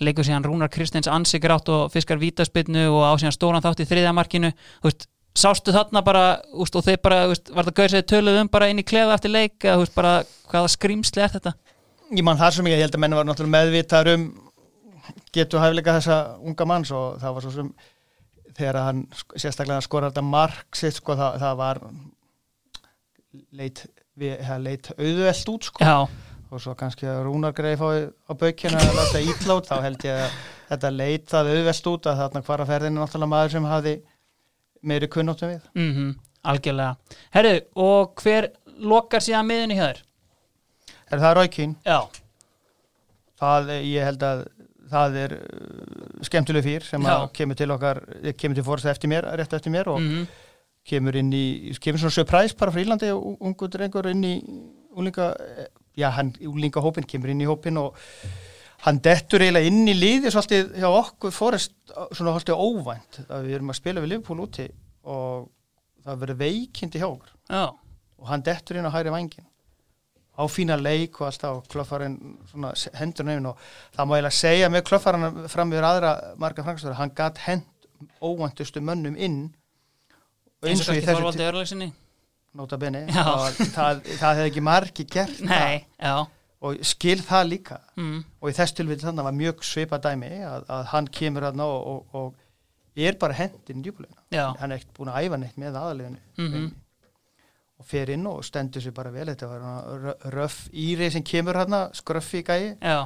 leikur 0.00 0.24
síðan 0.24 0.44
Rúnar 0.44 0.70
Kristins 0.70 1.08
ansi 1.08 1.40
grátt 1.42 1.68
og 1.68 1.90
fiskar 1.92 2.18
vítaspinnu 2.18 2.86
og 2.90 3.02
á 3.04 3.12
síðan 3.18 3.34
stóran 3.34 3.62
þátt 3.62 3.82
í 3.84 3.88
þriðja 3.90 4.14
markinu 4.14 4.52
þú 4.54 4.88
veist, 4.88 5.08
sástu 5.34 5.72
þarna 5.74 6.02
bara 6.06 6.40
úst, 6.54 6.76
og 6.78 6.84
þeir 6.86 7.00
bara, 7.02 7.26
úst, 7.28 7.50
var 7.50 7.66
það 7.66 7.74
gauðsæði 7.80 8.06
töluð 8.06 8.40
um 8.40 8.48
bara 8.48 8.68
inn 8.70 8.78
í 8.78 8.86
klefa 8.86 9.14
eftir 9.18 9.30
leik 9.34 9.64
eða 9.66 9.82
úst, 9.82 9.94
bara 9.94 10.22
hvaða 10.50 10.70
skrýmsli 10.70 11.22
er 11.22 11.32
þetta? 11.34 11.54
ég 12.14 12.22
man 12.22 12.38
það 12.38 12.54
sem 12.54 12.66
ég, 12.70 12.78
ég 12.78 12.86
held 12.86 12.94
að 12.94 13.02
menn 13.02 13.16
var 13.18 13.26
náttúrulega 13.26 13.56
meðvitaður 13.56 14.14
um 14.14 14.26
getur 15.34 15.60
hæfileika 15.60 15.96
þessa 15.98 16.18
unga 16.40 16.66
manns 16.70 16.92
og 16.94 17.18
það 17.20 17.34
var 17.34 17.44
svo 17.44 17.50
sem 17.50 17.72
þegar 18.56 18.78
hann 18.84 19.02
sérstaklega 19.36 19.84
skora 19.84 20.10
þetta 20.10 20.24
mark 20.26 20.78
sitt 20.78 20.98
sko 20.98 21.16
það, 21.18 21.38
það 21.42 21.56
var 21.60 21.80
leit, 23.58 23.84
við, 24.20 24.36
það 24.46 24.64
leit 24.68 24.90
auðvelt 24.94 25.52
út 25.54 25.68
sko. 25.70 25.84
Já, 25.84 25.96
og 26.54 26.62
svo 26.62 26.74
kannski 26.78 27.08
að 27.10 27.22
Rúnar 27.26 27.54
greið 27.56 27.78
fóði 27.80 28.02
á 28.30 28.32
baukina 28.38 28.78
að 28.82 28.98
láta 29.00 29.22
ítlát 29.24 29.70
þá 29.70 29.76
held 29.88 30.06
ég 30.06 30.20
að 30.24 30.36
þetta 30.70 30.92
leit 30.94 31.28
það 31.32 31.52
auðvelt 31.54 31.88
út 31.94 32.10
að 32.10 32.20
þarna 32.22 32.44
hvar 32.48 32.64
að 32.64 32.72
ferðinu 32.74 33.02
náttúrulega 33.02 33.32
maður 33.34 33.54
sem 33.56 33.68
hafði 33.70 33.94
meiri 34.84 35.08
kunnáttum 35.10 35.54
við. 35.54 35.70
Mhm, 35.74 36.10
algjörlega. 36.52 37.20
Herru, 37.34 37.54
og 37.80 38.20
hver 38.22 38.50
lokar 38.84 39.24
síðan 39.24 39.48
miðunni 39.48 39.78
hjá 39.80 39.86
þér? 39.88 40.02
er 41.14 41.20
það 41.22 41.34
Rækín, 41.38 41.74
Já, 41.86 41.98
það 43.40 43.72
ég 43.84 44.06
held 44.08 44.22
að 44.26 44.44
það 44.94 45.18
er 45.24 45.36
uh, 45.36 46.24
skemmtileg 46.26 46.66
fýr 46.66 46.88
sem 46.88 47.10
kemur 47.36 47.58
til 47.58 47.74
okkar 47.74 48.00
kemur 48.38 48.58
til 48.58 48.66
fórst 48.66 48.88
eftir 48.90 49.12
mér, 49.12 49.28
rétt 49.40 49.56
eftir 49.56 49.74
mér 49.74 49.90
og 49.92 50.00
mhm, 50.00 50.24
kemur 50.88 51.16
inn 51.20 51.32
í, 51.34 51.44
kemur 51.82 52.02
svona 52.02 52.18
surprise 52.18 52.56
bara 52.58 52.74
frá 52.74 52.82
Írlandi 52.82 53.10
og 53.14 53.44
ungur 53.44 53.70
drengur 53.72 54.10
inn 54.10 54.24
í 54.28 54.34
úlinga, 54.94 55.32
já 55.98 56.10
hann 56.14 56.34
úlinga 56.46 56.82
hópin 56.84 57.06
kemur 57.08 57.32
inn 57.32 57.42
í 57.42 57.48
hópin 57.48 57.80
og 57.80 57.96
hann 58.84 59.00
dettur 59.04 59.42
eiginlega 59.42 59.70
inn 59.70 59.88
í 59.88 59.94
liði 59.96 60.32
svolítið 60.32 60.74
hjá 60.82 60.90
okkur 60.90 61.32
fórest 61.32 61.72
svona 62.12 62.34
svolítið 62.34 62.60
óvænt 62.60 63.20
að 63.28 63.46
við 63.48 63.56
erum 63.58 63.72
að 63.72 63.78
spila 63.80 64.02
við 64.04 64.12
Liverpool 64.12 64.44
úti 64.44 64.66
og 65.08 65.48
það 66.04 66.20
verður 66.20 66.40
veikindi 66.42 67.00
hjá 67.00 67.08
okkur. 67.08 67.32
Og 68.20 68.28
hann 68.28 68.44
dettur 68.44 68.78
inn 68.78 68.88
á 68.88 68.92
hægri 68.92 69.14
vangin 69.14 69.48
á 70.34 70.42
fína 70.50 70.76
leik 70.80 71.20
og 71.20 71.28
alltaf 71.28 71.60
og 71.60 71.66
klöffarinn 71.70 72.16
hendur 72.98 73.28
nefn 73.28 73.50
og 73.52 73.58
það 73.94 74.08
má 74.08 74.14
eiginlega 74.16 74.38
segja 74.38 74.70
með 74.72 74.86
klöffarinn 74.88 75.48
fram 75.52 75.72
yfir 75.74 75.86
aðra 75.88 76.14
marga 76.42 76.64
frangstöður, 76.66 76.98
hann 76.98 77.14
gatt 77.14 77.38
hend 77.46 77.62
óvæntustu 78.22 78.82
mönnum 78.84 79.16
inn 79.16 79.38
eins 80.64 80.88
og 80.88 80.96
Þorvaldi 81.04 81.44
Örlagsinni. 81.44 81.90
Nota 82.54 82.78
bene 82.78 83.04
Já. 83.10 83.24
það, 83.24 83.58
það, 83.74 84.00
það 84.20 84.38
hefði 84.38 84.50
ekki 84.50 84.62
margi 84.64 85.06
gert 85.10 85.40
Nei, 85.42 85.82
og 86.64 86.78
skil 86.86 87.18
það 87.26 87.48
líka. 87.50 87.80
Mm. 87.98 88.20
og 88.40 88.50
í 88.50 88.54
þess 88.56 88.76
tilvíð 88.78 89.02
þannig 89.08 89.26
var 89.26 89.36
mjög 89.40 89.64
svipa 89.66 89.98
dæmi 90.02 90.30
að, 90.46 90.64
að 90.70 90.86
hann 90.92 91.10
kemur 91.18 91.48
að 91.50 91.58
ná 91.58 91.64
og, 91.66 91.90
og, 91.90 92.14
og 92.94 93.02
er 93.08 93.18
bara 93.18 93.34
hendin 93.34 93.82
í 93.82 93.86
djúbulegina 93.88 94.22
Já, 94.30 94.46
hann 94.60 94.70
er 94.70 94.78
ekkert 94.78 94.94
búin 94.98 95.10
að 95.10 95.26
æfa 95.26 95.40
neitt 95.42 95.58
með 95.60 95.78
aðaliðinu. 95.82 96.22
Mhm. 96.38 96.72
Og 97.84 97.90
fer 97.90 98.14
inn 98.16 98.24
og 98.30 98.40
stendur 98.46 98.80
sér 98.80 98.94
bara 98.96 99.12
vel. 99.12 99.28
Þetta 99.28 99.50
var 99.50 99.60
svona 99.60 99.98
rö- 100.06 100.32
röff 100.38 100.62
íri 100.72 101.10
sem 101.12 101.22
kemur 101.26 101.60
hann 101.60 101.76
skröffi 101.96 102.40
gæi. 102.46 102.72
Já, 102.80 103.04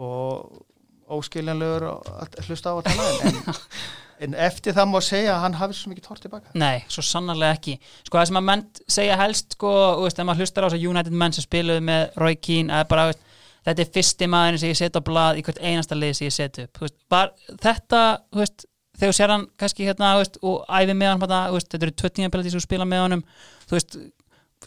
og 0.00 0.66
óskiljanlegur 1.10 1.88
að 1.90 2.36
hlusta 2.46 2.70
á 2.70 2.74
að 2.78 2.86
tala 2.86 3.06
en, 3.26 3.40
en, 3.40 3.58
en 4.28 4.36
eftir 4.46 4.76
það 4.76 4.90
má 4.92 4.98
segja 5.02 5.32
að 5.34 5.42
hann 5.44 5.56
hafi 5.58 5.74
svo 5.76 5.90
mikið 5.90 6.06
tort 6.06 6.22
tilbaka 6.22 6.54
nei, 6.60 6.84
svo 6.92 7.02
sannarlega 7.04 7.56
ekki. 7.58 7.74
Sko 8.06 8.20
það 8.20 8.28
sem 8.30 8.38
að 8.40 8.46
menn 8.50 8.64
segja 8.86 9.16
helst 9.20 9.56
sko, 9.56 9.72
veist, 10.04 10.20
ef 10.22 10.28
maður 10.28 10.44
hlustar 10.44 10.66
á 10.66 10.68
þess 10.68 10.78
að 10.78 10.86
United 10.92 11.18
menn 11.24 11.34
sem 11.36 11.46
spiluðu 11.46 11.84
með 11.88 12.20
Roy 12.22 12.36
Keane 12.38 12.84
bara, 12.90 13.08
veist, 13.10 13.26
þetta 13.66 13.84
er 13.84 13.92
fyrsti 13.98 14.30
maðurinn 14.30 14.62
sem 14.62 14.72
ég 14.72 14.80
set 14.84 15.00
á 15.00 15.02
blað 15.10 15.40
í 15.40 15.44
hvert 15.48 15.62
einasta 15.66 15.98
lið 15.98 16.14
sem 16.20 16.30
ég 16.30 16.36
set 16.38 16.62
upp. 16.62 16.82
Veist, 16.84 16.98
var 17.10 17.34
þetta, 17.66 18.04
þú 18.30 18.44
veist 18.44 18.66
þegar 19.00 19.16
sér 19.16 19.34
hann 19.34 19.48
kannski 19.60 19.88
hérna, 19.88 20.14
veist, 20.20 20.38
og 20.44 20.62
æfi 20.68 20.96
með 20.96 21.12
hann 21.14 21.24
hérna, 21.24 21.42
þetta 21.58 21.82
eru 21.88 21.96
tvö 22.02 22.12
tímabilið 22.16 22.56
sem 22.56 22.64
spila 22.64 22.88
með 22.88 23.04
honum, 23.06 23.26
þú 23.66 23.78
veist 23.78 23.98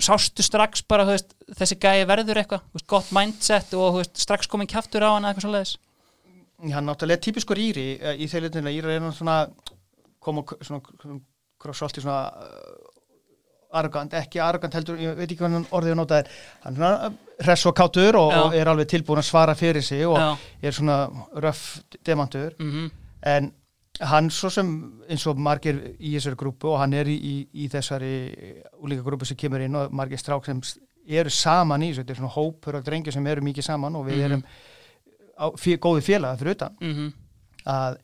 sástu 0.01 0.43
strax 0.45 0.81
bara, 0.89 1.05
veist, 1.05 1.35
þessi 1.53 1.77
gæi 1.77 2.05
verður 2.09 2.41
eitthvað, 2.41 2.85
gott 2.89 3.11
mindset 3.13 3.75
og 3.77 3.99
veist, 3.99 4.17
strax 4.21 4.49
komin 4.49 4.69
kjaftur 4.69 5.05
á 5.05 5.13
hann 5.13 5.29
eitthvað 5.29 5.45
svo 5.45 5.53
leiðis 5.53 5.75
hann 6.71 6.87
náttúrulega 6.87 7.21
típiskur 7.25 7.59
íri 7.59 7.97
eh, 7.99 8.17
í 8.23 8.27
litinu, 8.39 8.71
íri 8.71 8.95
er 8.95 9.03
hann 9.03 9.15
svona 9.15 9.43
koma 10.23 10.45
svona 10.63 10.81
svolítið 11.73 12.05
svona 12.05 12.27
uh, 12.27 12.93
arrogant, 13.79 14.13
ekki 14.19 14.41
arrogant 14.43 14.75
heldur, 14.77 14.99
ég 15.01 15.15
veit 15.17 15.27
ekki 15.27 15.41
hvernig 15.43 15.71
orðið 15.73 15.95
að 15.95 15.99
nota 15.99 16.19
er 16.21 16.31
hann 16.63 16.75
er 16.75 16.79
svona 16.79 17.09
uh, 17.09 17.17
hress 17.43 17.67
og 17.69 17.75
kátur 17.77 18.19
og, 18.19 18.31
Já. 18.31 18.41
og 18.43 18.57
er 18.59 18.71
alveg 18.71 18.89
tilbúin 18.91 19.21
að 19.21 19.29
svara 19.29 19.55
fyrir 19.57 19.85
sig 19.85 20.05
og 20.07 20.19
Já, 20.19 20.29
er 20.61 20.75
svona 20.75 20.97
röff 21.43 21.81
demantur. 22.05 22.53
Mhm, 22.59 22.89
en 23.33 23.51
hann 24.01 24.29
svo 24.33 24.49
sem 24.49 24.69
eins 25.09 25.25
og 25.29 25.37
margir 25.37 25.77
í 25.99 26.15
þessari 26.15 26.35
grúpu 26.39 26.71
og 26.73 26.79
hann 26.81 26.93
er 26.97 27.05
í, 27.05 27.13
í, 27.17 27.33
í 27.53 27.67
þessari 27.69 28.13
úlíka 28.81 29.03
grúpu 29.05 29.25
sem 29.29 29.37
kemur 29.37 29.61
inn 29.61 29.75
og 29.75 29.91
margir 29.93 30.17
strák 30.17 30.45
sem 30.45 30.61
eru 31.07 31.29
saman 31.29 31.81
í 31.83 31.91
þessu, 31.91 32.01
þetta 32.01 32.11
er 32.15 32.21
svona 32.21 32.33
hópur 32.33 32.75
af 32.79 32.83
drengjur 32.87 33.13
sem 33.13 33.27
eru 33.27 33.41
mikið 33.45 33.63
saman 33.63 33.95
og 33.99 34.05
við 34.07 34.15
Mhm. 34.17 34.25
erum 34.25 34.43
á, 35.37 35.45
fjö, 35.57 35.77
góði 35.77 36.01
félaga 36.01 36.37
fyrir 36.39 36.55
utan. 36.55 36.75
Mhm, 36.81 37.13
að 37.67 37.97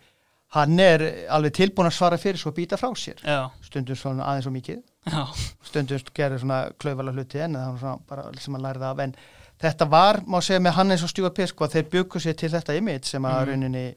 hann 0.54 0.80
er 0.80 1.02
alveg 1.30 1.54
tilbúin 1.54 1.88
að 1.88 1.94
svara 1.98 2.18
fyrir 2.18 2.38
svo 2.38 2.52
að 2.52 2.56
býta 2.58 2.78
frá 2.78 2.90
sér. 2.98 3.20
Já, 3.24 3.50
stundum 3.62 3.96
svona 3.96 4.24
aðeins 4.26 4.48
og 4.48 4.54
mikið. 4.54 4.84
Já, 5.08 5.26
stundum 5.64 6.00
gerir 6.14 6.40
svona 6.40 6.72
klauvala 6.80 7.12
hluti 7.14 7.40
en 7.40 7.54
það 7.54 7.72
var 7.72 7.80
svona 7.80 8.00
bara 8.08 8.24
sem 8.40 8.54
að 8.56 8.62
læra 8.62 8.80
það 8.80 8.92
af. 8.92 9.00
En 9.00 9.16
þetta 9.62 9.90
var, 9.90 10.22
má 10.28 10.40
segja 10.42 10.60
með 10.60 10.72
hann 10.74 10.92
eins 10.92 11.04
og 11.04 11.10
stjúa 11.10 11.30
pisk 11.34 11.56
að 11.62 11.72
þeir 11.78 11.90
byggu 11.90 12.20
sér 12.20 12.36
til 12.38 12.50
þetta 12.50 12.78
image 12.78 13.06
sem 13.06 13.22
að 13.24 13.40
Mhm. 13.42 13.48
rauninni 13.50 13.96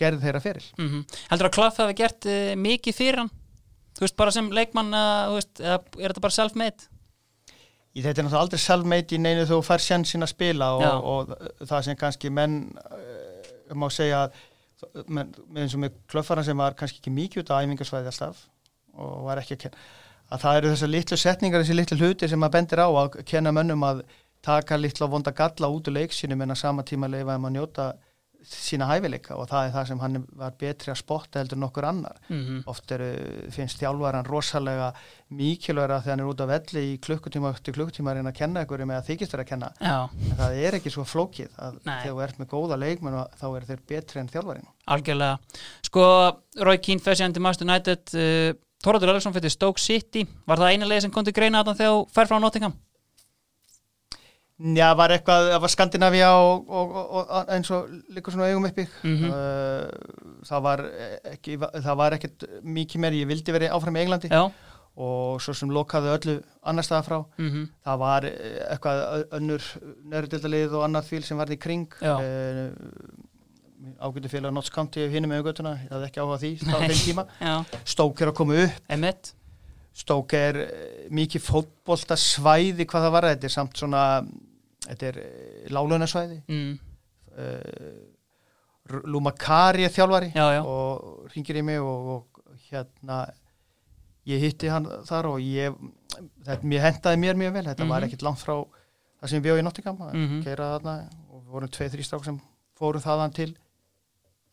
gerði 0.00 0.24
þeirra 0.26 0.42
fyrir 0.44 0.68
mhm 0.78 1.04
Heldur 1.30 1.50
að 1.50 1.56
Klopp 1.58 1.80
hafi 1.82 1.98
gert 1.98 2.28
uh, 2.30 2.54
mikið 2.58 2.98
fyrir 2.98 3.24
hann? 3.24 3.32
Þú 3.94 4.02
veist, 4.02 4.16
bara 4.18 4.32
sem 4.34 4.48
leikmann, 4.50 4.90
uh, 4.90 5.34
veist, 5.36 5.60
er 5.62 5.84
þetta 6.02 6.24
bara 6.24 6.34
self-made? 6.34 6.88
þetta 7.94 8.10
er 8.10 8.26
náttúrulega 8.26 8.42
aldrei 8.42 8.62
self-made 8.62 9.14
í 9.14 9.20
neinu 9.22 9.44
þú 9.46 9.60
fær 9.62 9.82
sjansinn 9.82 10.26
að 10.26 10.32
spila 10.32 10.70
Já. 10.82 10.90
og, 10.98 11.30
og 11.30 11.68
það 11.68 11.84
sem 11.86 11.98
kannski 12.00 12.32
menn 12.34 12.56
uh, 12.90 13.76
má 13.78 13.86
segja 13.92 14.24
menn, 15.06 15.30
eins 15.54 15.76
og 15.76 15.84
með 15.84 16.00
klöffaran 16.10 16.46
sem 16.46 16.58
var 16.58 16.74
kannski 16.78 16.98
ekki 17.00 17.14
mikið 17.14 17.44
út 17.44 17.54
á 17.54 17.62
æfingarsvæði 17.62 18.10
alltaf 18.10 18.42
og 18.98 19.22
var 19.28 19.40
ekki 19.42 19.56
að 19.56 19.62
kenna 19.66 19.84
að 20.32 20.42
það 20.44 20.58
eru 20.58 20.72
þessar 20.72 20.90
litlu 20.90 21.18
setningar, 21.20 21.62
þessi 21.62 21.76
litlu 21.76 21.98
hluti 22.00 22.28
sem 22.30 22.40
maður 22.40 22.56
bendir 22.56 22.82
á 22.82 22.88
að 22.88 23.18
kenna 23.28 23.52
mönnum 23.54 23.86
að 23.86 24.02
taka 24.44 24.78
litlu 24.80 25.06
og 25.06 25.14
vonda 25.14 25.34
galla 25.36 25.70
út 25.72 25.88
úr 25.90 25.98
leiksinu 25.98 26.36
en 26.36 26.54
að 26.54 26.60
sama 26.60 26.84
tíma 26.86 27.10
leifa 27.12 27.36
um 27.38 27.48
að 27.48 27.56
njóta 27.58 27.88
sína 28.48 28.88
hæfileika 28.90 29.36
og 29.38 29.48
það 29.50 29.68
er 29.68 29.74
það 29.74 29.88
sem 29.90 30.02
hann 30.04 30.20
var 30.38 30.54
betri 30.60 30.92
að 30.92 31.00
spotta 31.00 31.42
heldur 31.42 31.60
nokkur 31.62 31.88
annar 31.88 32.20
Mm 32.28 32.62
oft 32.66 32.90
eru, 32.94 33.08
finnst 33.52 33.80
þjálfaran 33.80 34.26
rosalega 34.28 34.92
mikilvægra 35.34 36.00
þegar 36.02 36.14
hann 36.14 36.22
er 36.24 36.30
út 36.30 36.44
á 36.44 36.46
velli 36.48 36.84
í 36.92 36.98
klukkutíma 37.02 37.50
eftir 37.54 37.74
klukkutíma 37.74 38.12
að 38.12 38.20
reyna 38.20 38.32
að 38.32 38.38
kenna 38.38 38.64
ykkur 38.64 38.84
með 38.86 39.00
að 39.00 39.08
þykist 39.10 39.34
þeirra 39.34 39.44
að 39.44 39.50
kenna 39.52 39.72
Já, 39.80 39.98
en 40.30 40.38
það 40.38 40.60
er 40.62 40.78
ekki 40.78 40.94
svo 40.94 41.04
flókið 41.04 41.58
að 41.58 41.80
þegar 41.84 42.06
þú 42.06 42.22
ert 42.26 42.38
með 42.38 42.50
góða 42.54 42.80
leikmenn 42.80 43.18
og 43.20 43.36
þá 43.40 43.46
eru 43.50 43.70
þeir 43.70 43.84
betri 43.88 44.20
en 44.20 44.32
þjálfarin 44.32 44.68
algjörlega. 44.86 45.38
Sko, 45.84 46.06
fyrir 46.54 47.18
síðan 47.18 47.34
til 47.36 47.44
Master 47.44 47.68
United, 47.68 48.14
uh, 48.18 48.50
Þorvaldur 48.84 49.14
Aleksson 49.14 49.32
fyrir 49.32 49.52
Stoke 49.52 49.80
City. 49.80 50.26
Var 50.44 50.60
það 50.60 50.74
eina 50.74 50.88
leið 50.88 51.06
sem 51.06 51.14
kom 51.14 51.24
til 51.24 51.32
greina 51.36 51.62
þarna 51.62 51.78
þegar 51.78 51.94
þú 51.94 52.02
fer 52.16 52.28
frá 52.28 52.40
Nottingham? 52.42 52.74
Já, 54.54 54.86
var 54.94 55.10
eitthvað, 55.10 55.48
það 55.50 55.62
var 55.64 55.70
Skandinavia 55.72 56.28
og, 56.38 56.68
og, 56.70 56.92
og, 56.94 57.24
og 57.26 57.48
eins 57.56 57.70
og 57.74 57.88
líka 58.14 58.30
svona 58.30 58.46
augum 58.52 58.68
uppi. 58.68 58.84
Mhm. 59.02 59.32
uh, 59.34 60.44
það 60.46 60.62
var 60.68 60.82
ekki 61.32 61.56
það 61.58 61.96
var 61.98 62.14
ekkert 62.14 62.46
mikið 62.62 63.02
meir, 63.02 63.16
ég 63.18 63.26
vildi 63.32 63.54
verið 63.56 63.74
áfram 63.74 63.98
í 63.98 64.02
Englandi 64.04 64.30
Já, 64.30 64.44
og 64.94 65.42
svo 65.42 65.56
sem 65.58 65.72
lokaði 65.74 66.12
öllu 66.14 66.36
annar 66.70 66.86
staða 66.86 67.02
frá. 67.08 67.18
Mhm, 67.42 67.66
það 67.82 68.00
var 68.04 68.28
eh, 68.30 68.58
eitthvað 68.70 69.04
önnur 69.40 69.66
nörðildalið 70.14 70.76
og 70.78 70.86
annað 70.86 71.08
fíl 71.10 71.24
sem 71.26 71.40
var 71.40 71.50
í 71.50 71.58
kring. 71.58 71.88
Já. 71.98 72.14
uh, 72.14 72.70
ágætu 74.00 74.30
félag 74.32 74.54
Notts 74.54 74.70
County 74.72 75.08
hinum 75.12 75.34
með 75.34 75.42
augötuna, 75.42 75.74
ég 75.82 75.90
hafði 75.92 76.06
ekki 76.12 76.22
áhuga 76.22 76.38
því 76.40 76.52
á 76.62 76.76
Nei. 76.78 76.86
þeim 76.88 77.00
tíma, 77.02 77.24
já, 77.42 77.80
Stók 77.84 78.22
er 78.22 78.30
að 78.30 78.38
koma 78.38 78.62
upp. 78.62 78.78
Emitt 78.94 79.34
Stók 79.94 80.32
er 80.34 80.56
eh, 80.64 81.06
mikið 81.14 81.42
fótbolta 81.46 82.16
svæði 82.18 82.86
hvað 82.90 83.04
það 83.06 83.12
var, 83.14 83.28
þetta 83.30 83.46
er 83.46 83.54
samt 83.54 83.76
svona 83.78 84.00
þetta 84.88 85.06
er 85.12 85.20
lálunasvæði 85.70 86.40
mm, 86.50 86.72
uh, 87.38 88.00
Lumakari 89.08 89.86
er 89.86 89.92
þjálfari 89.94 90.32
Já, 90.34 90.44
já, 90.58 90.60
og 90.68 91.30
ringir 91.32 91.56
í 91.56 91.62
mig 91.64 91.78
og, 91.80 92.10
og 92.18 92.58
hérna 92.68 93.22
ég 94.28 94.42
hitti 94.44 94.68
hann 94.72 94.88
þar 95.08 95.30
og 95.30 95.38
ég 95.40 95.72
þetta, 96.44 96.60
mér 96.68 96.84
hendaði 96.84 97.20
mér 97.22 97.38
mjög 97.40 97.54
vel, 97.56 97.64
þetta 97.70 97.86
var 97.88 98.00
Mhm. 98.04 98.08
ekkit 98.10 98.22
langt 98.26 98.42
frá 98.42 98.54
það 99.22 99.30
sem 99.30 99.40
við 99.40 99.46
bjóðum 99.46 99.62
í 99.62 99.64
Nottingham. 99.64 99.98
Að 100.04 100.12
Mhm. 100.18 100.42
keira 100.44 100.68
þarna 100.74 100.94
og 101.32 101.40
við 101.42 101.50
vorum 101.54 101.68
tveið, 101.72 101.90
þrý 101.94 102.04
strák 102.04 102.24
sem 102.24 102.40
fóru 102.78 103.00
þaðan 103.00 103.32
til 103.34 103.56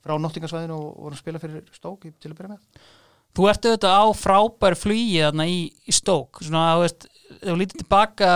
frá 0.06 0.16
Nottingasvæðinu 0.18 0.76
og 0.80 0.96
vorum 1.04 1.18
spila 1.20 1.40
fyrir 1.40 1.64
Stók 1.76 2.02
til 2.20 2.32
að 2.32 2.38
byrja 2.38 2.50
með 2.56 2.60
Þú 3.32 3.48
ert 3.48 3.66
auðvitað 3.66 3.96
á 3.96 4.06
frábær 4.18 4.76
flugi 4.76 5.22
þarna 5.24 5.48
í, 5.48 5.60
í 5.72 5.96
stók 5.96 6.42
svona, 6.44 6.76
veist, 6.82 7.08
þú 7.40 7.58
lítið 7.62 7.84
tilbaka 7.84 8.32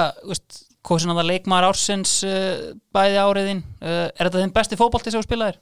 hvað 0.86 1.02
sem 1.02 1.14
það 1.18 1.30
leikmaður 1.32 1.70
ársins 1.72 2.18
uh, 2.28 2.74
bæði 2.96 3.22
áriðin 3.22 3.64
uh, 3.82 4.06
er 4.08 4.28
þetta 4.28 4.44
þinn 4.44 4.56
besti 4.56 4.80
fótbolti 4.80 5.12
sem 5.12 5.22
þú 5.22 5.28
spilaðir? 5.28 5.60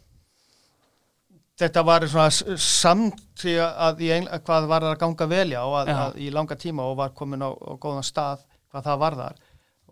Þetta 1.63 1.83
var 1.85 2.05
svona 2.09 2.57
samt 2.59 3.45
að 3.45 4.01
Engl 4.09 4.29
hvað 4.41 4.67
var 4.69 4.85
það 4.85 4.91
að 4.91 5.01
ganga 5.03 5.27
velja 5.29 5.63
og 5.69 5.75
að, 5.83 5.91
að 5.93 6.15
í 6.25 6.29
langa 6.33 6.57
tíma 6.59 6.85
og 6.89 6.97
var 6.97 7.13
komin 7.15 7.45
á, 7.45 7.49
á 7.53 7.73
góðan 7.77 8.05
stað 8.05 8.41
hvað 8.73 8.87
það 8.87 9.01
var 9.03 9.17
þar. 9.19 9.41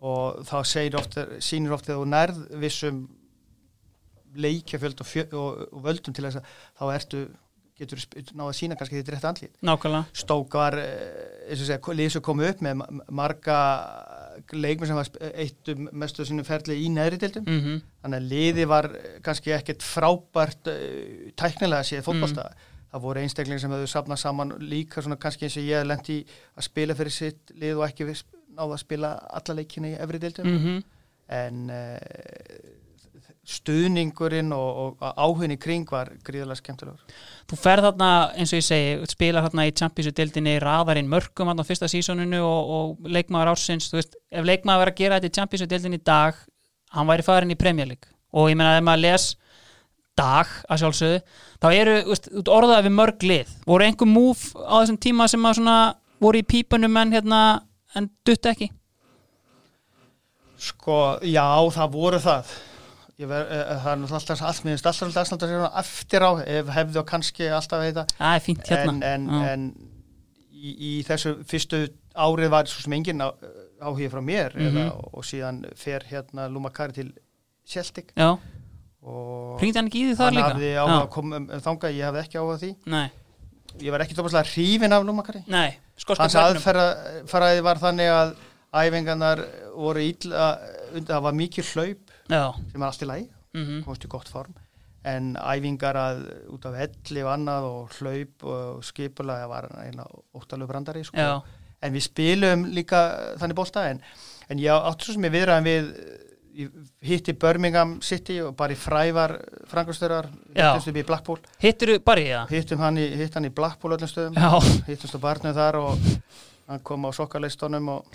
Og 0.02 0.40
þá 0.48 0.56
sýnir 0.66 1.74
oft 1.76 1.86
þegar 1.86 2.00
þú 2.00 2.08
nærð 2.10 2.40
vissum 2.64 3.04
leikjafjöld 4.42 5.04
og, 5.04 5.12
og, 5.38 5.62
og 5.70 5.84
völdum 5.86 6.16
til 6.16 6.26
þess 6.26 6.40
að 6.40 6.50
þá 6.80 6.84
ertu 6.96 7.22
getur 7.78 7.98
náða 8.36 8.48
að 8.50 8.56
sína 8.58 8.76
kannski 8.78 8.98
þetta 9.00 9.12
rétt 9.14 9.24
andlít 9.30 9.54
Nákvæmlega. 9.64 10.04
Stók 10.22 10.54
var 10.54 10.76
eh, 10.78 11.48
eins 11.50 11.62
og 11.62 11.66
segja, 11.70 11.94
liðs 11.98 12.16
að 12.18 12.24
koma 12.28 12.48
upp 12.50 12.60
með 12.64 12.74
ma- 12.80 13.06
marga 13.22 13.58
leikmenn 14.52 14.88
sem 14.90 14.96
var 14.98 15.08
sp- 15.08 15.22
eittu 15.44 15.74
mestu 15.92 16.24
sínum 16.28 16.46
ferli 16.48 16.76
í 16.84 16.90
neðri 16.92 17.18
deildum. 17.22 17.44
Mm 17.48 17.80
þannig 18.02 18.18
að 18.18 18.28
liði 18.32 18.64
var 18.66 18.88
eh, 18.98 19.18
kannski 19.22 19.52
ekkert 19.54 19.82
frábært 19.86 20.66
uh, 20.72 21.30
tæknilega 21.38 21.84
séð 21.86 22.02
fótbolta. 22.08 22.48
Það 22.92 23.00
voru 23.06 23.20
einstaklingar 23.22 23.60
sem 23.62 23.72
hefðu 23.72 23.86
safnað 23.88 24.18
saman 24.20 24.50
líka 24.60 25.00
svona 25.02 25.16
kannski 25.16 25.46
eins 25.46 25.56
og 25.56 25.64
ég 25.68 25.86
lendi 25.86 26.16
að 26.58 26.66
spila 26.66 26.94
fyrir 26.98 27.14
sitt 27.14 27.52
lið 27.56 27.78
og 27.78 27.86
ekki 27.86 28.04
náða 28.52 28.74
að 28.74 28.82
spila 28.82 29.12
alla 29.38 29.54
leikina 29.56 29.88
í 29.88 29.94
efri 30.02 30.18
deildum. 30.18 30.44
-hmm. 30.58 30.82
en 31.28 31.70
uh, 31.70 32.81
stuðningurinn 33.42 34.52
og, 34.54 34.98
og 35.02 35.16
áhugin 35.18 35.56
í 35.56 35.58
kring 35.58 35.88
var 35.90 36.12
gríðarlega 36.22 36.60
skemmtilegur. 36.60 37.14
Þú 37.50 37.58
ferð 37.58 37.88
þarna, 37.88 38.10
eins 38.38 38.52
og 38.54 38.60
ég 38.60 38.66
segi, 38.68 38.92
spilar 39.10 39.46
þarna 39.48 39.66
í 39.66 39.74
Champions-dildinni 39.80 40.54
raðarinn 40.62 41.10
mörgum 41.10 41.50
á 41.50 41.66
fyrsta 41.66 41.90
sísoninu 41.90 42.38
og, 42.46 42.70
og 42.76 43.10
leikmaður 43.10 43.52
ársins, 43.56 43.90
þú 43.90 43.98
veist, 43.98 44.14
ef 44.30 44.46
leikmaður 44.46 44.84
verið 44.84 44.94
að 44.94 45.02
gera 45.02 45.18
þetta 45.18 45.32
í 45.32 45.36
Champions-dildinni 45.40 45.98
í 45.98 46.06
dag, 46.06 46.38
hann 46.94 47.10
væri 47.10 47.26
farin 47.26 47.54
í 47.54 47.58
Premier 47.58 47.90
League. 47.90 48.14
Og 48.30 48.52
ég 48.52 48.58
meina 48.58 48.76
að 48.76 48.80
ef 48.84 48.86
maður 48.86 49.04
les 49.08 49.28
dag 50.22 50.56
að 50.68 50.82
sjálfsögðu, 50.84 51.20
þá 51.58 51.68
eru, 51.72 51.98
þú 52.06 52.14
veist, 52.14 52.32
orðaði 52.54 52.86
við 52.86 52.98
mörg 53.00 53.26
lið, 53.26 53.54
voru 53.66 53.88
einhver 53.88 54.12
múf 54.12 54.50
á 54.54 54.74
þessum 54.84 55.02
tíma 55.02 55.26
sem 55.32 55.50
að 55.50 55.58
svona 55.58 55.78
voru 56.22 56.38
í 56.38 56.46
pípunum 56.46 56.98
en 57.02 57.16
hérna, 57.16 57.40
en 57.98 58.12
dutt 58.22 58.46
ekki? 58.52 58.70
Sko, 60.62 60.98
já, 61.26 61.48
það 61.74 61.96
voru 61.96 62.20
það 62.22 62.52
ver, 63.28 63.46
uh, 63.46 63.72
það 63.84 63.92
er 63.92 64.14
alltaf 64.18 64.42
allt 64.42 64.64
minnst 64.64 64.86
alltaf 64.86 65.08
alltaf 65.08 65.32
alltaf 65.32 65.50
alltaf 65.50 65.80
eftir 65.82 66.24
á 66.24 66.30
ef 66.46 66.70
hefði 66.76 67.00
og 67.02 67.06
kannski 67.10 67.48
alltaf 67.52 67.82
heita. 67.84 68.06
Er 68.18 68.40
fínt 68.40 68.64
hérna. 68.68 68.94
en, 69.04 69.28
en, 69.30 69.44
en 69.52 69.66
í, 70.52 70.72
í 70.72 70.92
þessu 71.06 71.36
fyrstu 71.48 71.82
árið 72.14 72.50
var 72.54 72.66
svo 72.70 72.82
sem 72.84 72.92
engin 72.98 73.20
á- 73.22 73.34
áhugi 73.82 74.08
frá 74.12 74.20
mér 74.22 74.54
Mhm. 74.54 74.68
eða, 74.76 74.84
og 75.12 75.24
síðan 75.24 75.64
fer 75.76 76.00
hérna 76.10 76.48
Lumakari 76.48 76.92
til 76.92 77.12
Celtic. 77.66 78.12
Já, 78.16 78.36
og 79.02 79.58
hann 80.18 80.34
hafði 80.52 80.70
áhuga 80.78 81.00
að 81.02 81.10
koma 81.10 81.36
um, 81.36 81.46
þangað, 81.48 81.96
ég 81.98 82.04
hafði 82.06 82.22
ekki 82.22 82.38
áhuga 82.38 82.58
því. 82.62 82.70
Nei, 82.86 83.10
ég 83.82 83.90
var 83.90 84.04
ekki 84.04 84.14
tópaslega 84.18 84.52
hrifin 84.52 84.92
af 84.92 85.04
Lumakari 85.04 85.42
hans 86.18 86.34
aðferðaði 86.36 87.62
var 87.66 87.80
þannig 87.82 88.10
að 88.14 88.34
æfingarnar 88.72 89.42
voru 89.76 90.00
illa 90.06 90.46
undir, 90.94 91.08
það 91.10 91.22
var 91.26 91.32
mikið 91.36 91.72
hlaup 91.74 92.11
Já, 92.32 92.44
sem 92.72 92.82
er 92.82 92.88
allt 92.88 93.04
í 93.04 93.08
lagi, 93.12 93.26
mhm, 93.54 93.82
komst 93.86 94.06
í 94.08 94.10
gott 94.12 94.30
form. 94.32 94.54
En 95.04 95.32
æfingar 95.36 95.96
að 95.98 96.20
út 96.54 96.66
af 96.70 96.76
elli 96.84 97.22
og 97.26 97.32
annað 97.34 97.64
og 97.68 97.96
hlaup 97.98 98.44
og 98.46 98.84
skipulega 98.86 99.48
var 99.50 99.66
eina 99.82 100.04
óttalegu 100.38 100.70
brandari 100.70 101.02
sko. 101.04 101.16
já, 101.18 101.42
en 101.82 101.92
við 101.96 102.04
spilum 102.06 102.66
líka 102.70 103.00
þannig 103.40 103.58
bólta 103.58 103.88
en, 103.90 103.98
en 104.48 104.58
ég 104.62 104.70
áttu 104.70 105.08
svo 105.08 105.16
sem 105.16 105.26
ég 105.26 105.34
viðraðum 105.34 105.66
við 105.66 105.88
ég 106.54 106.68
hitti 107.00 107.32
Birmingham 107.32 107.96
City 108.04 108.36
og 108.44 108.54
bara 108.56 108.74
í 108.74 108.76
frævar 108.78 109.38
frangastörar, 109.70 110.26
Já. 110.54 110.68
hittumst 110.76 110.88
upp 110.92 110.98
í 111.00 111.04
Blackpool. 111.08 111.38
Hittir 111.62 111.94
þú 111.94 111.98
bara 112.04 112.20
í 112.20 112.26
það? 112.28 112.50
hittum 112.52 112.78
hann 112.84 112.98
í, 113.00 113.06
hitt 113.16 113.34
hann 113.34 113.48
í 113.48 113.52
Blackpool 113.56 113.96
öllum 113.96 114.10
stöðum. 114.10 114.36
Já, 114.36 114.82
hittumst 114.86 115.16
á 115.16 115.20
barnum 115.24 115.54
þar 115.56 115.78
og 115.80 115.98
hann 116.68 116.80
kom 116.86 117.04
á 117.04 117.10
sokkaleistónum 117.16 117.88
og 117.92 118.06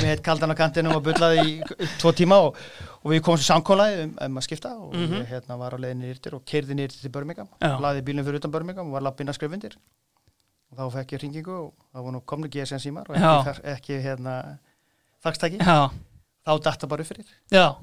við 0.00 0.06
heitt 0.10 0.22
kaldan 0.24 0.50
á 0.50 0.56
kantinum 0.58 0.96
og 0.96 1.02
bullaði 1.06 1.42
í, 1.44 1.52
tvo 2.00 2.12
tíma 2.16 2.38
og, 2.46 2.56
og 3.04 3.12
við 3.12 3.20
komum 3.26 3.38
svo 3.38 3.50
samkólaði 3.54 4.06
um, 4.06 4.14
um 4.26 4.40
að 4.40 4.46
skipta 4.48 4.72
og 4.78 4.94
Mhm. 4.96 5.20
ég 5.20 5.28
hérna 5.30 5.58
var 5.60 5.76
á 5.76 5.78
leiðinni 5.78 6.10
yrtir 6.14 6.34
og 6.38 6.44
kerði 6.48 6.74
nýrtir 6.78 7.00
til 7.04 7.10
Birmingham. 7.14 7.48
Já. 7.60 7.76
laði 7.80 8.02
bílum 8.02 8.24
fyrir 8.26 8.40
utan 8.40 8.50
Birmingham 8.50 8.86
og 8.88 8.92
var 8.98 9.02
lappinn 9.06 9.28
að 9.28 9.38
skrifundir 9.38 9.76
og 10.72 10.78
þá 10.78 10.92
fekk 10.98 11.12
ég 11.16 11.20
hringingu 11.22 11.52
og 11.60 11.72
það 11.94 12.02
var 12.08 12.12
nú 12.16 12.20
komnu 12.26 12.48
GSM 12.50 12.80
símar 12.82 13.08
og 13.08 13.16
ekki, 13.16 13.62
ekki 13.76 14.00
hérna 14.02 14.58
þakstaki, 15.22 15.58
já, 15.62 15.90
þá 16.46 16.52
datta 16.62 16.86
bara 16.90 17.02
upp 17.02 17.08
fyrir. 17.12 17.26
Já, 17.50 17.76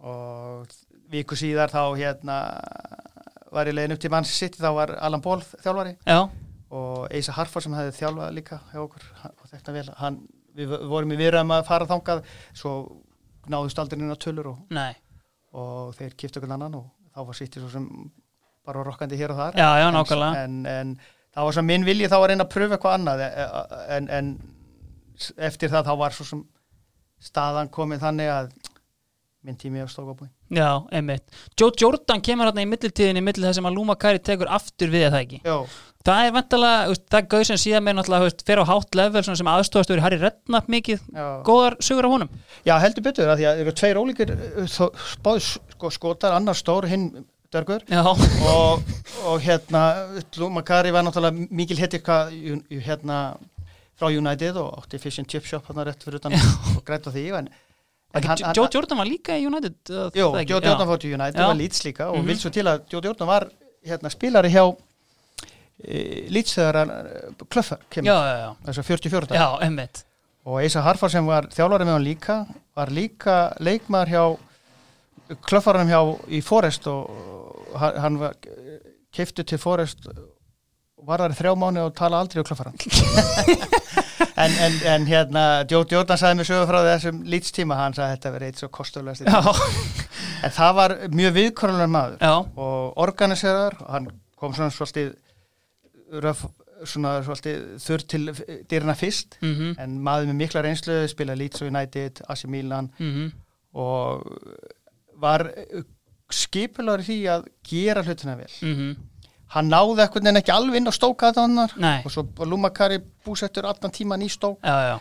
og 0.00 0.66
viku 1.10 1.36
síðar 1.38 1.70
þá 1.72 1.82
hérna 1.96 2.36
var 3.54 3.66
ég 3.70 3.74
leiðin 3.76 3.94
upp 3.96 4.00
til 4.02 4.10
mann 4.12 4.24
sitt 4.28 4.56
þá 4.58 4.68
var 4.74 4.92
Alan 5.00 5.22
Ból 5.24 5.40
þjálfari. 5.62 5.96
Já, 6.06 6.28
og 6.70 7.06
Eisa 7.14 7.32
Harfar 7.36 7.62
sem 7.62 7.74
hefði 7.78 7.92
þjálfað 8.00 8.32
líka 8.34 8.60
hjá 8.72 8.80
okkur 8.82 9.04
og 9.30 9.50
þetta 9.52 9.72
vel 9.76 9.84
hann, 10.00 10.16
við 10.56 10.72
vorum 10.90 11.12
í 11.14 11.18
viðræðum 11.20 11.52
að 11.54 11.66
fara 11.68 11.86
þangað 11.86 12.24
svo 12.56 12.72
náðust 13.52 13.78
aldrei 13.78 14.02
á 14.10 14.16
tölur 14.18 14.48
og, 14.50 14.58
og 15.54 15.94
þeir 15.98 16.16
kiptu 16.18 16.40
okkur 16.40 16.52
annan 16.56 16.74
og 16.80 16.88
þá 17.14 17.20
var 17.28 17.38
sitt 17.38 17.54
svo 17.60 17.68
sem 17.70 17.86
bara 18.66 18.82
rokkandi 18.82 19.16
hér 19.20 19.30
og 19.30 19.38
þar. 19.38 19.54
Já, 19.62 19.68
já, 19.78 19.86
En- 19.86 19.94
en, 20.42 20.66
en 20.66 20.96
það 21.36 21.44
var 21.46 21.52
sem 21.54 21.66
minn 21.70 21.84
vilji 21.86 22.08
þá 22.10 22.16
að 22.18 22.26
reyna 22.32 22.44
að 22.48 22.50
pröfa 22.56 22.74
eitthvað 22.76 22.96
annað 22.98 23.22
e- 23.22 23.48
en, 23.96 24.08
en 24.10 24.32
s- 25.16 25.32
eftir 25.38 25.70
það 25.70 25.86
þá 25.86 25.94
var 26.02 26.16
svo 26.16 26.24
sem 26.26 26.42
staðan 27.22 27.70
komið 27.72 28.02
þannig 28.02 28.32
að 28.32 28.50
minn 29.44 29.58
tími 29.58 29.82
á 29.82 29.88
stókabúi 29.90 30.28
já, 30.50 30.70
einmitt. 30.92 31.26
Joe 31.58 31.74
Jordan 31.78 32.22
kemur 32.24 32.48
hérna 32.48 32.64
í 32.64 32.70
millitíðinni, 32.70 33.22
millir 33.24 33.50
þess 33.50 33.62
að 33.62 33.76
Luma 33.76 33.98
Kari 34.00 34.22
tekur 34.22 34.50
aftur 34.50 34.90
við 34.92 35.10
það 35.10 35.20
ekki. 35.20 35.42
Já, 35.44 35.58
Það 36.06 36.22
er 36.22 36.34
vantalega, 36.36 36.96
það 37.10 37.16
er 37.18 37.24
gauð 37.32 37.40
sem 37.48 37.58
síðan 37.58 37.82
með 37.82 37.94
náttúrulega, 37.98 38.26
veist, 38.28 38.42
fer 38.46 38.60
á 38.62 38.64
hátt 38.68 38.94
level 38.94 39.22
sem 39.26 39.48
aðstofast 39.50 39.90
verið 39.90 40.04
Harry 40.04 40.18
Redknapp 40.20 40.68
mikið, 40.70 41.00
já. 41.10 41.24
góðar 41.42 41.76
sögur 41.82 42.06
af 42.06 42.12
honum. 42.14 42.36
Já, 42.62 42.74
heldur 42.78 43.02
betur 43.08 43.32
að 43.32 43.40
því 43.40 43.48
að 43.48 43.56
það 43.56 43.62
eru 43.64 43.72
tveir 43.80 43.98
ólíkir 43.98 44.30
uh, 44.36 44.76
spáð 45.16 45.40
sko, 45.48 45.90
skotar, 45.96 46.36
annar 46.38 46.54
stór, 46.54 46.86
hinn 46.86 47.08
dörgur 47.50 47.82
Já, 47.90 48.02
og, 48.06 48.86
og 49.26 49.42
hérna 49.42 49.82
Makari 50.54 50.94
var 50.94 51.06
náttúrulega 51.06 51.50
mikil 51.50 51.78
hettir 51.80 52.02
hérna 52.86 53.18
frá 53.96 54.10
United 54.12 54.58
og 54.60 54.82
átti 54.82 55.00
fish 55.00 55.18
and 55.20 55.28
chip 55.30 55.46
shop 55.46 55.66
hann 55.70 55.80
rétt 55.86 56.04
fyrir 56.04 56.20
utan 56.20 56.34
og 56.36 56.82
grætt 56.86 57.08
á 57.08 57.10
því 57.10 57.24
en, 57.38 57.48
en 57.48 57.48
ekki, 57.48 57.65
Joe 58.56 58.68
Jordan 58.72 58.98
var 58.98 59.06
líka 59.06 59.36
í 59.38 59.46
United. 59.46 59.74
uh, 59.90 60.10
Jó, 60.14 60.32
það? 60.34 60.48
Joe 60.50 60.60
Jordan 60.64 60.88
fór 60.88 60.98
til 61.00 61.12
United 61.14 61.36
Já. 61.40 61.42
og 61.44 61.48
var 61.52 61.54
Leeds 61.60 61.84
líka 61.84 62.06
og 62.10 62.16
Mhm. 62.18 62.26
vil 62.26 62.36
svo 62.36 62.50
til 62.50 62.64
að 62.66 62.80
Joe 62.92 63.00
Jordan 63.04 63.26
var 63.28 63.48
hérna 63.86 64.10
spilari 64.10 64.48
hjá 64.50 64.76
e, 65.84 66.26
Leeds 66.30 66.54
þegar 66.56 66.88
klöffar 67.50 67.78
Já, 67.78 67.86
kemur, 67.90 68.06
já, 68.10 68.36
já, 68.40 68.54
þess 68.66 68.78
að 68.78 68.84
44 68.84 69.26
dag 69.26 69.38
já, 69.38 70.02
og 70.46 70.60
Eisa 70.62 70.80
Harfar 70.80 71.10
sem 71.10 71.26
var 71.26 71.42
þjálfari 71.50 71.84
með 71.84 71.92
hann 71.92 72.04
líka 72.04 72.46
var 72.76 72.86
líka 72.90 73.36
leikmaður 73.60 74.08
hjá 74.14 74.38
klöffarunum 75.42 75.88
hjá 75.90 76.00
í 76.30 76.40
Forest 76.42 76.86
og 76.86 77.10
hann 77.76 78.18
var 78.18 78.34
keiftu 79.12 79.44
til 79.44 79.58
Forest 79.58 80.06
var 81.06 81.22
þar 81.22 81.34
í 81.34 81.38
þrjá 81.38 81.52
mánu 81.60 81.84
og 81.86 81.94
tala 81.96 82.20
aldrei 82.22 82.42
á 82.42 82.48
klaffaran 82.48 82.76
en, 84.42 84.52
en, 84.66 84.76
en 84.92 85.06
hérna 85.08 85.44
Joe 85.70 85.86
Jordan 85.90 86.20
sagði 86.20 86.40
mér 86.40 86.48
sögur 86.50 86.68
frá 86.70 86.80
þessum 86.86 87.22
lýtstíma 87.32 87.78
hann 87.78 87.96
sagði 87.96 88.08
að 88.08 88.14
þetta 88.16 88.34
verið 88.36 88.52
eitt 88.52 88.62
svo 88.62 88.70
kostulegast 88.74 89.26
en 89.26 90.56
það 90.58 90.76
var 90.80 90.96
mjög 91.14 91.38
viðkonulegar 91.38 91.92
maður 91.92 92.18
Já. 92.20 92.34
og 92.66 93.00
organiserar 93.06 93.78
hann 93.86 94.10
kom 94.36 94.56
svona 94.56 94.70
svolítið 94.74 95.16
þurr 97.82 98.06
til 98.12 98.22
dyrna 98.68 98.94
fyrst 98.98 99.38
mm 99.40 99.54
-hmm. 99.54 99.74
en 99.82 99.98
maður 100.02 100.30
með 100.30 100.40
mikla 100.42 100.62
reynslu 100.66 101.00
spilaði 101.08 101.38
Leeds 101.44 101.62
og 101.62 101.72
United, 101.72 102.22
AC 102.28 102.44
Milan 102.44 102.92
Mm 102.98 103.32
og 103.76 104.24
var 105.20 105.50
skipulegur 106.32 107.02
í 107.04 107.06
því 107.06 107.16
að 107.28 107.44
gera 107.68 108.02
hlutina 108.02 108.36
vel 108.36 108.52
-hmm. 108.62 108.96
Hann 109.54 109.70
náði 109.70 110.02
ekkert 110.06 110.26
en 110.26 110.40
ekki 110.40 110.54
alveg 110.54 110.80
inn 110.80 110.90
á 110.90 110.94
stóka 110.94 111.30
þannar 111.36 111.76
og 111.76 112.10
svo 112.12 112.26
Lumakari 112.48 112.98
búsettur 113.26 113.68
allan 113.68 113.94
tíman 113.94 114.24
í 114.24 114.30
stók. 114.32 114.58
Já, 114.64 114.76
já, 114.90 114.96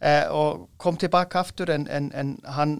eh, 0.00 0.24
og 0.32 0.68
kom 0.80 0.96
tilbaka 1.00 1.42
aftur 1.42 1.74
en, 1.74 1.88
en, 1.90 2.08
en 2.14 2.32
hann, 2.56 2.78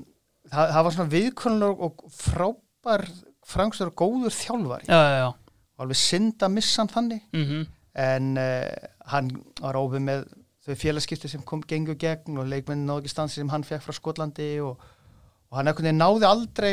það, 0.49 0.73
það 0.77 0.89
var 0.89 0.97
svona 0.97 1.15
viðkonnulegur 1.17 1.87
og 1.89 2.17
frábær 2.17 3.07
frangstur 3.47 3.93
og 3.93 3.99
góður 3.99 4.35
þjálfari. 4.37 4.89
Já, 4.89 4.99
já, 5.01 5.21
já. 5.27 5.31
og 5.77 5.87
alveg 5.87 6.01
synd 6.01 6.43
að 6.43 6.59
missa 6.59 6.83
hann 6.83 6.93
þannig. 6.97 7.25
Mm 7.37 7.47
en 7.95 8.37
eh, 8.41 8.89
hann 9.13 9.31
var 9.61 9.77
ófið 9.77 10.05
með 10.07 10.25
þau 10.63 10.77
félagskipti 10.79 11.29
sem 11.31 11.43
kom 11.45 11.63
gengur 11.69 11.99
gegn 11.99 12.39
og 12.39 12.49
leikmennin 12.49 12.87
náðu 12.89 13.03
ekki 13.03 13.13
stansi 13.13 13.41
sem 13.41 13.51
hann 13.53 13.67
fekk 13.67 13.85
frá 13.85 13.97
Skotlandi 13.97 14.49
og, 14.65 14.81
og 15.51 15.59
hann 15.59 15.71
ekkert 15.73 15.97
náði 15.97 16.29
aldrei 16.29 16.73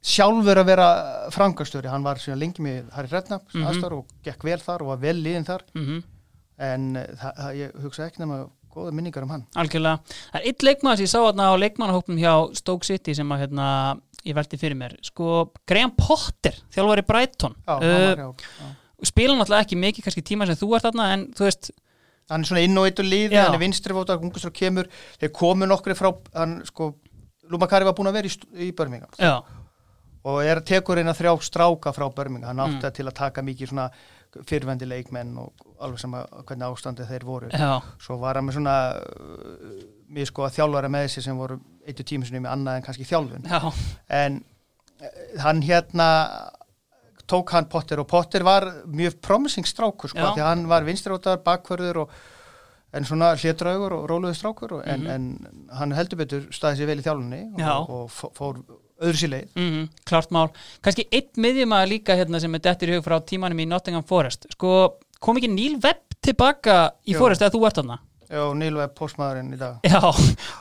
sjálfur 0.00 0.60
að 0.62 0.70
vera 0.70 0.86
frangastöri, 1.34 1.90
hann 1.92 2.04
var 2.06 2.20
lengi 2.36 2.64
með 2.64 2.88
Harry 2.94 3.10
Redknapp 3.10 3.52
mm 3.52 3.62
-hmm. 3.66 3.92
og 3.92 4.06
gekk 4.24 4.44
vel 4.44 4.60
þar 4.60 4.82
og 4.82 4.88
var 4.94 5.02
vel 5.02 5.16
liðin 5.16 5.44
þar 5.44 5.62
-hmm. 5.74 6.02
en 6.58 6.96
eh, 6.96 7.06
það, 7.20 7.54
ég 7.56 7.82
hugsa 7.82 8.06
ekki 8.06 8.22
nema 8.22 8.46
góða 8.70 8.92
minningar 8.94 9.22
um 9.22 9.30
hann 9.30 9.46
Algjörlega. 9.56 10.00
Það 10.32 10.40
er 10.40 10.46
eitt 10.46 10.62
leikmaður 10.62 10.96
sem 10.96 11.04
ég 11.04 11.10
sá 11.10 11.20
á 11.26 11.52
leikmannahópum 11.58 12.16
hjá 12.16 12.54
Stoke 12.54 12.86
City 12.86 13.14
sem 13.14 13.32
að 13.32 13.40
hérna, 13.44 14.00
ég 14.24 14.34
veldi 14.34 14.56
fyrir 14.56 14.76
mér. 14.76 14.96
Sko, 15.02 15.52
Graham 15.66 15.92
Potter, 15.96 16.54
þjálfari 16.70 17.02
Brighton. 17.06 17.54
Já, 17.66 17.74
hann 17.74 17.82
Uh, 17.82 18.14
hjá, 18.16 18.34
já. 18.60 18.66
spila 19.02 19.34
náttúrulega 19.34 19.64
ekki 19.64 19.76
mikið 19.76 20.04
kannski 20.04 20.22
tíma 20.22 20.46
sem 20.46 20.56
þú 20.56 20.74
ert 20.76 20.84
þarna 20.84 21.12
en 21.12 21.32
þú 21.34 21.44
veist, 21.48 21.70
hann 22.30 22.44
er 22.44 22.50
svona 22.50 22.64
inn 22.64 22.78
og 22.78 22.88
eitt 22.88 23.00
og 23.02 23.08
liði, 23.08 23.34
Já. 23.34 23.46
hann 23.46 23.56
er 23.58 23.62
vinstri 23.64 23.96
fótar, 23.96 24.20
ungustur 24.22 24.52
kemur, 24.54 24.90
þeir 25.20 25.32
komu 25.34 25.68
nokkri 25.68 25.96
frá 25.98 26.12
hann 26.36 26.60
sko, 26.68 26.92
Lumakari 27.50 27.88
var 27.88 27.96
búin 27.98 28.10
að 28.10 28.20
vera 28.20 28.30
í, 28.30 28.34
í 28.68 28.70
Birmingham 28.76 29.10
já, 29.18 29.40
og 30.24 30.42
er 30.44 30.60
tekur 30.60 30.98
eina 31.00 31.12
þrjá 31.16 31.32
stráka 31.42 31.92
frá 31.96 32.08
Birmingham, 32.14 32.56
hann 32.58 32.66
átti 32.68 32.86
Mm. 32.86 32.92
til 32.92 33.06
að 33.06 33.14
taka 33.14 33.42
mikið 33.42 33.68
svona 33.72 33.90
fyrrvendi 34.46 34.86
leikmenn 34.86 35.36
og 35.38 35.52
alveg 35.80 35.98
sem 35.98 36.12
að 36.14 36.26
hvernig 36.46 36.66
ástandi 36.70 37.06
þeir 37.08 37.24
voru 37.24 37.48
já, 37.50 37.80
svo 37.98 38.18
var 38.20 38.34
hann 38.38 38.46
með 38.46 38.52
svona 38.60 38.74
uh, 39.00 39.80
mér 40.10 40.26
sko 40.26 40.44
að 40.46 40.54
þjálfara 40.58 40.88
með 40.92 41.06
þessi 41.08 41.22
sem 41.24 41.36
voru 41.38 41.56
eittu 41.86 42.04
tími 42.06 42.26
sinni 42.28 42.40
með 42.44 42.52
annað 42.52 42.76
en 42.76 42.82
kannski 42.86 43.04
þjálfun 43.08 43.48
já, 43.50 43.72
en 44.08 44.44
eh, 45.00 45.40
hann 45.42 45.62
hérna 45.62 46.08
tók 47.30 47.50
hann 47.54 47.66
Potter 47.70 48.00
og 48.02 48.06
Potter 48.10 48.42
var 48.46 48.66
mjög 48.86 49.20
promising 49.22 49.66
strákur 49.66 50.10
sko, 50.10 50.18
því 50.36 50.42
hann 50.46 50.66
var 50.70 50.82
vinstrótar, 50.86 51.38
bakvörður 51.46 52.04
og, 52.04 52.10
en 52.92 53.04
svona 53.06 53.32
hlétraugur 53.38 53.92
og 53.94 54.08
róluður 54.10 54.34
strákur 54.38 54.72
og, 54.78 54.86
en, 54.86 55.00
Mhm. 55.00 55.10
en 55.10 55.66
hann 55.78 55.92
heldur 55.94 56.18
betur 56.18 56.46
staðið 56.50 56.80
sér 56.80 56.86
vel 56.90 56.98
í 56.98 57.02
þjálfunni 57.06 57.42
Já. 57.58 57.70
og, 57.78 57.90
og 57.90 58.10
fó- 58.10 58.32
fór 58.34 58.58
öðru 59.00 59.20
sér 59.22 59.32
leið 59.34 59.48
mm 59.56 59.88
klart 60.10 60.30
mál. 60.34 60.48
Kannski 60.84 61.06
eitt 61.12 61.36
miðjumæður 61.40 61.90
líka 61.94 62.16
hérna 62.18 62.40
sem 62.42 62.54
er 62.54 62.64
dettur 62.68 62.92
í 62.92 62.98
hug 62.98 63.04
frá 63.06 63.18
tímanum 63.24 63.58
í 63.64 63.68
Nottingham 63.70 64.04
Forest. 64.06 64.46
Sko, 64.56 64.96
kom 65.20 65.36
ekki 65.40 65.50
Neil 65.52 65.78
Webb 65.82 66.06
tilbaka 66.20 66.92
í 67.08 67.14
Jú. 67.14 67.18
Forest 67.22 67.42
eða 67.42 67.54
þú 67.56 67.66
ert 67.66 67.80
þarna? 67.82 67.98
og 68.30 68.52
Nílu 68.54 68.78
er 68.78 68.92
postmaðurinn 68.94 69.48
í 69.56 69.58
dag 69.58 69.80
Já, 69.82 69.98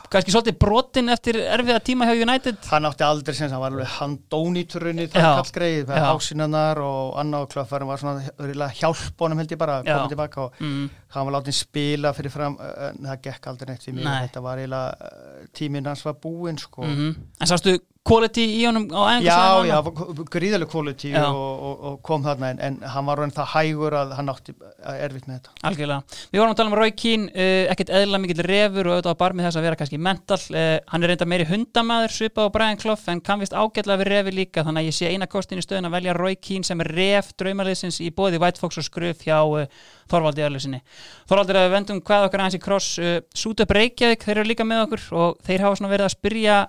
kannski 0.10 0.32
svolítið 0.34 0.56
brotinn 0.57 1.11
eftir 1.14 1.38
erfiða 1.38 1.78
tíma 1.86 2.07
hjá 2.10 2.16
United. 2.24 2.57
hann 2.72 2.88
átti 2.90 3.06
aldrei 3.06 3.36
sem 3.38 3.52
hann 3.53 3.61
var 3.61 3.70
alveg 3.76 3.91
handóníturinn 3.99 5.02
í 5.03 5.06
það 5.11 5.36
kallgreið 5.38 5.84
með 5.91 5.99
Já. 5.99 6.06
hásinnanar 6.07 6.82
og 6.82 7.20
annað 7.22 7.45
og 7.45 7.52
klöffarinn 7.53 7.90
var 7.91 8.02
svona 8.02 8.24
örugglega 8.41 8.74
hjálp 8.80 9.22
honum 9.22 9.41
held 9.44 9.53
ég 9.53 9.61
bara 9.61 9.78
koma 9.86 10.07
tilbaka 10.10 10.41
og 10.48 10.57
Mm. 10.60 10.90
hann 11.14 11.26
var 11.30 11.36
látið 11.41 11.53
spila 11.60 12.14
fyrir 12.18 12.32
fram 12.34 12.57
en 12.60 12.98
það 13.06 13.22
gekk 13.30 13.48
aldrei 13.53 13.70
neitt 13.70 13.88
Nei. 13.88 14.02
mér 14.03 14.28
þetta 14.28 14.41
var 14.41 14.57
eiginlega 14.57 15.11
tíminn 15.53 15.86
hans 15.86 16.03
var 16.06 16.14
búinn 16.26 16.57
sko 16.60 16.82
Mm 16.90 17.16
En 17.40 17.48
sástu 17.48 17.78
quality 18.10 18.45
í 18.57 18.65
honum 18.65 18.90
á 18.90 18.99
Já, 18.99 19.19
æfingasvæðinu? 19.19 19.69
já, 19.69 20.26
gríðaleg 20.36 20.72
quality 20.73 21.14
Já. 21.14 21.22
og, 21.30 21.64
og, 21.69 21.88
og 21.91 21.99
kom 22.10 22.26
þarna 22.26 22.52
en, 22.56 22.61
en 22.65 22.80
hann 22.95 23.07
var 23.10 23.22
raun 23.22 23.34
það 23.36 23.52
hægur 23.53 23.98
að 24.02 24.15
hann 24.18 24.34
átti 24.34 24.56
eh, 24.57 25.03
erfitt 25.06 25.30
með 25.30 25.40
þetta 25.40 25.56
Algjörlega. 25.69 26.18
Við 26.31 26.40
vorum 26.40 26.53
að 26.53 26.60
tala 26.60 26.72
um 26.72 26.76
Roy 26.80 26.91
Keane, 26.95 27.30
uh, 27.30 27.72
ekkert 27.73 27.91
eðla 27.99 28.19
mikill 28.23 28.44
refur 28.45 28.90
og 28.90 28.95
auðvitað 28.98 29.18
var 29.19 29.36
með 29.36 29.48
þess 29.49 29.60
að 29.60 29.65
vera 29.68 29.80
kannski 29.80 29.99
mental. 30.10 30.40
Uh, 30.53 30.68
hann 30.91 31.06
er 31.06 31.11
reynda 31.14 31.27
meiri 31.30 31.48
hundamæður, 31.49 32.15
svipað 32.15 32.49
á 32.49 32.53
Brian 32.56 32.80
Clough, 32.80 33.06
en 33.11 33.22
kann 33.26 33.44
vist 33.44 33.56
ágætlega 33.56 33.99
við 34.02 34.10
refi 34.14 34.36
líka, 34.38 34.64
þannig 34.65 34.86
að 34.86 34.90
ég 34.90 34.98
sé 34.98 35.11
eina 35.11 35.27
kostin 35.30 35.61
í 35.61 35.65
stöðun 35.65 35.90
að 35.90 35.95
velja 35.98 36.15
Roy 36.18 36.38
Keane 36.40 36.68
sem 36.68 36.84
er 36.86 36.91
ref 36.95 37.31
draumarliðsins 37.40 37.99
í 38.06 38.10
bóði 38.15 38.40
White 38.41 38.61
Fox 38.64 38.80
og 38.80 38.88
Skruf 38.88 39.26
hjá 39.27 39.38
uh, 39.44 39.65
Þorvaldi 40.10 40.45
Örlusinni. 40.48 40.81
Þorvaldi 41.30 41.53
er 41.56 41.61
að 41.61 41.68
við 41.68 41.76
vendum 41.77 42.03
hvað 42.07 42.27
okkar 42.30 42.45
aðeins 42.45 42.60
í 42.60 42.64
kross. 42.64 42.91
Uh, 43.03 43.18
Sút 43.36 43.61
upp 43.65 43.76
Reykjavík, 43.76 44.23
þeir 44.26 44.38
eru 44.38 44.49
líka 44.53 44.68
með 44.68 44.86
okkur 44.88 45.07
og 45.19 45.41
þeir 45.45 45.65
hafa 45.68 45.81
svona 45.81 45.91
verið 45.91 46.07
að 46.07 46.15
spyrja, 46.15 46.60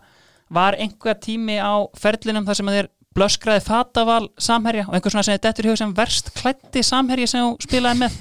var 0.51 0.77
einhver 0.79 1.19
tími 1.23 1.59
á 1.63 1.87
ferlinum 1.99 2.47
þar 2.49 2.59
sem 2.59 2.73
þeir 2.75 2.91
blöskraði 3.17 3.63
fataval 3.67 4.29
samherja 4.39 4.87
og 4.89 4.95
einhver 4.95 5.15
svona 5.15 5.27
sem 5.27 5.39
þetta 5.39 5.63
er 5.63 5.71
hug 5.71 5.79
sem 5.81 5.95
verst 5.97 6.31
klætti 6.37 6.83
samherja 6.87 7.31
sem 7.31 7.47
þú 7.47 7.67
spilaði 7.67 8.05
með? 8.05 8.19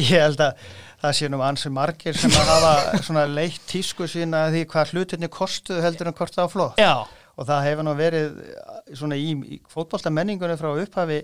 Ég 0.00 0.24
held 0.24 0.42
að 0.42 0.64
það 1.04 1.16
sé 1.18 1.28
nú 1.30 1.42
ansi 1.44 1.70
margir 1.70 2.16
sem 2.18 2.32
að 2.34 2.50
hafa 2.50 3.02
svona 3.04 3.26
leitt 3.30 3.62
tísku 3.70 4.08
sína 4.10 4.46
því 4.54 4.64
hvað 4.72 4.94
hlutinni 4.94 5.30
kostuðu 5.30 5.84
heldur 5.84 6.10
en 6.10 6.16
hvort 6.16 6.34
það 6.34 6.46
var 6.46 6.54
flott. 6.54 6.80
Já, 6.80 6.94
og 7.34 7.48
það 7.50 7.66
hefur 7.68 7.86
nú 7.86 7.94
verið 7.98 8.38
eh, 8.46 8.94
svona 8.96 9.18
í, 9.18 9.34
í 9.34 9.60
fótbolta 9.70 10.12
menningunni 10.14 10.56
frá 10.58 10.70
upphafi 10.72 11.20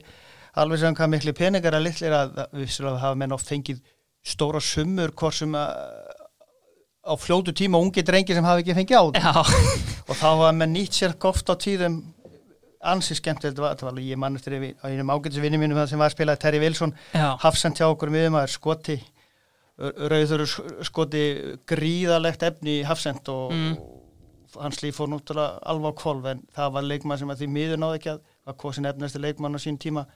alveg 0.61 0.83
sem 0.83 0.97
hvað 0.99 1.13
miklu 1.15 1.35
peningar 1.39 1.79
að 1.79 1.87
litlir 1.87 2.15
að 2.17 2.39
að 2.45 2.61
vissulega 2.61 3.03
hafa 3.05 3.19
menn 3.19 3.35
oft 3.35 3.51
fengið 3.51 3.83
stóra 4.27 4.61
summur 4.63 5.15
hvort 5.17 5.39
sem 5.39 5.55
að 5.57 5.75
á 7.11 7.15
fljótu 7.19 7.53
tíma 7.57 7.81
ungi 7.83 8.03
drengi 8.07 8.37
sem 8.37 8.47
hafa 8.47 8.63
ekki 8.63 8.77
fengið 8.79 8.97
á 8.97 9.05
það 9.19 9.53
og 10.11 10.17
þá 10.17 10.29
var 10.45 10.57
menn 10.57 10.75
nýtt 10.79 10.95
sér 11.03 11.17
oft 11.31 11.51
á 11.51 11.55
tíðum 11.59 12.01
ansi 12.81 13.15
skemmt 13.19 13.43
þetta 13.45 13.61
var, 13.61 13.75
var 13.83 13.91
alveg 13.93 14.07
ég 14.15 14.17
mann 14.23 14.39
eftir 14.39 14.55
einum 14.57 15.11
ágætisvinni 15.13 15.59
mínum 15.61 15.81
sem 15.91 15.99
var 16.01 16.09
að 16.09 16.15
spila 16.17 16.37
Terry 16.41 16.61
Wilson 16.63 16.95
hafsend 17.43 17.77
hjá 17.77 17.91
okkur 17.91 18.13
miðum 18.15 18.39
að 18.41 18.47
er 18.49 18.55
skoti 18.55 18.97
rauður 19.81 20.45
skoti 20.85 21.25
gríðalegt 21.69 22.43
efni 22.45 22.83
hafsend 22.85 23.29
og, 23.33 23.53
Mm. 23.53 23.77
og 24.57 24.63
hans 24.65 24.81
líf 24.83 24.97
fór 24.99 25.09
núttúrulega 25.09 25.61
alveg 25.63 25.93
á 25.95 26.01
kvolv 26.01 26.27
en 26.27 26.41
það 26.57 26.73
var 26.75 26.83
leikmann 26.89 27.19
sem 27.21 27.31
að 27.31 27.39
því 27.43 27.49
miður 27.55 27.79
náði 27.81 27.99
ekki 28.01 28.11
að 28.15 28.21
var 28.47 28.57
kosin 28.61 28.89
efnasti 28.91 29.21
leikmann 29.23 29.55
á 29.57 29.61
sín 29.63 29.79
tíma. 29.79 30.07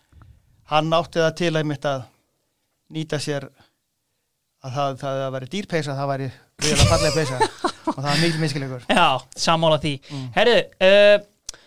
Hann 0.72 0.90
átti 0.92 1.20
það 1.22 1.36
til 1.38 1.52
að 1.56 1.68
mitt 1.70 1.84
að 1.86 2.02
nýta 2.90 3.20
sér 3.20 3.46
að 4.64 4.78
það, 4.78 4.96
það 5.02 5.22
að 5.26 5.36
væri 5.36 5.50
dýrpeisa 5.54 5.98
það 5.98 6.10
væri 6.12 6.30
gríðalega 6.62 6.90
fallega 6.90 7.14
peisa 7.18 7.38
og 7.94 8.00
það 8.00 8.10
var 8.10 8.22
mikil 8.22 8.42
miskilegur 8.42 8.88
já, 8.88 9.06
sammála 9.46 9.80
því 9.82 9.94
Mm. 10.04 10.26
Herðu, 10.34 10.56
uh, 10.84 11.16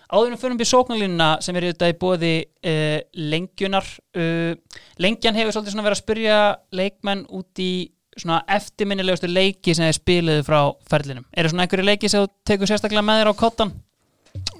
áður 0.08 0.32
en 0.32 0.40
fyrir 0.42 0.58
við 0.60 0.70
sóknarlínuna 0.72 1.30
sem 1.44 1.58
er 1.58 1.68
auðvitað 1.68 1.94
í 1.94 1.98
bóði 2.02 2.34
uh, 2.46 3.00
lengjunar 3.34 3.88
uh, 4.18 4.80
lengjan 5.04 5.38
hefur 5.38 5.56
svolítið 5.56 5.82
verið 5.82 5.98
að 5.98 6.02
spyrja 6.04 6.40
leikmenn 6.80 7.26
út 7.38 7.64
í 7.64 7.72
eftirminnilegustu 8.26 9.30
leiki 9.30 9.76
sem 9.76 9.86
þeir 9.86 9.98
spiluðu 9.98 10.46
frá 10.48 10.60
ferlinum. 10.90 11.26
Eru 11.38 11.52
svona 11.52 11.68
einhverju 11.68 11.86
leiki 11.86 12.10
sem 12.10 12.24
þú 12.24 12.32
tekur 12.50 12.70
sérstaklega 12.72 13.06
með 13.06 13.22
þér 13.22 13.30
á 13.30 13.42
kottan? 13.42 13.74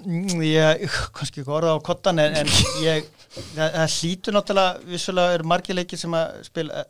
Mm, 0.06 0.44
Ég, 0.46 0.84
kannski 1.16 1.42
ekki 1.42 1.54
orða 1.54 1.76
á 1.78 1.86
kottan 1.86 2.22
en, 2.22 2.38
en 2.42 2.52
ég, 2.84 3.08
það, 3.56 3.74
það 3.74 3.96
hlýtur 3.98 4.38
náttúrulega, 4.38 4.86
vissulega 4.94 5.38
eru 5.38 5.50
margir 5.50 5.78
leikir 5.78 6.02
sem 6.02 6.14
að 6.18 6.38
spila 6.48 6.82
eh, 6.82 6.88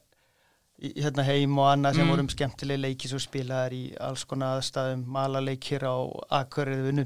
í, 0.81 0.91
hérna 1.01 1.23
heim 1.25 1.57
og 1.57 1.65
annað 1.71 1.95
sem 1.95 2.05
Mm. 2.05 2.11
vorum 2.13 2.29
skemmtileg 2.29 2.79
leikir 2.79 3.09
sem 3.09 3.19
spilaðar 3.19 3.73
í 3.73 3.95
alls 3.99 4.23
konar 4.25 4.59
aðstæðum, 4.59 5.05
malaleikir 5.07 5.81
á 5.89 5.95
Akureyri, 6.41 7.05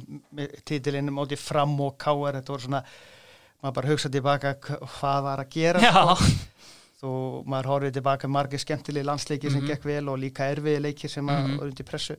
titilinn 0.66 1.10
móti 1.14 1.38
fram 1.38 1.80
og 1.80 1.98
káar, 1.98 2.36
þetta 2.42 2.52
voru 2.56 2.62
svona, 2.68 2.84
maður 3.64 3.74
bara 3.74 3.88
hugsa 3.94 4.10
tilbaka 4.10 4.56
hva- 4.60 4.80
hvað 5.00 5.24
var 5.24 5.38
að 5.46 5.50
gera 5.50 5.80
sko. 5.80 6.18
þú, 7.02 7.46
maður 7.48 7.66
horfið 7.72 7.94
tilbaka 7.94 8.28
margir 8.28 8.60
skemmtileg 8.60 9.04
landsleikir 9.06 9.52
sem 9.52 9.62
Mhm. 9.62 9.68
gekk 9.72 9.84
vel 9.86 10.10
og 10.10 10.20
líka 10.20 10.52
erfiði 10.54 10.82
leikir 10.82 11.10
sem 11.10 11.26
að 11.28 11.44
Mhm. 11.48 11.58
voru 11.58 11.70
undir 11.72 11.84
pressu 11.86 12.16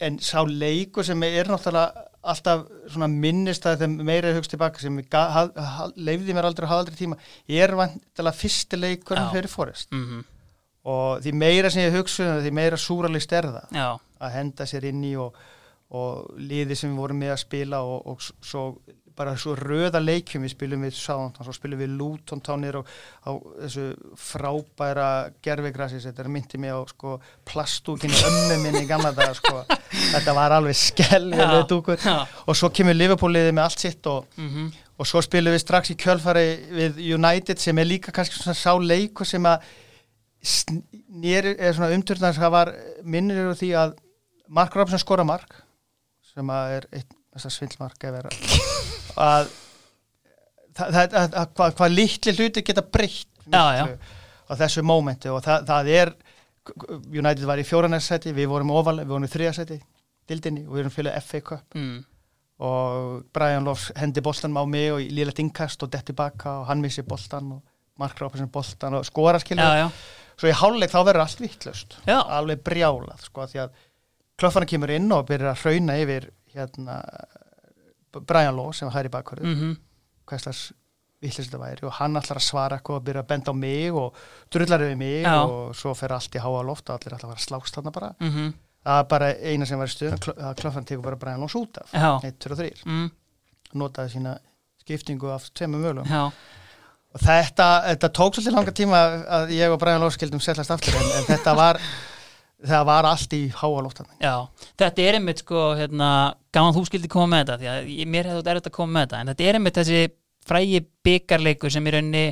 en 0.00 0.18
sá 0.18 0.40
leikur 0.48 1.04
sem 1.04 1.22
er 1.22 1.44
náttúrulega 1.44 1.92
alltaf 2.24 2.66
svona 2.88 3.06
minnist 3.08 3.62
að 3.64 3.78
þeim 3.82 4.02
meira 4.02 4.32
hugst 4.34 4.50
tilbaka 4.50 4.78
sem 4.80 4.96
ég 4.98 5.08
leifði 5.96 6.32
mér 6.34 6.44
aldrei 6.48 6.64
og 6.64 6.70
hafði 6.70 6.88
aldrei 6.88 6.96
tíma 7.06 7.16
er 7.48 7.68
vantilega 7.76 8.34
fyrsti 8.34 8.76
leikur 8.80 9.16
fyrir 9.30 9.48
Forrest 9.48 9.90
mm 9.92 10.24
og 10.88 11.22
því 11.24 11.34
meira 11.36 11.70
sem 11.72 11.84
ég 11.84 11.96
hugsa 11.98 12.38
því 12.42 12.52
meira 12.56 12.80
súralist 12.80 13.32
er 13.36 13.50
það. 13.52 13.66
Já, 13.76 13.88
að 14.24 14.36
henda 14.38 14.66
sér 14.68 14.88
inn 14.90 15.02
í 15.04 15.14
og, 15.20 15.36
og 15.94 16.38
liði 16.40 16.78
sem 16.78 16.92
við 16.92 17.02
vorum 17.02 17.20
með 17.22 17.34
að 17.34 17.42
spila 17.44 17.82
og, 17.86 18.08
og 18.12 18.24
svo 18.24 18.64
bara 19.18 19.34
svo 19.38 19.54
röða 19.58 20.00
leikjum 20.02 20.44
við 20.46 20.52
spilum 20.52 20.84
við 20.86 20.94
Southampton, 20.94 21.46
svo 21.46 21.54
spilum 21.56 21.80
við 21.80 21.94
Luton 21.98 22.42
tánir 22.44 22.78
og 22.78 22.90
á 23.26 23.34
þessu 23.64 23.86
frábæra 24.20 25.08
gerfigrassi, 25.44 25.98
þetta 26.04 26.28
myndið 26.30 26.62
mig 26.62 26.74
á 26.74 26.80
sko 26.92 27.16
plastúkinu 27.48 28.20
ömmu 28.28 28.60
minni 28.62 28.84
í 28.84 28.90
gamla 28.90 29.10
daga 29.16 29.34
sko, 29.38 29.64
þetta 30.14 30.36
var 30.38 30.54
alveg 30.58 30.78
skell 30.78 31.32
dúkur. 31.70 31.98
Og 32.46 32.58
svo 32.58 32.70
kemur 32.74 32.96
Liverpool-liðið 32.98 33.56
með 33.58 33.66
allt 33.66 33.84
sitt 33.84 34.06
og, 34.10 34.30
mm 34.38 34.48
-hmm. 34.52 34.70
og 34.98 35.10
svo 35.10 35.22
spilum 35.24 35.56
við 35.56 35.64
strax 35.64 35.94
í 35.94 35.98
kjölfari 35.98 36.46
við 36.78 37.02
United 37.18 37.58
sem 37.58 37.78
er 37.78 37.90
líka 37.90 38.14
kannski 38.14 38.38
svona 38.38 38.54
sá 38.54 38.72
leiku 38.78 39.24
sem 39.24 39.42
að 39.42 39.66
nýri, 40.72 41.54
eða 41.56 41.74
svona 41.76 41.94
umturnar 41.96 42.36
það 42.36 42.54
var 42.54 42.72
minnir 43.04 43.54
því 43.58 43.70
að 43.78 43.96
Mark 44.48 44.76
Robson 44.76 45.00
skora 45.02 45.26
mark 45.28 45.58
sem 46.32 46.52
að 46.52 46.76
er 46.78 46.86
eitt 47.00 47.14
svindlmark 47.48 48.02
að 49.28 49.50
að 50.78 51.52
hvað 51.56 51.76
hva 51.78 51.88
litli 51.90 52.34
hluti 52.34 52.62
geta 52.66 52.82
breytt 52.82 53.48
á 53.48 54.52
þessu 54.56 54.84
mómenti 54.86 55.30
og 55.32 55.42
það, 55.44 55.64
það 55.68 55.90
er 55.94 56.12
United 57.08 57.46
var 57.48 57.60
í 57.60 57.66
fjóranærsæti 57.66 58.34
við 58.36 58.50
vorum 58.50 58.74
ofalega, 58.76 59.06
við 59.06 59.14
vorum 59.14 59.26
í 59.28 59.32
þriðarsæti 59.32 59.78
dildinni 60.28 60.66
og 60.66 60.76
við 60.76 60.84
erum 60.84 60.94
fylgðið 60.94 61.24
FA 61.24 61.40
Cup. 61.40 61.74
Mm. 61.78 61.98
og 62.58 63.24
Brian 63.32 63.66
Lofs 63.66 63.92
hendi 63.96 64.22
boltan 64.24 64.56
á 64.58 64.64
mig 64.66 64.92
og 64.92 65.00
líla 65.00 65.34
dingkast 65.34 65.82
og 65.86 65.92
detti 65.92 66.12
baka 66.12 66.58
og 66.60 66.70
hann 66.70 66.82
missi 66.82 67.04
boltan 67.06 67.52
og 67.54 67.62
Mark 67.98 68.18
Robson 68.20 68.50
boltan 68.50 68.98
og 68.98 69.06
skora 69.06 69.38
skilja 69.38 69.86
svo 70.38 70.50
í 70.50 70.54
háluleik 70.54 70.92
þá 70.92 71.00
verður 71.02 71.24
allt 71.24 71.42
vittlust 71.42 71.98
alveg 72.06 72.62
brjálað 72.66 73.24
sko 73.26 73.46
því 73.50 73.62
að 73.64 73.84
klöffarna 74.38 74.70
kemur 74.70 74.94
inn 74.94 75.12
og 75.14 75.26
byrjar 75.28 75.54
að 75.54 75.62
hrauna 75.64 75.96
yfir 76.02 76.28
hérna 76.54 76.98
Brian 78.18 78.56
Law 78.56 78.70
sem 78.72 78.88
var 78.88 78.98
hæri 78.98 79.12
bakhverðu 79.12 79.46
mm 79.46 79.56
-hmm. 79.58 79.74
hvað 80.26 80.44
slags 80.44 80.68
vittlust 81.20 81.50
þetta 81.50 81.62
væri. 81.62 81.86
Og 81.86 81.92
hann 81.92 82.16
ætlar 82.16 82.38
að 82.38 82.46
svara 82.46 82.78
eitthvað 82.78 82.96
og 82.96 83.04
byrja 83.04 83.22
að 83.22 83.28
benda 83.32 83.50
á 83.50 83.54
mig 83.54 83.92
og 83.92 84.14
drullar 84.50 84.84
yfir 84.86 84.96
mig 84.96 85.22
Já. 85.24 85.42
og 85.42 85.76
svo 85.76 85.94
fer 85.94 86.12
allt 86.12 86.34
í 86.34 86.38
háa 86.38 86.62
loft 86.62 86.88
og 86.88 86.94
allir 86.94 87.14
ætlar 87.16 87.30
að 87.30 87.34
vera 87.34 87.46
slást 87.46 87.74
þarna 87.74 87.90
bara. 87.90 88.14
Mm 88.20 88.30
-hmm. 88.30 88.52
það 88.84 88.98
er 88.98 89.08
bara 89.08 89.34
eina 89.34 89.66
sem 89.66 89.78
var 89.78 89.86
í 89.86 89.90
stuðun 89.90 90.18
að 90.48 90.54
klöffarna 90.60 90.86
tegur 90.86 91.02
bara 91.02 91.16
Brian 91.16 91.40
Law 91.40 91.56
út 91.56 91.78
af. 91.78 91.94
1, 92.24 92.38
2 92.38 92.52
og 92.52 92.58
3 92.58 92.70
mm. 92.84 93.10
notaði 93.74 94.08
sína 94.08 94.38
skiptingu 94.80 95.30
af 95.30 95.50
tveimum 95.54 95.82
mölum 95.82 96.06
Já 96.06 96.32
þetta, 97.22 97.68
þetta 97.90 98.12
tók 98.18 98.36
svolítið 98.36 98.56
langa 98.56 98.74
tíma 98.76 99.00
að 99.38 99.56
ég 99.56 99.72
og 99.72 99.80
Brian 99.80 100.02
Lóf 100.02 100.16
skildum 100.16 100.42
sellast 100.42 100.72
aftur 100.74 100.96
en, 100.98 101.10
en 101.18 101.26
þetta 101.28 101.56
var 101.58 101.80
var 102.66 103.06
allt 103.06 103.34
í 103.36 103.44
háa 103.54 103.82
lóttan 103.84 104.08
Já, 104.18 104.48
þetta 104.80 105.02
er 105.04 105.18
einmitt 105.18 105.44
sko 105.44 105.72
hérna, 105.78 106.34
gaman 106.54 106.74
þú 106.74 106.84
skildi 106.88 107.10
koma 107.12 107.30
með 107.36 107.44
þetta 107.44 107.58
því 107.60 107.68
að 107.70 108.08
mér 108.10 108.30
hefði 108.32 108.46
þetta 108.48 108.72
að 108.72 108.74
koma 108.74 108.94
með 108.96 109.06
þetta 109.06 109.20
en 109.20 109.30
þetta 109.32 109.46
er 109.46 109.58
einmitt 109.58 109.78
þessi 109.78 110.00
frægi 110.48 110.80
byggarleikur 111.06 111.70
sem 111.72 111.86
er 111.86 111.98
einni, 112.00 112.24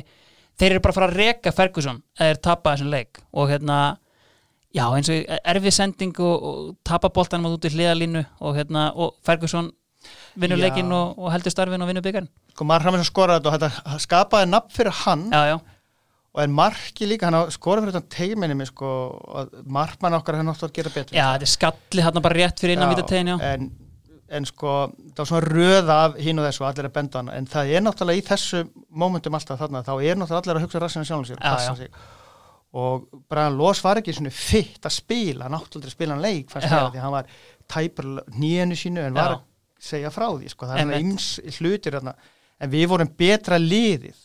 þeir 0.59 0.73
eru 0.73 0.83
bara 0.83 0.95
að 0.95 0.99
fara 0.99 1.09
að 1.11 1.17
reka 1.21 1.53
Ferguson 1.55 2.01
eða 2.19 2.33
er 2.33 2.41
tapað 2.43 2.75
þessum 2.75 2.91
leik 2.91 3.21
og 3.31 3.51
hérna 3.53 3.79
já 4.75 4.85
eins 4.89 5.09
og 5.13 5.35
erfið 5.53 5.75
sending 5.77 6.19
og, 6.19 6.47
og 6.49 6.75
tapa 6.85 7.11
boltanum 7.13 7.55
út 7.55 7.67
í 7.69 7.71
hliðalínu 7.71 8.25
og 8.43 8.57
hérna 8.57 8.89
og 8.99 9.15
Ferguson 9.25 9.71
vinnur 10.37 10.61
leikin 10.61 10.91
og, 10.93 11.17
og 11.17 11.31
heldur 11.33 11.53
starfin 11.53 11.81
og 11.81 11.89
vinnur 11.89 12.05
byggarinn 12.05 12.29
sko 12.57 12.67
Ramsson 12.67 13.05
skoraði 13.05 13.43
þetta 13.45 13.49
og 13.49 13.57
þetta 13.57 14.03
skapaði 14.03 14.51
nafn 14.51 14.73
fyrir 14.73 14.95
hann. 15.03 15.25
Já, 15.31 15.41
já. 15.53 15.57
og 16.37 16.43
en 16.43 16.53
Marki 16.57 17.09
líka, 17.09 17.29
hann 17.29 17.51
skoraði 17.53 17.87
fyrir 17.87 17.97
þetta 17.99 18.15
teiminni 18.17 18.57
með 18.57 18.71
sko, 18.71 18.91
Markmann 19.65 20.17
okkar 20.17 20.39
hann 20.39 20.53
átti 20.53 20.67
að 20.67 20.77
gera 20.77 20.93
betur. 20.93 21.17
Já, 21.17 21.25
þetta 21.35 21.49
er 21.49 21.53
skalli 21.53 22.05
hann 22.07 22.23
bara 22.23 22.39
rétt 22.39 22.63
fyrir 22.63 22.77
innan 22.77 22.93
vítategin 22.93 23.33
en, 23.37 23.71
en 24.37 24.47
sko, 24.49 24.77
það 25.13 25.23
var 25.23 25.31
svona 25.31 25.43
röða 25.47 25.97
af 26.05 26.21
hín 26.21 26.41
og 26.41 26.47
þessu 26.49 26.69
allir 26.69 26.89
að 26.89 26.95
benda 26.97 27.21
hann 27.21 27.33
en 27.33 27.49
það 27.49 27.73
er 27.73 27.83
náttúrulega 27.85 28.21
í 28.21 28.29
þessu 28.31 28.63
mómentum 28.89 29.37
alltaf 29.37 29.61
þarna, 29.61 29.83
þá 29.85 29.93
er 29.97 30.21
náttúrulega 30.21 30.41
allir 30.43 30.61
að 30.61 30.65
hugsa 30.65 30.83
rassinu 30.83 31.09
sjálf 31.09 31.29
sér, 31.81 31.99
og 32.77 33.05
Brian 33.31 33.55
Loss 33.57 33.79
var 33.81 34.01
ekki 34.01 34.13
svona 34.13 34.33
fitt 34.33 34.83
að 34.85 34.97
spila, 34.97 35.47
náttúrulega 35.49 35.93
spila 35.93 36.17
hann 36.17 36.25
leik 36.25 36.51
fannst 36.51 36.67
ég, 36.67 36.89
því 36.93 37.05
hann 37.05 37.13
var 37.15 37.29
tæpur 37.71 38.09
nýjenu 38.35 38.75
sínu 38.77 39.05
en 39.07 39.15
var 39.15 39.37
að 39.37 39.45
segja 39.79 40.11
frá 40.13 40.27
því, 40.29 40.51
sko, 40.53 40.69
það 40.69 40.83
er 40.83 40.93
eins 40.97 41.29
hlutir 41.57 41.97
þarna. 41.97 42.15
En 42.57 42.71
við 42.73 42.87
vorum 42.93 43.13
betra 43.17 43.59
liðið. 43.61 44.23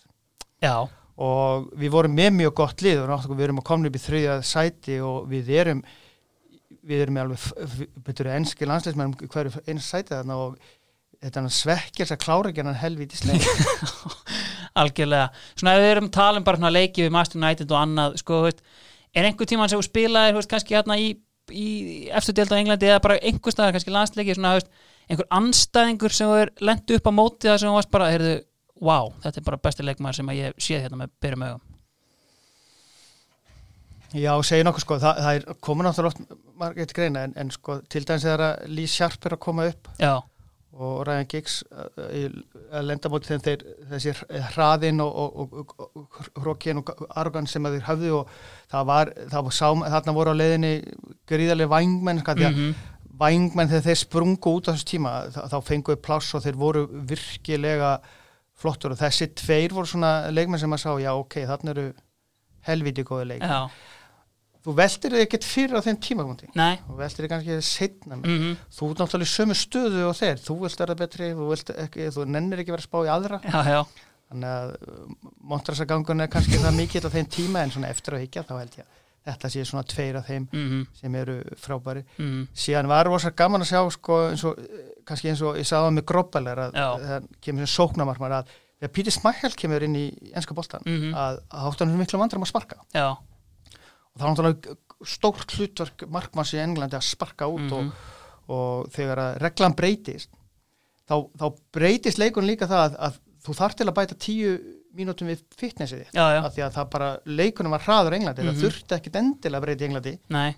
Já. 0.62 0.76
og 1.22 1.66
við 1.74 1.90
vorum 1.90 2.14
með 2.14 2.30
mjög 2.36 2.52
gott 2.60 2.82
lið. 2.82 3.02
Og 3.02 3.34
við 3.34 3.44
erum 3.48 3.58
að 3.60 3.66
koma 3.68 3.88
upp 3.88 3.98
í 3.98 4.02
þrjöða 4.02 4.36
sæti 4.46 5.00
og 5.04 5.26
við 5.30 5.50
erum 5.62 5.82
við 6.82 7.04
erum 7.04 7.16
með 7.16 7.26
alveg 7.26 7.88
betur 8.06 8.30
enski 8.32 8.66
landsleismenn 8.66 9.14
hverju 9.20 9.62
eins 9.70 9.86
sæti 9.86 10.14
þarna 10.14 10.38
og 10.42 10.54
þetta 11.22 11.42
svekkir 11.54 12.06
þess 12.06 12.16
að 12.16 12.22
klára 12.24 12.50
ekki 12.50 12.64
hann 12.64 12.78
helvítið 12.80 13.22
sleik 13.22 13.46
Algjörlega, 14.82 15.28
svona 15.52 15.74
ef 15.76 15.82
við 15.84 15.90
erum 15.92 16.08
talum 16.14 16.46
bara 16.46 16.70
leikið 16.72 17.06
við 17.06 17.12
Master 17.14 17.38
United 17.38 17.74
og 17.74 17.78
annað 17.78 18.16
sko, 18.22 18.40
veist, 18.46 18.62
er 19.12 19.28
einhver 19.28 19.48
tíma 19.48 19.68
sem 19.68 19.78
þú 19.78 19.86
spilaði 19.86 20.36
veist, 20.38 20.50
kannski 20.50 20.78
hérna 20.78 20.96
í, 20.98 21.10
í 21.52 21.68
eftir 22.08 22.38
delta 22.38 22.56
á 22.56 22.60
Englandi 22.62 22.88
eða 22.88 23.02
bara 23.04 23.18
einhver 23.20 23.54
staðar 23.54 23.76
kannski 23.76 23.92
landsleikið 23.92 24.38
svona, 24.38 24.54
veist, 24.56 24.72
einhver 25.10 25.28
anstæðingur 25.34 26.14
sem 26.14 26.32
er 26.36 26.52
lendu 26.64 26.96
upp 26.98 27.10
á 27.10 27.12
móti 27.14 27.50
það 27.50 27.60
sem 27.60 27.70
þú 27.70 27.76
varst 27.76 27.92
bara, 27.92 28.10
heyrðu, 28.12 28.32
wow 28.82 29.12
þetta 29.24 29.40
er 29.40 29.46
bara 29.50 29.62
besti 29.66 29.86
leikmæður 29.86 30.20
sem 30.20 30.34
ég 30.38 30.58
séð 30.58 30.84
hérna 30.86 31.02
með 31.02 31.14
byrjum 31.22 31.46
ögum 31.50 31.68
Já, 34.12 34.34
segja 34.44 34.66
nokkuð 34.66 34.84
sko, 34.84 34.98
það, 35.00 35.22
það 35.24 35.38
er 35.38 35.62
komin 35.64 35.88
náttúrulega 35.88 36.12
oft 36.12 36.42
margir 36.60 36.92
greina 36.92 37.22
en, 37.24 37.32
en 37.40 37.54
sko 37.54 37.78
til 37.88 38.04
dæmis 38.04 38.26
þegar 38.26 38.68
Lee 38.68 38.90
Sharp 38.90 39.24
er 39.24 39.38
að 39.38 39.40
koma 39.46 39.64
upp 39.70 39.88
Já. 40.02 40.12
og 40.76 40.98
Ryan 41.08 41.30
Giggs 41.32 41.62
að 41.72 42.84
lenda 42.90 43.12
móti 43.12 43.30
þegar 43.30 43.46
þeir, 43.46 43.64
þessi 43.94 44.42
hraðin 44.52 45.00
og, 45.00 45.16
og, 45.16 45.72
og 45.80 46.20
hrókinn 46.44 46.82
og 46.82 46.92
argan 47.08 47.48
sem 47.48 47.70
þeir 47.72 47.88
hafðu 47.88 48.12
og 48.18 48.36
það 48.74 48.88
var, 48.92 49.14
það 49.32 49.48
var 49.48 49.56
sá, 49.62 49.66
þarna 49.96 50.16
voru 50.18 50.36
á 50.36 50.40
leiðinni 50.42 50.74
gríðarlega 51.32 51.72
vangmenn, 51.72 52.20
sko, 52.20 52.36
mm 52.36 52.58
-hmm 52.58 52.91
vængmenn 53.22 53.70
þegar 53.70 53.86
þeir 53.88 54.00
sprungu 54.02 54.56
út 54.58 54.68
á 54.68 54.74
þessu 54.74 54.90
tíma 54.92 55.14
þá 55.32 55.58
fenguðu 55.64 56.02
pláss 56.04 56.34
og 56.36 56.44
þeir 56.44 56.60
voru 56.60 56.84
virkilega 56.90 57.96
flottur. 58.58 58.94
Og 58.94 59.00
þessi 59.00 59.30
tveir 59.38 59.74
voru 59.74 59.88
svona 59.88 60.30
leikmenn 60.30 60.60
sem 60.60 60.76
að 60.76 60.84
sá 60.84 60.92
já 61.00 61.12
ok, 61.14 61.40
þarna 61.48 61.74
eru 61.74 61.88
helviti 62.68 63.06
góði 63.06 63.32
leikmenn 63.32 63.72
þú 64.62 64.74
veldir 64.78 65.16
þig 65.16 65.24
ekkert 65.26 65.46
fyrir 65.46 65.78
á 65.78 65.82
þeim 65.82 65.98
tímakondi 66.06 66.48
þú 66.52 66.96
veldir 67.00 67.24
þig 67.24 67.32
kannski 67.32 67.58
setna 67.66 68.16
mm 68.18 68.24
-hmm. 68.24 68.56
þú 68.70 68.90
er 68.90 69.00
náttúrulega 69.00 69.32
sömu 69.32 69.56
stöðu 69.58 70.02
og 70.06 70.16
þeir. 70.16 70.38
Þú 70.38 70.54
vilt 70.62 70.80
vera 70.80 70.94
betri, 70.94 71.32
þú, 71.34 71.44
ekki, 71.84 72.08
þú 72.14 72.26
nennir 72.26 72.62
ekki 72.62 72.70
vera 72.70 72.82
spá 72.82 72.98
í 73.02 73.10
aðra. 73.10 73.40
Já, 73.42 73.60
já. 73.66 73.82
þannig 74.30 74.48
að 74.48 74.76
montrasagangun 75.40 76.20
er 76.20 76.28
kannski 76.28 76.56
það 76.62 76.78
mikið 76.78 77.06
á 77.06 77.14
þeim 77.14 77.28
tíma 77.28 77.62
en 77.62 77.70
svona 77.70 77.90
eftir 77.90 78.14
að 78.14 78.22
higgja 78.24 78.46
þá 78.46 78.54
held 78.58 78.76
ég 78.78 78.84
að 78.86 79.01
þetta 79.26 79.50
sé 79.52 79.64
svona 79.66 79.86
tveir 79.86 80.18
af 80.18 80.26
þeim 80.26 80.46
mm 80.50 80.66
-hmm. 80.68 80.86
sem 80.98 81.14
eru 81.14 81.36
frábæri 81.56 82.02
mm 82.02 82.26
-hmm. 82.26 82.46
síðan 82.54 82.88
var 82.90 83.06
það 83.06 83.12
rosa 83.12 83.30
gaman 83.30 83.62
að 83.62 83.70
sjá 83.70 83.90
sko, 83.90 84.18
eins 84.30 84.44
og, 84.44 84.58
kannski 85.06 85.28
eins 85.28 85.42
og 85.42 85.56
ég 85.56 85.66
sagði 85.66 85.88
á 85.88 85.96
mig 85.96 86.04
grópalar 86.04 86.58
að 86.58 86.72
það 86.74 87.28
kemur 87.40 87.66
svona 87.66 87.76
sóknamarkmar 87.76 88.32
að 88.32 88.46
þegar 88.80 88.92
Píti 88.92 89.10
Smæhjál 89.10 89.54
kemur 89.56 89.82
inn 89.82 89.96
í 89.96 90.06
ennska 90.34 90.54
bóltan 90.54 90.82
mm 90.84 90.98
-hmm. 90.98 91.14
að 91.14 91.40
háttanum 91.50 91.94
er 91.94 91.98
miklu 91.98 92.18
vandram 92.18 92.42
að 92.42 92.48
sparka 92.48 92.76
Já. 92.94 93.10
og 93.10 94.16
það 94.18 94.26
er 94.26 94.30
náttúrulega 94.30 94.76
stórt 95.04 95.52
hlutverk 95.56 96.06
markmanns 96.08 96.54
í 96.54 96.58
Englandi 96.58 96.96
að 96.96 97.06
sparka 97.06 97.46
út 97.46 97.72
og, 97.72 97.82
mhm. 97.84 97.92
og 98.48 98.90
þegar 98.90 99.18
að 99.18 99.38
reglan 99.38 99.74
breytist 99.74 100.30
þá, 101.08 101.28
þá 101.38 101.46
breytist 101.72 102.18
leikun 102.18 102.46
líka 102.46 102.66
það 102.66 102.84
að, 102.84 102.96
að 102.98 103.18
þú 103.42 103.54
þarf 103.54 103.74
til 103.74 103.88
að 103.88 103.94
bæta 103.94 104.14
tíu 104.14 104.81
mínútum 104.96 105.30
við 105.30 105.44
fitnessið 105.58 106.04
þitt 106.04 106.18
af 106.18 106.52
því 106.54 106.66
að 106.66 106.76
það 106.76 106.90
bara, 106.92 107.08
leikunum 107.24 107.74
var 107.76 107.86
hraður 107.86 108.18
Englandi, 108.18 108.42
mm 108.42 108.48
-hmm. 108.48 108.52
það 108.52 108.62
mhm. 108.62 108.66
þurfti 108.66 108.98
ekkit 108.98 109.18
endilega 109.22 109.72
í 109.72 109.86
Englandi 109.88 110.14
Nei. 110.36 110.54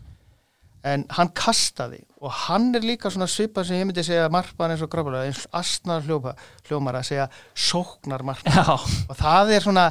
en 0.95 1.07
hann 1.17 1.31
kastaði 1.35 2.03
og 2.21 2.35
hann 2.47 2.75
er 2.75 2.85
líka 2.85 3.11
svona 3.11 3.31
svipað 3.31 3.69
sem 3.69 3.81
ég 3.81 3.89
myndi 3.89 4.05
segja 4.05 4.29
margmann 4.33 4.75
eins 4.75 4.83
og 4.83 4.91
gráðbúlega, 4.93 5.31
eins 5.31 5.47
astnar 5.53 6.03
hljómar 6.05 7.01
að 7.01 7.09
segja 7.11 7.31
sóknar 7.55 8.23
margmann 8.23 8.75
og 9.09 9.17
það 9.17 9.57
er 9.57 9.67
svona 9.67 9.89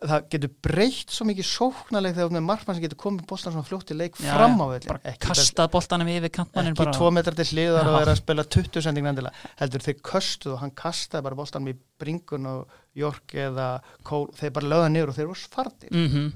það 0.00 0.28
getur 0.32 0.52
breytt 0.66 1.12
svo 1.14 1.26
mikið 1.28 1.48
sóknarleik 1.48 2.16
þegar 2.16 2.34
með 2.36 2.44
margmann 2.46 2.76
sem 2.76 2.84
getur 2.84 3.00
komið 3.00 3.26
bóltan 3.30 3.54
svona 3.54 3.66
fljótt 3.68 3.92
í 3.92 3.96
leik 3.98 4.18
já, 4.20 4.30
fram 4.34 4.56
á 4.60 4.66
velli. 4.72 4.90
bara 4.90 5.14
kastað 5.26 5.70
bóltanum 5.74 6.10
yfir 6.12 6.32
kantmannin 6.38 6.76
ekki 6.76 6.96
tvo 6.96 7.10
metrar 7.14 7.38
til 7.38 7.48
hliðar 7.50 7.90
og 7.92 7.98
er 8.00 8.12
að 8.12 8.20
spila 8.20 8.46
20 8.56 8.86
sending 8.86 9.06
nendilega 9.06 9.52
heldur 9.60 9.86
þeir 9.86 10.00
köstuð 10.10 10.56
og 10.56 10.62
hann 10.64 10.74
kastaði 10.78 11.26
bara 11.28 11.40
bóltanum 11.40 11.72
í 11.72 11.76
bringun 12.00 12.50
og 12.52 12.78
York 12.96 13.36
eða 13.46 13.68
Cole 14.06 14.36
þeir 14.36 14.56
bara 14.58 14.72
löða 14.74 14.92
niður 14.92 15.12
og 15.12 15.18
þeir 15.20 15.30
voru 15.32 15.42
svartir 15.42 15.92
mm 15.92 16.08
-hmm. 16.08 16.32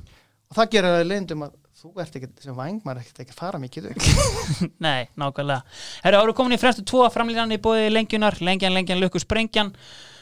og 0.50 0.60
það 0.60 0.70
gerir 0.76 0.96
það 0.96 1.10
leindum 1.12 1.46
að 1.48 1.58
þú 1.80 1.94
ert 2.02 2.16
ekki 2.18 2.28
sem 2.44 2.56
vangmar 2.56 3.00
ekkert 3.00 3.22
ekki 3.24 3.36
fara 3.36 3.58
mikið 3.60 3.88
Nei, 4.84 5.08
nákvæmlega. 5.16 5.62
Herru, 6.04 6.20
áru 6.20 6.34
komin 6.36 6.52
í 6.52 6.60
fremstu 6.60 6.84
tvo 6.84 7.06
framlýðan 7.08 7.56
í 7.56 7.60
bóði 7.62 7.88
lengjunar, 7.88 8.36
lengjan, 8.44 8.74
lengjan, 8.76 9.00
lukku, 9.00 9.22
sprengjan. 9.22 9.72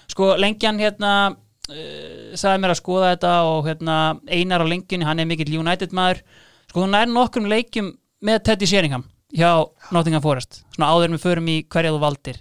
Sko, 0.09 0.36
lengjan 0.39 0.78
hérna 0.78 1.35
sagði 1.69 2.62
mér 2.62 2.73
að 2.73 2.81
skoða 2.81 3.12
þetta 3.12 3.35
og 3.51 3.69
hérna, 3.69 3.97
einar 4.31 4.65
á 4.65 4.70
lengjunni, 4.70 5.07
hann 5.09 5.20
er 5.20 5.28
mikill 5.28 5.61
United 5.61 5.95
maður, 5.97 6.23
sko 6.70 6.85
hún 6.85 6.97
er 6.97 7.11
nokkrum 7.11 7.49
leikjum 7.51 7.93
með 8.24 8.43
Teddy 8.49 8.69
Sheringham 8.70 9.05
hjá 9.36 9.51
Nottingham 9.93 10.24
Forest, 10.24 10.62
svona 10.73 10.90
áður 10.95 11.12
með 11.15 11.24
förum 11.27 11.53
í 11.53 11.61
hverja 11.69 11.93
þú 11.93 12.01
valdir. 12.03 12.40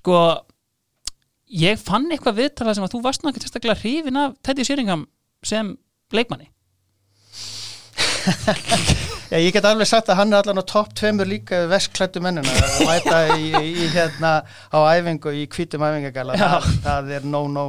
Sko 0.00 0.18
ég 1.46 1.78
fann 1.80 2.10
eitthvað 2.10 2.40
viðtalað 2.42 2.78
sem 2.78 2.86
að 2.86 2.94
þú 2.96 3.02
varst 3.06 3.22
nú 3.22 3.30
ekki 3.30 3.44
testaklega 3.44 3.80
hrifin 3.80 4.20
af 4.20 4.36
Teddy 4.42 4.66
Sheringham 4.66 5.06
sem 5.46 5.76
leikmanni 6.14 6.50
Já, 9.36 9.42
ég 9.44 9.52
get 9.52 9.66
alveg 9.68 9.84
sagt 9.90 10.08
að 10.08 10.16
hann 10.16 10.30
er 10.32 10.38
allan 10.40 10.62
á 10.64 10.64
topp 10.64 10.94
tveimur 10.96 11.28
líka 11.28 11.58
vestklættu 11.68 12.22
mennina. 12.24 12.48
Að 12.56 12.76
mæta 12.88 13.16
í, 13.36 13.50
í 13.52 13.88
hérna 13.92 14.30
á 14.72 14.78
æfingu 14.96 15.32
í 15.36 15.42
hvítum 15.52 15.84
æfingagala. 15.84 16.38
Það, 16.40 16.68
það 16.86 17.10
er 17.18 17.26
no 17.28 17.42
no. 17.52 17.64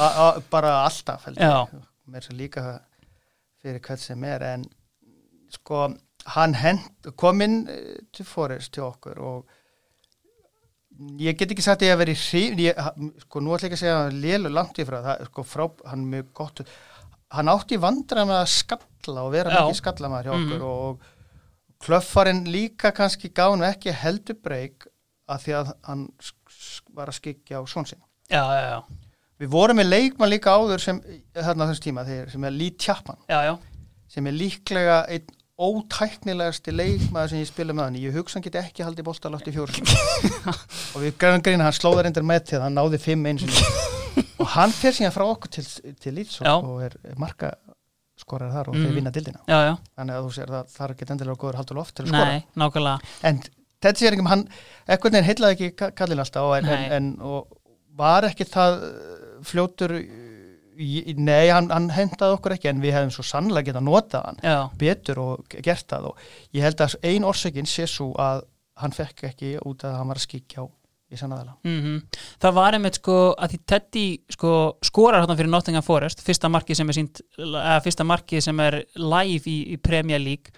A, 0.00 0.06
a, 0.06 0.28
bara 0.48 0.70
alltaf 0.86 1.26
mér 2.08 2.24
sem 2.24 2.38
líka 2.40 2.62
fyrir 3.60 3.82
hvert 3.84 4.00
sem 4.00 4.24
er 4.24 4.46
en 4.54 4.64
sko 5.52 5.90
hann 6.32 6.56
hend, 6.56 6.88
kom 7.20 7.44
inn 7.44 7.58
eh, 7.68 7.98
til 8.16 8.24
Forrest 8.24 8.72
til 8.78 8.86
okkur 8.88 9.20
og 9.20 9.44
ég 11.20 11.36
get 11.36 11.52
ekki 11.52 11.64
sagt 11.64 11.84
að 11.84 11.90
ég 11.90 11.98
að 11.98 12.00
vera 12.06 12.14
í 12.16 12.20
hrif 12.22 12.64
ég, 12.64 12.80
ha- 12.80 12.94
sko 13.26 13.44
nú 13.44 13.52
ætla 13.56 13.68
ég 13.68 13.74
ekki 13.74 13.78
að 13.78 13.84
segja 13.84 14.00
að 14.06 14.16
lélu 14.24 14.54
langt 14.56 14.80
í 14.80 14.88
frá. 14.88 15.02
Það, 15.04 15.26
sko 15.34 15.44
frá, 15.52 15.66
hann 15.92 16.08
mjög 16.16 16.32
gott 16.40 16.64
hann 17.30 17.48
átti 17.52 17.78
vandra 17.80 18.24
með 18.28 18.40
að 18.42 18.52
skalla 18.54 19.24
og 19.26 19.32
vera 19.34 19.50
mikið 19.54 19.78
skallamæður 19.80 20.28
hjá 20.30 20.34
okkur 20.36 20.58
Mhm. 20.58 20.70
og 20.70 21.00
klöffarinn 21.80 22.44
líka 22.52 22.90
kannski 22.92 23.30
gánu 23.32 23.64
ekki 23.64 23.92
heldur 23.96 24.36
breyk 24.44 24.86
að 25.30 25.44
því 25.44 25.54
að 25.60 25.72
hann 25.86 26.08
var 26.94 27.08
að 27.08 27.16
skikja 27.20 27.60
á 27.60 27.64
svon 27.70 27.86
sinna 27.86 28.04
já, 28.28 28.42
já, 28.44 28.64
já, 28.74 28.80
Við 29.40 29.48
vorum 29.48 29.78
með 29.80 29.88
leikmann 29.88 30.28
líka 30.28 30.52
áður 30.52 30.82
sem, 30.82 30.98
þarna 31.32 31.64
á 31.64 31.68
þessum 31.70 31.84
tíma, 31.86 32.02
þeir, 32.04 32.26
sem 32.30 32.44
er 32.44 32.50
Lee 32.52 32.74
Chapman, 32.76 33.16
já, 33.30 33.38
já. 33.48 33.54
sem 34.08 34.26
er 34.26 34.32
líklega 34.36 34.98
einn 35.08 35.30
ótæknilegasti 35.60 36.72
leikmaður 36.72 37.28
sem 37.32 37.40
ég 37.40 37.48
spila 37.48 37.72
með 37.76 37.84
hann. 37.84 37.96
Ég 38.00 38.14
hugsa 38.16 38.36
hann 38.38 38.44
geti 38.46 38.58
ekki 38.60 38.84
haldið 38.84 39.04
bóltalátt 39.08 39.48
í 39.48 39.52
fjóru 39.52 39.72
og 40.94 41.00
við 41.02 41.16
græðum 41.20 41.42
greina, 41.44 41.64
hann 41.68 41.76
slóðar 41.76 42.08
endur 42.10 42.24
með 42.24 42.44
til 42.52 42.60
hann 42.64 42.76
náði 42.76 43.00
fimm 43.00 43.26
eins 43.28 43.44
og 43.44 43.99
hann 44.54 44.72
fer 44.74 44.92
síðan 44.96 45.12
frá 45.14 45.24
okkur 45.30 45.50
til, 45.56 45.64
til 46.00 46.14
Leeds 46.16 46.40
Já. 46.40 46.54
og, 46.56 46.64
og 46.74 46.82
er 46.86 46.96
marka 47.20 47.52
skorar 48.20 48.50
þar 48.52 48.68
og 48.68 48.74
Mhm. 48.76 48.84
þeir 48.86 48.94
vinna 48.98 49.10
dildina. 49.14 49.40
já, 49.48 49.58
já. 49.70 49.74
Þannig 49.96 50.14
að 50.18 50.24
þú 50.26 50.32
sér 50.36 50.50
það 50.54 50.74
þarf 50.76 50.94
ekki 50.96 51.06
endilega 51.10 51.40
góður 51.40 51.58
haldur 51.60 51.76
loft 51.80 51.94
til 51.96 52.04
að 52.04 52.08
skora. 52.12 52.24
Nei, 52.34 52.44
nákvæmlega 52.56 53.00
En 53.30 53.38
þetta 53.80 53.98
sér 54.02 54.12
ekki, 54.16 54.26
hann, 54.28 54.42
ekkert 54.88 55.12
neginn 55.14 55.28
heillaði 55.30 55.56
ekki 55.56 55.70
ka- 55.76 55.90
kallinn 55.96 56.20
alltaf 56.20 56.56
en, 56.58 56.68
en, 56.68 56.92
en 56.98 57.08
og 57.20 57.56
var 57.96 58.22
ekki 58.28 58.44
það 58.44 58.76
uh, 58.82 59.40
fljótur, 59.42 59.94
nei, 61.20 61.48
hann, 61.52 61.68
hann 61.72 61.88
hendaði 61.92 62.36
okkur 62.36 62.54
ekki 62.56 62.68
en 62.70 62.80
við 62.82 62.94
hefum 62.96 63.10
svo 63.14 63.24
sannlega 63.26 63.70
getað 63.72 63.84
notað 63.88 64.24
hann 64.28 64.38
Já, 64.44 64.58
betur 64.80 65.18
og 65.24 65.48
ge- 65.52 65.60
gert 65.64 65.86
það 65.90 66.10
og 66.12 66.22
ég 66.56 66.62
held 66.64 66.80
að 66.84 66.94
ein 67.10 67.26
orsökin 67.28 67.68
sé 67.68 67.86
svo 67.90 68.12
að 68.20 68.44
hann 68.80 68.94
fekk 68.96 69.24
ekki 69.32 69.54
út 69.68 69.84
að 69.84 69.96
hann 69.98 70.08
var 70.08 70.20
að 70.20 70.24
skikja 70.28 70.64
á 70.64 70.66
í 71.10 71.18
sannaðala. 71.18 71.56
mm 71.66 72.02
það 72.40 72.56
var 72.56 72.76
einmitt 72.76 73.00
sko 73.00 73.16
að 73.34 73.54
því 73.54 73.60
Teddy 73.72 74.06
sko 74.36 74.52
skorar 74.86 75.24
hérna 75.24 75.36
fyrir 75.38 75.50
Nottingham 75.52 75.84
Forest 75.84 76.22
fyrsta 76.24 76.50
markið 76.52 76.80
sem 76.80 76.88
er 76.92 76.98
sínt 76.98 77.22
eða 77.38 77.80
fyrsta 77.84 78.06
markið 78.06 78.44
sem 78.46 78.60
er 78.60 78.80
live 78.96 79.50
í, 79.50 79.58
í 79.74 79.76
Premier 79.76 80.22
League 80.22 80.54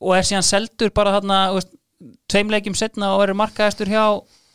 og 0.00 0.16
er 0.16 0.26
síðan 0.26 0.46
seldur 0.46 0.92
bara 0.96 1.18
þarna 1.18 1.40
þú 1.50 1.58
veist, 1.58 1.74
tveim 2.30 2.54
leikjum 2.54 2.78
setna 2.78 3.14
og 3.16 3.26
er 3.26 3.34
markaðistur 3.36 3.90
hjá 3.90 4.04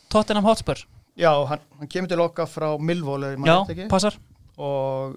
Tottenham 0.09 0.47
Hotspur. 0.47 0.79
Já, 1.15 1.31
hann, 1.49 1.61
hann 1.79 1.91
kemur 1.91 2.09
til 2.09 2.21
okkar 2.23 2.49
frá 2.49 2.67
Milvól 2.79 3.23
Já, 3.45 3.59
passar. 3.91 4.17
Og 4.57 5.15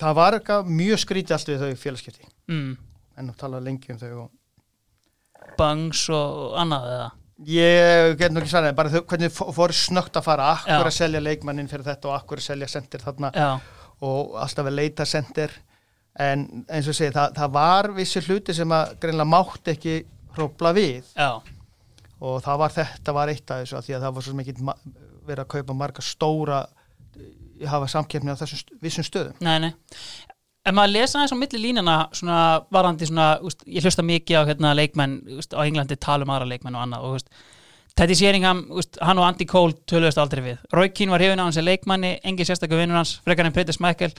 það 0.00 0.16
var 0.18 0.36
eitthvað 0.38 0.72
mjög 0.78 1.02
skrítið 1.02 1.36
allt 1.36 1.50
við 1.52 1.62
þau 1.62 1.82
félagskipti. 1.82 2.28
Mm. 2.50 2.76
en 3.16 3.30
að 3.32 3.38
tala 3.40 3.60
lengi 3.64 3.92
um 3.92 3.98
þau 3.98 4.10
og 4.26 5.54
Bangs 5.56 6.02
og 6.12 6.56
annað 6.60 6.90
eða 6.92 7.06
Ég 7.44 8.14
get 8.16 8.32
nú 8.32 8.40
ekki 8.40 8.48
svarað, 8.48 8.74
bara 8.78 8.88
þau, 8.94 9.02
hvernig 9.10 9.32
fó- 9.34 9.50
fór 9.52 9.72
snögt 9.76 10.16
að 10.16 10.24
fara, 10.24 10.46
akkur 10.56 10.72
Já. 10.72 10.86
að 10.88 10.94
selja 10.96 11.20
leikmannin 11.20 11.68
fyrir 11.68 11.84
þetta 11.84 12.08
og 12.08 12.14
akkur 12.16 12.40
að 12.40 12.46
selja 12.46 12.68
sendir 12.72 13.02
þarna 13.04 13.30
Já, 13.36 13.48
og 14.00 14.36
alltaf 14.40 14.66
að 14.70 14.76
leita 14.78 15.04
sendir. 15.04 15.52
En 16.18 16.46
eins 16.72 16.88
og 16.88 16.96
segi, 16.96 17.12
það, 17.12 17.34
það 17.36 17.50
var 17.52 17.88
vissi 17.92 18.22
hluti 18.24 18.54
sem 18.56 18.72
að 18.72 18.94
greinlega 19.02 19.28
mátt 19.28 19.68
ekki 19.74 19.98
hrópla 20.38 20.72
við. 20.72 21.04
Já, 21.12 21.42
og 22.24 22.38
það 22.46 22.58
var 22.62 22.70
þetta 22.78 23.12
var 23.12 23.28
eitt 23.28 23.50
af 23.52 23.60
þessu 23.66 23.76
að 23.76 23.84
því 23.90 23.96
að 23.98 24.06
það 24.06 24.14
var 24.16 24.22
svo 24.24 24.34
mikið 24.40 24.62
verið 25.26 25.42
að 25.44 25.50
kaupa 25.52 25.74
marga 25.76 26.02
stóra 26.06 26.62
hafa 27.68 27.86
samkeppni 27.88 28.32
á 28.32 28.36
þessum 28.40 28.80
vissum 28.80 29.04
stöðum. 29.04 29.36
nei, 29.44 29.58
nei 29.58 29.72
Ef 30.66 30.74
maður 30.74 30.94
lesa 30.96 31.18
aðeins 31.20 31.34
á 31.34 31.38
milli 31.38 31.60
línana 31.62 31.96
svona 32.16 32.38
varandi 32.74 33.06
svona, 33.08 33.26
úst, 33.46 33.62
ég 33.70 33.84
hlusta 33.86 34.02
mikið 34.06 34.40
á 34.40 34.48
hérna, 34.48 34.72
leikmenn 34.74 35.20
úst, 35.38 35.54
á 35.54 35.62
Englandi 35.62 35.98
tala 36.02 36.26
um 36.26 36.32
aðra 36.34 36.48
leikmenn 36.50 36.78
og 36.78 36.86
annað 36.86 37.06
og 37.06 37.44
Teddy 37.96 38.16
Sheringham, 38.18 38.64
úst, 38.76 38.98
hann 39.00 39.16
og 39.16 39.24
Andy 39.24 39.46
Cole 39.48 39.72
töluðast 39.88 40.18
aldrei 40.20 40.42
við. 40.44 40.58
Roy 40.74 40.90
Keane 40.92 41.14
var 41.14 41.22
hefina 41.24 41.46
hans 41.46 41.56
sem 41.56 41.64
leikmanni, 41.64 42.18
engin 42.28 42.44
sérstaklega 42.44 42.82
vinnur 42.82 42.98
hans, 42.98 43.14
frekar 43.24 43.48
en 43.48 43.54
Peter 43.56 43.72
Smækkel. 43.72 44.12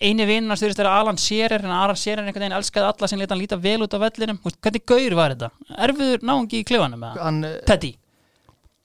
Einu 0.00 0.26
vinnur 0.26 0.50
hans 0.50 0.64
þurfist 0.64 0.80
að 0.80 0.82
vera 0.82 0.96
Alan 1.04 1.20
Shearer, 1.20 1.62
en 1.62 1.76
Alan 1.76 2.00
Shearer 2.00 2.24
einhvern 2.24 2.48
veginn 2.48 2.56
elskaði 2.56 2.88
alla 2.88 3.10
sem 3.12 3.20
leta 3.20 3.36
hann 3.36 3.44
líta 3.44 3.60
vel 3.62 3.84
út 3.86 3.94
á 3.94 4.02
vellinum. 4.02 4.40
Hvernig 4.42 4.86
gaur 4.90 5.16
var 5.20 5.36
þetta? 5.36 5.52
Erfiður 5.86 6.26
náungi 6.26 6.64
í 6.64 6.66
klifanum 6.66 7.06
eh, 7.06 7.60
Teddy? 7.68 7.92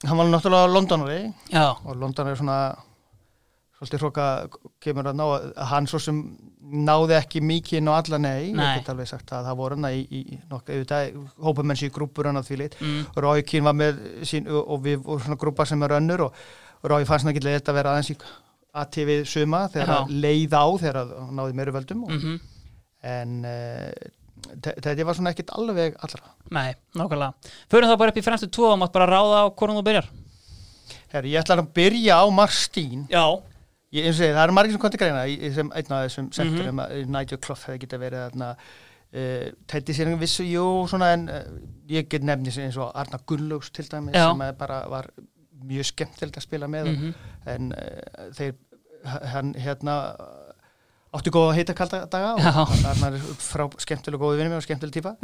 hann 0.06 0.18
var 0.18 0.26
náttúrulega 0.26 0.66
Londonari 0.66 1.20
Já, 1.52 1.74
og 1.84 1.96
London 1.96 2.28
er 2.28 2.38
svona 2.38 2.58
svolítið 3.82 4.02
hróka 4.04 4.26
kemur 4.82 5.08
að 5.10 5.18
ná 5.18 5.24
að 5.26 5.46
hann 5.72 5.88
svo 5.90 6.00
sem 6.02 6.20
náði 6.86 7.16
ekki 7.18 7.42
mikið 7.44 7.80
inn 7.80 7.90
á 7.90 7.98
alla 7.98 8.20
nei, 8.22 8.52
Nei. 8.54 8.62
ég 8.62 8.80
get 8.80 8.92
alveg 8.92 9.10
sagt 9.10 9.34
að 9.34 9.48
það 9.48 9.58
voru 9.58 9.78
hann 9.78 9.88
í, 9.90 10.04
í 10.22 10.38
nokkuð, 10.50 10.94
hópamenn 11.42 11.80
sér 11.80 11.90
í 11.90 11.94
grúpur 11.96 12.30
hann 12.30 12.40
að 12.40 12.48
því 12.50 12.60
lit, 12.62 12.78
mm, 12.78 13.02
Rói 13.24 13.42
Kín 13.46 13.66
var 13.66 13.76
með 13.76 13.98
sín 14.28 14.46
og 14.48 14.78
við 14.86 15.02
vorum 15.02 15.26
svona 15.26 15.40
grúpa 15.42 15.66
sem 15.68 15.82
er 15.82 15.96
önnur 15.98 16.28
og 16.28 16.40
Rói 16.86 17.02
fannst 17.08 17.26
hann 17.26 17.34
ekki 17.34 17.44
leitt 17.48 17.68
að 17.68 17.78
vera 17.80 17.96
aðeins 17.96 18.14
í 18.14 18.18
ATV 18.72 19.12
suma 19.28 19.66
þegar 19.68 19.92
að 19.98 20.16
leið 20.22 20.56
á 20.56 20.66
þegar 20.80 21.02
hann 21.18 21.36
náði 21.36 21.58
meiri 21.58 21.76
völdum 21.76 22.06
og, 22.06 22.16
mm 22.16 22.40
en 23.02 23.42
uh, 23.42 24.10
þetta 24.62 25.06
var 25.06 25.16
svona 25.18 25.32
ekkit 25.34 25.52
alveg 25.56 25.96
allra. 26.02 26.32
Nei, 26.54 26.72
nákvæmlega. 26.98 27.54
Förum 27.72 27.90
þá 27.90 27.96
bara 27.98 28.14
upp 28.14 28.20
í 28.20 28.24
fremstu 28.24 28.50
tvo 28.52 28.72
og 28.72 28.82
mátt 28.82 28.94
bara 28.94 29.08
ráða 29.10 29.46
á 29.46 29.50
hvornum 29.50 29.80
þú 29.80 29.86
byrjar. 29.88 30.10
Herri, 31.12 31.32
ég 31.34 31.42
ætla 31.42 31.58
að 31.60 31.72
byrja 31.76 32.20
á 32.24 32.26
Marstín 32.32 33.02
Já, 33.12 33.24
Ég, 33.92 34.06
eins 34.06 34.16
og 34.16 34.22
segi, 34.22 34.32
það 34.32 34.44
eru 34.46 34.52
margir 34.56 34.72
sem 34.72 34.80
kom 34.80 34.90
til 34.94 35.00
greina 35.02 35.26
í, 35.28 35.50
sem 35.54 35.68
einn 35.76 35.92
af 35.92 36.06
þessum 36.06 36.24
Mhm. 36.24 36.32
sektorum 36.38 36.74
mm 36.74 36.80
-hmm. 36.86 37.06
Nigel 37.18 37.38
Clough 37.38 37.64
hefði 37.66 37.78
getað 37.84 38.00
verið 38.00 38.22
þarna 38.30 38.50
uh, 39.14 39.50
Teddy 39.68 39.92
sér 39.92 40.16
vissu, 40.18 40.42
jú, 40.44 40.86
svona 40.88 41.12
en 41.12 41.28
uh, 41.28 41.42
ég 41.88 42.08
get 42.08 42.22
nefni 42.24 42.50
sem 42.50 42.64
eins 42.64 42.76
og 42.76 42.92
Arna 42.94 43.18
Gunnlaugs 43.26 43.70
til 43.70 43.84
dæmis 43.84 44.14
Já. 44.14 44.30
sem 44.30 44.40
að 44.40 44.52
bara 44.52 44.88
var 44.88 45.06
mjög 45.64 45.84
skemmtilegt 45.84 46.36
að 46.36 46.42
spila 46.42 46.66
með 46.66 46.84
mm 46.96 47.14
en 47.46 47.72
uh, 47.72 48.32
þeir 48.32 48.52
hann 49.04 49.54
hérna 49.54 50.16
átti 51.14 51.30
góða 51.30 51.54
heita 51.54 51.74
kalda 51.74 52.04
daga 52.06 52.34
og 52.34 52.40
Arnar 52.86 53.12
er 53.14 53.20
frá 53.38 53.68
skemmtileg 53.78 54.20
og 54.20 54.22
góði 54.32 54.36
vinni 54.38 54.56
og 54.56 54.62
skemmtileg 54.62 54.92
típa 54.94 55.16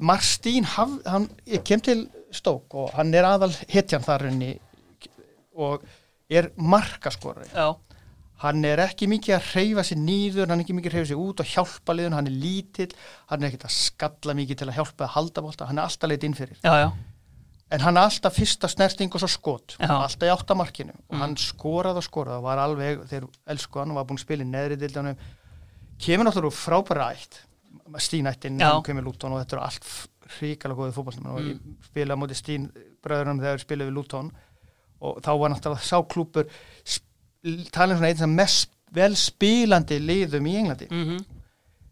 Marstín, 0.00 0.64
hann 0.64 1.28
kem 1.64 1.80
til 1.80 2.08
Stók 2.32 2.74
og 2.74 2.90
hann 2.94 3.14
er 3.14 3.24
aðal 3.24 3.52
hetjan 3.68 4.02
þar 4.02 4.22
henni 4.28 4.58
og 5.56 5.82
er 6.30 6.50
markaskorari. 6.60 7.48
Já, 7.54 7.74
hann 8.44 8.64
er 8.68 8.78
ekki 8.84 9.08
mikið 9.10 9.34
að 9.38 9.46
hreyfa 9.52 9.82
sér 9.88 9.98
nýður, 9.98 10.48
hann 10.50 10.60
er 10.60 10.64
ekki 10.66 10.76
mikið 10.76 10.92
að 10.92 10.96
hreyfa 10.98 11.10
sér 11.12 11.22
út 11.24 11.40
og 11.42 11.46
hjálpa 11.52 11.94
liðun, 11.96 12.14
hann 12.18 12.28
er 12.30 12.36
lítill, 12.38 12.90
hann 13.32 13.42
er 13.42 13.48
ekkert 13.50 13.64
að 13.68 13.76
skalla 13.78 14.34
mikið 14.38 14.60
til 14.60 14.68
að 14.68 14.76
hjálpa 14.78 15.06
að 15.08 15.14
halda 15.16 15.42
bólta, 15.46 15.66
hann 15.70 15.78
er 15.80 15.88
alltaf 15.88 16.10
leitt 16.12 16.24
inn 16.28 16.34
fyrir. 16.38 16.58
já, 16.62 16.74
já, 16.84 16.90
En 17.70 17.80
hann 17.84 17.98
er 18.00 18.06
alltaf 18.08 18.32
fyrsta 18.32 18.64
snerting 18.68 19.12
og 19.12 19.20
svo 19.20 19.28
skot, 19.28 19.74
Já. 19.78 19.90
alltaf 19.92 20.22
í 20.24 20.30
áttamarkinu 20.32 20.88
og 20.94 21.12
Mm. 21.14 21.20
hann 21.20 21.34
skoraði 21.36 21.96
og 22.00 22.04
skoraði 22.06 22.38
og 22.38 22.42
var 22.44 22.56
alveg, 22.58 23.02
þeir 23.10 23.26
elsku 23.46 23.78
hann 23.78 23.90
og 23.90 23.96
var 23.96 24.04
búin 24.06 24.16
að 24.16 24.24
spila 24.24 24.42
í 24.42 24.48
neðri 24.48 24.78
dildanum, 24.80 25.16
kemur 26.00 26.24
náttúrulega 26.24 26.48
úr 26.48 26.56
frábæra 26.56 27.12
ætt, 27.12 27.42
stínættin, 28.00 28.58
hann 28.72 28.82
kemur 28.82 29.02
Lúton 29.04 29.32
og 29.32 29.44
þetta 29.44 29.52
eru 29.52 29.64
allt 29.66 30.08
hrikalega 30.38 30.78
góðið 30.80 30.98
og 30.98 31.40
Mm. 31.40 31.48
ég 31.48 31.58
spilaði 31.92 33.90
og 35.00 35.20
þá 35.24 35.30
var 35.38 35.52
náttúrulega 35.52 35.88
sá 35.88 35.98
klúpur 36.02 36.48
talin 37.72 37.96
svona 37.96 38.10
einn 38.10 38.22
sem 38.22 38.34
mest 38.34 38.72
vel 38.94 39.14
spilandi 39.18 39.98
liðum 40.00 40.48
í 40.48 40.56
Englandi. 40.62 40.88
Mm 40.90 41.26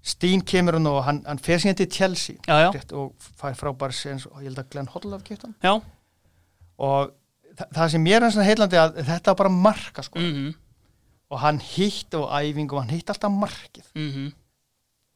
Stín 0.07 0.43
kemur 0.47 0.77
hann 0.79 0.87
og 0.87 1.01
hann, 1.03 1.17
hann 1.27 1.41
fer 1.43 1.59
síðan 1.59 1.81
til 1.81 1.89
Chelsea 1.91 2.37
já, 2.47 2.61
já, 2.63 2.69
rétt, 2.77 2.93
og 2.95 3.15
fær 3.41 3.57
frábær 3.59 3.91
séns 3.91 4.29
og 4.29 4.37
ég 4.39 4.53
held 4.53 4.61
að 4.63 4.69
Glenn 4.71 4.91
Hoddle 4.93 5.17
af 5.19 5.25
kiptan 5.27 5.57
já, 5.59 5.73
og 6.79 7.11
þa 7.57 7.67
það 7.75 7.91
sem 7.95 8.05
mér 8.05 8.23
er 8.23 8.35
svona 8.37 8.47
heillandi 8.47 8.79
að 8.79 9.01
þetta 9.01 9.33
var 9.33 9.41
bara 9.41 9.55
marka 9.67 10.05
sko. 10.07 10.23
Mhm, 10.23 10.53
og 11.27 11.41
hann 11.43 11.59
hitt 11.59 12.15
og 12.15 12.29
æfing 12.39 12.71
og 12.71 12.85
hann 12.85 12.93
hitt 12.95 13.11
alltaf 13.11 13.35
markið. 13.35 13.89
Mhm, 13.99 14.29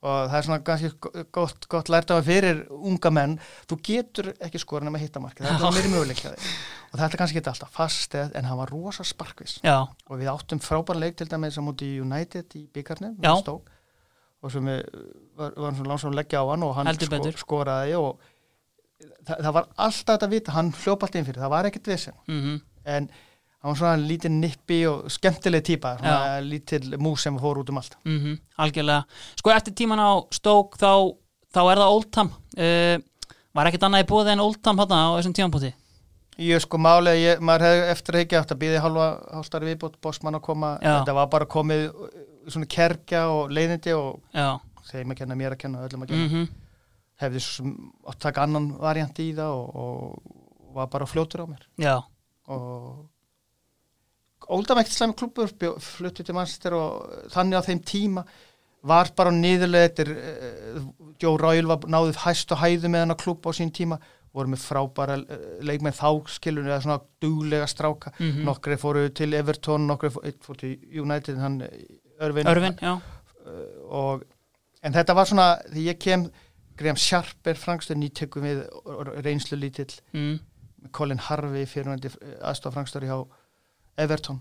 og 0.01 0.31
það 0.31 0.37
er 0.39 0.47
svona 0.47 0.61
ganski 0.65 0.91
gott, 1.35 1.67
gott 1.69 1.91
lært 1.93 2.13
af 2.15 2.25
fyrir 2.25 2.63
unga 2.73 3.11
menn. 3.13 3.35
Þú 3.69 3.81
getur 3.85 4.31
ekki 4.39 4.61
skora 4.63 4.87
nema 4.87 4.97
að 4.97 5.05
hitta 5.05 5.21
markið. 5.21 5.47
Það 5.47 5.53
er 5.53 5.61
svona 5.61 5.77
meiri 5.77 5.93
möguleikjaði 5.93 6.53
og 6.91 6.99
þetta 6.99 7.11
er 7.11 7.21
kannski 7.23 7.41
ekki 7.41 7.53
alltaf 7.53 7.75
fast 7.75 8.17
eð, 8.19 8.33
en 8.39 8.49
hann 8.49 8.59
var 8.59 8.73
rosa 8.75 9.07
sparkvis 9.07 9.59
já, 9.63 9.77
og 9.87 10.19
við 10.19 10.31
áttum 10.33 10.63
frábæra 10.63 11.05
leik 11.05 11.19
til 11.21 11.29
dæmis 11.31 11.59
á 11.59 11.63
móti 11.63 11.91
United 12.03 12.57
í 12.59 12.65
byggarnir 12.75 13.15
Já. 13.23 13.35
og 13.47 14.53
sem 14.53 14.67
við 14.67 14.83
var, 15.39 15.55
var 15.55 15.77
svona 15.77 15.93
langsam 15.93 16.11
að 16.11 16.19
leggja 16.19 16.43
á 16.43 16.47
hann 16.51 16.67
og 16.67 16.75
hann 16.79 16.91
betur. 16.91 17.39
skoraði 17.39 17.95
og 18.01 18.25
það, 19.23 19.37
það 19.37 19.53
var 19.59 19.69
alltaf 19.77 20.15
þetta 20.17 20.29
að 20.29 20.35
vita, 20.35 20.57
hann 20.57 20.73
hljópa 20.83 21.07
allt 21.07 21.21
inn 21.21 21.29
fyrir, 21.29 21.43
það 21.45 21.55
var 21.55 21.71
ekkert 21.71 21.93
vissin 21.95 22.19
mhm, 22.27 22.59
en 22.97 23.11
hann 23.61 23.73
var 23.75 23.77
svona 23.81 24.01
lítið 24.09 24.33
nippi 24.41 24.79
og 24.89 25.11
skemmtileg 25.13 25.65
típa, 25.67 25.95
svona 26.01 26.39
lítill 26.45 26.97
mús 27.03 27.27
sem 27.27 27.37
fór 27.41 27.61
út 27.61 27.69
um 27.73 27.81
allt. 27.81 27.97
Mm 28.09 28.39
algjörlega. 28.61 29.05
Sko 29.41 29.53
eftir 29.55 29.75
tíman 29.77 30.01
á 30.01 30.11
stók 30.33 30.79
þá, 30.81 31.13
þá 31.53 31.61
er 31.73 31.81
það 31.83 31.93
Oldham 31.97 32.31
uh, 32.33 32.97
var 33.57 33.69
ekkert 33.71 33.85
annað 33.89 34.05
í 34.05 34.09
bóði 34.11 34.33
en 34.35 34.43
Oldham 34.45 34.81
hann 34.81 34.97
á 34.97 35.17
þessum 35.19 35.37
tímanpóti 35.37 35.73
Ég 36.41 36.63
sko 36.65 36.79
málið, 36.81 37.19
ég, 37.21 37.41
maður 37.45 37.67
hefði 37.67 37.89
eftir 37.93 38.17
ekki 38.23 38.37
átt 38.39 38.53
að 38.55 38.61
býði 38.63 38.81
halva 38.81 39.07
hálstari 39.35 39.67
viðbútt, 39.69 39.99
bossmann 40.01 40.39
að 40.39 40.45
koma, 40.47 40.71
Já. 40.81 40.95
þetta 41.03 41.15
var 41.19 41.27
bara 41.29 41.49
komið 41.53 41.83
uh, 41.91 42.07
svona 42.49 42.69
kerkja 42.71 43.27
og 43.29 43.51
leiðindi 43.53 43.93
og 43.93 44.23
já, 44.33 44.55
þeim 44.89 45.13
að 45.13 45.19
kenna 45.21 45.37
mér 45.37 45.53
að 45.57 45.61
kenna, 45.67 45.83
öllum 45.85 46.07
að 46.07 46.13
kenna. 46.15 46.29
mm 46.41 46.49
Hefði 47.21 47.41
svo 47.45 47.53
sem 47.59 47.73
átt 48.09 48.15
að 48.17 48.23
taka 48.25 48.45
annan 48.47 48.71
variant 48.81 49.19
í 49.21 49.27
það 49.37 49.51
og, 49.53 49.75
og 49.77 50.71
var 50.79 50.87
bara 50.95 51.05
fljótur 51.11 51.43
á 51.45 51.47
mér. 51.51 51.67
já, 51.77 51.99
Og 52.49 53.05
Slæmi 54.49 55.15
klubur, 55.19 55.51
fluttu 55.81 56.25
til 56.25 56.35
mannstur 56.35 56.73
og 56.75 57.11
þannig 57.35 57.61
á 57.61 57.63
þeim 57.69 57.83
tíma 57.87 58.25
var 58.83 59.11
bara 59.17 59.31
niðurlega 59.31 59.91
eftir, 59.91 60.11
uh, 60.17 60.81
Joe 61.21 61.37
Royal 61.37 61.67
var 61.69 61.79
náðið 61.85 62.17
hæst 62.25 62.53
og 62.53 62.59
hæðu 62.63 62.89
með 62.89 63.01
hann 63.05 63.15
að 63.15 63.23
klubba 63.25 63.53
á 63.53 63.59
sín 63.59 63.71
tíma 63.77 63.99
voru 64.33 64.49
með 64.49 64.63
frábæra 64.65 65.19
uh, 65.21 65.41
leikmenn 65.67 65.93
þá 65.93 66.09
skilunni 66.33 66.71
eða 66.71 66.83
svona 66.87 67.01
duglega 67.21 67.67
stráka 67.69 68.13
Mhm. 68.19 68.45
nokkri 68.49 68.77
fóru 68.81 69.09
til 69.15 69.35
Everton 69.35 69.87
nokkri 69.87 70.09
fóru, 70.11 70.33
fóru 70.41 70.57
til 70.59 70.79
United 71.03 71.37
hann 71.39 71.61
Örvin, 72.21 72.47
Örvin, 72.47 72.79
já 72.81 73.01
og, 73.91 74.23
en 74.83 74.93
þetta 74.93 75.15
var 75.15 75.25
svona 75.27 75.49
því 75.73 75.85
ég 75.91 75.99
kem 76.01 76.31
Graham 76.77 76.97
Sharper 76.97 77.55
Frankstur 77.55 77.97
nýttökum 77.97 78.43
við 78.45 78.61
reynslu 79.25 79.59
lítill 79.59 79.93
mm. 80.15 80.39
Colin 80.93 81.19
Harvey 81.19 81.67
fyrirvændi 81.67 82.09
aðstof 82.41 82.73
Frankstur 82.73 83.05
hjá 83.05 83.19
Everton. 84.01 84.41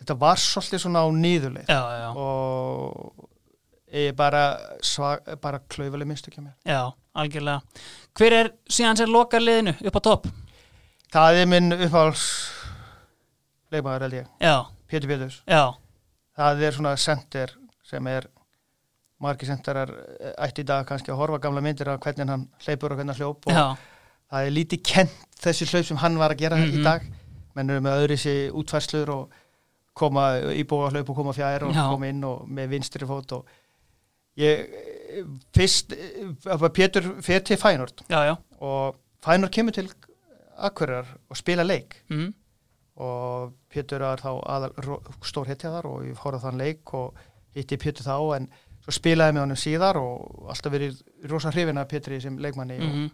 Þetta 0.00 0.16
var 0.20 0.36
svolítið 0.42 0.82
svona 0.84 1.02
á 1.04 1.08
nýðuleið 1.14 1.70
og 2.20 3.28
ég 3.94 4.14
bara, 4.18 4.42
bara 5.42 5.60
klaufaleg 5.70 6.08
mistök 6.10 6.34
hjá 6.36 6.42
mér. 6.44 6.54
Já, 6.66 6.80
algjörlega. 7.14 7.62
Hver 8.18 8.36
er 8.40 8.50
síðan 8.68 8.98
sér 9.00 9.12
lokar 9.12 9.40
liðinu 9.44 9.76
upp 9.86 9.96
á 9.96 10.02
topp? 10.08 10.26
Það 11.14 11.40
er 11.44 11.46
minn 11.50 11.70
uppáhalds 11.78 12.24
leikmaður 13.72 14.04
held 14.06 14.16
ég, 14.18 14.26
já, 14.42 14.54
Pétur 14.90 15.10
Péturs. 15.10 15.40
Já, 15.50 15.62
það 16.38 16.62
er 16.68 16.76
svona 16.76 16.94
center 17.00 17.52
sem 17.86 18.06
er 18.10 18.26
margir 19.24 19.48
centerar 19.48 19.90
ætti 20.42 20.64
í 20.64 20.68
dag 20.68 20.84
kannski 20.88 21.12
að 21.14 21.20
horfa 21.22 21.38
gamla 21.46 21.62
myndir 21.64 21.88
af 21.94 22.00
hvernig 22.02 22.28
hann 22.28 22.48
hleypur 22.66 22.92
og 22.92 22.98
hvernig 22.98 23.14
hann 23.14 23.20
hljóp 23.22 23.46
og 23.48 23.54
já. 23.54 23.64
það 24.30 24.48
er 24.48 24.54
lítið 24.58 24.82
kent 24.90 25.14
þessi 25.40 25.68
hlaup 25.70 25.86
sem 25.88 26.00
hann 26.02 26.18
var 26.20 26.34
að 26.34 26.42
gera 26.42 26.58
Mhm. 26.58 26.74
í 26.74 26.82
dag 26.84 27.06
menn 27.54 27.70
eru 27.70 27.82
með 27.84 28.04
öðru 28.04 28.18
sér 28.20 28.54
útfærslur 28.58 29.12
og 29.14 29.34
koma 29.94 30.28
íbúa 30.54 30.90
hlaup 30.90 31.10
og 31.12 31.18
koma 31.20 31.34
fjær 31.36 31.68
og 31.68 31.74
Já. 31.74 31.84
koma 31.90 32.08
inn 32.10 32.24
og 32.26 32.48
með 32.50 32.72
vinstri 32.74 33.06
fót 33.06 33.36
og 33.36 33.46
ég 34.38 34.64
fyrst, 35.54 35.92
eh, 35.94 36.68
Pétur 36.74 37.22
fer 37.22 37.38
til 37.40 37.56
Fænort 37.56 38.02
já, 38.10 38.36
og 38.58 38.96
Fænort 39.22 39.52
kemur 39.52 39.72
til 39.72 39.90
Akureyrar 40.56 41.06
og 41.28 41.36
spila 41.36 41.62
leik. 41.62 42.02
Mm. 42.08 42.34
og 42.96 43.52
Pétur 43.70 44.02
er 44.02 44.20
þá 44.22 44.38
aðal, 44.46 44.70
stór 45.22 45.48
hetja 45.50 45.70
þar 45.70 45.86
og 45.90 46.04
ég 46.06 46.14
fór 46.14 46.36
að 46.36 46.44
þann 46.44 46.58
leik 46.58 46.94
og 46.94 47.14
hitti 47.54 47.76
Pétur 47.76 48.06
þá 48.06 48.36
en 48.36 48.48
svo 48.84 48.92
spilaði 48.94 49.34
með 49.34 49.42
honum 49.42 49.58
síðar 49.58 49.98
og 49.98 50.46
alltaf 50.52 50.72
verið 50.72 51.00
rosa 51.30 51.50
hrifin 51.50 51.78
af 51.78 51.88
Pétri 51.90 52.20
sem 52.22 52.38
leikmanni 52.38 52.78
Mm 52.78 53.10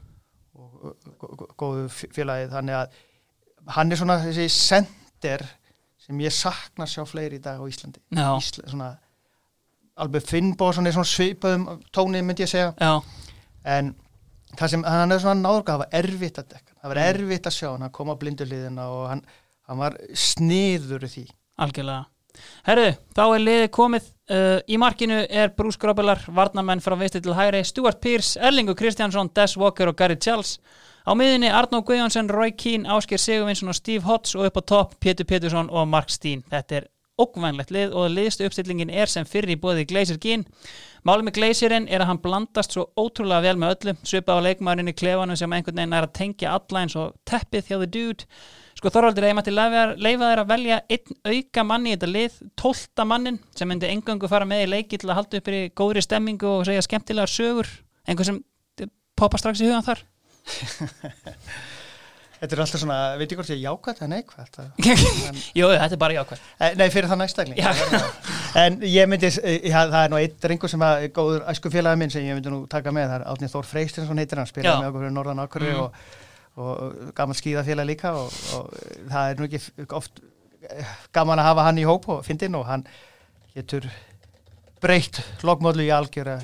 og, 0.54 0.84
og, 0.84 0.96
og, 1.20 1.42
og 1.42 1.54
góðu 1.58 1.86
félagi 1.90 2.48
þannig 2.52 2.76
að 2.80 2.98
hann 3.66 3.92
er 3.92 3.96
svona 4.00 4.18
þessi 4.24 4.48
sender 4.50 5.44
sem 6.00 6.18
ég 6.24 6.32
sakna 6.34 6.86
sjá 6.86 7.04
fleiri 7.06 7.36
í 7.38 7.42
dag 7.44 7.60
á 7.60 7.64
Íslandi. 7.68 8.00
Ísla, 8.12 8.68
svona 8.70 8.90
alveg 10.00 10.24
Finnbóðsson 10.26 10.86
er 10.88 10.92
svona 10.96 11.10
svipaðum 11.10 11.66
tóni 11.92 12.22
myndi 12.24 12.42
ég 12.46 12.50
segja. 12.50 12.70
Já, 12.80 13.02
en 13.64 13.92
það 14.56 14.72
sem 14.74 14.84
hann 14.88 15.12
er 15.12 15.20
svona 15.22 15.42
náður 15.44 15.66
það 15.68 15.82
var 15.84 15.98
erfitt 16.00 16.38
að 16.40 16.48
dekka, 16.54 16.72
það 16.80 16.88
var 16.94 16.96
Mm. 17.02 17.10
erfitt 17.14 17.46
að 17.46 17.56
sjá 17.58 17.68
hann 17.78 17.90
kom 17.90 18.08
á 18.10 18.14
blinduliðina 18.18 18.86
og 18.88 19.08
hann, 19.08 19.22
hann 19.68 19.78
var 19.78 19.96
sniður 20.14 21.04
í 21.04 21.10
því. 21.14 21.26
Algjörlega. 21.60 22.06
Herðu, 22.64 22.96
þá 23.14 23.22
er 23.34 23.40
liðið 23.44 23.70
komið. 23.74 24.04
Uh, 24.30 24.60
í 24.70 24.76
markinu 24.78 25.26
er 25.28 25.48
Bruce 25.50 25.76
Grobelar 25.82 26.20
varnamenn 26.30 26.80
frá 26.80 26.94
visti 26.96 27.20
til 27.20 27.34
hægri, 27.34 27.64
Stuart 27.66 28.00
Pearce 28.00 28.38
Erlingur 28.40 28.76
Kristjánsson, 28.78 29.28
Des 29.34 29.56
Walker 29.58 29.88
og 29.90 29.96
Gary 29.98 30.14
Charles 30.16 30.58
á 31.06 31.12
miðinni 31.16 31.50
Arnó 31.52 31.82
Guðjónsson, 31.86 32.30
Roy 32.30 32.54
Keane 32.56 32.88
Ásker 32.90 33.20
Sigurvinsson 33.20 33.72
og 33.72 33.78
Steve 33.78 34.06
Hodds 34.08 34.34
og 34.36 34.48
upp 34.50 34.60
á 34.60 34.62
topp 34.74 34.96
Pétur 35.00 35.28
Pétursson 35.28 35.70
og 35.70 35.88
Mark 35.88 36.10
Steen. 36.10 36.44
Þetta 36.50 36.80
er 36.80 36.88
ógvænlegt 37.20 37.72
lið 37.74 37.96
og 37.96 38.12
liðstu 38.14 38.46
uppstillingin 38.48 38.90
er 38.90 39.10
sem 39.10 39.28
fyrir 39.28 39.52
í 39.52 39.60
bóði 39.60 39.84
Glazer 39.88 40.16
Gín 40.20 40.46
Málið 41.00 41.26
með 41.26 41.36
Glazerinn 41.38 41.86
er 41.88 42.02
að 42.02 42.10
hann 42.10 42.18
blandast 42.20 42.74
svo 42.74 42.82
ótrúlega 42.98 43.40
vel 43.46 43.60
með 43.60 43.70
öllu. 43.74 43.94
Svipa 44.04 44.36
á 44.36 44.44
leikmaðurinn 44.44 44.92
í 44.92 44.96
klefanum 44.96 45.38
sem 45.38 45.52
einhvern 45.56 45.78
veginn 45.80 45.96
er 45.96 46.06
að 46.06 46.16
tengja 46.18 46.52
alla 46.58 46.82
eins 46.82 46.96
og 47.00 47.14
teppið 47.28 47.70
hjá 47.70 47.76
The 47.78 47.88
Dude. 47.94 48.28
Sko 48.76 48.92
Þorvaldur 48.92 49.28
eða 49.30 49.44
til 49.46 49.56
leifa 49.56 50.28
þeir 50.28 50.42
að 50.42 50.52
velja 50.52 50.80
einn 50.92 51.16
auka 51.32 51.64
manni 51.64 51.94
í 51.94 51.96
þetta 51.96 52.12
lið, 52.12 52.38
tólta 52.60 53.08
mannin 53.08 53.40
sem 53.56 53.68
myndi 53.68 53.88
engöngu 53.88 54.28
fara 54.28 54.48
með 54.48 54.66
í 54.66 54.70
leiki 54.74 55.00
til 55.00 55.08
að 55.08 55.22
halda 55.22 55.40
upp 55.40 55.50
í 55.52 55.64
góðri 55.80 56.04
stemmingu 56.04 56.52
og 56.58 56.68
segja 56.68 56.84
skemmtilegar 56.84 57.32
sögur, 57.32 57.72
einhver 58.04 58.28
sem 58.28 58.44
poppa 59.16 59.40
strax 59.40 59.60
í 59.60 59.68
hugan 59.68 59.84
þar 59.84 60.04
Þetta 62.40 62.56
er 62.56 62.60
alltaf 62.64 62.80
svona, 62.80 62.94
veit 63.20 63.32
ég 63.34 63.36
hvort 63.36 63.50
ég 63.52 63.58
er 63.58 63.64
jákvæmt 63.66 63.98
en 64.06 64.12
neikvæmt 64.14 64.54
Jú, 65.58 65.66
þetta 65.74 65.92
er 65.92 65.98
bara 66.00 66.14
jákvæð 66.16 66.38
eh, 66.64 66.70
Nei, 66.80 66.86
fyrir 66.94 67.10
það 67.10 67.18
næstakling 67.20 67.58
Já. 67.60 67.72
En 68.62 68.78
ég 68.88 69.10
myndi, 69.12 69.28
eh, 69.44 69.58
ja, 69.68 69.82
það 69.92 70.04
er 70.06 70.14
nú 70.14 70.20
eitt 70.22 70.38
drengur 70.40 70.72
sem 70.72 70.84
að 70.86 71.04
góður 71.18 71.44
æsku 71.52 71.68
félagi 71.74 72.00
minn 72.00 72.12
sem 72.14 72.24
ég 72.24 72.38
myndi 72.38 72.52
nú 72.54 72.62
taka 72.72 72.94
með, 72.96 73.10
það 73.12 73.18
er 73.18 73.26
Átni 73.34 73.50
Þór 73.52 73.68
Freystinsson 73.68 74.22
heitir 74.22 74.40
hann, 74.40 74.48
Já. 74.48 74.54
spilaði 74.54 74.80
með 74.80 74.88
okkur 74.88 75.04
fyrir 75.04 75.14
Norðan 75.18 75.42
Akkurri 75.44 75.74
Mhm. 75.74 75.82
og, 75.84 75.92
og 76.64 77.12
gaman 77.20 77.38
skíðafélag 77.38 77.90
líka 77.92 78.14
og, 78.16 78.32
og 78.56 78.72
það 79.12 79.34
er 79.34 79.38
nú 79.42 79.48
ekki 79.50 79.60
oft 80.00 80.22
eh, 80.64 80.94
gaman 81.12 81.42
að 81.44 81.50
hafa 81.50 81.66
hann 81.68 81.82
í 81.82 81.84
hóp 81.90 82.08
og 82.16 82.24
fyndin 82.26 82.56
og 82.58 82.64
hann 82.72 82.86
getur 83.54 83.84
breytt 84.80 85.20
lokmódlu 85.44 85.84
í 85.84 85.92
algjöra 85.92 86.38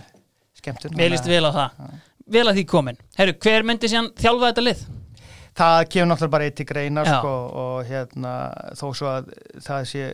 skemmtun. 0.60 0.92
Mér 1.00 1.14
líst 1.16 1.24
vel 1.30 1.40
á 1.48 1.52
það, 1.56 1.96
vel 2.32 2.46
að 2.46 2.60
því 2.60 2.64
komin 2.70 3.00
Herru, 3.18 3.34
hver 3.42 3.66
myndi 3.66 3.90
síðan 3.90 4.12
þjálfa 4.18 4.50
þetta 4.52 4.64
lið? 4.66 4.84
Það 5.56 5.76
kemur 5.92 6.08
náttúrulega 6.10 6.34
bara 6.34 6.48
eitt 6.48 6.56
til 6.58 6.66
greina 6.68 7.04
sko, 7.06 7.34
og 7.64 7.76
hérna 7.88 8.32
þó 8.76 8.86
svo 8.98 9.08
að 9.08 9.30
það 9.64 9.86
sé 9.92 10.08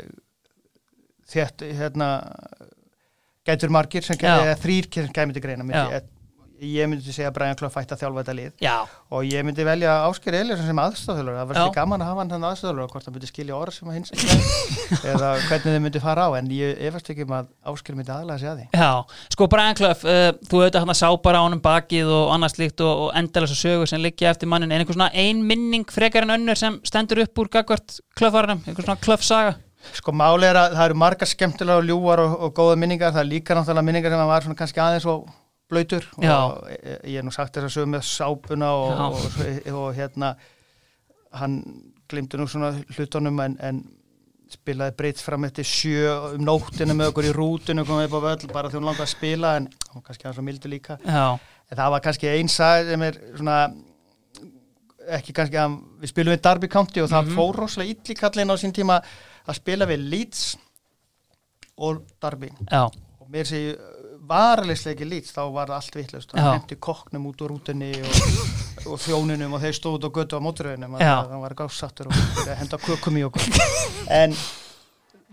þétt 1.33 1.65
hérna 1.81 2.11
gætur 3.49 3.73
margir 3.75 4.07
sem 4.07 4.19
kemur 4.21 5.35
til 5.35 5.43
greina 5.43 5.67
Já. 5.67 6.01
Ég 6.63 6.89
myndi 6.91 7.13
segja 7.13 7.31
að 7.31 7.37
Brian 7.37 7.57
Clough 7.59 7.75
fætti 7.75 7.95
að 7.97 8.03
þjálfa 8.03 8.23
þetta 8.23 8.35
lið. 8.39 8.53
Já, 8.63 8.75
og 9.13 9.27
ég 9.27 9.47
myndi 9.47 9.67
velja 9.67 9.95
Ásker 10.07 10.37
Eliasson 10.39 10.69
sem 10.69 10.81
aðstofþjálfur 10.83 11.39
það 11.39 11.51
svolítið 11.53 11.75
gaman 11.79 12.05
að 12.05 12.11
hafa 12.11 12.23
hann 12.23 12.33
þannig 12.33 12.49
aðstofþjálfur 12.53 12.93
hvort 12.93 13.09
hann 13.09 13.17
myndi 13.17 13.31
skilja 13.31 13.57
orð 13.59 13.77
sem 13.77 13.91
að 13.91 13.97
hins 13.99 14.13
eða 15.13 15.33
hvernig 15.49 15.77
þau 15.77 15.83
myndi 15.87 16.03
fara 16.05 16.29
á. 16.29 16.31
En 16.39 16.53
ég 16.55 16.85
efast 16.89 17.11
ekki 17.13 17.27
um 17.27 17.35
að 17.41 17.51
Ásker 17.73 17.99
myndi 17.99 18.15
aðlaga 18.15 18.43
sig 18.43 18.53
að 18.53 18.63
því. 18.63 18.69
Já, 18.79 18.93
sko 19.35 19.49
Brian 19.53 19.81
Clough, 19.81 20.07
uh, 20.07 20.29
þú 20.47 20.63
auðvitað 20.63 20.87
hann 20.87 20.95
að 20.95 21.01
sá 21.03 21.09
bara 21.27 21.43
á 21.43 21.47
honum 21.49 21.65
bakið 21.65 22.15
og 22.15 22.31
annars 22.37 22.57
líkt 22.61 22.85
og, 22.87 23.09
og 23.09 23.19
endalasa 23.19 23.59
sögur 23.59 23.91
sem 23.91 24.03
liggja 24.03 24.31
eftir 24.31 24.51
mannin 24.51 24.71
en 24.71 24.85
einhver 24.85 24.97
svona 24.97 25.11
ein 25.13 25.43
minning 25.49 25.89
frekar 25.91 26.29
en 26.29 26.37
önnur 26.39 26.59
sem 26.59 26.79
stendur 26.87 27.25
upp 27.27 27.43
úr 27.43 27.53
gagvart 27.59 27.99
Clough-saga 28.17 29.59
Sko 29.91 30.13
máli 30.15 30.47
er 30.47 30.59
að 30.59 30.77
það 30.77 30.85
eru 30.87 30.99
margar 31.03 31.29
skemmtilega 31.29 31.83
og 31.83 31.89
ljúar 31.89 32.23
og, 32.23 32.35
og 32.47 32.53
góða 32.55 32.77
minningar, 32.79 33.15
það 33.15 33.25
er 33.25 33.31
líka 33.33 33.57
náttúrulega 33.57 33.87
minningar 33.89 34.15
sem 34.15 34.23
að 34.23 34.31
var 34.31 34.45
svona 34.47 34.59
kannski 34.61 34.83
aðeins 34.83 35.07
og 35.11 35.25
blöytur 35.73 36.05
og 36.21 36.69
ég, 36.71 37.17
er 37.19 37.25
nú 37.27 37.33
sagt 37.35 37.57
þess 37.57 37.69
að 37.71 37.75
sögum 37.79 37.97
með 37.97 38.05
sápuna 38.11 38.71
og, 38.77 39.03
og, 39.17 39.73
og, 39.73 39.89
hérna 39.97 40.35
hann 41.41 41.59
glimti 42.13 42.37
nú 42.41 42.47
svona 42.51 42.75
hlutunum 42.93 43.41
en, 43.41 43.57
en 43.65 43.83
spilaði 44.53 44.93
breytt 44.99 45.21
fram 45.25 45.47
eftir 45.49 45.65
sjö 45.65 46.11
um 46.35 46.43
nóttinu 46.45 46.93
með 46.99 47.09
okkur 47.15 47.29
í 47.31 47.33
rútinu 47.33 47.87
komið 47.89 48.11
upp 48.11 48.17
á 48.21 48.27
völl 48.27 48.51
bara 48.53 48.69
því 48.69 48.79
hún 48.83 48.89
langaði 48.91 49.07
að 49.07 49.13
spila 49.15 49.55
en 49.57 49.69
var 49.95 50.03
kannski 50.05 50.27
aðeins 50.27 50.41
og 50.43 50.47
mildu 50.51 50.69
líka. 50.73 50.99
Já, 51.07 51.39
en 51.73 51.79
það 51.81 51.95
var 51.95 52.05
kannski 52.05 52.29
eins 52.35 52.59
að 52.61 52.91
sem 52.93 53.07
er 53.09 53.19
svona 53.39 53.57
ekki 55.17 55.33
kannski 55.35 55.59
að 55.59 55.79
við 56.03 56.13
spilum 56.13 56.35
við 56.37 56.43
Derby 56.45 56.69
County 56.71 57.01
og 57.03 57.09
það 57.11 57.25
Mhm. 57.31 57.39
fór 57.39 57.57
rosalega 57.63 57.95
illi 57.97 58.15
kallin 58.21 58.53
á 58.53 58.57
sín 58.61 58.75
tíma 58.77 59.01
að 59.49 59.57
spila 59.59 59.89
við 59.89 60.05
Leeds 60.13 60.43
og 61.79 62.03
Derby. 62.23 62.53
Já, 62.71 62.85
og 62.85 63.27
mér 63.33 63.49
sé 63.49 63.63
varalegsleiki 64.29 65.07
Leeds 65.09 65.35
þá 65.35 65.43
var 65.55 65.71
það 65.71 65.77
allt 65.79 65.97
vittlust 65.99 66.35
það 66.35 66.49
hendi 66.53 66.79
koknum 66.87 67.29
út 67.31 67.43
úr 67.43 67.53
rútunni 67.55 67.91
og, 67.99 68.19
og 68.93 69.01
þjónunum 69.03 69.57
og 69.57 69.63
þeir 69.65 69.79
stóðu 69.79 70.11
á 70.11 70.15
götu 70.19 70.39
á 70.39 70.45
móturöðunum 70.45 70.97
Já. 71.01 71.15
það 71.27 71.43
var 71.43 71.57
gássattur 71.59 72.11
og 72.13 72.53
henda 72.61 72.81
kökum 72.83 73.19
í 73.19 73.25
okkur. 73.27 73.63
En 74.13 74.37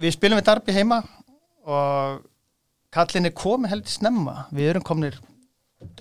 við 0.02 0.16
spilum 0.16 0.40
við 0.42 0.48
Derby 0.50 0.76
heima 0.78 1.02
og 1.70 2.24
kallin 2.94 3.30
er 3.30 3.36
komið 3.38 3.76
heldur 3.76 3.94
snemma. 3.94 4.36
Við 4.56 4.72
erum 4.72 4.86
komnir 4.86 5.20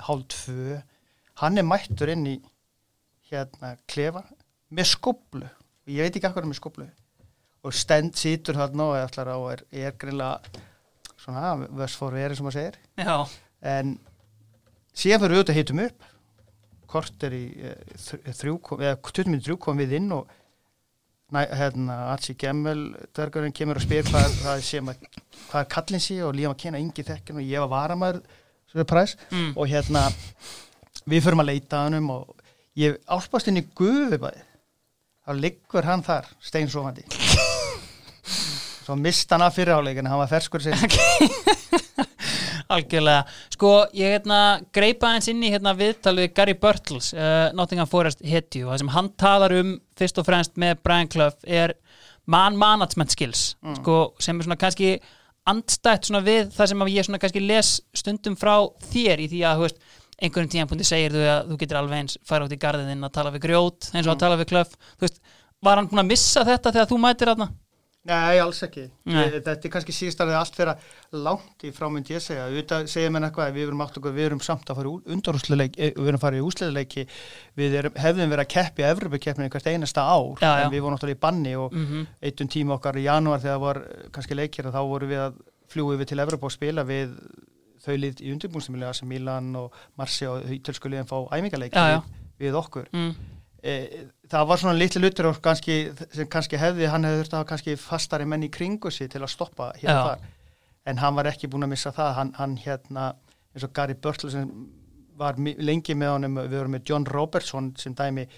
hálf 0.06 0.24
tvö. 0.32 0.78
Hann 1.42 1.60
er 1.60 1.66
mættur 1.66 2.14
inn 2.14 2.24
í 2.26 2.38
hérna 3.28 3.74
klefa 3.90 4.24
með 4.72 4.94
skoblu 4.94 5.44
og 5.44 5.92
ég 5.92 6.06
veit 6.06 6.16
ekki 6.16 6.28
akkur 6.28 6.48
með 6.48 6.60
skóplu 6.60 6.88
og 7.66 7.74
stend 7.74 8.16
situr 8.16 8.56
þarna 8.56 8.86
og 8.88 9.18
og 9.34 9.46
er, 9.52 9.62
er 9.72 9.96
greinlega 10.00 10.64
svona 11.28 11.68
vössfór 11.76 12.16
verið 12.16 12.38
sem 12.38 12.48
maður 12.48 12.58
segir. 12.58 12.78
Já, 12.96 13.16
en 13.74 13.94
síðan 14.96 15.22
fyrir 15.24 15.36
við 15.36 15.44
út 15.44 15.52
að 15.52 15.60
hitum 15.60 15.84
upp. 15.84 16.10
Kort 16.88 17.24
er 17.28 17.36
í 17.36 17.44
eh, 17.60 17.96
þr- 18.00 18.36
þrjú, 18.40 18.58
eða 18.80 18.96
20 19.04 19.28
minnir 19.28 19.44
þrjú 19.44 19.58
kom 19.60 19.80
við 19.80 19.98
inn 19.98 20.12
og 20.16 20.30
næ, 21.36 21.42
hérna, 21.52 21.98
Atsi 22.14 22.32
Gemmel 22.40 22.86
dörgurinn 23.16 23.52
kemur 23.52 23.80
og 23.80 23.84
spyr 23.84 24.08
hvað, 24.08 24.38
hvað, 24.40 24.62
sem 24.64 24.88
að, 24.88 25.04
hvað 25.50 25.60
er 25.60 25.70
kallin 25.74 26.04
sí 26.04 26.16
og 26.24 26.32
lífum 26.36 26.54
að 26.54 26.62
kena 26.64 26.80
yngi 26.80 27.04
þekkin 27.04 27.42
og 27.42 27.44
ég 27.44 27.64
var 27.66 27.72
varamæður 27.74 28.22
surprise 28.72 29.20
mm. 29.28 29.52
og 29.56 29.68
hérna 29.68 30.06
við 31.08 31.24
förum 31.26 31.44
að 31.44 31.50
leita 31.52 31.82
að 31.82 31.90
hannum 31.90 32.10
og 32.16 32.32
ég 32.80 32.96
álpast 33.04 33.52
inn 33.52 33.60
í 33.60 33.66
guðubæði 33.76 34.44
þá 35.28 35.36
liggur 35.44 35.88
hann 35.92 36.04
þar 36.06 36.32
steinsofandi 36.40 37.04
svo 38.88 38.96
mist 38.96 39.30
hann 39.34 39.44
af 39.44 39.56
fyriráleik 39.58 40.00
en 40.00 40.08
hann 40.08 40.22
var 40.22 40.30
ferskur 40.30 40.64
sér 40.64 40.78
algjörlega. 42.72 43.24
Sko, 43.52 43.72
ég 43.96 44.14
hérna 44.16 44.38
greipa 44.74 45.12
eins 45.14 45.28
inn 45.30 45.44
í 45.44 45.52
hérna 45.52 45.74
viðtal 45.76 46.14
við 46.18 46.32
Gary 46.36 46.54
Burtles 46.60 47.12
uh, 47.16 47.48
Nottingham 47.56 47.88
Forest 47.88 48.24
hetju 48.24 48.66
og 48.66 48.74
það 48.74 48.82
sem 48.82 48.90
hann 48.96 49.12
talar 49.20 49.54
um 49.56 49.76
fyrst 49.98 50.20
og 50.20 50.26
fremst 50.28 50.58
með 50.60 50.82
Brian 50.84 51.08
Clough 51.12 51.38
er 51.44 51.76
man 52.28 52.58
management 52.60 53.14
skills 53.14 53.54
sko, 53.78 53.98
sem 54.20 54.36
er 54.36 54.48
svona 54.48 54.58
kannski 54.60 54.98
andstætt 55.48 56.10
svona 56.10 56.20
við 56.24 56.50
það 56.56 56.72
sem 56.72 56.84
að 56.84 56.92
ég 56.92 57.06
svona 57.06 57.20
kannski 57.22 57.44
les 57.44 57.70
stundum 57.96 58.36
frá 58.36 58.56
þér 58.90 59.24
í 59.24 59.30
því 59.32 59.40
að 59.48 59.62
veist, 59.64 59.80
einhverjum 60.18 60.50
tíðanpunkti 60.52 60.88
segir 60.88 61.14
þú 61.14 61.22
að 61.24 61.52
þú 61.52 61.58
getur 61.62 61.80
alveg 61.80 62.02
eins 62.02 62.18
fara 62.28 62.44
út 62.44 62.52
í 62.52 62.60
garðin 62.60 63.06
að 63.06 63.14
tala 63.16 63.32
við 63.32 63.46
grjót 63.46 63.88
eins 63.94 64.04
og 64.04 64.12
að 64.16 64.20
tala 64.26 64.36
við 64.40 64.50
Clough. 64.50 64.76
Veist, 65.00 65.22
var 65.64 65.80
hann 65.80 65.88
búin 65.88 66.02
að 66.02 66.10
missa 66.10 66.44
þetta 66.44 66.74
þegar 66.74 66.90
þú 66.90 67.00
mætir 67.06 67.32
þarna? 67.32 67.48
Nei, 68.08 68.38
alls 68.40 68.62
ekki. 68.64 68.86
Nei. 69.08 69.26
Þetta 69.34 69.54
er 69.54 69.72
kannski 69.74 69.92
síðast 69.92 70.22
að 70.24 70.30
það 70.32 70.38
allt 70.40 70.58
vera 70.58 70.74
langt 71.26 71.64
í 71.68 71.72
frá 71.76 71.88
myndi 71.92 72.14
ég 72.14 72.24
segja. 72.24 72.46
Við 72.52 72.72
segja 72.88 73.10
mér 73.12 73.26
eitthvað, 73.28 73.52
við 73.56 73.66
erum 73.66 73.82
átt 73.84 73.98
okkur, 74.00 74.14
við 74.16 74.28
erum 74.30 74.40
samt 74.44 74.70
að 74.72 74.80
fara 74.80 74.92
undarúsleiki, 75.14 75.90
við 75.98 76.08
erum 76.08 76.20
að 76.20 76.24
fara 76.24 76.40
í 76.40 76.44
úsleðileiki, 76.46 77.04
við 77.60 77.76
erum, 77.82 77.98
hefðum 78.00 78.32
verið 78.32 78.44
að 78.46 78.52
keppi 78.54 78.86
að 78.86 78.94
Evropakeppninu 78.96 79.52
hvert 79.52 79.68
einasta 79.72 80.06
ár, 80.08 80.32
Já, 80.40 80.48
já. 80.48 80.64
en 80.64 80.72
við 80.72 80.84
vorum 80.84 80.96
náttúrulega 80.96 81.20
í 81.20 81.24
banni 81.26 81.54
og 81.56 81.68
Mm 81.78 81.86
-hmm. 81.86 82.06
eittum 82.22 82.48
tíma 82.48 82.74
okkar 82.74 82.96
í 82.96 83.04
janúar 83.04 83.40
þegar 83.40 83.60
var 83.60 83.76
eh, 83.76 84.08
kannski 84.10 84.34
leikir 84.34 84.66
og 84.66 84.74
þá 84.74 84.82
vorum 84.88 85.08
við 85.08 85.20
að 85.26 85.34
fljúi 85.68 85.96
við 85.98 86.06
til 86.08 86.18
Evropa 86.18 86.46
og 86.46 86.52
spila 86.52 86.82
við 86.84 87.12
þau 87.84 87.96
lið 87.96 88.22
í 88.22 88.32
undirbúinstimilega 88.32 88.92
sem 88.94 89.08
Milan 89.08 89.56
og 89.56 89.72
Marsi 89.96 90.26
og 90.26 90.42
Ítölsku 90.48 90.88
liðin 90.88 91.06
fá 91.06 91.28
æmingaleiki 91.36 91.76
við 92.38 92.54
okkur 92.54 92.88
mm. 92.92 93.14
E, 93.62 93.74
það 94.30 94.48
var 94.50 94.62
svona 94.62 94.78
litli 94.78 95.24
og 95.28 95.40
kannski, 95.42 95.78
sem 96.14 96.30
kannski 96.30 96.60
hefði, 96.60 96.88
hann 96.90 97.06
hefði 97.06 97.22
þurft 97.22 97.34
að 97.34 97.42
hafa 97.42 97.50
kannski 97.52 97.76
fastari 97.80 98.26
menn 98.28 98.46
í 98.46 98.50
kringu 98.50 98.90
sig 98.90 99.10
til 99.10 99.22
að 99.22 99.32
stoppa 99.34 99.72
hér 99.80 99.92
og 99.94 100.10
þar, 100.10 100.26
en 100.86 101.02
hann 101.02 101.18
var 101.18 101.30
ekki 101.32 101.50
búin 101.50 101.66
að 101.66 101.74
missa 101.74 101.92
það, 101.94 102.14
hann, 102.18 102.32
hann 102.38 102.56
hérna 102.62 103.12
eins 103.54 103.66
og 103.66 103.74
Gary 103.74 103.94
Burtle 103.94 104.30
sem 104.32 104.48
var 105.18 105.38
lengi 105.38 105.96
með 105.98 106.14
honum, 106.14 106.42
við 106.44 106.58
vorum 106.60 106.76
með 106.76 106.90
John 106.90 107.06
Robertson 107.06 107.72
sem 107.76 107.94
dæmi 107.98 108.28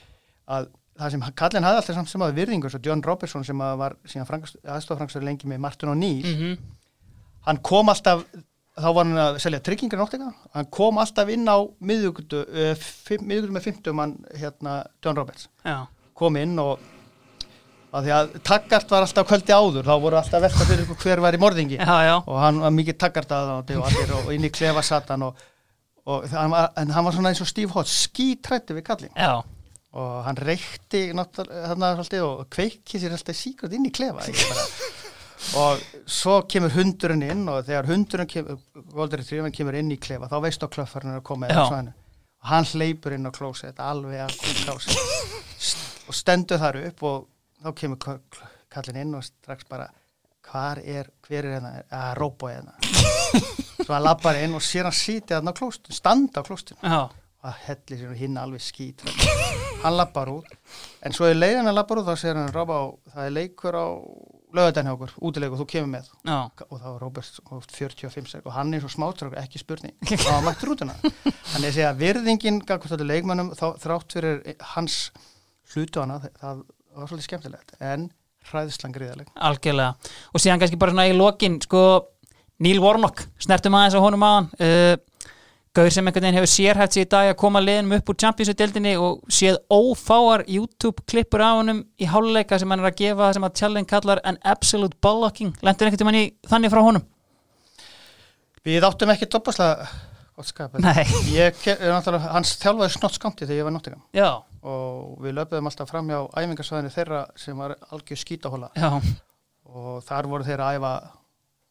að 0.51 0.71
það 1.01 1.15
sem 1.15 1.25
kallin 1.37 1.65
hafði 1.65 1.81
alltaf 1.81 1.97
samt 1.97 2.11
sem 2.11 2.23
að 2.25 2.37
virðingu 2.37 2.71
svo 2.73 2.81
John 2.85 3.03
Robertson 3.05 3.45
sem 3.47 3.61
að 3.65 3.79
var 3.81 3.97
síðan 4.09 4.45
aðstofafrangstur 4.75 5.25
lengi 5.25 5.49
með 5.49 5.65
Martin 5.65 5.93
O'Neill 5.93 6.31
Mm 6.31 6.77
hann 7.47 7.61
kom 7.65 7.89
alltaf 7.93 8.25
þá 8.79 8.89
var 8.95 9.05
hann 9.05 9.21
að 9.21 9.41
selja 9.43 9.61
tryggingar 9.65 10.01
náttinga. 10.01 10.31
Hann 10.55 10.71
kom 10.73 11.01
alltaf 11.03 11.31
inn 11.33 11.49
á 11.51 11.59
miðugutu, 11.83 12.45
uh, 12.47 12.89
miðugutu 13.19 13.57
með 13.57 13.69
50 13.71 13.97
mann 13.97 14.17
hérna 14.39 14.81
John 15.05 15.19
Roberts. 15.19 15.49
Já, 15.67 15.85
kom 16.17 16.39
inn 16.41 16.57
og 16.63 16.81
að 17.91 18.07
því 18.07 18.13
að 18.15 18.35
taggart 18.47 18.93
var 18.93 19.07
alltaf 19.07 19.27
kvöldi 19.27 19.55
áður 19.55 19.89
þá 19.89 19.95
voru 20.03 20.19
alltaf 20.21 20.45
velta 20.45 20.67
fyrir 20.69 20.91
hver 21.03 21.23
var 21.25 21.37
í 21.37 21.41
morðingi. 21.43 21.79
Já, 21.81 21.97
já. 22.07 22.17
Og 22.23 22.37
hann 22.39 22.61
var 22.63 22.75
mikið 22.77 22.99
taggart 23.03 23.35
að 23.35 23.55
og, 23.59 24.03
og 24.21 24.35
inn 24.35 24.47
í 24.47 24.53
klefa 24.55 24.85
satan 24.87 25.27
og, 25.27 25.47
og 26.07 26.29
hann 26.31 26.53
var, 26.55 26.71
en 26.81 26.95
hann 26.95 27.09
var 27.09 27.17
svona 27.17 27.33
eins 27.33 27.43
og 27.43 27.51
Steve 27.51 27.75
Hodge 27.75 27.91
skítrætti 27.91 28.77
við 28.79 28.87
kallin 28.87 29.17
Já, 29.19 29.43
og 29.99 30.13
hann 30.27 30.39
reykti 30.39 31.09
náttúrulega 31.19 32.27
og 32.29 32.47
kveikið 32.55 33.05
sér 33.05 33.17
alltaf 33.17 33.39
síkvært 33.39 33.75
inn 33.75 33.91
í 33.91 33.95
klefa 33.95 34.23
bara. 34.23 35.10
Og 35.57 35.81
svo 36.11 36.41
kemur 36.51 36.73
hundurinn 36.75 37.23
inn 37.27 37.47
og 37.49 37.65
þegar 37.67 37.89
hundurinn 37.89 38.29
kemur, 38.31 38.59
kemur 39.57 39.79
inn 39.81 39.91
í 39.95 39.99
klefa 40.03 40.29
þá 40.31 40.37
veistu 40.45 40.67
að 40.69 40.75
klöffarinn 40.77 41.17
að 41.17 41.23
koma 41.27 41.49
og 42.41 42.49
hann 42.51 42.65
hleypur 42.73 43.13
inn 43.17 43.29
á 43.29 43.33
klósett 43.37 43.81
alveg 43.85 44.21
allt 44.25 44.45
í 44.49 44.55
klósett. 44.65 44.97
Og 46.11 46.17
stendur 46.17 46.59
þar 46.59 46.79
upp 46.89 47.03
og 47.07 47.27
þá 47.63 47.69
kemur 47.79 47.99
k- 48.03 48.17
k- 48.35 48.47
kallinn 48.75 48.97
inn 49.05 49.13
og 49.15 49.23
strax 49.27 49.67
bara 49.71 49.85
hvar 50.51 50.81
er, 50.83 51.07
hver 51.29 51.45
er 51.47 51.53
hérna? 51.59 51.73
Að 51.95 52.15
rópa 52.19 52.49
hérna. 52.51 52.73
Svo 53.85 53.93
hann 53.95 54.03
lappar 54.03 54.39
inn 54.41 54.57
og 54.59 54.65
sér 54.65 54.89
hann 54.89 54.97
sitið 54.97 55.37
þarna 55.37 55.53
á 55.55 55.59
klóstun 55.61 55.95
standa 55.95 56.43
á 56.43 56.47
klóstun 56.49 56.81
og 56.83 57.13
það 57.45 57.61
hellir 57.69 58.01
sér 58.01 58.11
og 58.11 58.19
hinn 58.25 58.41
alveg 58.41 58.65
skít. 58.65 59.05
Hann 59.85 59.97
lappar 60.01 60.33
út. 60.33 60.51
En 61.07 61.15
svo 61.17 61.29
er 61.31 61.39
leiðan 61.39 61.71
að 61.71 61.79
lappar 61.79 62.01
út 62.03 62.09
þá 62.11 62.17
segir 62.25 62.41
hann 62.41 62.51
Róba 62.57 62.81
það 63.15 63.29
er 63.29 63.37
leikur 63.39 63.79
á 63.79 63.87
lögadæn 64.57 64.89
hjá 64.89 64.95
okkur 64.95 65.15
útileikur, 65.29 65.61
þú 65.61 65.67
kemur 65.71 65.91
með. 65.95 66.11
Já. 66.27 66.39
Og 66.67 66.77
þá 66.77 66.87
var 66.87 67.01
Róbert 67.05 67.39
sko, 67.39 67.61
45 67.77 68.31
sek 68.31 68.47
og 68.49 68.55
hann 68.57 68.75
er 68.75 68.85
svo 68.85 68.91
smátrák, 68.93 69.37
ekki 69.41 69.63
spurning. 69.63 69.97
Og 70.27 70.31
hann 70.31 70.47
mættur 70.47 70.73
út 70.75 70.85
hana 70.85 70.97
hann 71.01 71.65
er 71.65 71.71
að 71.71 71.77
segja 71.79 71.93
virðingin 71.99 72.63
leikmannum 73.11 73.53
þá, 73.59 73.67
þrátt 73.83 74.17
fyrir 74.17 74.41
hans 74.75 74.97
hlutu 75.75 76.03
hana 76.03 76.21
það, 76.41 76.65
var 76.97 77.11
svolítið 77.11 77.29
skemmtilegt 77.29 77.77
en 77.81 78.09
hræðslan 78.51 78.95
gríðaleg 78.95 79.31
algjörlega. 79.37 80.13
Og 80.35 80.43
síðan 80.43 80.63
kannski 80.63 80.81
bara 80.81 80.95
svona 80.95 81.09
í 81.11 81.17
lokin 81.17 81.61
sko, 81.63 81.85
Neil 82.65 82.81
Warnock, 82.83 83.27
snertum 83.41 83.77
aðeins 83.79 83.97
á 83.99 84.05
honum 84.05 84.27
aðan 84.27 84.51
uh, 84.59 84.97
Gaur 85.71 85.93
sem 85.95 86.03
einhvern 86.03 86.25
veginn 86.27 86.39
hefur 86.41 86.51
sérhæft 86.51 86.97
sig 86.97 87.05
í 87.07 87.09
dag 87.11 87.29
að 87.31 87.37
koma 87.39 87.61
liðnum 87.63 87.95
upp 88.01 88.11
úr 88.11 88.17
Champions-deildinni 88.19 88.97
og 88.99 89.21
séð 89.31 89.61
ófáar 89.71 90.43
YouTube-klippur 90.51 91.45
af 91.47 91.61
honum 91.61 91.85
í 91.95 92.09
háluleika 92.11 92.59
sem 92.59 92.73
hann 92.75 92.83
er 92.83 92.91
að 92.91 92.99
gefa 92.99 93.23
það 93.23 93.37
sem 93.37 93.47
að 93.47 93.57
challenge 93.61 93.91
kallar 93.93 94.21
an 94.27 94.41
absolute 94.43 94.99
bollocking 94.99 95.53
lendur 95.63 95.87
einhvern 95.87 96.03
tímann 96.03 96.19
í 96.19 96.25
þannig 96.51 96.75
frá 96.75 96.83
honum? 96.83 97.07
við 98.67 98.87
áttum 98.89 99.13
ekki 99.15 99.29
toppaslega 99.31 99.87
gott 100.37 100.51
skap 100.51 100.75
en 100.75 100.85
Nei, 100.85 101.05
ég, 101.39 101.63
er 101.77 101.95
hans 102.35 102.57
þjálfaði 102.61 102.97
snott 102.97 103.17
skamti 103.17 103.47
þegar 103.47 103.61
ég 103.61 103.69
var 103.69 103.77
nottingam 103.77 104.03
já, 104.17 104.29
og 104.67 105.23
við 105.23 105.39
löpum 105.39 105.71
alltaf 105.71 105.91
fram 105.93 106.11
hjá 106.11 106.21
æfingarsvæðinu 106.35 106.93
þeirra 106.95 107.23
sem 107.39 107.63
var 107.63 107.77
algjör 107.91 108.21
skítahóla. 108.21 108.71
Já, 108.75 108.91
og 109.71 110.03
þar 110.07 110.29
voru 110.35 110.47
þeirra 110.51 110.71
að 110.71 110.81
æfa 110.81 110.95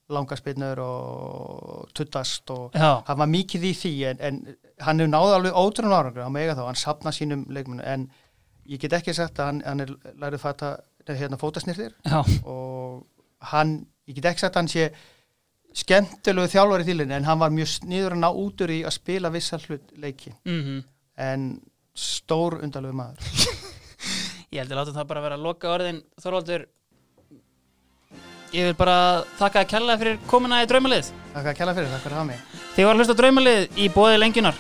langarspinnur 0.10 0.80
og 0.84 1.92
tuttast 1.94 2.50
og 2.54 2.74
já. 2.74 3.04
hann 3.08 3.20
var 3.22 3.30
mikið 3.30 3.68
í 3.70 3.74
því 3.78 3.94
en, 4.12 4.24
en 4.26 4.40
hann 4.86 5.04
hefur 5.04 5.14
náði 5.14 5.36
alveg 5.38 5.60
ótrúin 5.62 5.94
árangur 5.94 6.26
hann 6.26 6.36
mega 6.36 6.58
þá, 6.58 6.66
hann 6.66 6.82
sapna 6.82 7.14
sínum 7.16 7.46
leikmennu 7.50 7.86
en 7.86 8.10
ég 8.70 8.82
get 8.82 8.98
ekki 8.98 9.14
sagt 9.14 9.40
að 9.40 9.52
hann, 9.52 9.62
hann 9.66 9.86
er 9.86 9.94
lærið 10.18 10.44
fata 10.44 10.74
hérna 11.10 11.40
fótasnirtir 11.42 11.96
Já, 12.06 12.22
og 12.46 13.06
hann, 13.54 13.80
ég 14.10 14.18
get 14.20 14.32
ekki 14.32 14.46
sagt 14.46 14.58
að 14.58 14.64
hann 14.64 14.74
sé 14.74 14.90
skemmtilegu 15.78 16.50
þjálfari 16.50 16.88
til 16.88 17.00
henni 17.02 17.18
en 17.20 17.28
hann 17.28 17.42
var 17.42 17.54
mjög 17.54 17.70
sniður 17.76 18.16
að 18.16 18.24
ná 18.24 18.30
út 18.30 18.64
úr 18.66 18.74
í 18.74 18.80
að 18.88 18.96
spila 18.96 19.32
vissa 19.34 19.60
hlut 19.62 19.92
leiki. 20.02 20.34
Mhm. 20.48 20.80
En 21.20 21.46
stór 21.94 22.60
undalegu 22.64 22.96
maður. 22.96 23.22
Ég 24.54 24.64
held 24.64 24.72
að 24.72 24.80
láta 24.80 24.96
það 24.96 25.10
bara 25.12 25.24
vera 25.26 25.38
að 25.38 25.46
loka 25.46 25.70
orðin. 25.74 26.00
Þorvaldur 26.22 26.66
Ég 28.50 28.70
vil 28.70 28.78
bara 28.78 29.26
þakka 29.38 29.64
að 29.64 29.70
kella 29.76 29.98
fyrir 30.02 30.18
komuna 30.30 30.64
í 30.64 30.70
draumalið. 30.70 31.12
Takk 31.36 31.52
að 31.52 31.60
kella 31.60 31.76
fyrir, 31.78 31.92
takk 31.94 32.06
fyrir 32.06 32.16
að 32.16 32.22
hafa 32.22 32.30
mig. 32.32 32.64
Þið 32.76 32.88
var 32.88 32.96
að 32.96 33.02
hlusta 33.04 33.18
draumalið 33.20 33.78
í 33.78 33.90
bóði 33.94 34.18
lengjunar 34.24 34.58